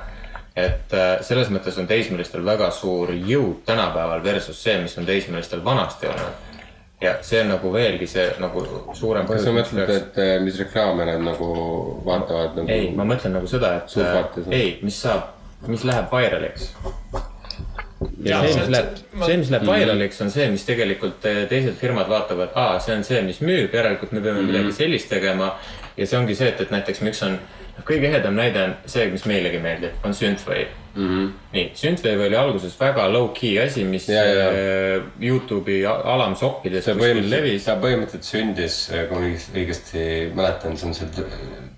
et 0.57 0.93
äh, 0.97 1.19
selles 1.21 1.53
mõttes 1.53 1.77
on 1.77 1.85
teismelistel 1.85 2.45
väga 2.45 2.71
suur 2.73 3.13
jõud 3.13 3.61
tänapäeval 3.65 4.23
versus 4.23 4.63
see, 4.63 4.79
mis 4.81 4.97
on 4.97 5.05
teismelistel 5.05 5.61
vanasti 5.63 6.09
olnud. 6.09 6.46
Ja 7.01 7.17
see 7.21 7.41
on 7.41 7.51
nagu 7.53 7.71
veelgi 7.73 8.07
see 8.09 8.25
nagu 8.41 8.63
suurem 8.97 9.27
kas 9.29 9.43
sa 9.43 9.51
põhjus. 9.51 9.57
mõtled, 9.59 9.91
et 9.93 10.19
eh, 10.23 10.35
mis 10.41 10.57
reklaame 10.63 11.05
nad 11.05 11.21
nagu 11.21 11.49
vaatavad 12.05 12.57
nagu? 12.57 12.71
ei, 12.73 12.89
ma 12.97 13.05
mõtlen 13.05 13.37
nagu 13.37 13.49
seda, 13.49 13.75
et 13.81 13.93
Suhtvaates. 13.93 14.47
äh, 14.47 14.55
ei, 14.57 14.71
mis 14.81 14.97
saab, 15.05 15.35
mis 15.69 15.85
läheb 15.85 16.09
viraliks. 16.13 16.71
ja 18.25 18.39
Jaa, 18.39 18.41
see, 18.47 18.55
mis 18.63 18.71
läheb, 18.73 19.03
see, 19.25 19.37
mis 19.43 19.51
läheb 19.53 19.69
viraliks, 19.69 20.23
on 20.25 20.33
see, 20.33 20.49
mis 20.53 20.65
tegelikult 20.65 21.29
eh, 21.29 21.43
teised 21.51 21.77
firmad 21.77 22.09
vaatavad, 22.09 22.57
aa, 22.57 22.79
see 22.81 22.97
on 22.97 23.05
see, 23.05 23.21
mis 23.29 23.43
müüb, 23.45 23.77
järelikult 23.77 24.17
me 24.17 24.23
peame 24.25 24.47
midagi 24.49 24.73
sellist 24.81 25.13
tegema. 25.13 25.53
ja 25.97 26.09
see 26.09 26.17
ongi 26.17 26.35
see, 26.37 26.49
et, 26.49 26.65
et 26.65 26.73
näiteks 26.73 27.05
miks 27.05 27.21
on, 27.29 27.37
kõige 27.85 28.07
ehedam 28.09 28.35
näide 28.35 28.63
on 28.63 28.75
see, 28.85 29.05
mis 29.11 29.25
meilegi 29.25 29.59
meeldib, 29.59 29.91
on 30.03 30.13
Synthwave 30.13 30.67
mm. 30.95 31.07
-hmm. 31.07 31.31
nii, 31.53 31.71
Synthwave 31.77 32.27
oli 32.27 32.35
alguses 32.35 32.79
väga 32.79 33.07
low-key 33.13 33.57
asi, 33.65 33.83
mis 33.83 34.09
Ja, 34.09 34.23
ja, 34.23 34.51
eh, 34.51 35.01
Youtube'i 35.21 35.85
a- 35.85 36.01
alamsokkides 36.13 36.85
see 36.85 36.93
kuskil 36.95 37.29
levis. 37.29 37.65
ta 37.65 37.75
põhimõtteliselt 37.81 38.23
sündis, 38.23 38.79
kui 39.09 39.19
ma 39.19 39.27
õigesti- 39.59 40.31
mäletan, 40.35 40.77
see 40.77 40.87
on 40.87 40.93
see 40.93 41.07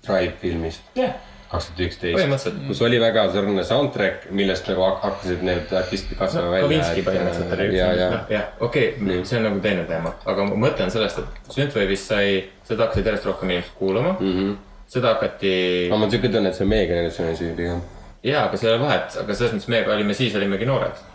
Drive 0.06 0.32
filmist 0.40 0.80
jah, 0.96 1.12
kaks 1.50 1.66
tuhat 1.66 1.80
üksteist. 1.90 2.50
kus 2.68 2.82
oli 2.82 3.00
väga 3.00 3.32
sarnane 3.32 3.64
soundtrack, 3.64 4.30
millest 4.30 4.68
nagu 4.68 4.80
hak- 4.80 5.02
hakkasid 5.02 5.42
need 5.42 5.72
artistid 5.72 6.18
kasvama 6.18 6.46
no, 6.46 6.52
välja. 6.52 6.68
Kavinski 6.68 7.02
põhimõtteliselt 7.10 7.52
oli 7.52 7.68
üks 7.68 7.78
nendest, 7.82 8.30
jah, 8.30 8.48
okei 8.60 8.94
see 9.24 9.36
on 9.38 9.42
nagu 9.42 9.60
teine 9.60 9.84
teema, 9.84 10.14
aga 10.26 10.44
mu 10.44 10.56
mõte 10.56 10.82
on 10.82 10.90
sellest, 10.90 11.18
et 11.18 11.54
Synthwave'ist 11.54 12.06
sai, 12.06 12.44
seda 12.64 12.86
hakkasid 12.86 13.06
järjest 13.06 13.26
rohkem 13.26 13.50
inimesed 13.50 13.74
kuulama 13.78 14.16
mm. 14.20 14.34
-hmm. 14.38 14.56
Seda 14.90 15.14
hakati, 15.14 15.54
aga 15.86 15.96
mul 15.96 16.08
on 16.08 16.12
siuke 16.12 16.32
tunne, 16.32 16.50
et 16.50 16.58
see 16.58 16.66
on 16.66 16.72
meie 16.72 16.88
generatsiooni 16.90 17.38
süü 17.38 17.54
pigem. 17.58 17.80
jaa, 18.26 18.44
aga 18.48 18.58
see 18.58 18.68
ei 18.68 18.74
ole 18.74 18.82
vahet, 18.82 19.16
aga 19.22 19.38
selles 19.38 19.54
mõttes 19.56 19.70
me 19.70 19.84
olime 19.94 20.16
siis, 20.18 20.34
olimegi 20.38 20.66
noored. 20.68 21.06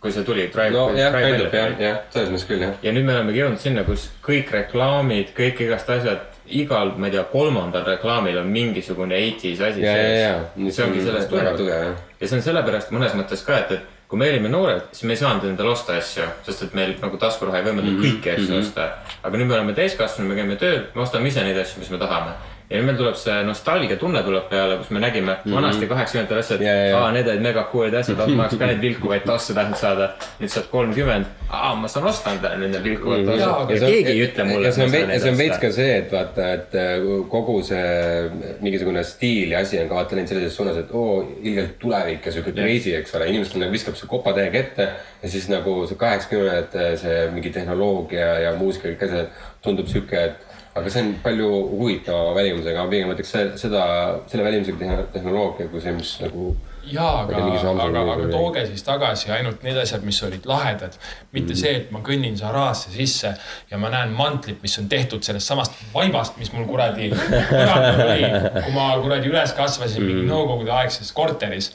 kui 0.00 0.12
see 0.16 0.24
tuli. 0.24 0.48
no 0.72 0.88
jah, 0.96 1.12
kind 1.12 1.44
of 1.44 1.54
jah, 1.54 1.76
jah, 1.78 2.02
selles 2.10 2.32
mõttes 2.32 2.48
küll 2.48 2.64
jah. 2.64 2.74
ja 2.82 2.92
nüüd 2.96 3.04
me 3.04 3.14
olemegi 3.18 3.42
jõudnud 3.42 3.60
sinna, 3.60 3.84
kus 3.84 4.08
kõik 4.24 4.52
reklaamid, 4.56 5.34
kõik 5.36 5.60
igast 5.66 5.90
asjad, 5.92 6.26
igal, 6.48 6.94
ma 6.96 7.10
ei 7.10 7.18
tea, 7.18 7.24
kolmandal 7.30 7.84
reklaamil 7.86 8.40
on 8.40 8.48
mingisugune 8.50 9.20
80's 9.28 9.64
asi 9.68 9.84
ja, 9.84 9.94
ja, 9.94 10.18
ja. 10.24 10.72
see 10.72 10.84
ongi 10.88 11.04
sellest 11.04 11.30
tugev 11.30 11.94
ja 12.20 12.26
see 12.26 12.36
on 12.40 12.46
sellepärast 12.48 12.94
mõnes 12.96 13.12
mõttes 13.18 13.44
ka, 13.46 13.60
et, 13.60 13.76
et 13.76 13.98
kui 14.10 14.18
me 14.18 14.26
olime 14.26 14.50
noored, 14.50 14.88
siis 14.90 15.06
me 15.06 15.14
ei 15.14 15.20
saanud 15.20 15.44
endale 15.46 15.70
osta 15.70 15.94
asju, 15.94 16.24
sest 16.42 16.64
et 16.66 16.72
meil 16.74 16.96
nagu 16.98 17.18
taskuraha 17.20 17.60
ei 17.60 17.66
võimalda 17.68 17.92
Mhm, 17.92 18.00
kõiki 18.02 18.32
asju 18.32 18.56
osta. 18.58 18.88
aga 19.22 19.38
nüüd 19.38 19.46
me 19.46 19.54
oleme 19.54 19.74
täiskasvanud, 19.76 20.32
me 20.32 20.38
käime 20.40 20.56
tööl, 20.58 20.80
me 20.96 21.04
ostame 21.04 21.28
ise 21.30 21.44
neid 21.46 21.60
asju, 21.62 21.78
mis 21.78 21.90
me 21.94 21.98
tahame. 22.00 22.32
Ja 22.70 22.82
meil 22.86 22.96
tuleb 22.96 23.16
see 23.18 23.34
nostalgia 23.42 23.96
tunne 23.98 24.20
tuleb 24.22 24.44
peale, 24.50 24.76
kus 24.78 24.90
me 24.94 25.00
nägime 25.02 25.36
vanasti 25.50 25.86
kaheksakümnendatel 25.90 26.38
asju, 26.38 26.54
et 26.54 26.60
Mhm. 26.60 26.66
Ja, 26.68 26.74
ja, 26.74 26.84
ja. 26.90 26.98
aa, 27.04 27.12
need 27.12 27.26
olid 27.28 27.42
mega 27.42 27.64
cool'id 27.72 27.94
asjad, 27.98 28.16
ma 28.20 28.26
tahaks 28.46 28.58
ka 28.60 28.66
neid 28.70 28.80
vilkuvaid 28.84 29.24
tosse 29.26 29.54
tahtnud 29.56 29.76
saada. 29.80 30.10
nüüd 30.40 30.52
saad 30.54 30.68
kolmkümmend, 30.70 31.26
aa, 31.50 31.74
ma 31.74 31.88
saan 31.88 32.06
osta 32.06 32.30
endale 32.36 32.56
nende 32.62 32.82
vilkuvad 32.84 33.24
Mhm. 33.24 33.26
tossud 33.30 33.74
ja 33.74 33.80
keegi 33.86 34.12
ei 34.14 34.22
ütle 34.28 34.44
mulle, 34.52 34.66
ja 34.68 34.72
see 34.72 34.84
on 34.84 34.92
veits, 34.92 35.22
see 35.22 35.30
on 35.32 35.38
veits 35.38 35.58
ka. 35.58 35.70
see, 35.72 35.96
et 35.98 36.12
vaata, 36.12 36.52
et 36.52 36.74
äh, 36.74 37.08
kogu 37.32 37.56
see 37.66 38.30
mingisugune 38.60 39.02
stiil 39.04 39.50
ja 39.56 39.58
asi 39.64 39.80
on 39.82 39.88
ka 39.90 39.94
vaata 39.98 40.16
läinud 40.16 40.28
sellises 40.30 40.56
suunas, 40.56 40.76
et 40.80 40.90
oo, 40.94 41.24
ilgelt 41.42 41.74
tulevik 41.82 42.26
ja 42.26 42.32
siuke 42.32 42.52
crazy, 42.54 42.94
eks 43.00 43.14
ole, 43.18 43.26
inimesed 43.32 43.58
nagu 43.60 43.72
viskab 43.74 43.96
see 43.98 44.06
kopatäiega 44.10 44.58
ette 44.62 44.86
ja 45.22 45.28
siis 45.28 45.48
nagu 45.50 45.74
see 45.90 45.98
kaheksakümnendate 46.00 46.86
see 47.02 47.18
mingi 47.34 47.50
tehnoloogia 47.54 48.30
ja 48.46 48.54
muusika 48.58 48.88
kõik 48.88 49.04
asjad 49.08 49.28
tundub 49.62 49.90
sihuke, 49.90 50.22
et 50.30 50.46
aga 50.74 50.90
see 50.90 51.02
on 51.02 51.14
palju 51.22 51.46
huvitava 51.76 52.34
välimusega, 52.36 52.84
ma 52.84 52.90
pigem 52.90 53.10
ütleks 53.14 53.30
se- 53.34 53.52
seda, 53.58 53.84
selle 54.30 54.44
välimusega 54.46 54.78
tehno- 54.78 55.06
tehnoloogia 55.12 55.68
kui 55.68 55.80
see, 55.82 55.92
mis 55.96 56.12
nagu 56.22 56.52
jaa, 56.90 57.24
aga 57.26 57.38
Ma 57.38 57.84
aga, 57.84 58.00
aga 58.14 58.28
tooge 58.32 58.62
siis 58.66 58.82
tagasi 58.86 59.30
ainult 59.34 59.62
need 59.66 59.76
asjad, 59.76 60.02
mis 60.06 60.22
olid 60.22 60.46
lahedad. 60.48 60.94
mitte 61.32 61.54
see, 61.58 61.74
et 61.76 61.90
ma 61.92 62.00
kõnnin 62.06 62.36
Zarasse 62.38 62.90
sisse 62.94 63.34
ja 63.70 63.78
ma 63.78 63.90
näen 63.92 64.10
mantlit, 64.16 64.62
mis 64.62 64.78
on 64.78 64.88
tehtud 64.88 65.22
sellest 65.22 65.46
samast 65.46 65.72
vaibast, 65.94 66.38
mis 66.38 66.52
mul 66.52 66.64
kuradi 66.70 67.10
oli, 67.12 68.24
kui 68.64 68.72
ma 68.74 68.88
kuradi 69.02 69.28
üles 69.30 69.52
kasvasin 69.58 70.02
mingi 70.06 70.26
nõukogude 70.30 70.70
aegses 70.80 71.12
korteris. 71.12 71.72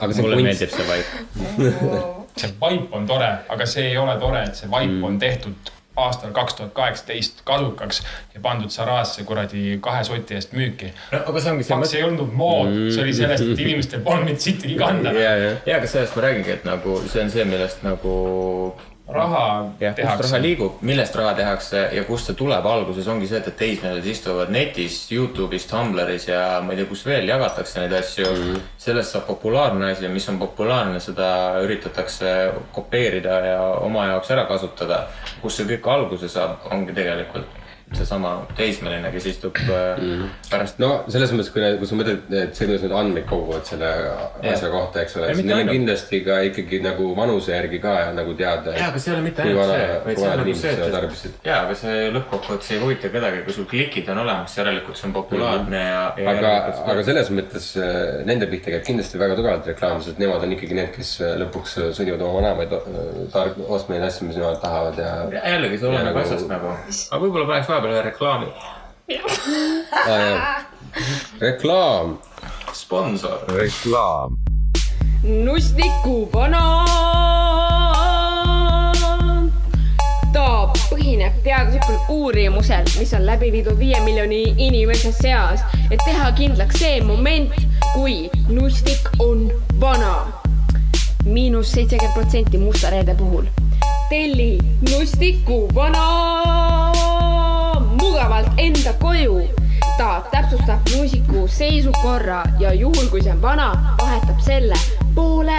aga 0.00 0.12
see 0.12 0.22
mulle 0.22 0.36
kunst 0.36 0.48
meeldib 0.48 0.70
see 0.70 0.86
vaip. 0.88 1.06
see 2.40 2.50
vaip 2.60 2.92
on 2.96 3.06
tore, 3.06 3.28
aga 3.48 3.66
see 3.66 3.88
ei 3.90 3.96
ole 3.98 4.16
tore, 4.20 4.44
et 4.48 4.56
see 4.58 4.70
vaip 4.70 4.90
Mm. 4.90 5.04
on 5.04 5.18
tehtud 5.18 5.70
aastal 5.96 6.32
kaks 6.34 6.54
tuhat 6.58 6.72
kaheksateist 6.74 7.42
kasukaks 7.44 8.02
ja 8.34 8.40
pandud 8.42 8.70
Zarasse 8.70 9.24
kuradi 9.24 9.78
kahe 9.80 10.04
soti 10.04 10.34
eest 10.34 10.56
müüki. 10.56 10.90
no 11.12 11.20
aga 11.26 11.40
see 11.40 11.52
ongi 11.52 11.68
see 11.68 11.90
see 11.90 12.00
ei 12.00 12.08
olnud 12.08 12.32
mood, 12.32 12.72
see 12.94 13.04
oli 13.04 13.14
sellest, 13.14 13.52
et 13.52 13.62
inimestel 13.66 14.02
polnud 14.06 14.30
neid 14.30 14.42
sittigi 14.42 14.74
kanda. 14.80 15.12
Mm. 15.12 15.22
ja, 15.22 15.36
ja 15.36 15.52
ja, 15.66 15.78
aga 15.78 15.90
sellest 15.90 16.16
ma 16.16 16.26
räägingi, 16.26 16.58
et 16.58 16.66
nagu 16.66 16.98
see 17.06 17.22
on 17.22 17.30
see, 17.30 17.46
millest 17.48 17.86
nagu 17.86 18.16
raha 19.08 19.70
jah, 19.80 19.92
kust 19.94 20.04
raha 20.04 20.16
tehakse. 20.16 20.40
liigub, 20.40 20.76
millest 20.80 21.16
raha 21.16 21.34
tehakse 21.36 21.80
ja 21.92 22.04
kust 22.08 22.30
see 22.30 22.36
tuleb 22.38 22.66
alguses 22.66 23.08
ongi 23.12 23.28
see, 23.28 23.40
et, 23.42 23.50
teismelised 23.58 24.06
istuvad 24.10 24.52
netis, 24.54 25.00
Youtube'is, 25.12 25.66
Tumblris 25.68 26.28
ja 26.28 26.60
ma 26.64 26.72
ei 26.72 26.80
tea, 26.80 26.88
kus 26.88 27.04
veel 27.06 27.28
jagatakse 27.28 27.82
neid 27.82 27.92
asju 28.00 28.30
mm.. 28.30 28.62
sellest 28.86 29.16
saab 29.16 29.26
populaarne 29.28 29.90
asi 29.92 30.06
ja 30.06 30.12
mis 30.12 30.28
on 30.32 30.38
populaarne, 30.40 31.02
seda 31.04 31.28
üritatakse 31.64 32.32
kopeerida 32.72 33.40
ja 33.50 33.60
oma 33.84 34.08
jaoks 34.12 34.32
ära 34.32 34.46
kasutada. 34.48 35.04
kust 35.42 35.60
see 35.60 35.68
kõik 35.74 35.90
alguse 35.92 36.28
saab, 36.32 36.64
ongi 36.72 36.96
tegelikult 36.96 37.63
seesama 37.92 38.30
teismeline, 38.56 39.10
kes 39.12 39.26
istub 39.34 39.58
mm. 39.60 40.22
pärast 40.50 40.78
no 40.82 40.88
selles 41.12 41.32
mõttes, 41.34 41.50
kui, 41.52 41.62
kui 41.78 41.88
sa 41.88 41.98
mõtled, 41.98 42.22
et 42.40 42.56
see, 42.56 42.66
kuidas 42.68 42.84
nad 42.86 42.94
andmeid 43.02 43.26
koguvad 43.28 43.66
selle 43.68 43.90
asja 44.54 44.70
kohta, 44.72 45.02
eks 45.04 45.16
ole, 45.18 45.28
Ja 45.30 45.36
siis 45.36 45.46
neil 45.48 45.62
on 45.64 45.70
kindlasti 45.72 46.20
ka 46.26 46.38
ikkagi 46.48 46.80
nagu 46.84 47.10
vanuse 47.16 47.52
järgi 47.54 47.80
ka 47.82 47.94
nagu 48.16 48.34
teada. 48.38 48.72
jaa, 48.78 48.88
aga 48.90 49.02
see 49.02 49.12
ei 49.12 49.16
ole 49.18 49.24
mitte 49.26 49.44
ainult 49.44 49.60
vana- 49.60 49.76
see, 49.76 50.00
vaid 50.06 50.18
see 50.22 50.30
on 50.30 50.40
nagu 50.40 50.54
see, 51.20 51.30
et 51.30 51.48
jaa, 51.50 51.60
aga 51.66 51.76
see 51.82 52.08
lõppkokkuvõttes 52.16 52.72
ei 52.74 52.80
huvita 52.82 53.10
kedagi, 53.14 53.42
kui 53.46 53.56
sul 53.58 53.68
klikid 53.70 54.08
on 54.14 54.22
olemas, 54.24 54.56
järelikult 54.58 54.98
see 55.00 55.08
on 55.10 55.14
populaarne 55.18 55.82
ja, 55.84 56.02
ja. 56.24 56.34
aga, 56.34 56.54
aga 56.94 57.06
selles 57.10 57.30
mõttes 57.36 57.70
äh, 57.78 58.24
nende 58.28 58.48
pihta 58.50 58.72
käib 58.74 58.84
kindlasti 58.88 59.20
väga 59.20 59.38
tugevalt 59.38 59.70
reklaam, 59.70 60.00
sest 60.04 60.18
nemad 60.22 60.42
on 60.46 60.56
ikkagi 60.56 60.78
need, 60.80 60.90
kes 60.96 61.14
äh, 61.22 61.36
lõpuks 61.44 61.76
sunnivad 61.96 62.24
oma 62.26 62.40
vanemaid 62.40 62.74
äh, 62.80 63.22
tar- 63.34 63.54
ostma 63.68 63.98
neid 63.98 64.08
asju, 64.08 64.28
mis 64.30 64.40
nemad 64.40 64.58
tahavad 64.64 64.98
ja. 65.04 65.12
Ja 65.36 65.44
jällegi 65.54 65.78
see 65.82 65.90
oleneb 65.92 66.10
nagu- 66.10 66.24
asjast 66.24 66.50
nagu, 66.50 66.74
aga 66.74 67.22
võib-olla 67.22 67.48
paneks 67.52 67.70
vahepeal 67.74 67.92
ühe 67.92 68.02
reklaami. 68.02 68.46
reklaam. 71.40 72.18
sponsor. 72.72 73.38
reklaam, 73.48 74.38
Nustiku 75.22 76.28
banaan. 76.32 76.84
ta 80.32 80.72
põhineb 80.90 81.32
teaduslikul 81.42 81.96
uurimusel, 82.08 82.84
mis 82.98 83.14
on 83.14 83.26
läbi 83.26 83.52
viidud 83.52 83.78
viie 83.78 84.00
miljoni 84.04 84.54
inimese 84.56 85.12
seas, 85.12 85.60
et 85.90 86.00
teha 86.04 86.32
kindlaks 86.38 86.78
see 86.78 87.00
moment, 87.02 87.52
kui 87.94 88.30
nustik 88.48 89.08
on 89.18 89.52
vana. 89.80 90.26
miinus 91.24 91.72
seitsekümmend 91.72 92.14
protsenti 92.14 92.58
musta 92.58 92.90
reede 92.90 93.14
puhul. 93.14 93.44
telli 94.10 94.58
Nustiku 94.90 95.68
banaan 95.74 97.13
mugavalt 98.24 98.52
enda 98.56 98.92
koju 98.92 99.42
ta 99.96 100.24
täpsustab 100.30 100.80
muusiku 100.94 101.48
seisukorra 101.48 102.44
ja 102.58 102.72
juhul, 102.72 103.06
kui 103.10 103.22
see 103.22 103.32
on 103.32 103.42
vana, 103.42 103.96
vahetab 104.00 104.38
selle 104.40 104.74
poole 105.14 105.56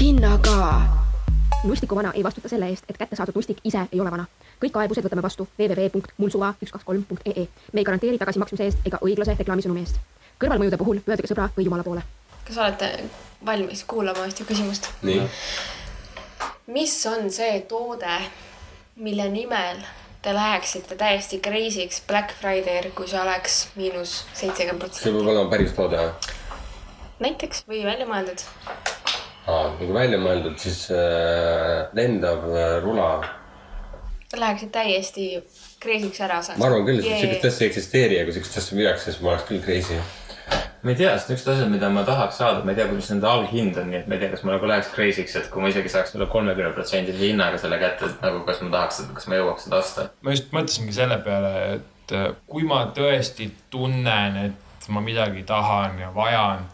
hinnaga. 0.00 0.82
nustiku 1.64 1.96
vana 1.96 2.12
ei 2.14 2.22
vastuta 2.22 2.48
selle 2.48 2.68
eest, 2.68 2.84
et 2.88 2.98
kätte 2.98 3.16
saadud 3.16 3.34
nustik 3.34 3.58
ise 3.64 3.80
ei 3.92 4.00
ole 4.00 4.10
vana. 4.10 4.26
kõik 4.64 4.70
kaebused 4.72 5.02
võtame 5.04 5.22
vastu 5.22 5.48
www.mulsuva123.ee. 5.58 7.48
me 7.72 7.80
ei 7.80 7.84
garanteeri 7.84 8.18
tagasimaksmise 8.18 8.64
eest 8.64 8.86
ega 8.86 9.00
õiglase 9.02 9.34
reklaamisõnumi 9.38 9.82
eest. 9.82 9.98
kõrvalmõjude 10.44 10.78
puhul 10.78 11.00
pöörduge 11.06 11.32
sõbra 11.32 11.48
või 11.56 11.64
jumala 11.64 11.82
poole. 11.82 12.04
kas 12.46 12.58
olete 12.58 12.92
valmis 13.46 13.82
kuulama 13.84 14.28
ühte 14.30 14.46
küsimust? 14.46 14.86
mis 16.66 16.94
on 17.06 17.26
see 17.30 17.60
toode, 17.66 18.20
mille 18.96 19.28
nimel 19.28 19.82
te 20.22 20.34
läheksite 20.34 20.96
täiesti 20.96 21.40
crazy'ks 21.42 22.02
Black 22.06 22.34
Friday'l, 22.40 22.92
kui 22.94 23.08
see 23.10 23.20
oleks 23.20 23.58
miinus 23.74 24.22
seitsekümmend 24.38 24.86
see 24.86 24.86
protsenti 24.86 25.10
peab 25.18 25.30
olema 25.34 25.50
päris 25.50 25.74
toode 25.76 25.98
või? 25.98 26.34
näiteks 27.26 27.64
või 27.68 27.82
välja 27.86 28.06
mõeldud? 28.06 28.44
aa, 29.46 29.64
nagu 29.80 29.92
välja 29.94 30.20
mõeldud, 30.22 30.56
siis 30.62 30.84
äh, 30.94 31.88
lendav 31.98 32.46
äh, 32.50 32.76
rula. 32.84 33.12
Läheksid 34.32 34.70
täiesti 34.72 35.26
crazy'ks 35.82 36.22
ära 36.24 36.38
ma 36.56 36.70
arvan 36.70 36.86
küll, 36.86 37.02
et 37.02 37.20
siukest 37.20 37.48
asja 37.50 37.66
ei 37.66 37.72
eksisteeri 37.72 38.20
ja 38.20 38.26
kui 38.28 38.36
siukest 38.38 38.62
asja 38.62 38.78
müüakse, 38.78 39.10
siis 39.10 39.22
ma 39.24 39.34
oleks 39.34 39.48
küll 39.50 39.64
crazy. 39.64 39.98
Ma 40.82 40.90
ei 40.90 40.98
tea, 40.98 41.12
sest 41.16 41.30
niisugused 41.30 41.52
asjad, 41.54 41.70
mida 41.72 41.90
ma 41.92 42.02
tahaks 42.06 42.40
saada, 42.42 42.64
ma 42.64 42.72
ei 42.72 42.78
tea, 42.80 42.88
kuidas 42.90 43.10
nende 43.12 43.28
alghind 43.30 43.78
on, 43.78 43.90
nii 43.92 44.00
et 44.00 44.10
ma 44.10 44.16
ei 44.16 44.22
tea, 44.24 44.32
kas 44.32 44.42
ma 44.46 44.56
nagu 44.56 44.70
läheks 44.70 44.90
crazy'ks, 44.94 45.36
et 45.38 45.50
kui 45.52 45.62
ma 45.62 45.70
isegi 45.70 45.92
saaks 45.92 46.16
üle 46.18 46.26
kolmekümne 46.32 46.72
protsendise 46.76 47.22
hinnaga 47.22 47.60
selle 47.62 47.78
kätte, 47.82 48.10
et 48.10 48.24
nagu 48.24 48.42
kas 48.48 48.60
ma 48.64 48.72
tahaks 48.74 49.04
kas 49.14 49.30
ma 49.30 49.38
jõuaks 49.38 49.68
seda 49.68 49.78
osta. 49.82 50.08
ma 50.22 50.34
just 50.34 50.50
mõtlesingi 50.56 50.96
selle 50.96 51.20
peale, 51.22 51.54
et 51.76 52.16
äh, 52.18 52.28
kui 52.50 52.66
ma 52.68 52.84
tõesti 52.96 53.50
tunnen, 53.70 54.40
et 54.48 54.88
ma 54.90 55.00
midagi 55.04 55.44
tahan 55.46 56.00
ja 56.02 56.10
vajan 56.14 56.66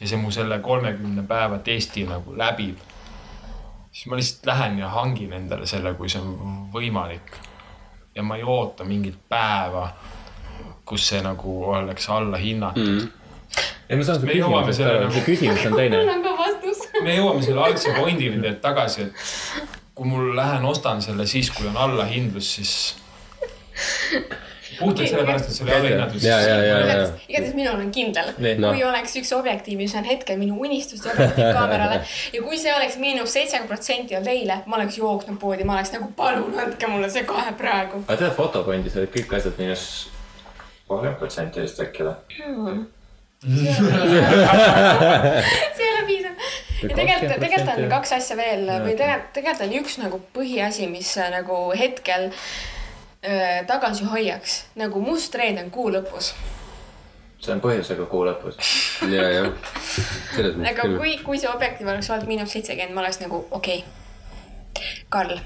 ja 0.00 0.08
see 0.08 0.20
mu 0.20 0.30
selle 0.34 0.58
kolmekümne 0.64 1.24
päeva 1.28 1.58
testi 1.64 2.04
nagu 2.08 2.34
läbib, 2.36 2.76
siis 3.92 4.10
ma 4.10 4.18
lihtsalt 4.18 4.46
lähen 4.46 4.78
ja 4.78 4.90
hangin 4.92 5.32
endale 5.32 5.66
selle, 5.66 5.94
kui 5.96 6.12
see 6.12 6.20
on 6.20 6.68
võimalik. 6.74 7.38
ja 8.14 8.22
ma 8.22 8.36
ei 8.36 8.42
oota 8.42 8.84
mingit 8.84 9.16
päeva, 9.28 9.90
kus 10.86 11.08
see 11.10 11.22
nagu 11.24 11.56
oleks 11.74 12.08
alla 12.14 12.38
hinnatud 12.40 12.86
mm.. 12.86 13.08
ei, 13.88 13.96
ma 13.96 14.06
saan 14.06 14.20
su 14.20 14.28
Me 14.28 14.38
jõuame 14.38 14.70
küsimusest 14.70 14.82
selle 14.82 14.94
aru, 14.94 15.04
nagu- 15.08 15.18
see 15.18 15.26
küsimus 15.30 15.66
on 15.70 15.78
teine 15.80 16.02
mul. 16.02 16.14
on 16.14 16.24
ka 16.26 16.36
vastus. 16.42 16.86
me 17.02 17.18
jõuame 17.18 17.44
selle 17.46 17.66
algse 17.68 17.94
pointini 17.98 18.36
tegelikult 18.36 18.62
tagasi, 18.64 19.08
et 19.08 19.76
kui 19.96 20.08
mul 20.12 20.34
lähen 20.36 20.64
ostan 20.68 21.02
selle 21.02 21.26
siis, 21.26 21.50
kui 21.50 21.68
on 21.70 21.76
allahindlus, 21.80 22.54
siis 22.58 22.74
puhtalt 24.78 25.08
sellepärast, 25.08 25.48
et 25.48 25.56
see 25.56 25.64
oli 25.64 25.74
allahinnatud. 25.74 26.22
ja, 26.22 26.40
ja, 26.40 26.56
ja, 26.64 26.78
ja 26.78 26.96
igatahes, 27.28 27.54
minul 27.56 27.80
on 27.80 27.90
kindel, 27.94 28.32
Noh. 28.60 28.74
kui 28.74 28.84
oleks 28.84 29.16
üks 29.20 29.32
objektiiv, 29.36 29.78
mis 29.80 29.94
on 29.96 30.04
hetkel 30.08 30.38
minu 30.40 30.58
unistuste 30.60 31.10
objektiiv 31.12 31.52
kaamerale 31.56 32.02
ja 32.34 32.42
kui 32.44 32.58
see 32.60 32.74
oleks 32.74 32.98
miinus 33.02 33.32
seitsekümmend 33.36 33.72
protsenti 33.72 34.18
olnud 34.18 34.32
eile, 34.32 34.58
ma 34.66 34.80
oleks 34.80 34.98
jooksnud 35.00 35.40
poodi, 35.40 35.64
ma 35.64 35.78
oleks 35.78 35.94
nagu 35.96 36.10
palun 36.18 36.58
andke 36.66 36.90
mulle 36.92 37.10
see 37.12 37.24
kohe 37.28 37.56
praegu. 37.58 38.04
aga 38.06 38.20
tead, 38.24 38.36
fotopondis 38.36 38.98
olid 39.00 39.14
kõik 39.16 39.38
asjad 39.40 39.56
miinus 39.62 39.86
kolmkümmend 40.86 41.18
protsenti 41.20 41.64
vist 41.64 41.80
äkki 41.82 42.06
või? 42.06 42.76
see 43.46 43.72
ei 45.84 45.90
ole 45.92 46.04
piisav. 46.06 46.32
ja 46.82 46.94
tegelikult, 46.96 47.40
tegelikult 47.42 47.72
on 47.76 47.90
kaks 47.92 48.14
asja 48.16 48.36
veel 48.38 48.64
või 48.70 48.94
tegelikult, 48.96 49.32
tegelikult 49.36 49.66
on 49.66 49.74
üks 49.82 49.98
nagu 50.00 50.20
põhiasi, 50.36 50.88
mis 50.90 51.10
äh, 51.20 51.28
nagu 51.34 51.58
hetkel 51.76 52.30
äh, 52.30 53.66
tagasi 53.68 54.08
hoiaks, 54.08 54.52
nagu 54.80 55.02
must 55.04 55.36
reede 55.36 55.66
on 55.66 55.70
kuu 55.74 55.90
lõpus. 55.92 56.32
see 57.42 57.52
on 57.52 57.60
põhjusega 57.64 58.08
kuu 58.10 58.24
lõpus. 58.30 58.56
ja, 59.12 59.28
ja. 59.34 59.44
selles 60.32 60.56
mõttes 60.56 60.72
aga 60.72 60.82
küll. 60.82 60.98
kui, 61.02 61.12
kui 61.28 61.42
see 61.42 61.52
objektiiv 61.52 61.92
oleks 61.92 62.10
olnud 62.10 62.32
miinus 62.32 62.56
seitsekümmend, 62.56 62.96
ma 62.96 63.04
oleks 63.04 63.20
nagu 63.24 63.44
okei 63.50 63.84
okay.. 63.84 64.96
Karl, 65.12 65.38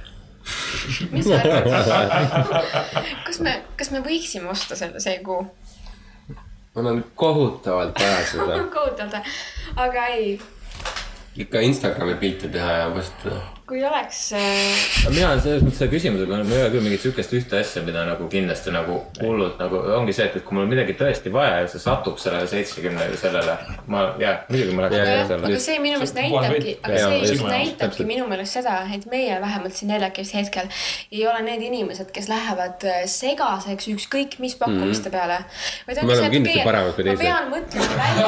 mis 1.10 1.26
sa 1.28 1.40
arvad? 1.40 2.14
kas 3.26 3.40
me, 3.44 3.56
kas 3.76 3.90
me 3.94 4.02
võiksime 4.04 4.50
osta 4.52 4.78
selle 4.78 5.02
see 5.02 5.18
kuu? 5.24 5.42
mul 6.74 6.86
on 6.86 7.04
kohutavalt 7.14 7.98
vaja 7.98 8.24
seda. 8.26 8.58
kohutavalt, 8.76 9.30
aga 9.76 10.06
ei, 10.14 10.34
ikka 11.38 11.60
Instagrami 11.62 12.14
pilte 12.18 12.48
teha 12.50 12.72
ja 12.72 12.90
postitada. 12.90 13.40
kui 13.70 13.84
oleks 13.86 14.32
äh, 14.34 15.10
mina 15.14 15.28
olen 15.28 15.40
selles 15.44 15.60
mõttes 15.62 15.76
selle 15.78 15.92
küsimusega, 15.92 16.38
mul 16.42 16.56
ei 16.56 16.62
ole 16.64 16.70
küll 16.72 16.82
mingit 16.82 17.04
sihukest 17.04 17.34
ühte 17.38 17.60
asja, 17.60 17.84
mida 17.86 18.02
nagu 18.08 18.26
kindlasti 18.32 18.72
nagu 18.74 18.96
hullult 19.20 19.60
nagu 19.62 19.78
ongi 19.94 20.10
see, 20.16 20.26
et, 20.26 20.40
kui 20.42 20.56
mul 20.56 20.64
on 20.64 20.72
midagi 20.72 20.96
tõesti 20.98 21.30
vaja 21.30 21.60
ja 21.60 21.68
see 21.70 21.78
satub 21.84 22.18
sellele 22.18 22.48
seitsmekümnele 22.50 23.20
sellele, 23.20 23.54
ma 23.86 24.00
jah, 24.18 24.42
muidugi 24.50 24.74
ma 24.74 24.88
Ja, 24.90 25.04
läheks 25.04 25.06
ja, 25.06 25.12
aga, 25.20 25.28
selle 25.30 25.52
aga 25.52 25.60
see 25.68 25.78
minu 25.84 26.00
meelest 26.00 26.18
näitabki, 26.18 26.74
aga 26.82 26.98
see 27.04 27.22
just 27.28 27.46
näitabki 27.46 28.08
minu 28.10 28.26
meelest 28.32 28.58
seda, 28.58 28.74
et 28.98 29.06
meie 29.14 29.38
vähemalt 29.46 29.78
siin 29.78 29.94
neljakesi 29.94 30.40
hetkel 30.40 30.66
ei 31.12 31.22
ole 31.30 31.46
need 31.46 31.62
inimesed, 31.70 32.10
kes 32.16 32.26
lähevad 32.32 32.90
äh, 32.90 33.06
segaseks 33.06 33.86
ükskõik 33.94 34.40
mis 34.42 34.58
pakkumiste 34.58 35.14
peale. 35.14 35.44
Mhm. 35.86 35.94
Me 35.94 36.18
oleme 36.18 36.34
kindlasti 36.34 36.66
paremad 36.66 36.98
kui 36.98 37.06
teised. 37.06 37.22
ma 37.22 37.24
pean 37.30 37.46
mõtlema 37.54 37.94
välja. 38.02 38.26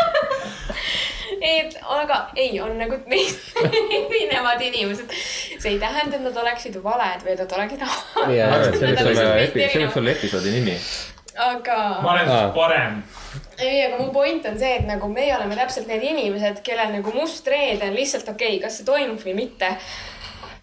et 1.40 1.76
aga 1.88 2.18
ei, 2.36 2.60
on 2.60 2.74
nagu 2.78 2.98
neist 3.08 3.56
erinevad 4.06 4.60
inimesed. 4.60 5.12
see 5.60 5.72
ei 5.74 5.78
tähenda, 5.80 6.16
et 6.18 6.24
nad 6.26 6.36
oleksid 6.42 6.76
valed 6.84 7.24
või 7.24 7.32
et 7.36 7.40
nad 7.44 7.54
oleksid 7.58 7.80
Nad 7.80 8.66
võiks 8.68 8.82
on 8.82 8.90
olla 8.90 9.08
lihtsalt, 9.08 9.40
epi- 9.46 9.60
see 9.60 9.64
erinevad. 9.70 9.88
võiks 9.88 9.98
olla 10.02 10.14
episoodi 10.16 10.54
nimi. 10.58 10.76
aga. 11.48 11.78
ma 12.04 12.12
olen 12.12 12.28
Aa. 12.36 12.46
parem. 12.56 13.02
ei, 13.58 13.82
aga 13.86 13.98
mu 14.02 14.10
point 14.12 14.46
on 14.46 14.58
see, 14.60 14.74
et 14.80 14.86
nagu 14.88 15.08
meie 15.12 15.34
oleme 15.36 15.56
täpselt 15.56 15.88
need 15.88 16.04
inimesed, 16.12 16.62
kellel 16.66 16.92
nagu 16.98 17.12
must 17.16 17.46
reede 17.48 17.88
on 17.88 17.96
lihtsalt 17.96 18.28
okei 18.28 18.56
okay,, 18.56 18.64
kas 18.66 18.80
see 18.80 18.88
toimub 18.88 19.20
või 19.24 19.36
mitte. 19.44 19.74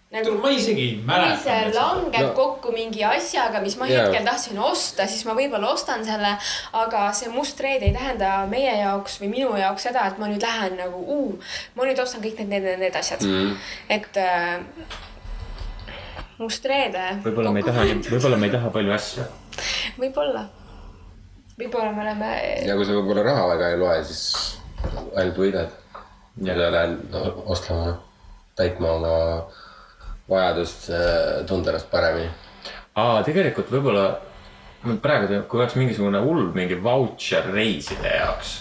Nagu 0.08 0.34
ma 0.40 0.48
isegi 0.48 0.82
ei 0.82 0.92
kui 0.96 1.06
mäleta. 1.06 1.40
see 1.42 1.72
langeb 1.74 2.28
No. 2.28 2.34
kokku 2.36 2.72
mingi 2.72 3.02
asjaga, 3.04 3.60
mis 3.60 3.76
ma 3.76 3.86
Jaa. 3.86 4.06
hetkel 4.06 4.24
tahtsin 4.24 4.58
osta, 4.58 5.06
siis 5.06 5.24
ma 5.28 5.34
võib-olla 5.36 5.72
ostan 5.74 6.04
selle. 6.04 6.30
aga 6.72 7.02
see 7.12 7.28
must 7.32 7.60
reede 7.60 7.90
ei 7.90 7.92
tähenda 7.96 8.46
meie 8.48 8.72
jaoks 8.80 9.18
või 9.20 9.28
minu 9.34 9.50
jaoks 9.60 9.84
seda, 9.88 10.06
et 10.08 10.18
ma 10.18 10.30
nüüd 10.30 10.44
lähen 10.44 10.78
nagu, 10.80 11.18
ma 11.76 11.84
nüüd 11.84 12.00
ostan 12.00 12.24
kõik 12.24 12.40
need, 12.40 12.48
need, 12.54 12.64
need, 12.70 12.80
need 12.86 12.96
asjad 12.96 13.26
mm.. 13.26 13.52
et 13.98 14.16
äh, 14.16 14.64
must 16.38 16.64
reede. 16.64 17.04
võib-olla 17.26 17.52
me 17.52 17.60
ei 17.60 17.68
taha, 17.68 17.84
võib-olla 18.08 18.40
me 18.40 18.48
ei 18.48 18.56
taha 18.56 18.72
palju 18.78 18.96
asju. 18.96 19.28
võib-olla, 20.00 20.48
võib-olla 21.60 21.92
me 21.92 22.04
oleme 22.06 22.34
ja 22.64 22.80
kui 22.80 22.88
sa 22.88 22.96
võib-olla 22.96 23.28
raha 23.28 23.46
väga 23.52 23.70
ei 23.74 23.80
loe, 23.84 24.02
siis 24.08 24.24
ainult 25.12 25.36
võidad. 25.44 25.80
ja 26.48 26.56
lähed 26.56 27.16
ostma, 27.44 27.98
täitma 28.56 28.96
oma 28.96 29.16
vajadust 30.30 30.90
äh, 30.90 31.46
tunda 31.46 31.72
ennast 31.72 31.90
paremini. 31.90 32.30
aa, 32.94 33.22
tegelikult 33.26 33.70
võib-olla 33.72 34.08
praegu, 35.02 35.40
kui 35.48 35.60
oleks 35.60 35.76
mingisugune 35.78 36.20
hull 36.22 36.50
mingi 36.54 36.78
vautšer 36.82 37.50
reiside 37.54 38.14
jaoks. 38.20 38.54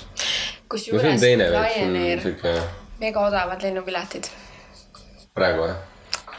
kusjuures 0.69 1.21
Ryanair, 1.21 2.33
mega 2.99 3.27
odavad 3.27 3.63
lennupiletid. 3.63 4.31
praegu 5.35 5.65
või? 5.65 5.75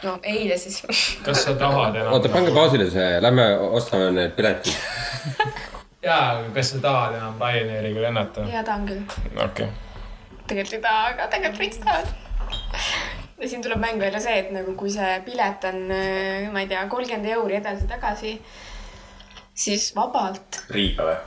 no 0.03 0.17
eile 0.23 0.57
siis. 0.57 0.81
kas 1.25 1.43
sa 1.43 1.55
tahad 1.59 1.95
enam? 1.95 2.13
oota, 2.13 2.31
pange. 2.33 2.53
pausile 2.55 2.89
see, 2.91 3.09
lähme 3.21 3.49
ostame 3.69 4.11
need 4.15 4.33
piletid. 4.37 4.75
jaa, 6.07 6.39
aga 6.39 6.49
kas 6.57 6.73
sa 6.73 6.81
tahad 6.87 7.19
enam 7.21 7.39
Ryanairiga 7.43 8.07
lennata? 8.07 8.47
ja 8.49 8.65
tahan 8.65 8.89
küll, 8.89 9.05
okei. 9.45 9.69
tegelikult 10.47 10.79
ei 10.79 10.83
taha, 10.89 11.07
aga 11.13 11.31
tegelikult 11.37 11.63
võiks 11.67 11.81
tahad. 11.85 13.17
Siin 13.47 13.63
tuleb 13.63 13.79
mängu 13.79 14.03
jälle 14.03 14.19
see, 14.23 14.37
et 14.43 14.53
nagu 14.55 14.73
kui 14.79 14.91
see 14.91 15.19
pilet 15.25 15.63
on, 15.69 15.81
ma 16.51 16.63
ei 16.63 16.67
tea, 16.67 16.85
kolmkümmend 16.91 17.29
euri 17.37 17.59
edasi-tagasi, 17.59 18.33
siis 19.55 19.91
vabalt. 19.95 20.63
Riiga 20.75 21.07
või? 21.07 21.19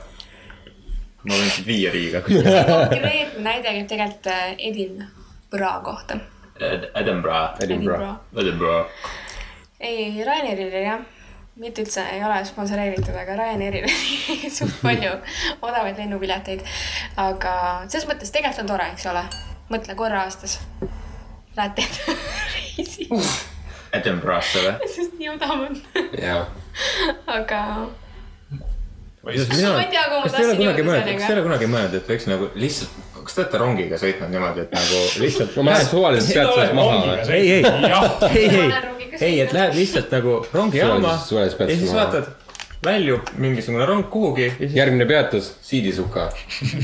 ma 1.23 1.39
võin 1.39 1.51
siit 1.55 1.67
viia 1.67 1.91
Riiga. 1.93 2.21
konkreetne 2.27 3.43
näide 3.43 3.71
käib 3.71 3.89
tegelikult 3.91 4.29
äh, 4.31 4.53
Edinburgh 4.59 5.83
kohta. 5.85 6.19
Edinburgh. 6.59 7.63
Edinburgh. 7.63 8.15
Edinburgh. 8.37 9.11
ei, 9.79 10.23
Ryanairil 10.23 10.75
jah, 10.83 11.01
mitte 11.59 11.83
üldse 11.83 12.03
ei 12.13 12.21
ole 12.23 12.41
sponsoreeritud, 12.47 13.15
aga 13.19 13.37
Ryanairil 13.39 13.87
oli 13.87 14.51
suht 14.57 14.75
palju 14.83 15.15
odavaid 15.67 15.99
lennupileteid. 16.01 16.65
aga 17.17 17.55
selles 17.87 18.07
mõttes 18.09 18.33
tegelikult 18.33 18.65
on 18.65 18.75
tore, 18.75 18.91
eks 18.95 19.07
ole. 19.11 19.23
mõtle 19.71 19.95
korra 19.97 20.25
aastas. 20.27 20.59
Lähed 21.57 21.75
teed 21.77 21.99
reisi, 22.53 23.09
Edinburgh'sse 23.93 24.63
või? 24.63 24.87
sest 24.95 25.19
nii 25.19 25.33
odav 25.35 25.67
on. 25.67 25.81
jaa. 26.17 26.45
aga 27.29 27.59
ma 29.23 29.31
ei 29.31 29.45
tea, 29.45 30.07
kuhu 30.09 30.23
ma 30.23 30.29
tahtsin 30.29 30.57
kunagi 30.57 30.83
jõuda 30.83 30.99
sellega. 30.99 31.19
kas 31.19 31.27
te 31.27 31.33
ei 31.33 31.37
ole 31.37 31.45
kunagi 31.49 31.69
mõelnud, 31.75 31.99
et 31.99 32.09
võiks 32.13 32.25
nagu 32.31 32.49
lihtsalt, 32.59 32.97
kas 33.19 33.37
te 33.37 33.43
olete 33.43 33.61
rongiga 33.61 33.99
sõitnud 34.01 34.33
niimoodi, 34.33 34.65
et 34.65 34.73
nagu 34.75 35.03
lihtsalt. 35.23 35.61
ma 35.61 35.77
lähen 35.77 35.87
suvaliselt 35.91 36.39
peatusest 36.39 36.75
maha 36.79 36.97
või? 37.05 37.21
ei, 37.37 37.53
ei, 37.59 37.63
jah, 37.93 38.27
ei, 38.33 38.49
ei 38.49 38.91
ei, 39.19 39.41
et 39.41 39.53
lähed 39.53 39.75
lihtsalt 39.77 40.11
nagu 40.13 40.37
rongijaama 40.53 41.13
ja 41.13 41.17
siis 41.21 41.57
peatuses 41.57 41.91
maha. 41.91 41.99
vaatad, 41.99 42.31
väljub 42.85 43.29
mingisugune 43.41 43.85
rong 43.85 44.09
kuhugi 44.11 44.45
ja 44.47 44.53
siis 44.57 44.75
järgmine 44.77 45.05
peatus, 45.09 45.49
Siidisuka. 45.61 46.27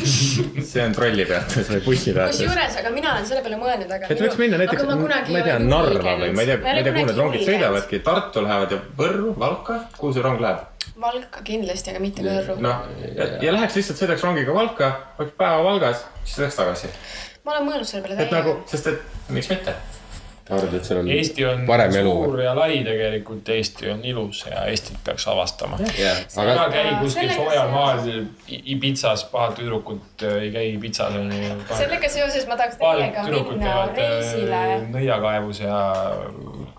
see 0.69 0.83
on 0.83 0.95
trollipeatus 0.95 1.69
või 1.73 1.81
bussipeatus. 1.85 2.39
kusjuures, 2.39 2.79
aga 2.81 2.93
mina 2.95 3.13
olen 3.13 3.27
selle 3.29 3.43
peale 3.45 3.59
mõelnud, 3.61 3.91
aga. 3.97 4.09
et 4.09 4.23
võiks 4.23 4.39
minna 4.41 4.59
näiteks, 4.61 4.87
ma 4.87 5.19
ei 5.41 5.45
tea, 5.47 5.59
Narva 5.63 6.15
või 6.23 6.33
ma 6.35 6.45
ei 6.45 6.51
tea, 6.51 6.57
ma 6.63 6.75
ei 6.75 6.87
tea, 6.87 6.95
kuhu 6.95 7.11
need 7.11 7.21
rongid. 7.23 7.45
sõidavadki, 7.47 8.01
Tartu 8.05 8.43
lähevad 8.45 8.75
ja 8.75 8.81
Võrru, 8.99 9.35
Valka, 9.39 9.79
kuhu 9.97 10.15
see 10.15 10.25
rong 10.25 10.43
läheb? 10.43 10.65
Valka 10.99 11.43
kindlasti, 11.47 11.93
aga 11.93 12.03
mitte 12.03 12.25
Võrru. 12.25 12.57
noh, 12.63 12.83
ja, 13.05 13.29
ja 13.43 13.55
läheks 13.55 13.79
lihtsalt 13.79 14.01
sõidaks 14.01 14.25
rongiga 14.27 14.55
Valka, 14.55 14.91
oleks 15.19 15.37
päeva 15.39 15.63
Valgas, 15.67 16.03
siis 16.23 16.39
sõidaks 16.39 16.59
tagasi. 16.59 16.91
ma 17.43 17.57
olen 17.57 17.71
mõelnud 17.71 17.91
selle 17.91 18.07
peale 18.07 18.25
et 18.25 18.35
nagu, 18.35 18.59
sest 18.71 18.93
et 18.93 19.33
miks 19.35 19.51
mitte. 19.51 19.75
arvad, 20.49 20.73
et 20.73 20.87
seal 20.87 21.01
on 21.01 21.09
Eesti 21.13 21.45
on 21.45 21.65
parem 21.67 21.95
elu 22.01 22.13
suur 22.23 22.41
ja 22.43 22.53
lai 22.57 22.79
tegelikult, 22.85 23.49
Eesti 23.55 23.91
on 23.93 24.03
ilus 24.07 24.43
ja 24.49 24.65
Eestit 24.71 24.97
peaks 25.05 25.27
avastama. 25.31 25.79
ära 25.79 26.55
aga 26.55 26.67
käi 26.73 26.93
kuskil 27.01 27.33
soojal 27.33 27.73
maal 27.73 28.01
Ibitsas, 28.49 29.25
pahad 29.33 29.57
tüdrukud 29.59 30.25
äh, 30.25 30.39
ei 30.45 30.51
käi 30.55 30.65
Ibitsas 30.75 31.17
on 31.19 31.33
ju. 31.33 31.51
sellega 31.73 32.09
seoses 32.09 32.47
ma 32.49 32.57
tahaks 32.59 32.79
teiega 32.79 33.25
minna 33.27 33.43
käivad 33.59 33.99
reisile 33.99 34.61
äh, 34.61 34.87
nõiakaevus 34.95 35.61
ja 35.65 35.79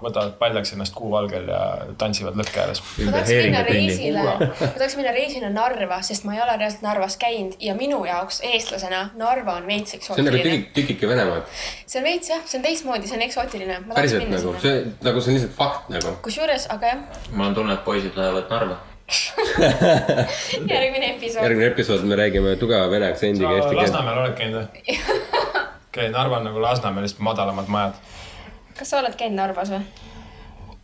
võtavad 0.01 0.34
paljaks 0.40 0.74
ennast 0.74 0.97
kuuvalgel 0.97 1.51
ja 1.51 1.60
tantsivad 2.01 2.38
lõkke 2.40 2.64
ääres. 2.64 2.82
ma 3.05 3.12
tahaks 3.18 3.34
minna 3.36 3.62
reisile, 3.68 4.24
ma 4.24 4.72
tahaks 4.78 4.98
minna 4.98 5.14
reisile 5.16 5.52
Narva, 5.55 6.01
sest 6.06 6.26
ma 6.26 6.36
ei 6.36 6.42
ole 6.44 6.56
reaalselt 6.56 6.86
Narvas 6.86 7.18
käinud 7.20 7.59
ja 7.62 7.76
minu 7.78 8.02
jaoks 8.09 8.40
eestlasena 8.52 9.06
Narva 9.20 9.59
on 9.60 9.68
veits 9.70 9.90
see 9.90 10.01
on 10.14 10.24
nagu 10.24 10.36
eksootiline. 10.36 10.42
tükik, 10.42 10.72
tükike 10.74 11.09
Venemaad. 11.09 11.42
see 11.86 12.01
on 12.01 12.05
veits 12.05 12.30
jah, 12.30 12.42
see 12.47 12.59
on 12.59 12.64
teistmoodi, 12.64 13.09
see 13.09 13.16
on 13.16 13.24
eksootiline. 13.26 13.60
Päriselt 13.95 14.28
nagu, 14.31 14.55
see, 14.62 14.85
nagu 15.05 15.20
see 15.20 15.32
on 15.32 15.39
lihtsalt 15.39 15.57
fakt 15.57 15.91
nagu. 15.93 16.15
kusjuures, 16.24 16.66
aga 16.74 16.95
jah, 16.95 17.03
mul 17.32 17.47
on 17.51 17.55
tunne, 17.59 17.77
et 17.78 17.85
poisid 17.85 18.16
lähevad 18.16 18.51
Narva. 18.51 18.78
järgmine 20.74 21.15
episood. 21.16 21.43
järgmine 21.43 21.66
episood 21.73 22.05
me 22.07 22.16
räägime 22.16 22.55
tugeva 22.61 22.91
vene 22.91 23.09
aktsendiga 23.11 23.57
eesti 23.57 23.74
keelt. 23.74 23.82
Lasnamäel 23.82 24.23
oled 24.23 24.37
käinud 24.39 24.61
või? 24.61 24.99
okei, 25.91 26.12
Narva 26.15 26.39
on 26.39 26.47
nagu 26.51 26.62
Lasnamäe, 26.62 27.07
lihtsalt 27.07 27.24
madalamad 27.27 27.73
majad. 27.73 27.99
kas 28.78 28.93
sa 28.93 29.01
oled 29.03 29.19
käinud 29.19 29.43
Narvas 29.43 29.74
või? 29.74 29.82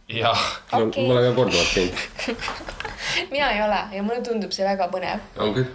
jah, 0.09 0.43
Okei. 0.73 1.07
ma 1.07 1.15
olen 1.15 1.31
ka 1.31 1.36
korduvalt 1.36 1.74
käinud. 1.74 1.98
mina 3.35 3.51
ei 3.51 3.62
ole 3.62 3.78
ja 3.93 4.03
mulle 4.03 4.23
tundub 4.23 4.55
see 4.55 4.66
väga 4.66 4.89
põnev. 4.93 5.23
on 5.39 5.55
küll. 5.55 5.70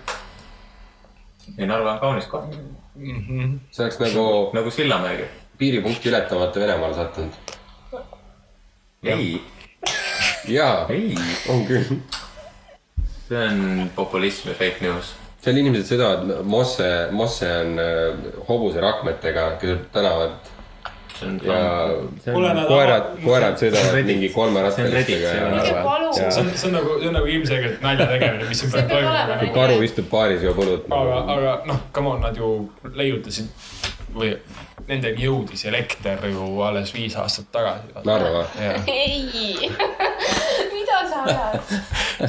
ei, 1.58 1.68
Narva 1.68 1.94
on 1.96 2.00
kaunis 2.00 2.28
koht. 2.32 2.56
see 2.96 3.84
oleks 3.86 4.00
nagu 4.00 4.26
nagu 4.54 4.72
Sillamäegi. 4.72 5.30
Piiripunkti 5.62 6.10
ületamata 6.10 6.60
Venemaale 6.60 6.96
sattunud. 6.96 7.34
ei, 9.04 9.42
jaa, 10.48 10.86
ei, 10.90 11.16
on 11.50 11.66
küll. 11.66 12.00
see 13.28 13.44
on 13.48 13.92
populism 13.96 14.50
ja 14.50 14.56
fake 14.58 14.82
news. 14.82 15.14
seal 15.42 15.62
inimesed 15.62 15.86
sõidavad, 15.92 16.42
Mosse, 16.50 16.90
Mosse 17.14 17.52
on 17.60 17.78
äh, 17.82 18.34
hobuserakmetega 18.50 19.46
keset 19.62 19.86
tänavat 19.94 20.52
see 21.22 21.30
on, 21.30 21.40
ja 21.46 22.66
koerad, 22.68 23.14
koerad 23.22 23.62
see 23.62 23.70
on 23.70 23.78
sõidavad 23.78 24.10
mingi 24.10 24.34
kolme 24.34 24.66
See 24.74 26.26
on 26.26 26.52
see 26.58 26.68
on 26.72 26.76
nagu, 26.80 26.98
see 26.98 27.10
on 27.12 27.18
nagu 27.20 27.34
ilmselgelt 27.38 27.86
nalja 27.86 28.10
tegemine, 28.10 28.50
mis 28.50 28.66
siin 28.66 28.74
praegu 28.74 28.98
toimub. 28.98 29.54
karu 29.62 29.82
istub 29.86 30.10
baaris, 30.10 30.42
joob 30.46 30.66
õlut. 30.66 30.90
aga, 30.90 31.24
aga 31.38 31.58
noh, 31.70 31.86
come 31.94 32.16
on, 32.16 32.26
nad 32.26 32.38
ju 32.38 32.56
leiutasid 32.98 34.00
või 34.16 34.34
nendeni 34.88 35.24
jõudis 35.28 35.66
elekter 35.70 36.24
ju 36.32 36.62
alles 36.66 36.94
viis 36.94 37.16
aastat 37.22 37.48
tagasi. 37.54 37.92
Narva. 38.06 38.42
ei, 38.88 39.70
mida 40.74 40.98
sa 41.10 41.22
ajad? 41.26 41.60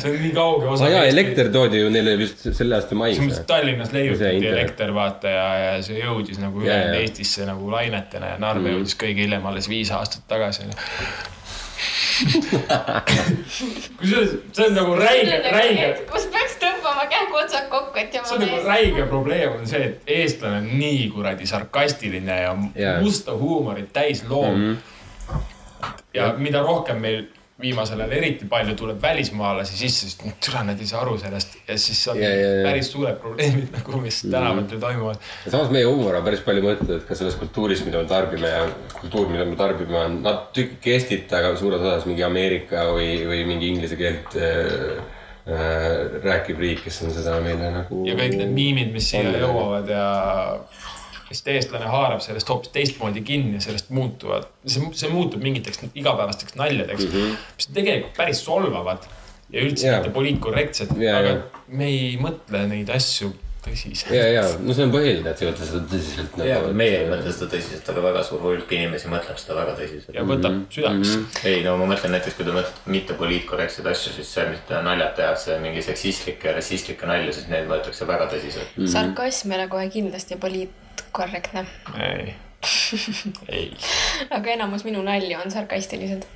see 0.00 0.10
on 0.12 0.18
nii 0.22 0.32
kauge 0.36 0.68
osa. 0.74 0.84
aa 0.86 0.90
jaa, 0.94 1.04
elekter 1.10 1.48
toodi 1.52 1.80
ju 1.82 1.90
neile 1.92 2.14
vist 2.20 2.44
selle 2.56 2.76
aasta 2.78 2.94
mais. 2.98 3.18
Tallinnas 3.46 3.92
leiutati 3.92 4.36
internet. 4.36 4.58
elekter, 4.58 4.94
vaata 4.94 5.28
ja, 5.34 5.48
ja 5.64 5.74
see 5.82 5.98
jõudis 6.04 6.38
nagu 6.42 6.60
ülejäänud 6.62 6.94
jaa. 6.94 7.02
Eestisse 7.02 7.46
nagu 7.48 7.70
lainetena 7.72 8.34
ja 8.34 8.38
Narva 8.42 8.68
Mhm. 8.68 8.76
jõudis 8.78 8.96
kõige 9.00 9.24
hiljem 9.26 9.46
alles 9.46 9.68
viis 9.72 9.90
aastat 9.92 10.22
tagasi. 10.28 10.68
kusjuures 13.98 14.30
see 14.54 14.66
on 14.68 14.74
nagu 14.76 14.94
räige, 14.98 15.38
räige, 15.50 15.86
kus 16.10 16.26
käeotsad 17.42 17.68
kokku, 17.70 17.98
et 17.98 18.14
see 18.14 18.36
on 18.36 18.44
nagu 18.44 18.62
räige 18.66 19.06
probleem 19.10 19.58
on 19.58 19.68
see, 19.68 19.90
et 19.90 20.16
eestlane 20.20 20.62
on 20.62 20.72
nii 20.78 21.04
kuradi 21.12 21.46
sarkastiline 21.48 22.40
ja 22.42 22.56
Jaa. 22.74 22.96
musta 23.02 23.36
huumorit 23.36 23.92
täis 23.92 24.24
loom 24.28 24.54
mm. 24.54 24.64
Mhm. 24.64 24.78
-hmm. 25.30 25.94
ja 26.14 26.34
mida 26.38 26.62
rohkem 26.62 27.00
meil 27.00 27.24
viimasel 27.62 28.00
ajal 28.00 28.12
eriti 28.16 28.46
palju 28.50 28.74
tuleb 28.74 29.02
välismaalasi 29.02 29.76
sisse, 29.76 30.08
siis 30.08 30.24
noh, 30.24 30.32
türa 30.44 30.64
nad 30.66 30.80
ei 30.80 30.86
saa 30.86 31.00
aru 31.00 31.18
sellest 31.18 31.54
ja 31.68 31.78
siis 31.78 32.00
on 32.08 32.18
Jaa, 32.18 32.30
jaa, 32.30 32.54
jaa. 32.54 32.64
päris 32.66 32.90
suured 32.92 33.16
probleemid 33.22 33.68
nagu, 33.76 34.00
mis 34.02 34.22
tänavatel 34.22 34.80
toimuvad. 34.80 35.16
samas 35.50 35.70
meie 35.70 35.84
huumor 35.84 36.16
on 36.18 36.24
päris 36.24 36.40
palju 36.40 36.64
mõjutatud 36.64 37.06
ka 37.08 37.14
sellest 37.14 37.38
kultuurist, 37.38 37.86
mida 37.86 38.02
me 38.02 38.08
tarbime 38.10 38.48
ja 38.48 38.66
kultuur, 39.00 39.28
mida 39.28 39.44
me 39.44 39.56
tarbime, 39.56 39.98
on 39.98 40.22
natuke 40.22 40.94
Eestit, 40.96 41.32
aga 41.32 41.54
suures 41.56 41.80
osas 41.80 42.06
mingi 42.06 42.24
Ameerika 42.26 42.88
või, 42.96 43.14
või 43.28 43.44
mingi 43.46 43.68
inglise 43.68 43.96
keelt 44.00 44.34
äh, 44.36 45.21
rääkiv 45.46 46.60
riik, 46.62 46.84
kes 46.84 47.00
on 47.02 47.14
seda 47.14 47.40
meile 47.42 47.70
nagu. 47.74 48.02
ja 48.06 48.14
kõik 48.18 48.36
need 48.38 48.52
miimid, 48.54 48.92
mis 48.94 49.08
siia 49.10 49.32
jõuavad 49.42 49.88
ja 49.90 50.04
sest 51.32 51.48
eestlane 51.48 51.88
haarab 51.88 52.20
sellest 52.22 52.50
hoopis 52.52 52.70
teistmoodi 52.74 53.24
kinni 53.26 53.56
ja 53.56 53.64
sellest 53.64 53.90
muutuvad, 53.94 54.46
see, 54.66 54.84
see 54.98 55.10
muutub 55.10 55.42
mingiteks 55.42 55.82
igapäevasteks 55.88 56.54
naljadeks 56.60 57.06
mm, 57.08 57.14
-hmm. 57.14 57.40
mis 57.56 57.68
on 57.68 57.78
tegelikult 57.78 58.16
päris 58.16 58.44
solvavad 58.44 59.08
ja 59.52 59.64
üldse 59.64 59.86
Jaa. 59.86 59.96
mitte 59.98 60.14
poliitkorrektsed, 60.14 60.94
Jaa, 61.00 61.18
aga 61.18 61.32
jaa. 61.34 61.64
me 61.68 61.88
ei 61.90 62.12
mõtle 62.20 62.66
neid 62.68 62.92
asju 62.92 63.32
tõsiselt. 63.64 64.10
ja, 64.14 64.26
ja 64.32 64.42
no 64.60 64.74
see 64.74 64.84
on 64.86 64.92
põhiline, 64.94 65.30
et 65.30 65.38
sa 65.38 65.44
ei 65.44 65.50
võta 65.52 65.66
seda 65.68 65.80
tõsiselt 65.92 66.36
ja 66.42 66.58
nagu. 66.60 66.72
meie 66.74 66.98
ei 67.02 67.08
mõtle 67.10 67.32
seda 67.32 67.48
tõsiselt, 67.54 67.88
aga 67.92 68.04
väga 68.08 68.22
suur 68.26 68.40
hulk 68.46 68.72
inimesi 68.78 69.08
mõtleb 69.12 69.38
seda 69.38 69.54
väga 69.60 69.76
tõsiselt. 69.80 70.14
ja 70.14 70.24
võtab 70.26 70.52
Mhm. 70.52 70.64
südamesse. 70.70 71.48
ei 71.48 71.62
no 71.64 71.76
ma 71.80 71.86
mõtlen 71.94 72.14
näiteks, 72.16 72.36
kui 72.36 72.44
te 72.44 72.50
mõtlete 72.56 72.86
mitte 72.86 73.14
poliitkorrektseid 73.14 73.86
asju, 73.86 74.12
siis 74.18 74.34
see, 74.34 74.46
mida 74.50 74.82
naljad 74.82 75.14
tehakse, 75.16 75.58
mingi 75.62 75.82
seksistlikke 75.82 76.48
ja 76.48 76.54
rassistlikke 76.58 77.06
nalju, 77.06 77.32
siis 77.32 77.48
neid 77.48 77.68
võetakse 77.70 78.06
väga 78.06 78.28
tõsiselt. 78.34 78.72
Mhm. 78.76 78.86
sarkasm 78.86 79.52
ei 79.52 79.58
ole 79.60 79.68
kohe 79.68 79.88
kindlasti 79.88 80.36
poliitkorrektne, 80.36 81.66
ei, 81.98 82.34
aga 84.30 84.54
enamus 84.54 84.84
minu 84.86 85.02
nalju 85.06 85.40
on 85.44 85.50
sarkastilised 85.50 86.26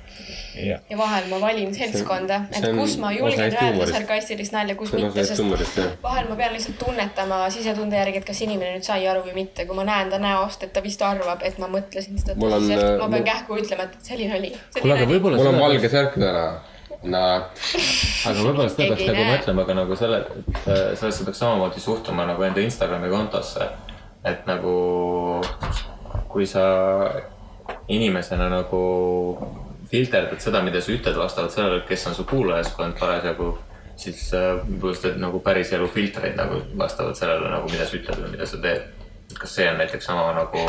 jah. 0.65 0.79
ja 0.89 0.97
vahel 0.97 1.27
ma 1.29 1.39
valin 1.41 1.73
seltskonda, 1.75 2.39
et 2.51 2.65
on 2.67 2.79
kus 2.81 2.97
ma 3.01 3.11
julgen 3.15 3.43
öelda 3.47 3.87
sarkastilist 3.91 4.55
nalja, 4.55 4.75
kus 4.79 4.93
mitte, 4.95 5.25
sest 5.25 5.41
huumorist 5.41 5.79
jah. 5.79 5.91
vahel 6.03 6.29
ma 6.29 6.37
pean 6.39 6.55
lihtsalt 6.55 6.79
tunnetama 6.81 7.41
sisetunde 7.53 7.99
järgi, 7.99 8.21
et 8.21 8.29
kas 8.29 8.41
inimene 8.45 8.77
nüüd 8.77 8.87
sai 8.87 9.07
aru 9.11 9.25
või 9.27 9.35
mitte, 9.41 9.67
kui 9.69 9.77
ma 9.77 9.85
näen 9.87 10.11
ta 10.13 10.21
näost, 10.21 10.63
et 10.67 10.73
ta 10.75 10.83
vist 10.85 11.03
arvab, 11.05 11.43
et 11.47 11.59
ma 11.61 11.69
mõtlesin 11.71 12.19
seda 12.21 12.37
tõsiselt, 12.39 12.83
äh, 12.83 12.95
ma 13.01 13.09
pean 13.11 13.19
mul- 13.19 13.27
kähku 13.31 13.59
ütlema, 13.61 13.87
et 13.89 14.09
see 14.09 14.17
oli 14.17 14.53
kuule, 14.79 14.97
aga 14.97 15.11
võib-olla 15.11 15.41
mul 15.41 15.53
on 15.53 15.61
valge 15.67 15.93
särk 15.93 16.17
täna. 16.17 16.47
Nad, 16.97 17.59
aga 18.25 18.39
võib-olla 18.41 18.71
seda 18.73 18.87
peaks 18.89 19.05
nagu 19.05 19.25
mõtlema 19.27 19.65
ka 19.67 19.75
nagu 19.77 19.97
selle, 19.99 20.23
et 20.23 20.63
äh, 20.63 20.79
sellesse 20.97 21.27
peaks 21.27 21.43
samamoodi 21.43 21.83
suhtuma 21.83 22.25
nagu 22.25 22.47
enda 22.47 22.63
Instagrami 22.63 23.11
kontosse. 23.13 23.69
et 24.27 24.47
nagu 24.49 24.73
kui 26.27 26.45
sa 26.45 26.63
inimesena 27.87 28.49
nagu 28.51 28.81
filterdad 29.91 30.41
seda, 30.43 30.61
mida 30.65 30.81
sa 30.83 30.91
ütled 30.91 31.17
vastavalt 31.17 31.55
sellele, 31.55 31.81
kes 31.87 32.07
on 32.09 32.15
su 32.15 32.25
kuulajaskond 32.27 32.97
parasjagu, 32.99 33.53
siis 33.97 34.27
äh, 34.35 34.59
võib-olla 34.67 34.97
sa 34.97 35.07
teed 35.07 35.19
nagu 35.23 35.41
päris 35.43 35.71
elu 35.75 35.87
filtreid 35.91 36.37
nagu 36.37 36.61
vastavalt 36.79 37.19
sellele 37.19 37.51
nagu, 37.51 37.69
mida 37.71 37.87
sa 37.87 37.97
ütled 37.99 38.23
või 38.23 38.33
mida 38.35 38.49
sa 38.49 38.61
teed. 38.63 38.93
kas 39.37 39.51
see 39.57 39.65
on 39.69 39.75
näiteks 39.77 40.05
sama 40.07 40.29
nagu, 40.33 40.61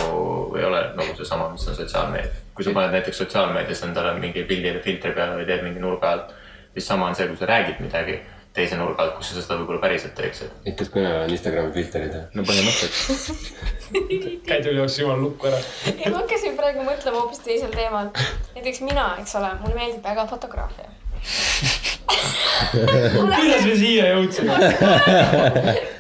ei 0.59 0.65
ole 0.67 0.81
nagu 0.99 1.13
seesama, 1.17 1.47
mis 1.53 1.67
on 1.69 1.77
sotsiaalmeedia. 1.79 2.31
kui 2.55 2.65
sa 2.65 2.73
paned 2.75 2.97
näiteks 2.97 3.19
sotsiaalmeedias 3.23 3.83
endale 3.87 4.17
mingi 4.19 4.43
pildile 4.45 4.81
filtri 4.83 5.13
peale 5.15 5.37
või 5.39 5.47
teed 5.47 5.63
mingi 5.63 5.81
nurga 5.81 6.11
alt, 6.11 6.33
siis 6.75 6.87
sama 6.87 7.07
on 7.07 7.15
see, 7.15 7.29
kui 7.29 7.37
sa 7.37 7.47
räägid 7.47 7.81
midagi 7.81 8.19
teise 8.57 8.79
nurga 8.79 9.05
alt, 9.05 9.17
kus 9.19 9.31
sa 9.33 9.43
seda 9.43 9.59
võib-olla 9.61 9.81
päriselt 9.83 10.15
teeksid. 10.19 10.53
ütles 10.73 10.91
kõne 10.95 11.11
on 11.23 11.33
Instagrami 11.35 11.73
filterid 11.75 12.15
jah. 12.17 12.29
no 12.35 12.45
põhimõtteliselt. 12.49 13.51
käid 14.49 14.69
üle 14.71 14.83
jooksis 14.83 15.03
jumala 15.03 15.23
lukku 15.23 15.51
ära. 15.51 15.61
ja 15.89 16.13
ma 16.13 16.23
hakkasin 16.23 16.57
praegu 16.59 16.87
mõtlema 16.87 17.23
hoopis 17.23 17.43
teisel 17.45 17.75
teemal. 17.75 18.11
näiteks 18.57 18.83
mina, 18.87 19.11
eks 19.23 19.37
ole, 19.41 19.53
mulle 19.63 19.79
meeldib 19.79 20.05
väga 20.05 20.27
fotograafia. 20.31 20.89
Kuidas 22.73 23.65
me 23.65 23.77
siia 23.77 24.11
jõudsime? 24.13 24.53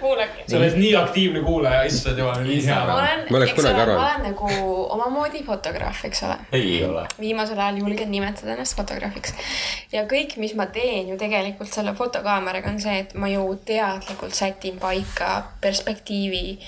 kuulake. 0.09 0.45
sa 0.49 0.57
oled 0.57 0.77
nii 0.79 0.95
aktiivne 0.97 1.43
kuulaja, 1.45 1.83
issand 1.89 2.19
jumal, 2.19 2.41
nii 2.45 2.59
hea. 2.67 2.79
olen, 2.95 3.25
Ma 3.31 3.41
oleks 3.41 3.53
eks 3.53 3.65
ole, 3.65 3.87
ma 3.87 4.07
olen 4.07 4.27
nagu 4.31 4.49
omamoodi 4.97 5.43
fotograaf, 5.47 6.03
eks 6.09 6.23
ole. 6.27 6.39
ei 6.53 6.83
ole. 6.85 7.05
viimasel 7.21 7.61
ajal 7.61 7.81
julgen 7.83 8.11
nimetada 8.11 8.55
ennast 8.55 8.77
fotograafiks. 8.79 9.35
ja 9.93 10.05
kõik, 10.11 10.37
mis 10.43 10.55
ma 10.59 10.69
teen 10.75 11.13
ju 11.13 11.19
tegelikult 11.21 11.73
selle 11.73 11.95
fotokaameraga 11.99 12.73
on 12.73 12.83
see, 12.83 12.99
et 13.05 13.15
ma 13.15 13.31
ju 13.33 13.47
teadlikult 13.69 14.37
sätin 14.37 14.79
paika 14.83 15.43
perspektiivi, 15.61 16.59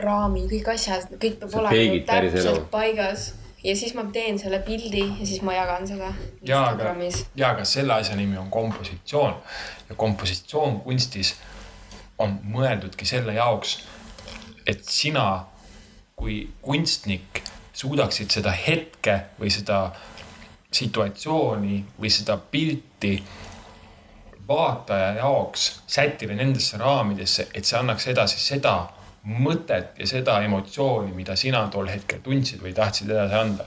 raami, 0.00 0.46
kõik 0.50 0.72
asjad, 0.74 1.10
kõik 1.20 1.40
peab 1.42 1.60
olema 1.62 2.00
täpselt 2.08 2.70
paigas. 2.72 3.30
Ja 3.64 3.76
siis 3.76 3.94
ma 3.94 4.04
teen 4.12 4.38
selle 4.38 4.60
pildi 4.64 5.02
ja 5.04 5.26
siis 5.26 5.42
ma 5.46 5.54
jagan 5.54 5.86
seda 5.88 6.10
Instagramis., 6.40 7.24
jaa, 7.36 7.52
aga 7.54 7.64
selle 7.68 7.94
asja 7.94 8.16
nimi 8.16 8.38
on 8.40 8.50
kompositsioon 8.50 9.36
ja 9.88 9.96
kompositsioon 9.96 10.80
kunstis 10.86 11.34
on 12.20 12.38
mõeldudki 12.52 13.08
selle 13.08 13.34
jaoks, 13.36 13.78
et 14.68 14.84
sina 14.84 15.44
kui 16.16 16.42
kunstnik 16.62 17.42
suudaksid 17.72 18.32
seda 18.32 18.52
hetke 18.52 19.16
või 19.40 19.52
seda 19.52 19.86
situatsiooni 20.72 21.78
või 22.00 22.10
seda 22.12 22.36
pilti 22.36 23.14
vaataja 24.48 25.14
jaoks 25.20 25.82
sättida 25.86 26.34
nendesse 26.36 26.78
raamidesse, 26.78 27.48
et 27.54 27.64
see 27.64 27.78
annaks 27.78 28.08
edasi 28.12 28.40
seda 28.42 28.74
mõtet 29.24 29.98
ja 30.00 30.06
seda 30.08 30.38
emotsiooni, 30.44 31.12
mida 31.16 31.36
sina 31.36 31.66
tol 31.72 31.90
hetkel 31.90 32.22
tundsid 32.24 32.62
või 32.64 32.72
tahtsid 32.76 33.10
edasi 33.10 33.36
anda. 33.36 33.66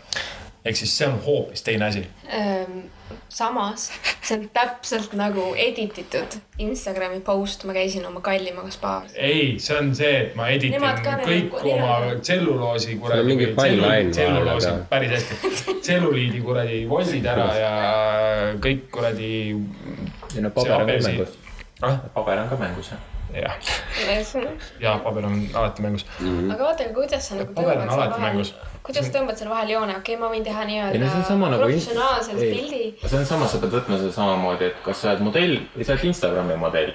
ehk 0.66 0.78
siis 0.80 0.98
see 0.98 1.08
on 1.08 1.20
hoopis 1.26 1.62
teine 1.62 1.86
asi. 1.86 2.06
Ehm, 2.32 2.86
samas 3.30 3.90
see 4.24 4.38
on 4.38 4.46
täpselt 4.56 5.14
nagu 5.20 5.50
edit 5.60 5.98
itud 6.00 6.38
Instagrami 6.64 7.20
post, 7.26 7.66
ma 7.68 7.76
käisin 7.76 8.06
oma 8.08 8.22
kallimaga 8.24 8.72
spaas. 8.72 9.14
ei, 9.16 9.60
see 9.60 9.78
on 9.78 9.94
see, 9.96 10.12
et 10.22 10.36
ma 10.40 10.48
editin 10.54 10.80
neil 10.82 11.02
kõik 11.28 11.58
neil 11.60 11.74
oma 11.76 12.16
tselluloosi 12.22 12.98
kuradi, 13.02 13.38
tselluloosi 14.12 14.76
päris 14.90 15.16
hästi, 15.18 15.78
tselluliidi 15.82 16.44
kuradi 16.46 16.84
voldid 16.90 17.32
ära 17.36 17.50
ja 17.60 17.74
kõik 18.64 18.88
kuradi. 18.94 19.34
paber 20.54 20.78
on 20.80 20.88
ka 20.88 21.02
mängus. 21.10 21.40
ah, 21.82 22.00
paber 22.16 22.46
on 22.46 22.54
ka 22.54 22.62
mängus 22.64 22.94
jah. 22.96 23.10
jah, 23.36 23.56
ja 24.80 24.98
paber 25.04 25.26
on 25.26 25.40
alati 25.54 25.86
mängus. 25.86 26.06
aga 26.22 26.60
vaata, 26.64 26.90
kuidas 26.96 27.30
sa 27.30 27.40
nagu 27.40 27.54
paber 27.54 27.82
on 27.84 27.94
alati 27.96 28.22
mängus., 28.22 28.54
kuidas 28.84 29.08
tõmbad 29.14 29.40
seal 29.40 29.52
vahel 29.52 29.74
joone, 29.76 29.96
okei 29.98 30.16
okay,, 30.16 30.20
ma 30.22 30.32
võin 30.34 30.44
teha 30.46 30.66
nii-öelda 30.70 31.24
sama 31.28 31.50
nagu. 31.54 31.64
professionaalselt 31.64 32.42
pildi. 32.42 32.84
see 33.06 33.18
on 33.20 33.26
sama, 33.30 33.48
sa 33.48 33.62
pead 33.64 33.74
võtma 33.78 34.02
seda 34.02 34.12
samamoodi, 34.18 34.70
et 34.72 34.84
kas 34.86 35.02
sa 35.04 35.14
oled 35.14 35.26
modell 35.30 35.58
või 35.76 35.88
sa 35.88 35.96
oled 35.96 36.10
Instagrami 36.12 36.60
modell. 36.62 36.94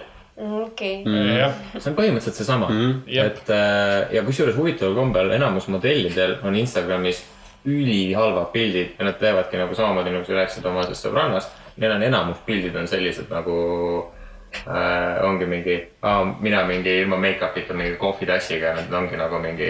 okei. 0.64 1.00
jah, 1.38 1.56
see 1.78 1.90
on 1.90 1.98
põhimõtteliselt 1.98 2.42
seesama 2.42 2.68
mm, 2.68 2.92
-hmm. 2.92 3.24
Et 3.24 3.50
äh, 3.50 4.14
ja 4.14 4.22
kusjuures 4.22 4.56
huvitaval 4.56 4.94
kombel 4.94 5.34
enamus 5.34 5.66
modellidel 5.68 6.38
on 6.42 6.56
Instagramis 6.56 7.24
ülihalvad 7.68 8.52
pildid 8.52 8.94
ja 8.98 9.04
nad 9.04 9.18
teevadki 9.18 9.58
nagu 9.58 9.74
samamoodi 9.74 10.12
nagu 10.14 10.24
sa 10.24 10.38
rääkisid 10.38 10.66
oma 10.66 10.84
sellest 10.86 11.06
sõbrannast. 11.06 11.56
Neil 11.76 11.92
on 11.94 12.02
enamus 12.02 12.38
pildid 12.46 12.76
on 12.76 12.88
sellised 12.90 13.30
nagu 13.30 13.56
äh, 14.66 15.24
ongi 15.28 15.46
mingi, 15.46 15.76
mina 16.40 16.64
mingi 16.68 16.94
ilma 17.02 17.16
make-up'ita 17.20 17.74
mingi 17.76 17.96
kohvitassiga, 18.00 18.74
nad 18.76 18.92
ongi 19.00 19.16
nagu 19.20 19.38
mingi, 19.42 19.68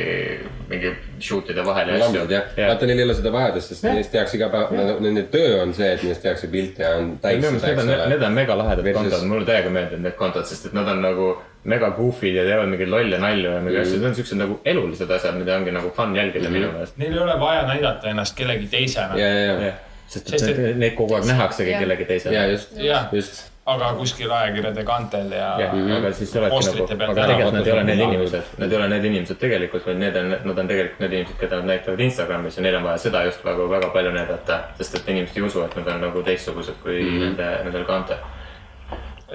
mingi 0.70 0.92
shoot'ide 1.20 1.64
vahel 1.66 1.88
ja 1.92 1.98
lambid 2.04 2.30
jah, 2.30 2.48
vaata 2.56 2.86
neil 2.86 2.98
ei 3.02 3.04
ole 3.08 3.14
seda 3.18 3.32
vajadust, 3.34 3.74
sest 3.74 3.84
neist 3.88 4.12
tehakse 4.14 4.36
iga 4.38 4.48
päev, 4.52 5.00
nende 5.04 5.26
töö 5.32 5.62
on 5.62 5.74
see, 5.76 5.92
et 5.96 6.02
neist 6.06 6.22
tehakse 6.24 6.50
pilte 6.52 6.82
ja 6.86 6.94
on 7.00 7.14
täis 7.22 7.40
minu 7.42 7.54
meelest 7.56 7.66
seda, 7.66 7.84
need 7.84 8.00
on, 8.06 8.08
need. 8.14 8.22
on 8.30 8.32
mega 8.40 8.56
lahedad 8.58 8.84
Versus- 8.84 9.02
kontod, 9.12 9.28
mulle 9.32 9.46
täiega 9.48 9.70
meeldivad 9.74 10.04
need 10.08 10.16
kontod, 10.20 10.46
sest 10.48 10.70
et 10.70 10.76
nad 10.78 10.88
on 10.94 11.02
nagu 11.04 11.30
mega 11.68 11.90
goofy'd 11.96 12.36
ja 12.38 12.44
teevad 12.46 12.68
mingeid 12.70 12.88
lolle 12.92 13.18
nalju 13.20 13.50
ja 13.50 13.60
mingeid 13.60 13.82
asju, 13.82 13.98
need 13.98 14.08
on 14.12 14.14
siuksed 14.16 14.38
nagu 14.40 14.60
elulised 14.64 15.10
asjad, 15.18 15.36
mida 15.40 15.56
ongi 15.58 15.74
nagu 15.74 15.90
fun 15.96 16.14
jälgida 16.16 16.48
minu 16.52 16.70
meelest. 16.72 16.96
neil 17.00 17.12
ei 17.16 17.22
ole 17.24 17.34
vaja 17.40 17.66
näidata 17.68 18.08
ennast 18.12 18.36
kellegi 18.38 18.66
teisena. 18.72 19.18
ja, 19.18 19.28
ja, 19.28 19.52
ja, 19.66 19.72
sest 20.08 20.28
Sest 20.32 20.48
et 20.48 20.58
et- 20.58 20.76
neid- 20.80 20.94
kogu 20.96 21.14
aeg 21.18 21.26
nähaksegi 21.28 21.74
kellegi 21.78 22.04
teisena. 22.08 22.34
ja 22.34 22.46
just, 22.54 22.72
just. 23.12 23.42
Aga 23.68 23.88
kuskil 23.98 24.30
ajakirjade 24.32 24.84
kantel 24.88 25.32
ja, 25.34 25.48
jah, 25.60 25.74
aga 25.98 26.12
siis 26.16 26.30
sa 26.32 26.46
oledki 26.46 26.86
nagu, 26.94 27.10
aga 27.12 27.26
tegelikult 27.28 27.58
nad 27.58 27.66
ei 27.66 27.74
ole 27.74 27.84
need 27.88 28.02
inimesed, 28.06 28.54
nad 28.62 28.72
ei 28.72 28.78
ole 28.78 28.88
need 28.94 29.08
inimesed 29.10 29.40
tegelikult, 29.42 29.84
vaid 29.90 30.00
need 30.00 30.16
on, 30.20 30.32
nad 30.50 30.62
on 30.62 30.70
tegelikult 30.70 31.04
need 31.04 31.16
inimesed, 31.18 31.36
keda 31.42 31.60
nad 31.60 31.70
näitavad 31.72 32.02
Instagramis 32.06 32.56
ja 32.56 32.64
neil 32.64 32.78
on 32.78 32.88
vaja 32.88 33.02
seda 33.04 33.22
just 33.28 33.44
nagu 33.48 33.68
väga 33.70 33.92
palju 33.92 34.14
näidata, 34.16 34.58
sest 34.80 34.98
et 35.00 35.12
inimesed 35.12 35.36
ei 35.36 35.46
usu, 35.50 35.62
et 35.66 35.76
nad 35.80 35.92
on 35.94 36.02
nagu 36.06 36.24
teistsugused 36.30 36.80
kui 36.82 36.96
mm 36.96 37.10
-hmm. 37.10 37.26
nende, 37.26 37.50
nendel 37.68 37.84
kantel. 37.84 38.24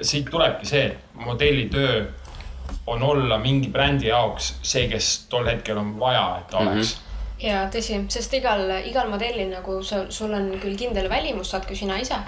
siit 0.02 0.30
tulebki 0.30 0.66
see, 0.66 0.84
et 0.84 0.98
modelli 1.14 1.68
töö 1.70 2.04
on 2.86 3.02
olla 3.02 3.38
mingi 3.38 3.68
brändi 3.68 4.06
jaoks 4.06 4.54
see, 4.62 4.88
kes 4.88 5.26
tol 5.30 5.46
hetkel 5.46 5.78
on 5.78 5.98
vaja, 6.00 6.38
et 6.40 6.50
ta 6.50 6.58
oleks. 6.58 6.96
ja 7.38 7.68
tõsi, 7.70 8.04
sest 8.08 8.34
igal, 8.34 8.66
igal 8.84 9.08
modellil 9.10 9.50
nagu 9.50 9.82
sa, 9.82 10.04
sul 10.08 10.34
on 10.34 10.50
küll 10.62 10.76
kindel 10.76 11.08
välimus, 11.10 11.50
saad 11.50 11.66
ka 11.68 11.74
sina 11.74 11.98
ise. 11.98 12.18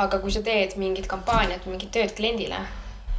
Aga 0.00 0.20
kui 0.22 0.32
sa 0.34 0.42
teed 0.44 0.76
mingit 0.80 1.08
kampaaniat, 1.10 1.66
mingit 1.70 1.92
tööd 1.94 2.14
kliendile, 2.16 2.60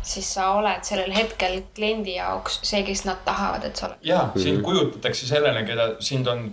siis 0.01 0.25
sa 0.33 0.47
oled 0.57 0.85
sellel 0.85 1.13
hetkel 1.13 1.59
kliendi 1.75 2.15
jaoks 2.15 2.59
see, 2.65 2.81
kes 2.87 3.03
nad 3.05 3.21
tahavad, 3.25 3.67
et 3.69 3.77
sa 3.77 3.89
oled. 3.89 4.01
ja 4.05 4.23
sind 4.35 4.63
kujutatakse 4.65 5.29
sellele, 5.29 5.61
keda 5.67 5.91
sind 6.01 6.27
on, 6.31 6.49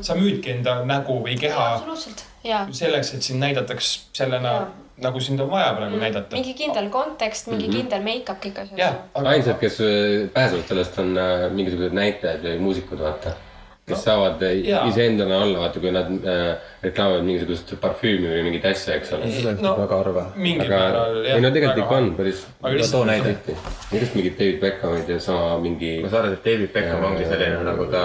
sa 0.00 0.18
müüdki 0.18 0.56
enda 0.56 0.80
nägu 0.88 1.20
või 1.22 1.38
keha 1.38 1.70
absoluutselt, 1.76 2.26
ja. 2.44 2.64
selleks, 2.74 3.14
et 3.14 3.30
sind 3.30 3.42
näidataks 3.44 3.94
sellena 4.18 4.58
Jaa., 4.58 4.68
nagu 5.02 5.20
sind 5.20 5.40
on 5.40 5.50
vaja 5.50 5.74
praegu 5.76 5.96
näidata. 5.96 6.36
mingi 6.36 6.54
kindel 6.58 6.88
kontekst, 6.90 7.46
mingi 7.52 7.68
kindel 7.70 8.02
make-up, 8.02 8.40
kõik 8.42 8.62
asjad. 8.64 8.78
jah, 8.80 8.96
aga 9.14 9.34
ainsad, 9.36 9.58
kes 9.60 9.80
äh, 9.84 10.24
pääsevad 10.34 10.72
sellest, 10.72 10.98
on 11.02 11.12
äh, 11.18 11.44
mingisugused 11.54 11.94
näitlejad 11.94 12.42
või 12.46 12.56
muusikud, 12.66 13.02
vaata. 13.02 13.36
Kes 13.88 14.04
saavad 14.06 14.42
äh, 14.46 14.54
jaa. 14.68 14.84
iseendana 14.90 15.40
olla, 15.44 15.58
vaata, 15.64 15.80
kui 15.82 15.92
nad 15.94 16.10
äh, 16.12 16.44
reklaamivad 16.84 17.26
mingisugust 17.26 17.74
parfüümi 17.82 18.28
või 18.30 18.44
mingit 18.48 18.68
asja, 18.70 18.98
eks 19.00 19.12
ole. 19.16 19.30
no 19.62 19.74
väga 19.80 20.00
harva. 20.02 20.24
mingil 20.36 20.66
aga 20.66 20.80
määral 20.84 21.20
ei 21.24 21.40
no 21.44 21.52
tegelikult 21.54 21.84
ikka 21.84 22.00
on 22.02 22.10
päris. 22.18 22.44
Aga 22.62 22.74
lihtsalt- 22.74 22.96
too 22.98 23.04
näide. 23.08 23.36
just 23.92 24.14
mingid 24.18 24.38
David 24.38 24.60
Beckhamid 24.60 25.08
ja 25.14 25.20
sama 25.20 25.58
mingi. 25.64 25.94
ma 26.02 26.08
saan 26.12 26.26
aru, 26.28 26.38
et 26.38 26.44
David 26.44 26.72
Beckham 26.76 27.04
ongi 27.10 27.24
selline 27.28 27.64
nagu 27.70 27.88
ta 27.92 28.04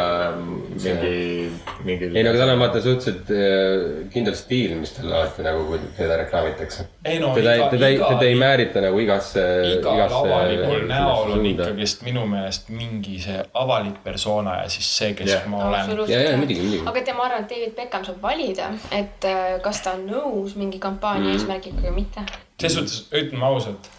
mingi, 0.73 1.51
mingi. 1.83 2.09
ei 2.17 2.23
no 2.23 2.31
aga 2.31 2.39
tal 2.39 2.51
on 2.53 2.61
vaata 2.61 2.81
suhteliselt 2.81 3.31
äh, 3.33 4.09
kindel 4.13 4.35
stiil, 4.37 4.75
mis 4.79 4.93
tal 4.95 5.11
alati 5.11 5.45
nagu, 5.45 5.65
kui 5.67 5.79
teda 5.97 6.17
reklaamitakse. 6.23 6.85
ei 7.05 7.19
no 7.21 7.33
teda, 7.35 7.55
teda 7.71 7.89
ei, 7.89 7.97
iga, 7.97 8.09
teda 8.13 8.29
ei 8.29 8.37
määrita 8.39 8.83
nagu 8.85 8.99
igasse, 9.03 9.45
igal 9.71 9.99
igasse. 9.99 10.19
avalikul 10.19 10.85
näol 10.89 11.33
on 11.37 11.45
ikkagist 11.51 12.05
minu 12.07 12.25
meelest 12.29 12.71
mingi 12.73 13.19
see 13.23 13.39
avalik 13.63 13.99
persona 14.03 14.59
ja 14.61 14.69
siis 14.73 14.89
see, 14.97 15.13
kes 15.19 15.31
Jah. 15.33 15.47
ma 15.51 15.65
olen. 15.69 15.93
ja, 16.09 16.21
ja 16.29 16.37
muidugi, 16.37 16.61
muidugi. 16.61 16.83
aga 16.89 17.01
tead, 17.01 17.17
ma 17.19 17.27
arvan, 17.29 17.45
et 17.45 17.55
David 17.55 17.75
Beckham 17.77 18.07
saab 18.07 18.21
valida, 18.23 18.71
et 18.91 19.29
äh, 19.29 19.57
kas 19.65 19.83
ta 19.85 19.97
on 19.99 20.07
nõus 20.09 20.57
mingi 20.59 20.81
kampaania 20.83 21.29
mm. 21.29 21.37
eesmärgiga 21.37 21.85
või 21.87 21.99
mitte. 22.03 22.25
selles 22.59 22.79
suhtes 22.79 22.99
ütleme 23.11 23.49
ausalt, 23.49 23.91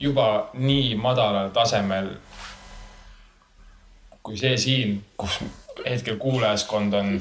juba 0.00 0.28
nii 0.54 0.94
madalal 1.00 1.50
tasemel 1.54 2.14
kui 4.28 4.36
see 4.36 4.56
siin, 4.60 4.98
kus 5.16 5.38
hetkel 5.84 6.18
kuulajaskond 6.20 6.94
on 6.98 7.14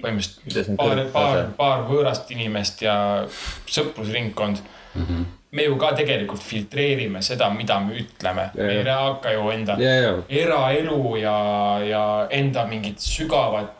põhimõtteliselt 0.00 0.74
paar, 0.80 1.04
paar, 1.12 1.40
paar 1.58 1.86
võõrast 1.88 2.30
inimest 2.34 2.82
ja 2.86 2.96
sõprusringkond. 3.70 4.62
me 5.54 5.62
ju 5.62 5.76
ka 5.78 5.92
tegelikult 5.94 6.42
filtreerime 6.42 7.22
seda, 7.22 7.48
mida 7.54 7.78
me 7.80 7.94
ütleme, 8.00 8.48
me 8.54 8.72
ei 8.72 8.84
hakka 8.88 9.32
ju 9.34 9.50
enda 9.50 9.76
ja, 9.78 9.94
ja, 10.02 10.12
eraelu 10.28 11.16
ja, 11.16 11.38
ja 11.86 12.04
enda 12.30 12.66
mingit 12.66 12.98
sügavat 12.98 13.72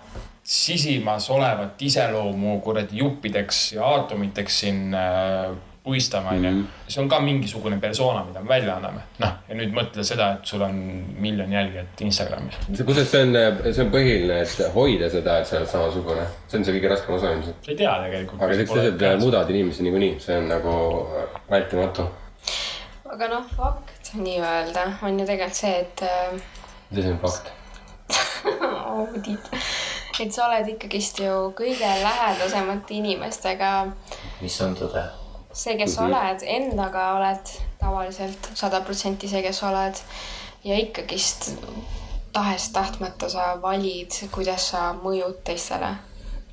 sisimas 0.45 1.31
olevat 1.31 1.82
iseloomu 1.82 2.61
kuradi 2.61 2.99
juppideks 3.01 3.73
ja 3.73 3.85
aatomiteks 3.85 4.61
siin 4.61 4.95
äh, 4.95 5.55
puistama, 5.85 6.31
onju. 6.31 6.65
see 6.89 7.02
on 7.02 7.09
ka 7.09 7.19
mingisugune 7.20 7.77
persona, 7.81 8.24
mida 8.24 8.40
me 8.40 8.48
välja 8.48 8.77
anname. 8.77 9.02
noh, 9.20 9.32
ja 9.48 9.56
nüüd 9.59 9.74
mõtle 9.77 10.05
seda, 10.06 10.31
et 10.39 10.48
sul 10.48 10.62
on 10.65 10.77
miljon 11.20 11.52
jälgijat 11.52 12.01
Instagramis. 12.06 12.56
kusjuures 12.70 13.11
see 13.11 13.23
on, 13.27 13.35
see 13.66 13.85
on 13.85 13.90
põhiline, 13.93 14.39
et 14.43 14.62
hoida 14.74 15.11
seda, 15.12 15.39
et 15.40 15.51
sa 15.51 15.59
oled 15.59 15.69
samasugune. 15.69 16.27
see 16.48 16.59
on 16.59 16.65
see 16.65 16.77
kõige 16.78 16.93
raskem 16.94 17.16
osa 17.19 17.32
ilmselt. 17.36 17.59
sa 17.66 17.74
ei 17.74 17.81
tea 17.81 17.97
tegelikult. 18.06 18.43
aga 18.43 18.56
siuksed 18.61 18.81
asjad 18.85 19.24
muudavad 19.24 19.52
inimesi 19.52 19.85
niikuinii, 19.85 20.15
see 20.24 20.39
on 20.40 20.48
nagu 20.52 20.77
vältimatu. 21.51 22.06
aga 23.16 23.28
noh, 23.35 23.51
fakt 23.56 24.15
nii-öelda 24.15 24.86
on 25.02 25.20
ju 25.20 25.27
tegelikult 25.27 25.61
see, 25.61 25.74
et 25.82 26.06
äh, 26.09 26.40
see 26.94 27.12
on 27.12 27.20
fakt. 27.27 27.52
audit, 28.94 29.52
et 30.20 30.32
sa 30.32 30.47
oled 30.47 30.73
ikkagist 30.77 31.20
ju 31.20 31.36
kõige 31.59 31.93
lähedasemate 32.05 32.97
inimestega 33.02 33.74
mis 34.40 34.56
on 34.65 34.77
tõde? 34.78 35.05
see, 35.55 35.76
kes 35.78 35.94
sa 35.97 36.06
oled, 36.09 36.47
endaga 36.56 37.10
oled 37.18 37.52
tavaliselt 37.81 38.51
sada 38.55 38.81
protsenti 38.86 39.31
see, 39.31 39.43
kes 39.44 39.62
oled 39.66 40.01
ja 40.64 40.78
ikkagist 40.81 41.52
tahes-tahtmata 42.35 43.28
sa 43.31 43.55
valid, 43.62 44.16
kuidas 44.35 44.70
sa 44.72 44.90
mõjud 44.98 45.44
teistele. 45.47 45.94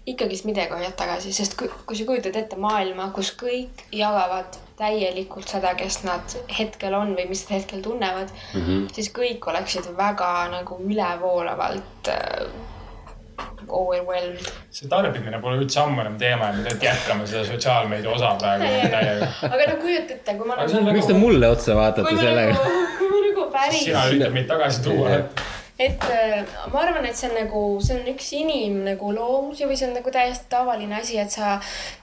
ikkagist 0.05 0.47
midagi 0.49 0.73
hoiad 0.73 0.95
tagasi, 0.97 1.29
sest 1.33 1.53
kui, 1.57 1.67
kui 1.85 1.95
sa 1.95 2.05
kujutad 2.09 2.35
ette 2.35 2.57
maailma, 2.57 3.11
kus 3.13 3.29
kõik 3.37 3.83
jagavad 3.93 4.57
täielikult 4.79 5.51
seda, 5.53 5.75
kes 5.77 5.99
nad 6.07 6.33
hetkel 6.57 6.95
on 6.97 7.13
või 7.17 7.27
mis 7.29 7.43
nad 7.45 7.59
hetkel 7.59 7.83
tunnevad 7.85 8.33
mm, 8.33 8.63
-hmm. 8.65 8.87
siis 8.95 9.11
kõik 9.13 9.45
oleksid 9.53 9.91
väga 9.97 10.31
nagu 10.55 10.79
ülevoolavalt 10.89 12.09
äh, 12.09 12.49
overwhelmed. 13.69 14.51
see 14.71 14.89
tarbimine 14.91 15.39
pole 15.41 15.61
üldse 15.61 15.79
ammu 15.83 16.01
enam 16.03 16.17
teema 16.21 16.49
ja 16.49 16.57
me 16.57 16.63
tegelikult 16.63 16.87
jätkame 16.89 17.27
seda 17.31 17.45
sotsiaalmeedia 17.49 18.11
osa 18.17 18.33
praegu 18.41 18.69
täiega. 18.95 19.31
aga 19.49 19.69
no 19.71 19.79
kujuta 19.85 20.17
ette, 20.17 20.37
kui 20.37 20.51
ma 20.51 20.59
nagu, 20.59 20.83
miks 20.91 21.09
te 21.09 21.17
mulle 21.23 21.49
otsa 21.55 21.77
vaatate 21.79 22.15
sellega? 22.19 22.59
nagu, 22.59 22.85
kui 22.99 23.09
ma 23.13 23.23
nagu 23.27 23.49
päris 23.57 23.83
sina 23.87 24.05
üritad 24.11 24.37
meid 24.37 24.49
tagasi 24.51 24.85
tuua. 24.87 25.17
Et 25.81 26.03
äh, 26.13 26.45
ma 26.73 26.83
arvan, 26.83 27.05
et 27.09 27.17
see 27.17 27.29
on 27.29 27.37
nagu, 27.39 27.61
see 27.81 27.97
on 27.97 28.09
üks 28.11 28.27
inim 28.37 28.81
nagu 28.85 29.11
loomusi 29.15 29.65
või 29.69 29.77
see 29.79 29.87
on 29.89 29.95
nagu 29.97 30.13
täiesti 30.13 30.49
tavaline 30.51 30.99
asi, 30.99 31.17
et 31.21 31.33
sa 31.33 31.55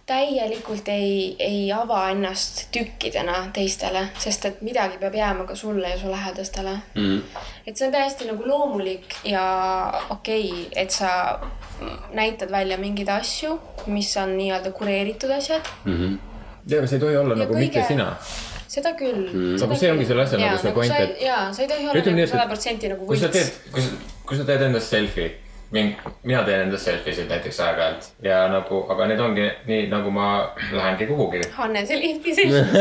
täielikult 0.09 0.88
ei, 0.90 1.36
ei 1.42 1.66
ava 1.74 2.06
ennast 2.12 2.64
tükkidena 2.74 3.38
teistele, 3.55 4.06
sest 4.18 4.48
et 4.48 4.62
midagi 4.66 4.98
peab 5.00 5.14
jääma 5.14 5.46
ka 5.48 5.56
sulle 5.59 5.92
ja 5.92 6.00
su 6.00 6.10
lähedastele 6.10 6.74
mm.. 6.94 7.42
et 7.66 7.76
see 7.76 7.86
on 7.86 7.94
täiesti 7.94 8.30
nagu 8.30 8.48
loomulik 8.48 9.20
ja 9.28 9.44
okei 10.10 10.50
okay,, 10.50 10.66
et 10.84 10.94
sa 10.94 11.38
näitad 12.12 12.50
välja 12.50 12.78
mingeid 12.80 13.10
asju, 13.14 13.55
mis 13.86 14.10
on 14.18 14.34
nii-öelda 14.40 14.74
kureeritud 14.74 15.30
asjad, 15.36 15.70
ja, 16.68 16.78
aga 16.78 16.86
see 16.86 16.98
ei 16.98 17.06
tohi 17.06 17.16
olla 17.16 17.36
Ja 17.36 17.44
nagu 17.44 17.55
mitte 17.59 17.78
kõige- 17.80 17.88
sina. 17.94 18.12
Seda 18.69 18.93
küll 18.99 19.24
mm. 19.27 19.59
Aga 19.65 19.77
see 19.81 19.90
ongi 19.93 20.07
selle 20.09 20.24
asja 20.27 20.39
nagu 20.40 20.61
see 20.62 20.73
point, 20.77 20.95
et- 21.01 21.20
jaa, 21.24 21.43
sa 21.53 21.65
ei 21.65 21.69
tohi 21.70 21.89
olla 21.89 22.05
nagu 22.12 22.31
sada 22.32 22.47
protsenti 22.53 22.90
nagu 22.93 23.09
kui 23.09 23.20
sa 23.20 23.31
teed, 23.32 23.53
kui 23.74 23.85
sa, 23.85 24.01
kui 24.28 24.40
sa 24.40 24.47
teed 24.49 24.65
endast 24.69 24.93
selfie, 24.95 25.28
mina 25.73 26.45
teen 26.47 26.66
endast 26.66 26.89
selfie 26.89 27.16
sid 27.16 27.28
näiteks 27.32 27.61
aeg-ajalt 27.65 28.09
ja 28.24 28.45
nagu, 28.53 28.85
aga 28.93 29.09
need 29.11 29.20
ongi 29.24 29.51
nii, 29.69 29.82
nagu 29.93 30.12
ma 30.15 30.28
lähengi 30.73 31.09
kuhugi. 31.11 31.43
Hannes 31.57 31.90
ja 31.93 31.99
Lihti 32.01 32.35
seisab. 32.36 32.73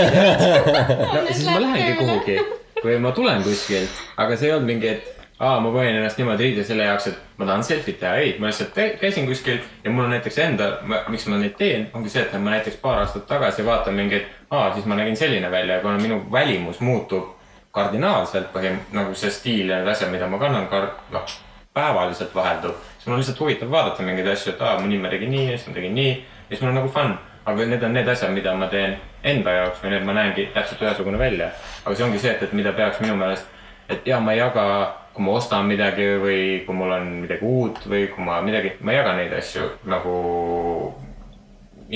no 1.16 1.26
siis 1.32 1.46
ma 1.50 1.60
lähengi 1.66 1.98
kuhugi 2.00 2.40
või 2.84 3.00
ma 3.04 3.12
tulen 3.16 3.44
kuskilt, 3.44 4.02
aga 4.22 4.38
see 4.38 4.52
ei 4.52 4.56
olnud 4.56 4.70
mingi, 4.70 4.96
et 4.96 5.17
aa, 5.40 5.60
ma 5.60 5.72
panin 5.72 5.96
ennast 5.96 6.18
niimoodi 6.18 6.44
riide 6.44 6.64
selle 6.66 6.84
jaoks, 6.88 7.08
et 7.12 7.38
ma 7.38 7.46
tahan 7.46 7.64
selfit 7.64 8.00
teha, 8.00 8.16
ei, 8.22 8.36
ma 8.40 8.50
lihtsalt 8.50 9.00
käisin 9.02 9.28
kuskil 9.30 9.60
ja 9.84 9.92
mul 9.92 10.08
on 10.08 10.14
näiteks 10.16 10.38
enda, 10.42 10.70
miks 11.08 11.28
ma 11.30 11.38
neid 11.38 11.58
teen, 11.60 11.90
ongi 11.94 12.10
see, 12.10 12.24
et 12.26 12.34
ma 12.42 12.56
näiteks 12.56 12.80
paar 12.82 13.04
aastat 13.04 13.28
tagasi 13.30 13.66
vaatan 13.66 13.98
mingeid, 13.98 14.26
aa, 14.50 14.72
siis 14.74 14.86
ma 14.90 14.98
nägin 14.98 15.18
selline 15.18 15.52
välja 15.52 15.78
ja 15.78 15.86
kuna 15.86 15.98
minu 16.02 16.24
välimus 16.32 16.80
muutub 16.80 17.36
kardinaalselt 17.72 18.50
põhim-, 18.54 18.82
nagu 18.92 19.14
see 19.16 19.32
stiil 19.32 19.70
ja 19.70 19.82
need 19.82 19.92
asjad, 19.94 20.10
mida 20.12 20.28
ma 20.28 20.40
kannan, 20.42 20.66
noh, 21.14 21.36
päevaliselt 21.78 22.34
vaheldub, 22.36 22.80
siis 22.96 23.06
mul 23.06 23.20
on 23.20 23.22
lihtsalt 23.22 23.40
huvitav 23.40 23.72
vaadata 23.72 24.06
mingeid 24.06 24.32
asju, 24.34 24.56
et 24.56 24.62
aa, 24.66 24.80
mõni 24.82 24.98
ma 25.02 25.14
tegin 25.14 25.30
nii 25.36 25.52
ja 25.52 25.58
siis 25.58 25.68
ma 25.70 25.78
tegin 25.78 25.94
nii 25.96 26.14
ja 26.16 26.50
siis 26.50 26.64
mul 26.64 26.74
on 26.74 26.82
nagu 26.82 26.94
fun. 26.94 27.18
aga 27.48 27.66
need 27.66 27.84
on 27.84 27.94
need 27.96 28.08
asjad, 28.12 28.32
mida 28.36 28.52
ma 28.60 28.68
teen 28.68 28.98
enda 29.24 29.52
jaoks 29.56 29.78
või 29.84 29.94
need 29.94 30.04
ma 30.04 30.14
näengi 30.18 30.50
täpselt 30.54 30.82
ühesugune 30.84 31.20
välja. 31.20 31.52
aga 31.86 31.96
see 31.96 32.06
ongi 32.06 32.20
see, 32.20 32.34
et, 32.34 32.42
et 32.44 32.54
mida 32.54 32.74
peaks 32.76 33.00
minu 33.00 33.16
meelest, 33.16 33.46
et 33.90 34.08
ja 34.08 34.20
ma 34.20 34.34
ei 34.36 34.42
jaga, 34.42 34.66
kui 35.14 35.26
ma 35.26 35.38
ostan 35.40 35.68
midagi 35.70 36.08
või 36.22 36.40
kui 36.66 36.76
mul 36.78 36.94
on 36.94 37.12
midagi 37.24 37.46
uut 37.48 37.86
või 37.90 38.08
kui 38.14 38.24
ma 38.24 38.42
midagi, 38.46 38.76
ma 38.82 38.94
ei 38.94 39.00
jaga 39.00 39.16
neid 39.18 39.34
asju 39.40 39.70
nagu 39.90 40.16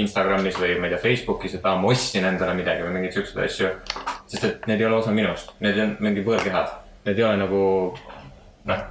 Instagramis 0.02 0.56
või 0.56 0.78
ma 0.80 0.88
ei 0.88 0.94
tea, 0.94 1.02
Facebookis, 1.04 1.58
et 1.58 1.66
aa, 1.68 1.76
ma 1.80 1.92
ostsin 1.92 2.24
endale 2.24 2.56
midagi 2.56 2.86
või 2.86 2.96
mingeid 2.96 3.18
siukseid 3.18 3.44
asju. 3.44 3.72
sest 4.32 4.48
et 4.48 4.68
need 4.70 4.80
ei 4.80 4.88
ole 4.88 5.02
osa 5.02 5.12
minust, 5.12 5.52
need 5.60 5.80
on 5.84 5.98
mingi 6.00 6.24
võõrkehad, 6.24 6.72
need 7.06 7.20
ei 7.20 7.26
ole 7.28 7.42
nagu 7.42 7.62
noh, 8.72 8.84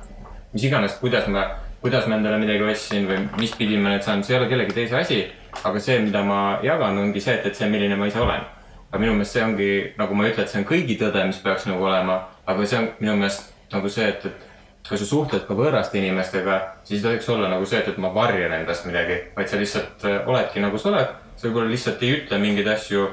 mis 0.53 0.67
iganes, 0.69 0.99
kuidas 1.01 1.29
ma, 1.33 1.47
kuidas 1.81 2.09
ma 2.11 2.19
endale 2.19 2.41
midagi 2.43 2.67
ostsin 2.69 3.09
või 3.09 3.23
mis 3.41 3.55
pidi 3.57 3.79
ma 3.81 3.95
need 3.95 4.05
saan, 4.05 4.25
see 4.25 4.37
ei 4.37 4.43
ole 4.43 4.51
kellegi 4.51 4.77
teise 4.77 4.99
asi. 5.01 5.21
aga 5.65 5.81
see, 5.83 5.99
mida 5.99 6.23
ma 6.23 6.61
jagan, 6.63 6.99
ongi 6.99 7.21
see, 7.21 7.35
et, 7.35 7.47
et 7.49 7.57
see, 7.57 7.69
milline 7.71 7.97
ma 7.97 8.07
ise 8.07 8.21
olen. 8.21 8.45
aga 8.91 9.01
minu 9.01 9.15
meelest 9.17 9.39
see 9.39 9.45
ongi, 9.45 9.71
nagu 9.97 10.15
ma 10.15 10.27
ei 10.27 10.35
ütle, 10.35 10.45
et 10.45 10.53
see 10.53 10.61
on 10.61 10.69
kõigi 10.69 10.99
tõde, 11.01 11.25
mis 11.27 11.41
peaks 11.41 11.67
nagu 11.71 11.89
olema, 11.89 12.21
aga 12.51 12.67
see 12.67 12.79
on 12.79 12.89
minu 13.01 13.17
meelest 13.21 13.51
nagu 13.73 13.89
see, 13.93 14.09
et, 14.09 14.25
et 14.27 14.89
kui 14.89 14.99
sa 14.99 15.07
suhtled 15.07 15.45
ka 15.47 15.55
võõraste 15.55 15.99
inimestega, 16.01 16.61
siis 16.85 17.01
ei 17.01 17.09
tohiks 17.09 17.29
olla 17.31 17.49
nagu 17.53 17.67
see, 17.69 17.79
et, 17.79 17.89
et 17.93 17.99
ma 18.03 18.11
varjan 18.15 18.53
endast 18.57 18.87
midagi, 18.89 19.19
vaid 19.37 19.49
sa 19.51 19.59
lihtsalt 19.61 20.07
äh, 20.09 20.23
oledki 20.27 20.61
nagu 20.65 20.79
sa 20.79 20.89
oled. 20.91 21.19
sa 21.37 21.47
võib-olla 21.49 21.71
lihtsalt 21.71 22.03
ei 22.03 22.17
ütle 22.19 22.39
mingeid 22.43 22.67
asju, 22.69 23.07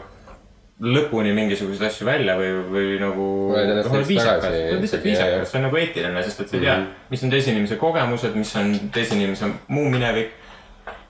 lõpuni 0.84 1.32
mingisuguseid 1.34 1.88
asju 1.88 2.06
välja 2.06 2.36
või, 2.38 2.50
või 2.70 2.98
nagu. 3.02 3.28
Lihtsalt 4.82 5.06
viisakas, 5.08 5.50
see 5.52 5.58
on 5.58 5.66
nagu 5.66 5.80
eetiline, 5.80 6.24
sest 6.26 6.44
et 6.44 6.52
sa 6.52 6.58
ei 6.58 6.62
tea 6.66 6.76
Mhm., 6.78 6.92
mis 7.10 7.24
on 7.24 7.30
teise 7.34 7.52
inimese 7.52 7.76
kogemused, 7.82 8.36
mis 8.38 8.56
on 8.60 8.76
teise 8.94 9.16
inimese 9.16 9.50
muu 9.68 9.90
minevik. 9.90 10.36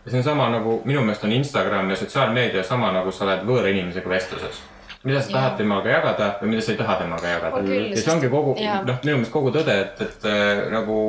ja 0.06 0.12
see 0.12 0.18
on 0.22 0.24
sama 0.24 0.50
nagu 0.50 0.82
minu 0.86 1.02
meelest 1.04 1.24
on 1.28 1.32
Instagram 1.36 1.90
ja 1.90 1.96
sotsiaalmeedia 2.00 2.64
sama 2.64 2.92
nagu 2.96 3.12
sa 3.12 3.26
oled 3.26 3.44
võõra 3.44 3.68
inimesega 3.74 4.10
vestluses. 4.10 4.62
Mida 5.04 5.22
sa 5.22 5.34
tahad 5.34 5.58
temaga 5.62 5.90
jagada 5.92 6.30
või 6.42 6.54
mida 6.56 6.66
sa 6.66 6.74
ei 6.74 6.80
taha 6.82 6.96
temaga 7.02 7.34
jagada? 7.36 7.64
Ja 7.70 8.02
see 8.02 8.14
ongi 8.14 8.30
kogu, 8.34 8.56
noh, 8.58 9.02
minu 9.04 9.18
meelest 9.20 9.34
kogu 9.34 9.54
tõde, 9.56 9.76
et, 9.86 10.02
et 10.08 10.30
äh, 10.30 10.68
nagu, 10.74 11.00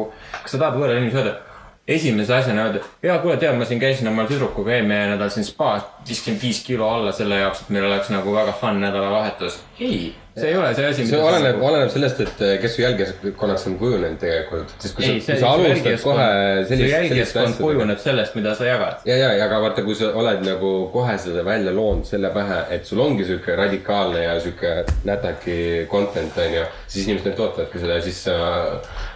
kas 0.42 0.54
sa 0.54 0.60
tahad 0.64 0.78
võõrale 0.80 1.00
inimesele 1.00 1.24
öelda, 1.24 1.47
esimese 1.88 2.34
asjana 2.34 2.66
öelda, 2.66 2.84
ja 3.02 3.18
kuule, 3.22 3.38
tead, 3.40 3.56
ma 3.56 3.64
siin 3.64 3.80
käisin 3.80 4.08
oma 4.10 4.26
tüdrukuga 4.28 4.76
eelmine 4.76 5.14
nädal 5.14 5.32
siin 5.32 5.46
spaas, 5.48 5.86
viiskümmend 6.08 6.42
viis 6.44 6.60
kilo 6.66 6.88
alla 6.92 7.14
selle 7.16 7.40
jaoks, 7.40 7.64
et 7.64 7.70
meil 7.72 7.88
oleks 7.88 8.10
nagu 8.12 8.34
väga 8.34 8.52
fun 8.60 8.80
nädalavahetus. 8.82 9.56
ei, 9.80 10.10
see 10.36 10.50
ei 10.50 10.58
ole 10.58 10.74
see 10.76 10.86
asi. 10.90 11.06
see 11.08 11.20
oleneb, 11.22 11.62
oleneb 11.64 11.88
sellest, 11.94 12.20
et 12.26 12.44
eh, 12.44 12.54
kes 12.60 12.76
su 12.76 12.84
jälgijaskonnaks 12.84 13.66
on 13.70 13.78
kujunenud 13.80 14.20
tegelikult, 14.20 14.76
sest 14.76 14.98
kui 14.98 15.06
sa, 15.06 15.10
ei, 15.14 15.16
kui 15.22 15.26
see 15.30 15.40
sa 15.40 15.52
alustad 15.56 16.00
kohe 16.04 16.28
sellist, 16.28 16.72
sellist 16.74 16.94
jälgijaskond 16.94 17.60
kujuneb 17.62 18.04
sellest, 18.04 18.36
mida 18.36 18.54
sa 18.58 18.68
jagad. 18.68 19.04
ja, 19.08 19.16
ja, 19.24 19.34
ja 19.40 19.48
aga 19.48 19.64
vaata, 19.64 19.88
kui 19.88 19.96
sa 19.96 20.12
oled 20.12 20.44
nagu 20.44 20.72
kohe 20.92 21.18
seda 21.24 21.44
välja 21.46 21.72
loonud 21.72 22.08
selle 22.08 22.34
pähe, 22.36 22.64
et 22.76 22.84
sul 22.88 23.00
ongi 23.00 23.24
sihuke 23.28 23.56
radikaalne 23.56 24.26
ja 24.26 24.40
sihuke 24.44 24.82
nätaki 25.08 25.86
content 25.88 26.36
on 26.36 26.58
ju, 26.60 26.72
siis 26.86 27.08
inimesed 27.08 27.32
nüüd 27.32 27.46
ootavadki 27.46 27.80
seda 27.80 27.96
ja 27.96 28.10
siis 28.10 28.26
sa 28.28 28.36
äh, 28.76 29.08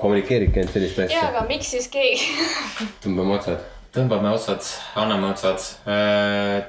kommunikeeridki 0.00 0.62
ainult 0.62 0.76
sellist 0.76 0.98
jaa, 0.98 1.08
asja. 1.08 1.24
aga 1.30 1.46
miks 1.48 1.72
siis 1.74 1.88
keegi, 1.92 2.28
tõmbame 3.04 3.36
otsad, 3.38 3.66
tõmbame 3.94 4.32
otsad, 4.34 4.70
anname 5.02 5.32
otsad 5.32 5.66
äh,. 5.86 6.62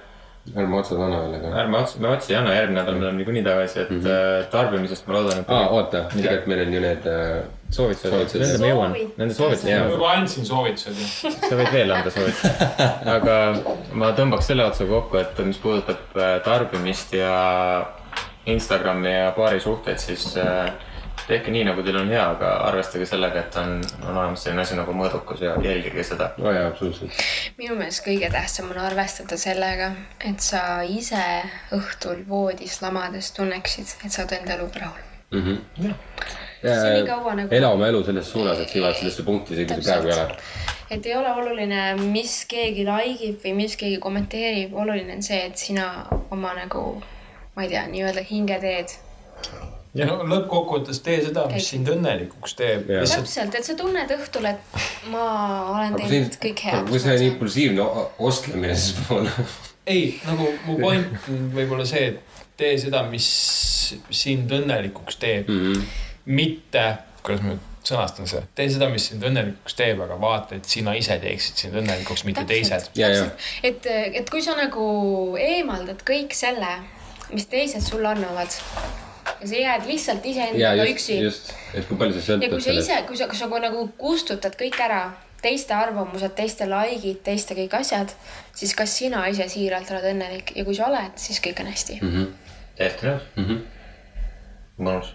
ärme 0.60 0.76
otsad 0.76 1.00
anna 1.00 1.22
veel, 1.24 1.36
aga. 1.40 1.52
ärme 1.64 1.80
ots-, 1.80 1.98
me 2.04 2.10
otsi 2.12 2.34
ei 2.34 2.40
anna, 2.42 2.54
järgmine 2.58 2.82
nädal 2.82 2.98
me 3.00 3.06
oleme 3.06 3.22
niikuinii 3.22 3.44
tagasi, 3.46 3.80
et 3.80 3.92
mm 3.92 4.00
-hmm. 4.06 4.48
tarbimisest 4.52 5.08
ma 5.08 5.20
loodan, 5.20 5.40
et. 5.40 5.50
aa, 5.50 5.68
oota, 5.70 6.06
tegelikult 6.12 6.48
meil 6.52 6.66
on 6.68 6.74
ju 6.74 6.82
need 6.84 7.08
äh, 7.08 7.44
soovitused, 7.70 8.10
soovitused. 8.10 8.42
nende 8.42 8.60
ma 8.60 8.72
jõuan, 8.72 8.92
Soovitused. 8.92 9.18
nende 9.18 9.34
soovitused 9.34 9.70
Jaa. 9.70 9.80
jõuan. 9.80 9.92
juba 9.96 10.12
andsin 10.18 10.46
soovitused 10.46 11.00
ju. 11.00 11.32
sa 11.50 11.56
võid 11.60 11.72
veel 11.74 11.92
anda 11.96 12.14
soovitusi. 12.14 12.54
aga 13.16 13.38
ma 13.94 14.12
tõmbaks 14.18 14.52
selle 14.52 14.66
otsa 14.66 14.88
kokku, 14.90 15.18
et 15.22 15.44
mis 15.48 15.62
puudutab 15.64 16.18
äh, 16.18 16.38
tarbimist 16.46 17.14
ja 17.18 17.34
Instagrami 18.46 19.14
ja 19.14 19.32
paari 19.36 19.60
suhteid, 19.64 20.02
siis 20.04 20.34
äh, 20.38 20.74
tehke 21.28 21.52
nii, 21.52 21.64
nagu 21.70 21.84
teil 21.86 21.98
on 22.02 22.10
hea, 22.12 22.24
aga 22.36 22.50
arvestage 22.68 23.06
sellega, 23.08 23.46
et 23.46 23.56
on, 23.62 23.78
on 24.04 24.18
olemas 24.18 24.44
selline 24.44 24.62
asi 24.66 24.76
nagu 24.80 24.94
mõõdukus 24.98 25.42
ja 25.44 25.54
jälgige 25.64 26.04
seda. 26.04 26.32
oo 26.42 26.52
jaa, 26.52 26.68
absoluutselt. 26.72 27.24
minu 27.58 27.76
meelest 27.80 28.04
kõige 28.06 28.30
tähtsam 28.34 28.72
on 28.74 28.82
arvestada 28.84 29.38
sellega, 29.40 29.92
et 30.26 30.40
sa 30.44 30.82
ise 30.88 31.24
õhtul 31.76 32.26
voodis 32.28 32.82
lamades 32.84 33.32
tunneksid, 33.38 33.96
et 34.06 34.12
sa 34.12 34.24
oled 34.26 34.38
enda 34.42 34.58
eluga 34.60 34.80
rahul. 34.86 35.10
Mhm. 35.34 35.94
See 36.64 36.92
nii 36.94 37.08
kaua 37.08 37.34
nagu- 37.36 37.52
ela 37.56 37.70
oma 37.76 37.88
elu 37.92 38.04
selles 38.06 38.30
suunas, 38.32 38.60
et 38.60 38.70
sa 38.70 38.78
jõuad 38.80 38.96
sellesse 38.96 39.24
punkti, 39.28 39.54
isegi 39.54 39.74
kui 39.74 39.84
sa 39.84 39.98
praegu 39.98 40.08
ei 40.08 40.20
ole. 40.20 40.38
et 40.92 41.06
ei 41.06 41.16
ole 41.16 41.32
oluline, 41.42 41.96
mis 42.12 42.46
keegi 42.46 42.86
like 42.86 43.24
ib 43.26 43.40
või 43.44 43.54
mis 43.56 43.76
keegi 43.76 43.98
kommenteerib, 44.00 44.74
oluline 44.76 45.16
on 45.18 45.22
see, 45.26 45.42
et 45.48 45.58
sina 45.58 46.06
oma 46.32 46.54
nagu, 46.54 47.02
ma 47.56 47.64
ei 47.64 47.70
tea, 47.70 47.88
nii-öelda 47.88 48.24
hinge 48.30 48.60
teed. 48.62 48.94
No 50.02 50.18
lõppkokkuvõttes 50.30 51.02
tee 51.06 51.20
seda, 51.26 51.46
mis 51.54 51.68
sind 51.74 51.90
õnnelikuks 51.94 52.58
teeb. 52.60 52.90
Täpselt, 52.90 53.58
et 53.60 53.68
sa 53.68 53.76
tunned 53.80 54.14
õhtul, 54.18 54.48
et 54.50 54.80
ma 55.14 55.26
olen 55.74 55.98
teinud 56.00 56.40
kõik 56.42 56.64
on, 56.66 56.70
head. 56.72 56.88
kui 56.90 57.04
see 57.04 57.18
on 57.18 57.28
impulsiivne 57.30 57.90
ostlemine, 58.30 58.78
siis 58.78 58.98
pole. 59.08 59.34
ei, 59.86 60.16
nagu 60.28 60.50
mu 60.68 60.80
point 60.82 61.30
on 61.30 61.52
võib-olla 61.54 61.86
see, 61.90 62.14
et 62.14 62.48
tee 62.58 62.78
seda, 62.82 63.04
mis 63.10 63.28
sind 64.14 64.52
õnnelikuks 64.54 65.20
teeb 65.22 65.52
mm. 65.52 65.62
-hmm. 65.68 66.02
mitte, 66.40 66.88
kuidas 67.22 67.46
ma 67.46 67.54
nüüd 67.54 67.70
sõnastan 67.84 68.30
seda, 68.30 68.48
tee 68.56 68.70
seda, 68.72 68.88
mis 68.90 69.10
sind 69.10 69.26
õnnelikuks 69.28 69.76
teeb, 69.76 70.02
aga 70.06 70.16
vaata, 70.20 70.56
et 70.56 70.70
sina 70.70 70.94
ise 70.96 71.18
teeksid 71.20 71.66
sind 71.66 71.78
õnnelikuks, 71.82 72.24
mitte 72.28 72.46
teised. 72.48 72.90
ja, 72.96 73.10
ja, 73.12 73.26
et, 73.64 73.88
et 73.92 74.30
kui 74.32 74.42
sa 74.42 74.56
nagu 74.56 74.86
eemaldad 75.40 76.06
kõik 76.08 76.36
selle, 76.38 76.78
mis 77.34 77.50
teised 77.52 77.84
sulle 77.84 78.14
annavad 78.14 78.56
ja 79.26 79.48
sa 79.48 79.56
jääd 79.56 79.86
lihtsalt 79.88 80.26
iseendaga 80.26 80.88
üksi 80.92 81.20
just, 81.22 81.54
et 81.74 81.88
kui 81.88 82.00
palju 82.00 82.22
sa 82.22 82.38
ja 82.38 82.50
kui 82.50 82.62
sõltud 82.62 82.66
sa 82.66 82.78
ise 82.80 83.02
kui 83.08 83.20
sa, 83.20 83.28
kui 83.32 83.40
sa 83.40 83.50
kui 83.52 83.62
nagu 83.64 83.86
kustutad 84.00 84.56
kõik 84.60 84.80
ära, 84.84 85.04
teiste 85.44 85.76
arvamused, 85.76 86.36
teiste 86.38 86.68
like'id, 86.70 87.20
teiste 87.26 87.58
kõik 87.58 87.76
asjad, 87.80 88.14
siis 88.56 88.74
kas 88.78 88.96
sina 89.02 89.26
ise 89.32 89.48
siiralt 89.52 89.92
oled 89.92 90.10
õnnelik 90.14 90.56
ja 90.58 90.66
kui 90.68 90.78
sa 90.78 90.88
oled, 90.88 91.18
siis 91.20 91.42
kõik 91.44 91.64
on 91.64 91.72
hästi. 91.72 92.00
Mhm. 92.02 92.32
täiesti 92.78 93.08
nõus 93.08 93.28
mm. 93.36 93.46
-hmm. 93.46 93.60
mõnus. 94.88 95.14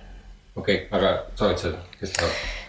okei, 0.56 0.86
aga 0.90 1.14
soovitused, 1.34 1.76
kes 2.00 2.16
tahab? 2.18 2.67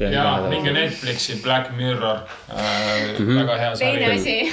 Ja 0.00 0.46
minge 0.48 0.72
Netflixi 0.72 1.38
Black 1.42 1.70
Mirror 1.76 2.18
äh,, 2.50 3.18
Mhm. 3.18 3.38
väga 3.38 3.56
hea 3.56 3.76
teine 3.76 4.06
sari. 4.06 4.18
asi. 4.18 4.52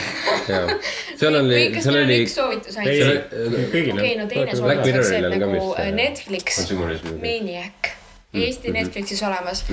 jaa, 0.52 0.78
seal 1.20 1.36
oli 1.36 1.82
seal 1.82 1.98
oli 2.03 2.20
üks 2.26 2.36
soovitus 2.38 2.78
ainult? 2.78 3.34
okei, 3.68 4.15
no 4.20 4.28
teine 4.28 4.28
Black 4.28 4.56
soovitus 4.56 4.61
oleks 4.64 5.10
see, 5.10 5.20
et 5.20 5.38
nagu 5.40 5.52
vist, 5.52 5.80
äh, 5.80 5.91
Netflix. 5.91 6.72
Maniac, 7.22 7.91
Eesti 8.34 8.72
Netflixis 8.73 9.22
olemas. 9.23 9.64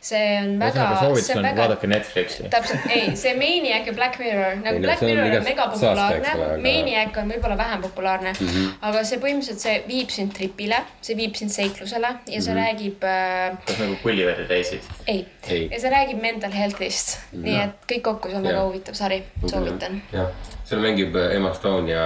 see 0.00 0.24
on 0.42 0.58
väga, 0.60 0.88
soovitus 1.00 1.26
see 1.26 1.36
on 1.38 1.46
väga 1.46 1.62
vaadake 1.62 1.88
Netflixi. 1.88 2.48
täpselt, 2.52 2.84
ei, 2.92 3.14
see 3.16 3.32
Maniac 3.38 3.86
ja 3.88 3.94
Black 3.96 4.18
Mirror, 4.20 4.58
nagu 4.60 4.82
Black 4.84 5.00
Mirror 5.00 5.38
on 5.38 5.46
mega 5.46 5.68
populaarne 5.72 6.34
Maniac 6.62 7.16
on 7.22 7.32
võib-olla 7.32 7.56
vähem 7.56 7.82
populaarne 7.86 8.32
mm. 8.32 8.48
-hmm. 8.48 8.74
aga 8.90 9.04
see 9.08 9.20
põhimõtteliselt, 9.22 9.64
see 9.64 9.76
viib 9.88 10.12
sind 10.12 10.34
tripile, 10.36 10.82
see 11.00 11.16
viib 11.16 11.38
sind 11.40 11.54
seiklusele 11.54 12.12
ja 12.28 12.42
see 12.44 12.58
räägib 12.58 13.08
äh,, 13.08 13.56
kas 13.64 13.80
nagu 13.80 13.96
pullivad 14.02 14.44
ja 14.44 14.48
teisid? 14.52 14.92
ei, 15.06 15.24
Ei. 15.48 15.68
ja 15.72 15.80
see 15.80 15.90
räägib 15.96 16.20
mental 16.20 16.52
health'ist, 16.52 17.18
nii 17.32 17.58
et 17.64 17.88
kõik 17.88 18.04
kokku, 18.10 18.28
see 18.28 18.40
on 18.42 18.48
väga 18.48 18.58
Jah. 18.58 18.68
huvitav 18.68 19.00
sari, 19.00 19.22
soovitan. 19.46 20.02
jah, 20.12 20.28
seal 20.64 20.84
mängib 20.84 21.16
äh, 21.16 21.36
Emma 21.36 21.54
Stone 21.56 21.92
ja 21.92 22.04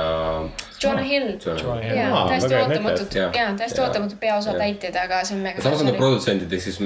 Jonah 0.83 1.09
Hill, 1.09 1.31
jaa 1.45 2.11
Aa,, 2.15 2.29
täiesti 2.29 2.55
näitlejad,, 2.55 3.15
jaa, 3.15 3.55
täiesti 3.57 3.81
Jaa. 3.81 3.87
ootamatut 3.87 4.21
peaosa 4.21 4.51
Jaa. 4.51 4.59
täitjad, 4.59 5.01
aga 5.05 5.25
see 5.25 5.37
on 5.37 5.43
mega 5.47 5.63
samas 5.65 5.81
on 5.83 5.91
nad 5.91 5.99
produtsendid, 5.99 6.53
ehk 6.53 6.63
siis 6.63 6.79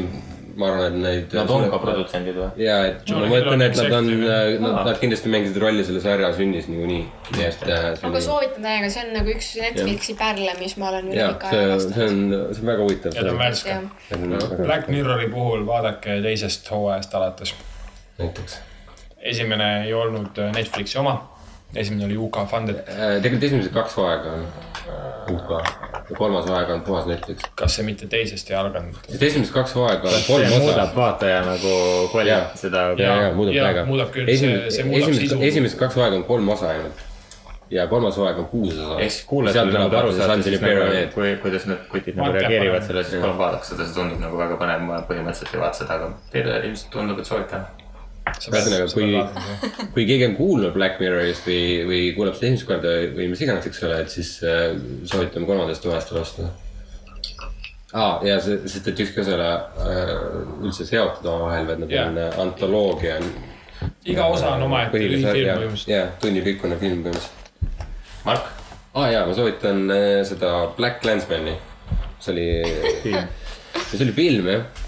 ma 0.56 0.68
arvan, 0.68 0.86
et 0.86 0.98
neid. 1.02 1.34
Nad 1.36 1.50
on 1.52 1.64
ka 1.72 1.78
produtsendid 1.82 2.36
või? 2.36 2.48
ja, 2.62 2.76
et 2.90 3.12
ma 3.12 3.22
mõtlen, 3.30 3.64
et 3.64 3.76
nad 3.78 3.94
on 3.96 4.08
executive., 4.10 4.58
nad, 4.64 4.78
nad 4.88 5.00
kindlasti 5.00 5.32
mängisid 5.32 5.60
rolli 5.62 5.84
selle 5.86 6.02
sarja 6.04 6.32
sünnis 6.36 6.68
niikuinii, 6.70 7.02
nii 7.36 7.46
et 7.46 7.64
äh, 7.66 7.86
see 7.96 8.08
aga 8.08 8.20
on. 8.20 8.24
soovitan 8.26 8.66
täiega, 8.66 8.90
see 8.92 9.04
on 9.06 9.14
nagu 9.16 9.32
üks 9.32 9.50
Netflixi 9.62 10.16
pärle, 10.20 10.56
mis 10.60 10.76
ma 10.80 10.90
olen 10.92 11.08
üle 11.12 11.20
jah, 11.20 11.32
pika 11.36 11.52
see 11.52 11.62
aja, 11.62 11.78
see 11.78 11.92
vastanud. 11.92 12.36
on, 12.38 12.54
see 12.54 12.64
on 12.64 12.72
väga 12.72 12.86
huvitav. 12.86 13.16
ja 13.16 13.24
ta 13.24 13.32
on 13.32 13.40
värske. 13.40 13.78
Black 14.62 14.92
Mirrori 14.92 15.30
puhul 15.32 15.66
vaadake 15.68 16.20
teisest 16.26 16.70
hooajast 16.72 17.16
alates. 17.20 17.54
näiteks. 18.20 18.58
esimene 19.32 19.72
ei 19.86 19.94
olnud 19.94 20.42
Netflixi 20.56 20.98
oma, 21.00 21.16
esimene 21.76 22.04
oli 22.04 22.16
UK 22.16 22.36
funded. 22.50 22.82
Äh, 22.88 23.16
tegelikult 23.22 23.48
esimesed 23.48 23.72
kaks 23.74 23.96
hooaega 23.96 24.32
on 24.36 24.46
UK 25.32 25.50
ja 26.10 26.16
kolmas 26.18 26.46
hooaeg 26.48 26.70
on 26.74 26.80
puhas 26.86 27.06
Netflix. 27.06 27.46
kas 27.54 27.76
see 27.78 27.84
mitte 27.86 28.06
teisest 28.10 28.50
ei 28.50 28.56
alganud? 28.58 28.96
sest 29.08 29.22
esimesed 29.22 29.54
kaks 29.54 29.74
hooaega 29.78 30.08
on 30.10 30.24
kolm 30.26 30.46
osa 30.50 30.58
muudab. 30.64 30.96
vaataja 30.96 31.38
nagu 31.46 31.72
kvaliteeti 32.12 32.58
seda. 32.66 32.82
ja, 32.98 33.14
ja 33.22 33.30
muudab 33.34 33.54
väga. 33.68 33.84
muudab 33.88 34.10
küll, 34.14 34.28
see- 34.36 34.70
see 34.74 34.84
muudab 34.88 35.14
sisu. 35.16 35.38
esimesed 35.48 35.78
kaks 35.78 35.96
hooaega 35.96 36.16
on 36.20 36.24
kolm 36.28 36.48
osa 36.56 36.68
ainult. 36.74 37.04
ja 37.70 37.86
kolmas 37.88 38.16
hooaeg 38.20 38.38
on 38.42 38.48
kuus 38.50 38.74
osa. 38.78 38.98
ehk 39.00 39.10
siis 39.10 39.24
kuulajatele 39.30 39.78
nagu 39.78 39.96
aru 39.96 40.12
saada, 40.18 40.42
siis 40.42 40.60
nagu, 40.60 40.90
kui, 41.14 41.36
kuidas 41.44 41.66
need 41.70 41.86
kutid 41.94 42.18
nagu 42.20 42.32
reageerivad 42.36 42.82
sellele, 42.88 43.04
siis 43.08 43.22
palun 43.22 43.38
vaadake 43.38 43.64
seda, 43.70 43.86
see 43.86 43.94
tundub 44.00 44.20
nagu 44.26 44.38
väga 44.42 44.58
põnev, 44.60 44.82
ma 44.90 45.00
põhimõtteliselt 45.08 45.54
ei 45.56 45.62
vaata 45.62 45.84
seda, 45.84 46.00
aga 46.00 46.10
teile 46.34 46.58
ilmselt 46.66 46.90
tundub, 46.98 47.22
et 47.22 47.30
soovitan. 47.30 47.64
ühesõnaga, 48.22 48.86
kui, 48.92 49.86
kui 49.94 50.04
keegi 50.08 50.26
on 50.28 50.34
kuulnud 50.38 50.74
Black 50.74 51.00
Mirrorist 51.02 51.46
või, 51.46 51.62
või 51.88 52.00
kuuleb 52.16 52.36
seda 52.36 52.48
esimest 52.48 52.68
korda 52.68 52.92
või 53.16 53.28
mis 53.32 53.42
iganes, 53.44 53.66
eks 53.68 53.82
ole, 53.86 53.98
et 54.04 54.12
siis 54.12 54.34
äh, 54.46 54.74
soovitame 55.08 55.48
kolmandast 55.48 55.82
toast 55.84 56.12
vastu. 56.14 56.46
aa, 57.92 58.20
ja 58.26 58.38
see, 58.42 58.60
sest 58.70 58.92
et 58.92 59.02
ükski 59.04 59.22
osa 59.22 59.34
ei 59.34 59.38
ole 59.38 59.50
äh, 59.52 60.12
üldse 60.68 60.86
seotud 60.88 61.28
omavahel, 61.34 61.68
vaid 61.70 61.84
nad 61.84 61.94
Jaa. 61.96 62.08
on 62.08 62.22
äh, 62.22 62.40
antoloogia. 62.46 63.18
iga 64.06 64.30
osa 64.30 64.54
on 64.56 64.66
omaette 64.68 65.02
lühifilm 65.02 65.28
põhimõtteliselt. 65.28 65.94
jah, 65.94 66.14
tunnipikkune 66.22 66.78
film 66.82 67.04
põhimõtteliselt. 67.06 67.38
Mark, 68.22 68.52
ah, 68.94 69.10
jaa, 69.10 69.26
ma 69.26 69.34
soovitan 69.34 69.84
äh, 69.90 70.22
seda 70.28 70.54
Black 70.78 71.02
Clansmani. 71.02 71.58
see 72.22 72.32
oli, 72.32 72.48
see 73.90 74.04
oli 74.06 74.14
film 74.14 74.46
jah. 74.46 74.81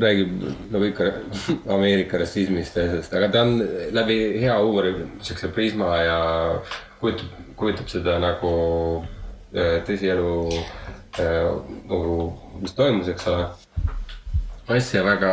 Räägib 0.00 0.42
nagu 0.70 0.84
ikka 0.84 1.04
Ameerika 1.74 2.18
rassismist 2.18 2.76
ja 2.76 2.86
sellest, 2.88 3.14
aga 3.14 3.28
ta 3.32 3.42
on 3.46 3.58
läbi 3.94 4.18
hea 4.42 4.58
huumori 4.58 4.94
siukse 5.22 5.48
prisma 5.48 5.96
ja 6.02 6.18
kujutab, 7.00 7.40
kujutab 7.56 7.90
seda 7.92 8.18
nagu 8.22 8.52
äh, 9.54 9.80
tõsielu 9.86 10.36
äh, 11.18 11.50
nagu, 11.90 12.30
mis 12.60 12.74
toimus, 12.78 13.10
eks 13.12 13.28
ole. 13.32 13.48
asja 14.72 15.02
väga 15.04 15.32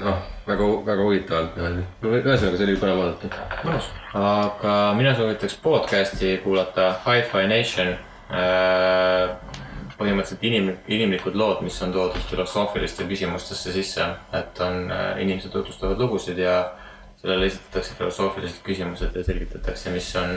noh, 0.00 0.22
väga, 0.46 0.70
väga 0.86 1.02
huvitavalt 1.02 1.56
niimoodi. 1.58 1.86
ühesõnaga, 2.22 2.56
see 2.56 2.66
oli 2.68 2.78
põnev 2.80 3.02
vaadata. 3.02 3.46
mõnus. 3.64 3.90
aga 4.14 4.78
mina 4.98 5.14
soovitaks 5.18 5.58
podcast'i 5.62 6.38
kuulata 6.44 6.94
Hi-Fi 7.06 7.46
Nation. 7.50 7.94
Põhimõtteliselt 9.98 10.46
inim-, 10.48 10.72
inimlikud 10.90 11.36
lood, 11.38 11.62
mis 11.66 11.76
on 11.84 11.92
toodud 11.94 12.30
filosoofiliste 12.30 13.06
küsimustesse 13.10 13.74
sisse, 13.74 14.08
et 14.34 14.64
on, 14.64 14.88
inimesed 15.22 15.52
tutvustavad 15.54 16.00
lugusid 16.00 16.40
ja 16.42 16.58
sellele 17.24 17.46
esitatakse 17.48 17.94
filosoofilised 17.98 18.60
küsimused 18.66 19.14
ja 19.16 19.22
selgitatakse, 19.24 19.92
mis 19.94 20.10
on 20.20 20.34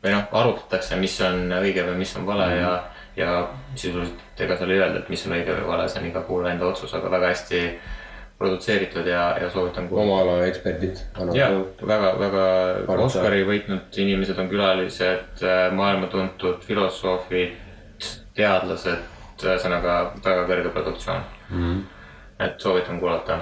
või 0.00 0.14
noh, 0.14 0.24
arutatakse, 0.40 0.96
mis 1.00 1.16
on 1.24 1.50
õige 1.58 1.84
või 1.90 1.98
mis 2.00 2.14
on 2.16 2.24
vale 2.28 2.46
ja, 2.54 2.72
ja 3.18 3.34
sisuliselt 3.74 4.40
ega 4.46 4.56
seal 4.56 4.72
ei 4.72 4.80
öelda, 4.80 5.02
et 5.02 5.12
mis 5.12 5.26
on 5.28 5.36
õige 5.36 5.58
või 5.58 5.68
vale, 5.74 5.90
see 5.92 6.00
on 6.00 6.08
iga 6.08 6.22
kuulaja 6.24 6.56
enda 6.56 6.70
otsus, 6.70 6.94
aga 6.96 7.12
väga 7.12 7.32
hästi 7.34 7.62
produtseeritud 8.38 9.06
ja, 9.08 9.26
ja 9.40 9.50
soovitan 9.52 9.88
kuulata. 9.88 10.06
oma 10.06 10.22
ala 10.22 10.46
eksperdid. 10.46 10.98
ja 11.36 11.50
väga, 11.80 12.10
väga 12.20 12.46
Arvata. 12.80 13.04
Oscari 13.06 13.44
võitnud 13.48 14.00
inimesed 14.00 14.40
on 14.40 14.50
külalised, 14.52 15.44
maailma 15.76 16.10
tuntud 16.12 16.64
filosoofid, 16.64 17.56
teadlased, 18.36 19.04
ühesõnaga 19.42 19.98
väga 20.24 20.46
kõrge 20.48 20.72
produktsioon 20.72 21.20
mm. 21.20 21.58
Mhm. 21.58 21.68
-hmm. 21.68 21.84
et 22.46 22.60
soovitan 22.60 23.00
kuulata. 23.00 23.38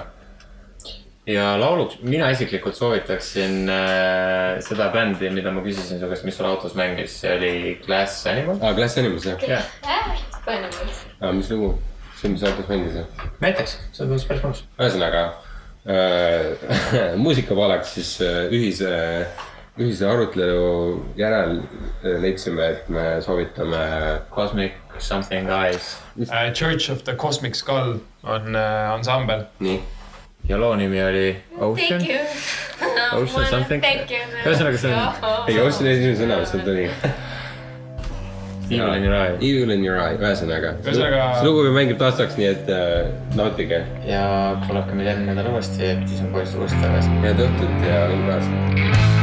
ja 1.27 1.55
lauluks, 1.59 1.97
mina 2.01 2.29
isiklikult 2.29 2.75
soovitaksin 2.75 3.69
äh, 3.69 4.59
seda 4.61 4.89
bändi, 4.93 5.29
mida 5.29 5.51
ma 5.51 5.63
küsisin 5.65 5.99
su 5.99 6.09
käest, 6.09 6.25
mis 6.25 6.37
sul 6.37 6.45
autos 6.45 6.75
mängis, 6.75 7.19
see 7.21 7.33
oli 7.37 7.79
Glass 7.85 8.27
Animal. 8.27 8.59
aa, 8.61 8.73
Glass 8.73 8.97
Animals 8.97 9.25
jah? 9.25 9.47
jah, 9.47 9.65
aa, 11.21 11.31
mis 11.31 11.51
lugu? 11.51 11.73
see, 12.19 12.29
mis 12.29 12.43
autos 12.43 12.69
mängis 12.69 13.01
jah? 13.01 13.25
näiteks, 13.41 13.79
see 13.91 14.05
tundus 14.05 14.27
päris 14.29 14.45
mõnus. 14.45 14.63
ühesõnaga 14.77 15.25
äh, 15.89 17.17
muusikapalaks 17.23 17.97
siis 17.97 18.15
äh, 18.21 18.45
ühise, 18.53 18.93
ühise 19.79 20.07
arutelu 20.07 21.03
järel 21.19 21.57
äh, 21.59 22.15
leidsime, 22.23 22.63
et 22.75 22.89
me 22.89 23.21
soovitame. 23.21 23.81
Cosmic 24.35 24.73
Something 24.99 25.49
Eyes. 25.51 25.97
Uh, 26.17 26.51
Church 26.53 26.89
of 26.91 27.03
the 27.03 27.15
Cosmic 27.15 27.55
Skull 27.55 27.97
on 28.23 28.55
uh, 28.55 28.93
ansambel. 28.93 29.43
nii, 29.59 29.81
ja 30.47 30.57
loo 30.57 30.75
nimi 30.79 31.01
oli 31.03 31.35
Ocean. 31.59 31.99
Thank 31.99 32.09
you. 32.09 32.19
Ocean 33.21 33.45
something. 33.49 33.81
Thank 33.83 34.11
you. 34.11 34.21
Ühesõnaga, 34.45 34.77
see 34.79 34.93
on- 34.95 35.49
ei, 35.51 35.59
Austin 35.59 35.87
esimene 35.91 36.15
sõna, 36.21 36.39
mis 36.39 36.53
sealt 36.55 36.63
tuli. 36.67 36.87
Evil 38.65 38.93
in 38.95 39.03
your 39.05 39.13
eye. 39.13 39.35
Evil 39.45 39.69
in 39.75 39.83
your 39.85 39.99
eye, 40.01 40.15
ühesõnaga. 40.17 40.71
Ühesõnaga- 40.81 41.27
see 41.41 41.45
lugu 41.49 41.67
mängib 41.75 41.99
taastaks, 42.01 42.39
nii 42.39 42.47
et 42.53 42.71
äh, 42.73 43.11
nautige. 43.37 43.83
ja 44.07 44.23
kuulake 44.65 44.95
meid 44.97 45.11
järgmine 45.11 45.35
nädal 45.37 45.51
uuesti, 45.53 45.91
siis 46.07 46.23
on 46.25 46.31
poiss 46.33 46.55
uuesti 46.55 46.79
tagasi. 46.81 47.13
head 47.27 47.43
õhtut 47.49 47.85
ja 47.91 48.01
õnne 48.07 48.31
kaasa. 48.31 49.14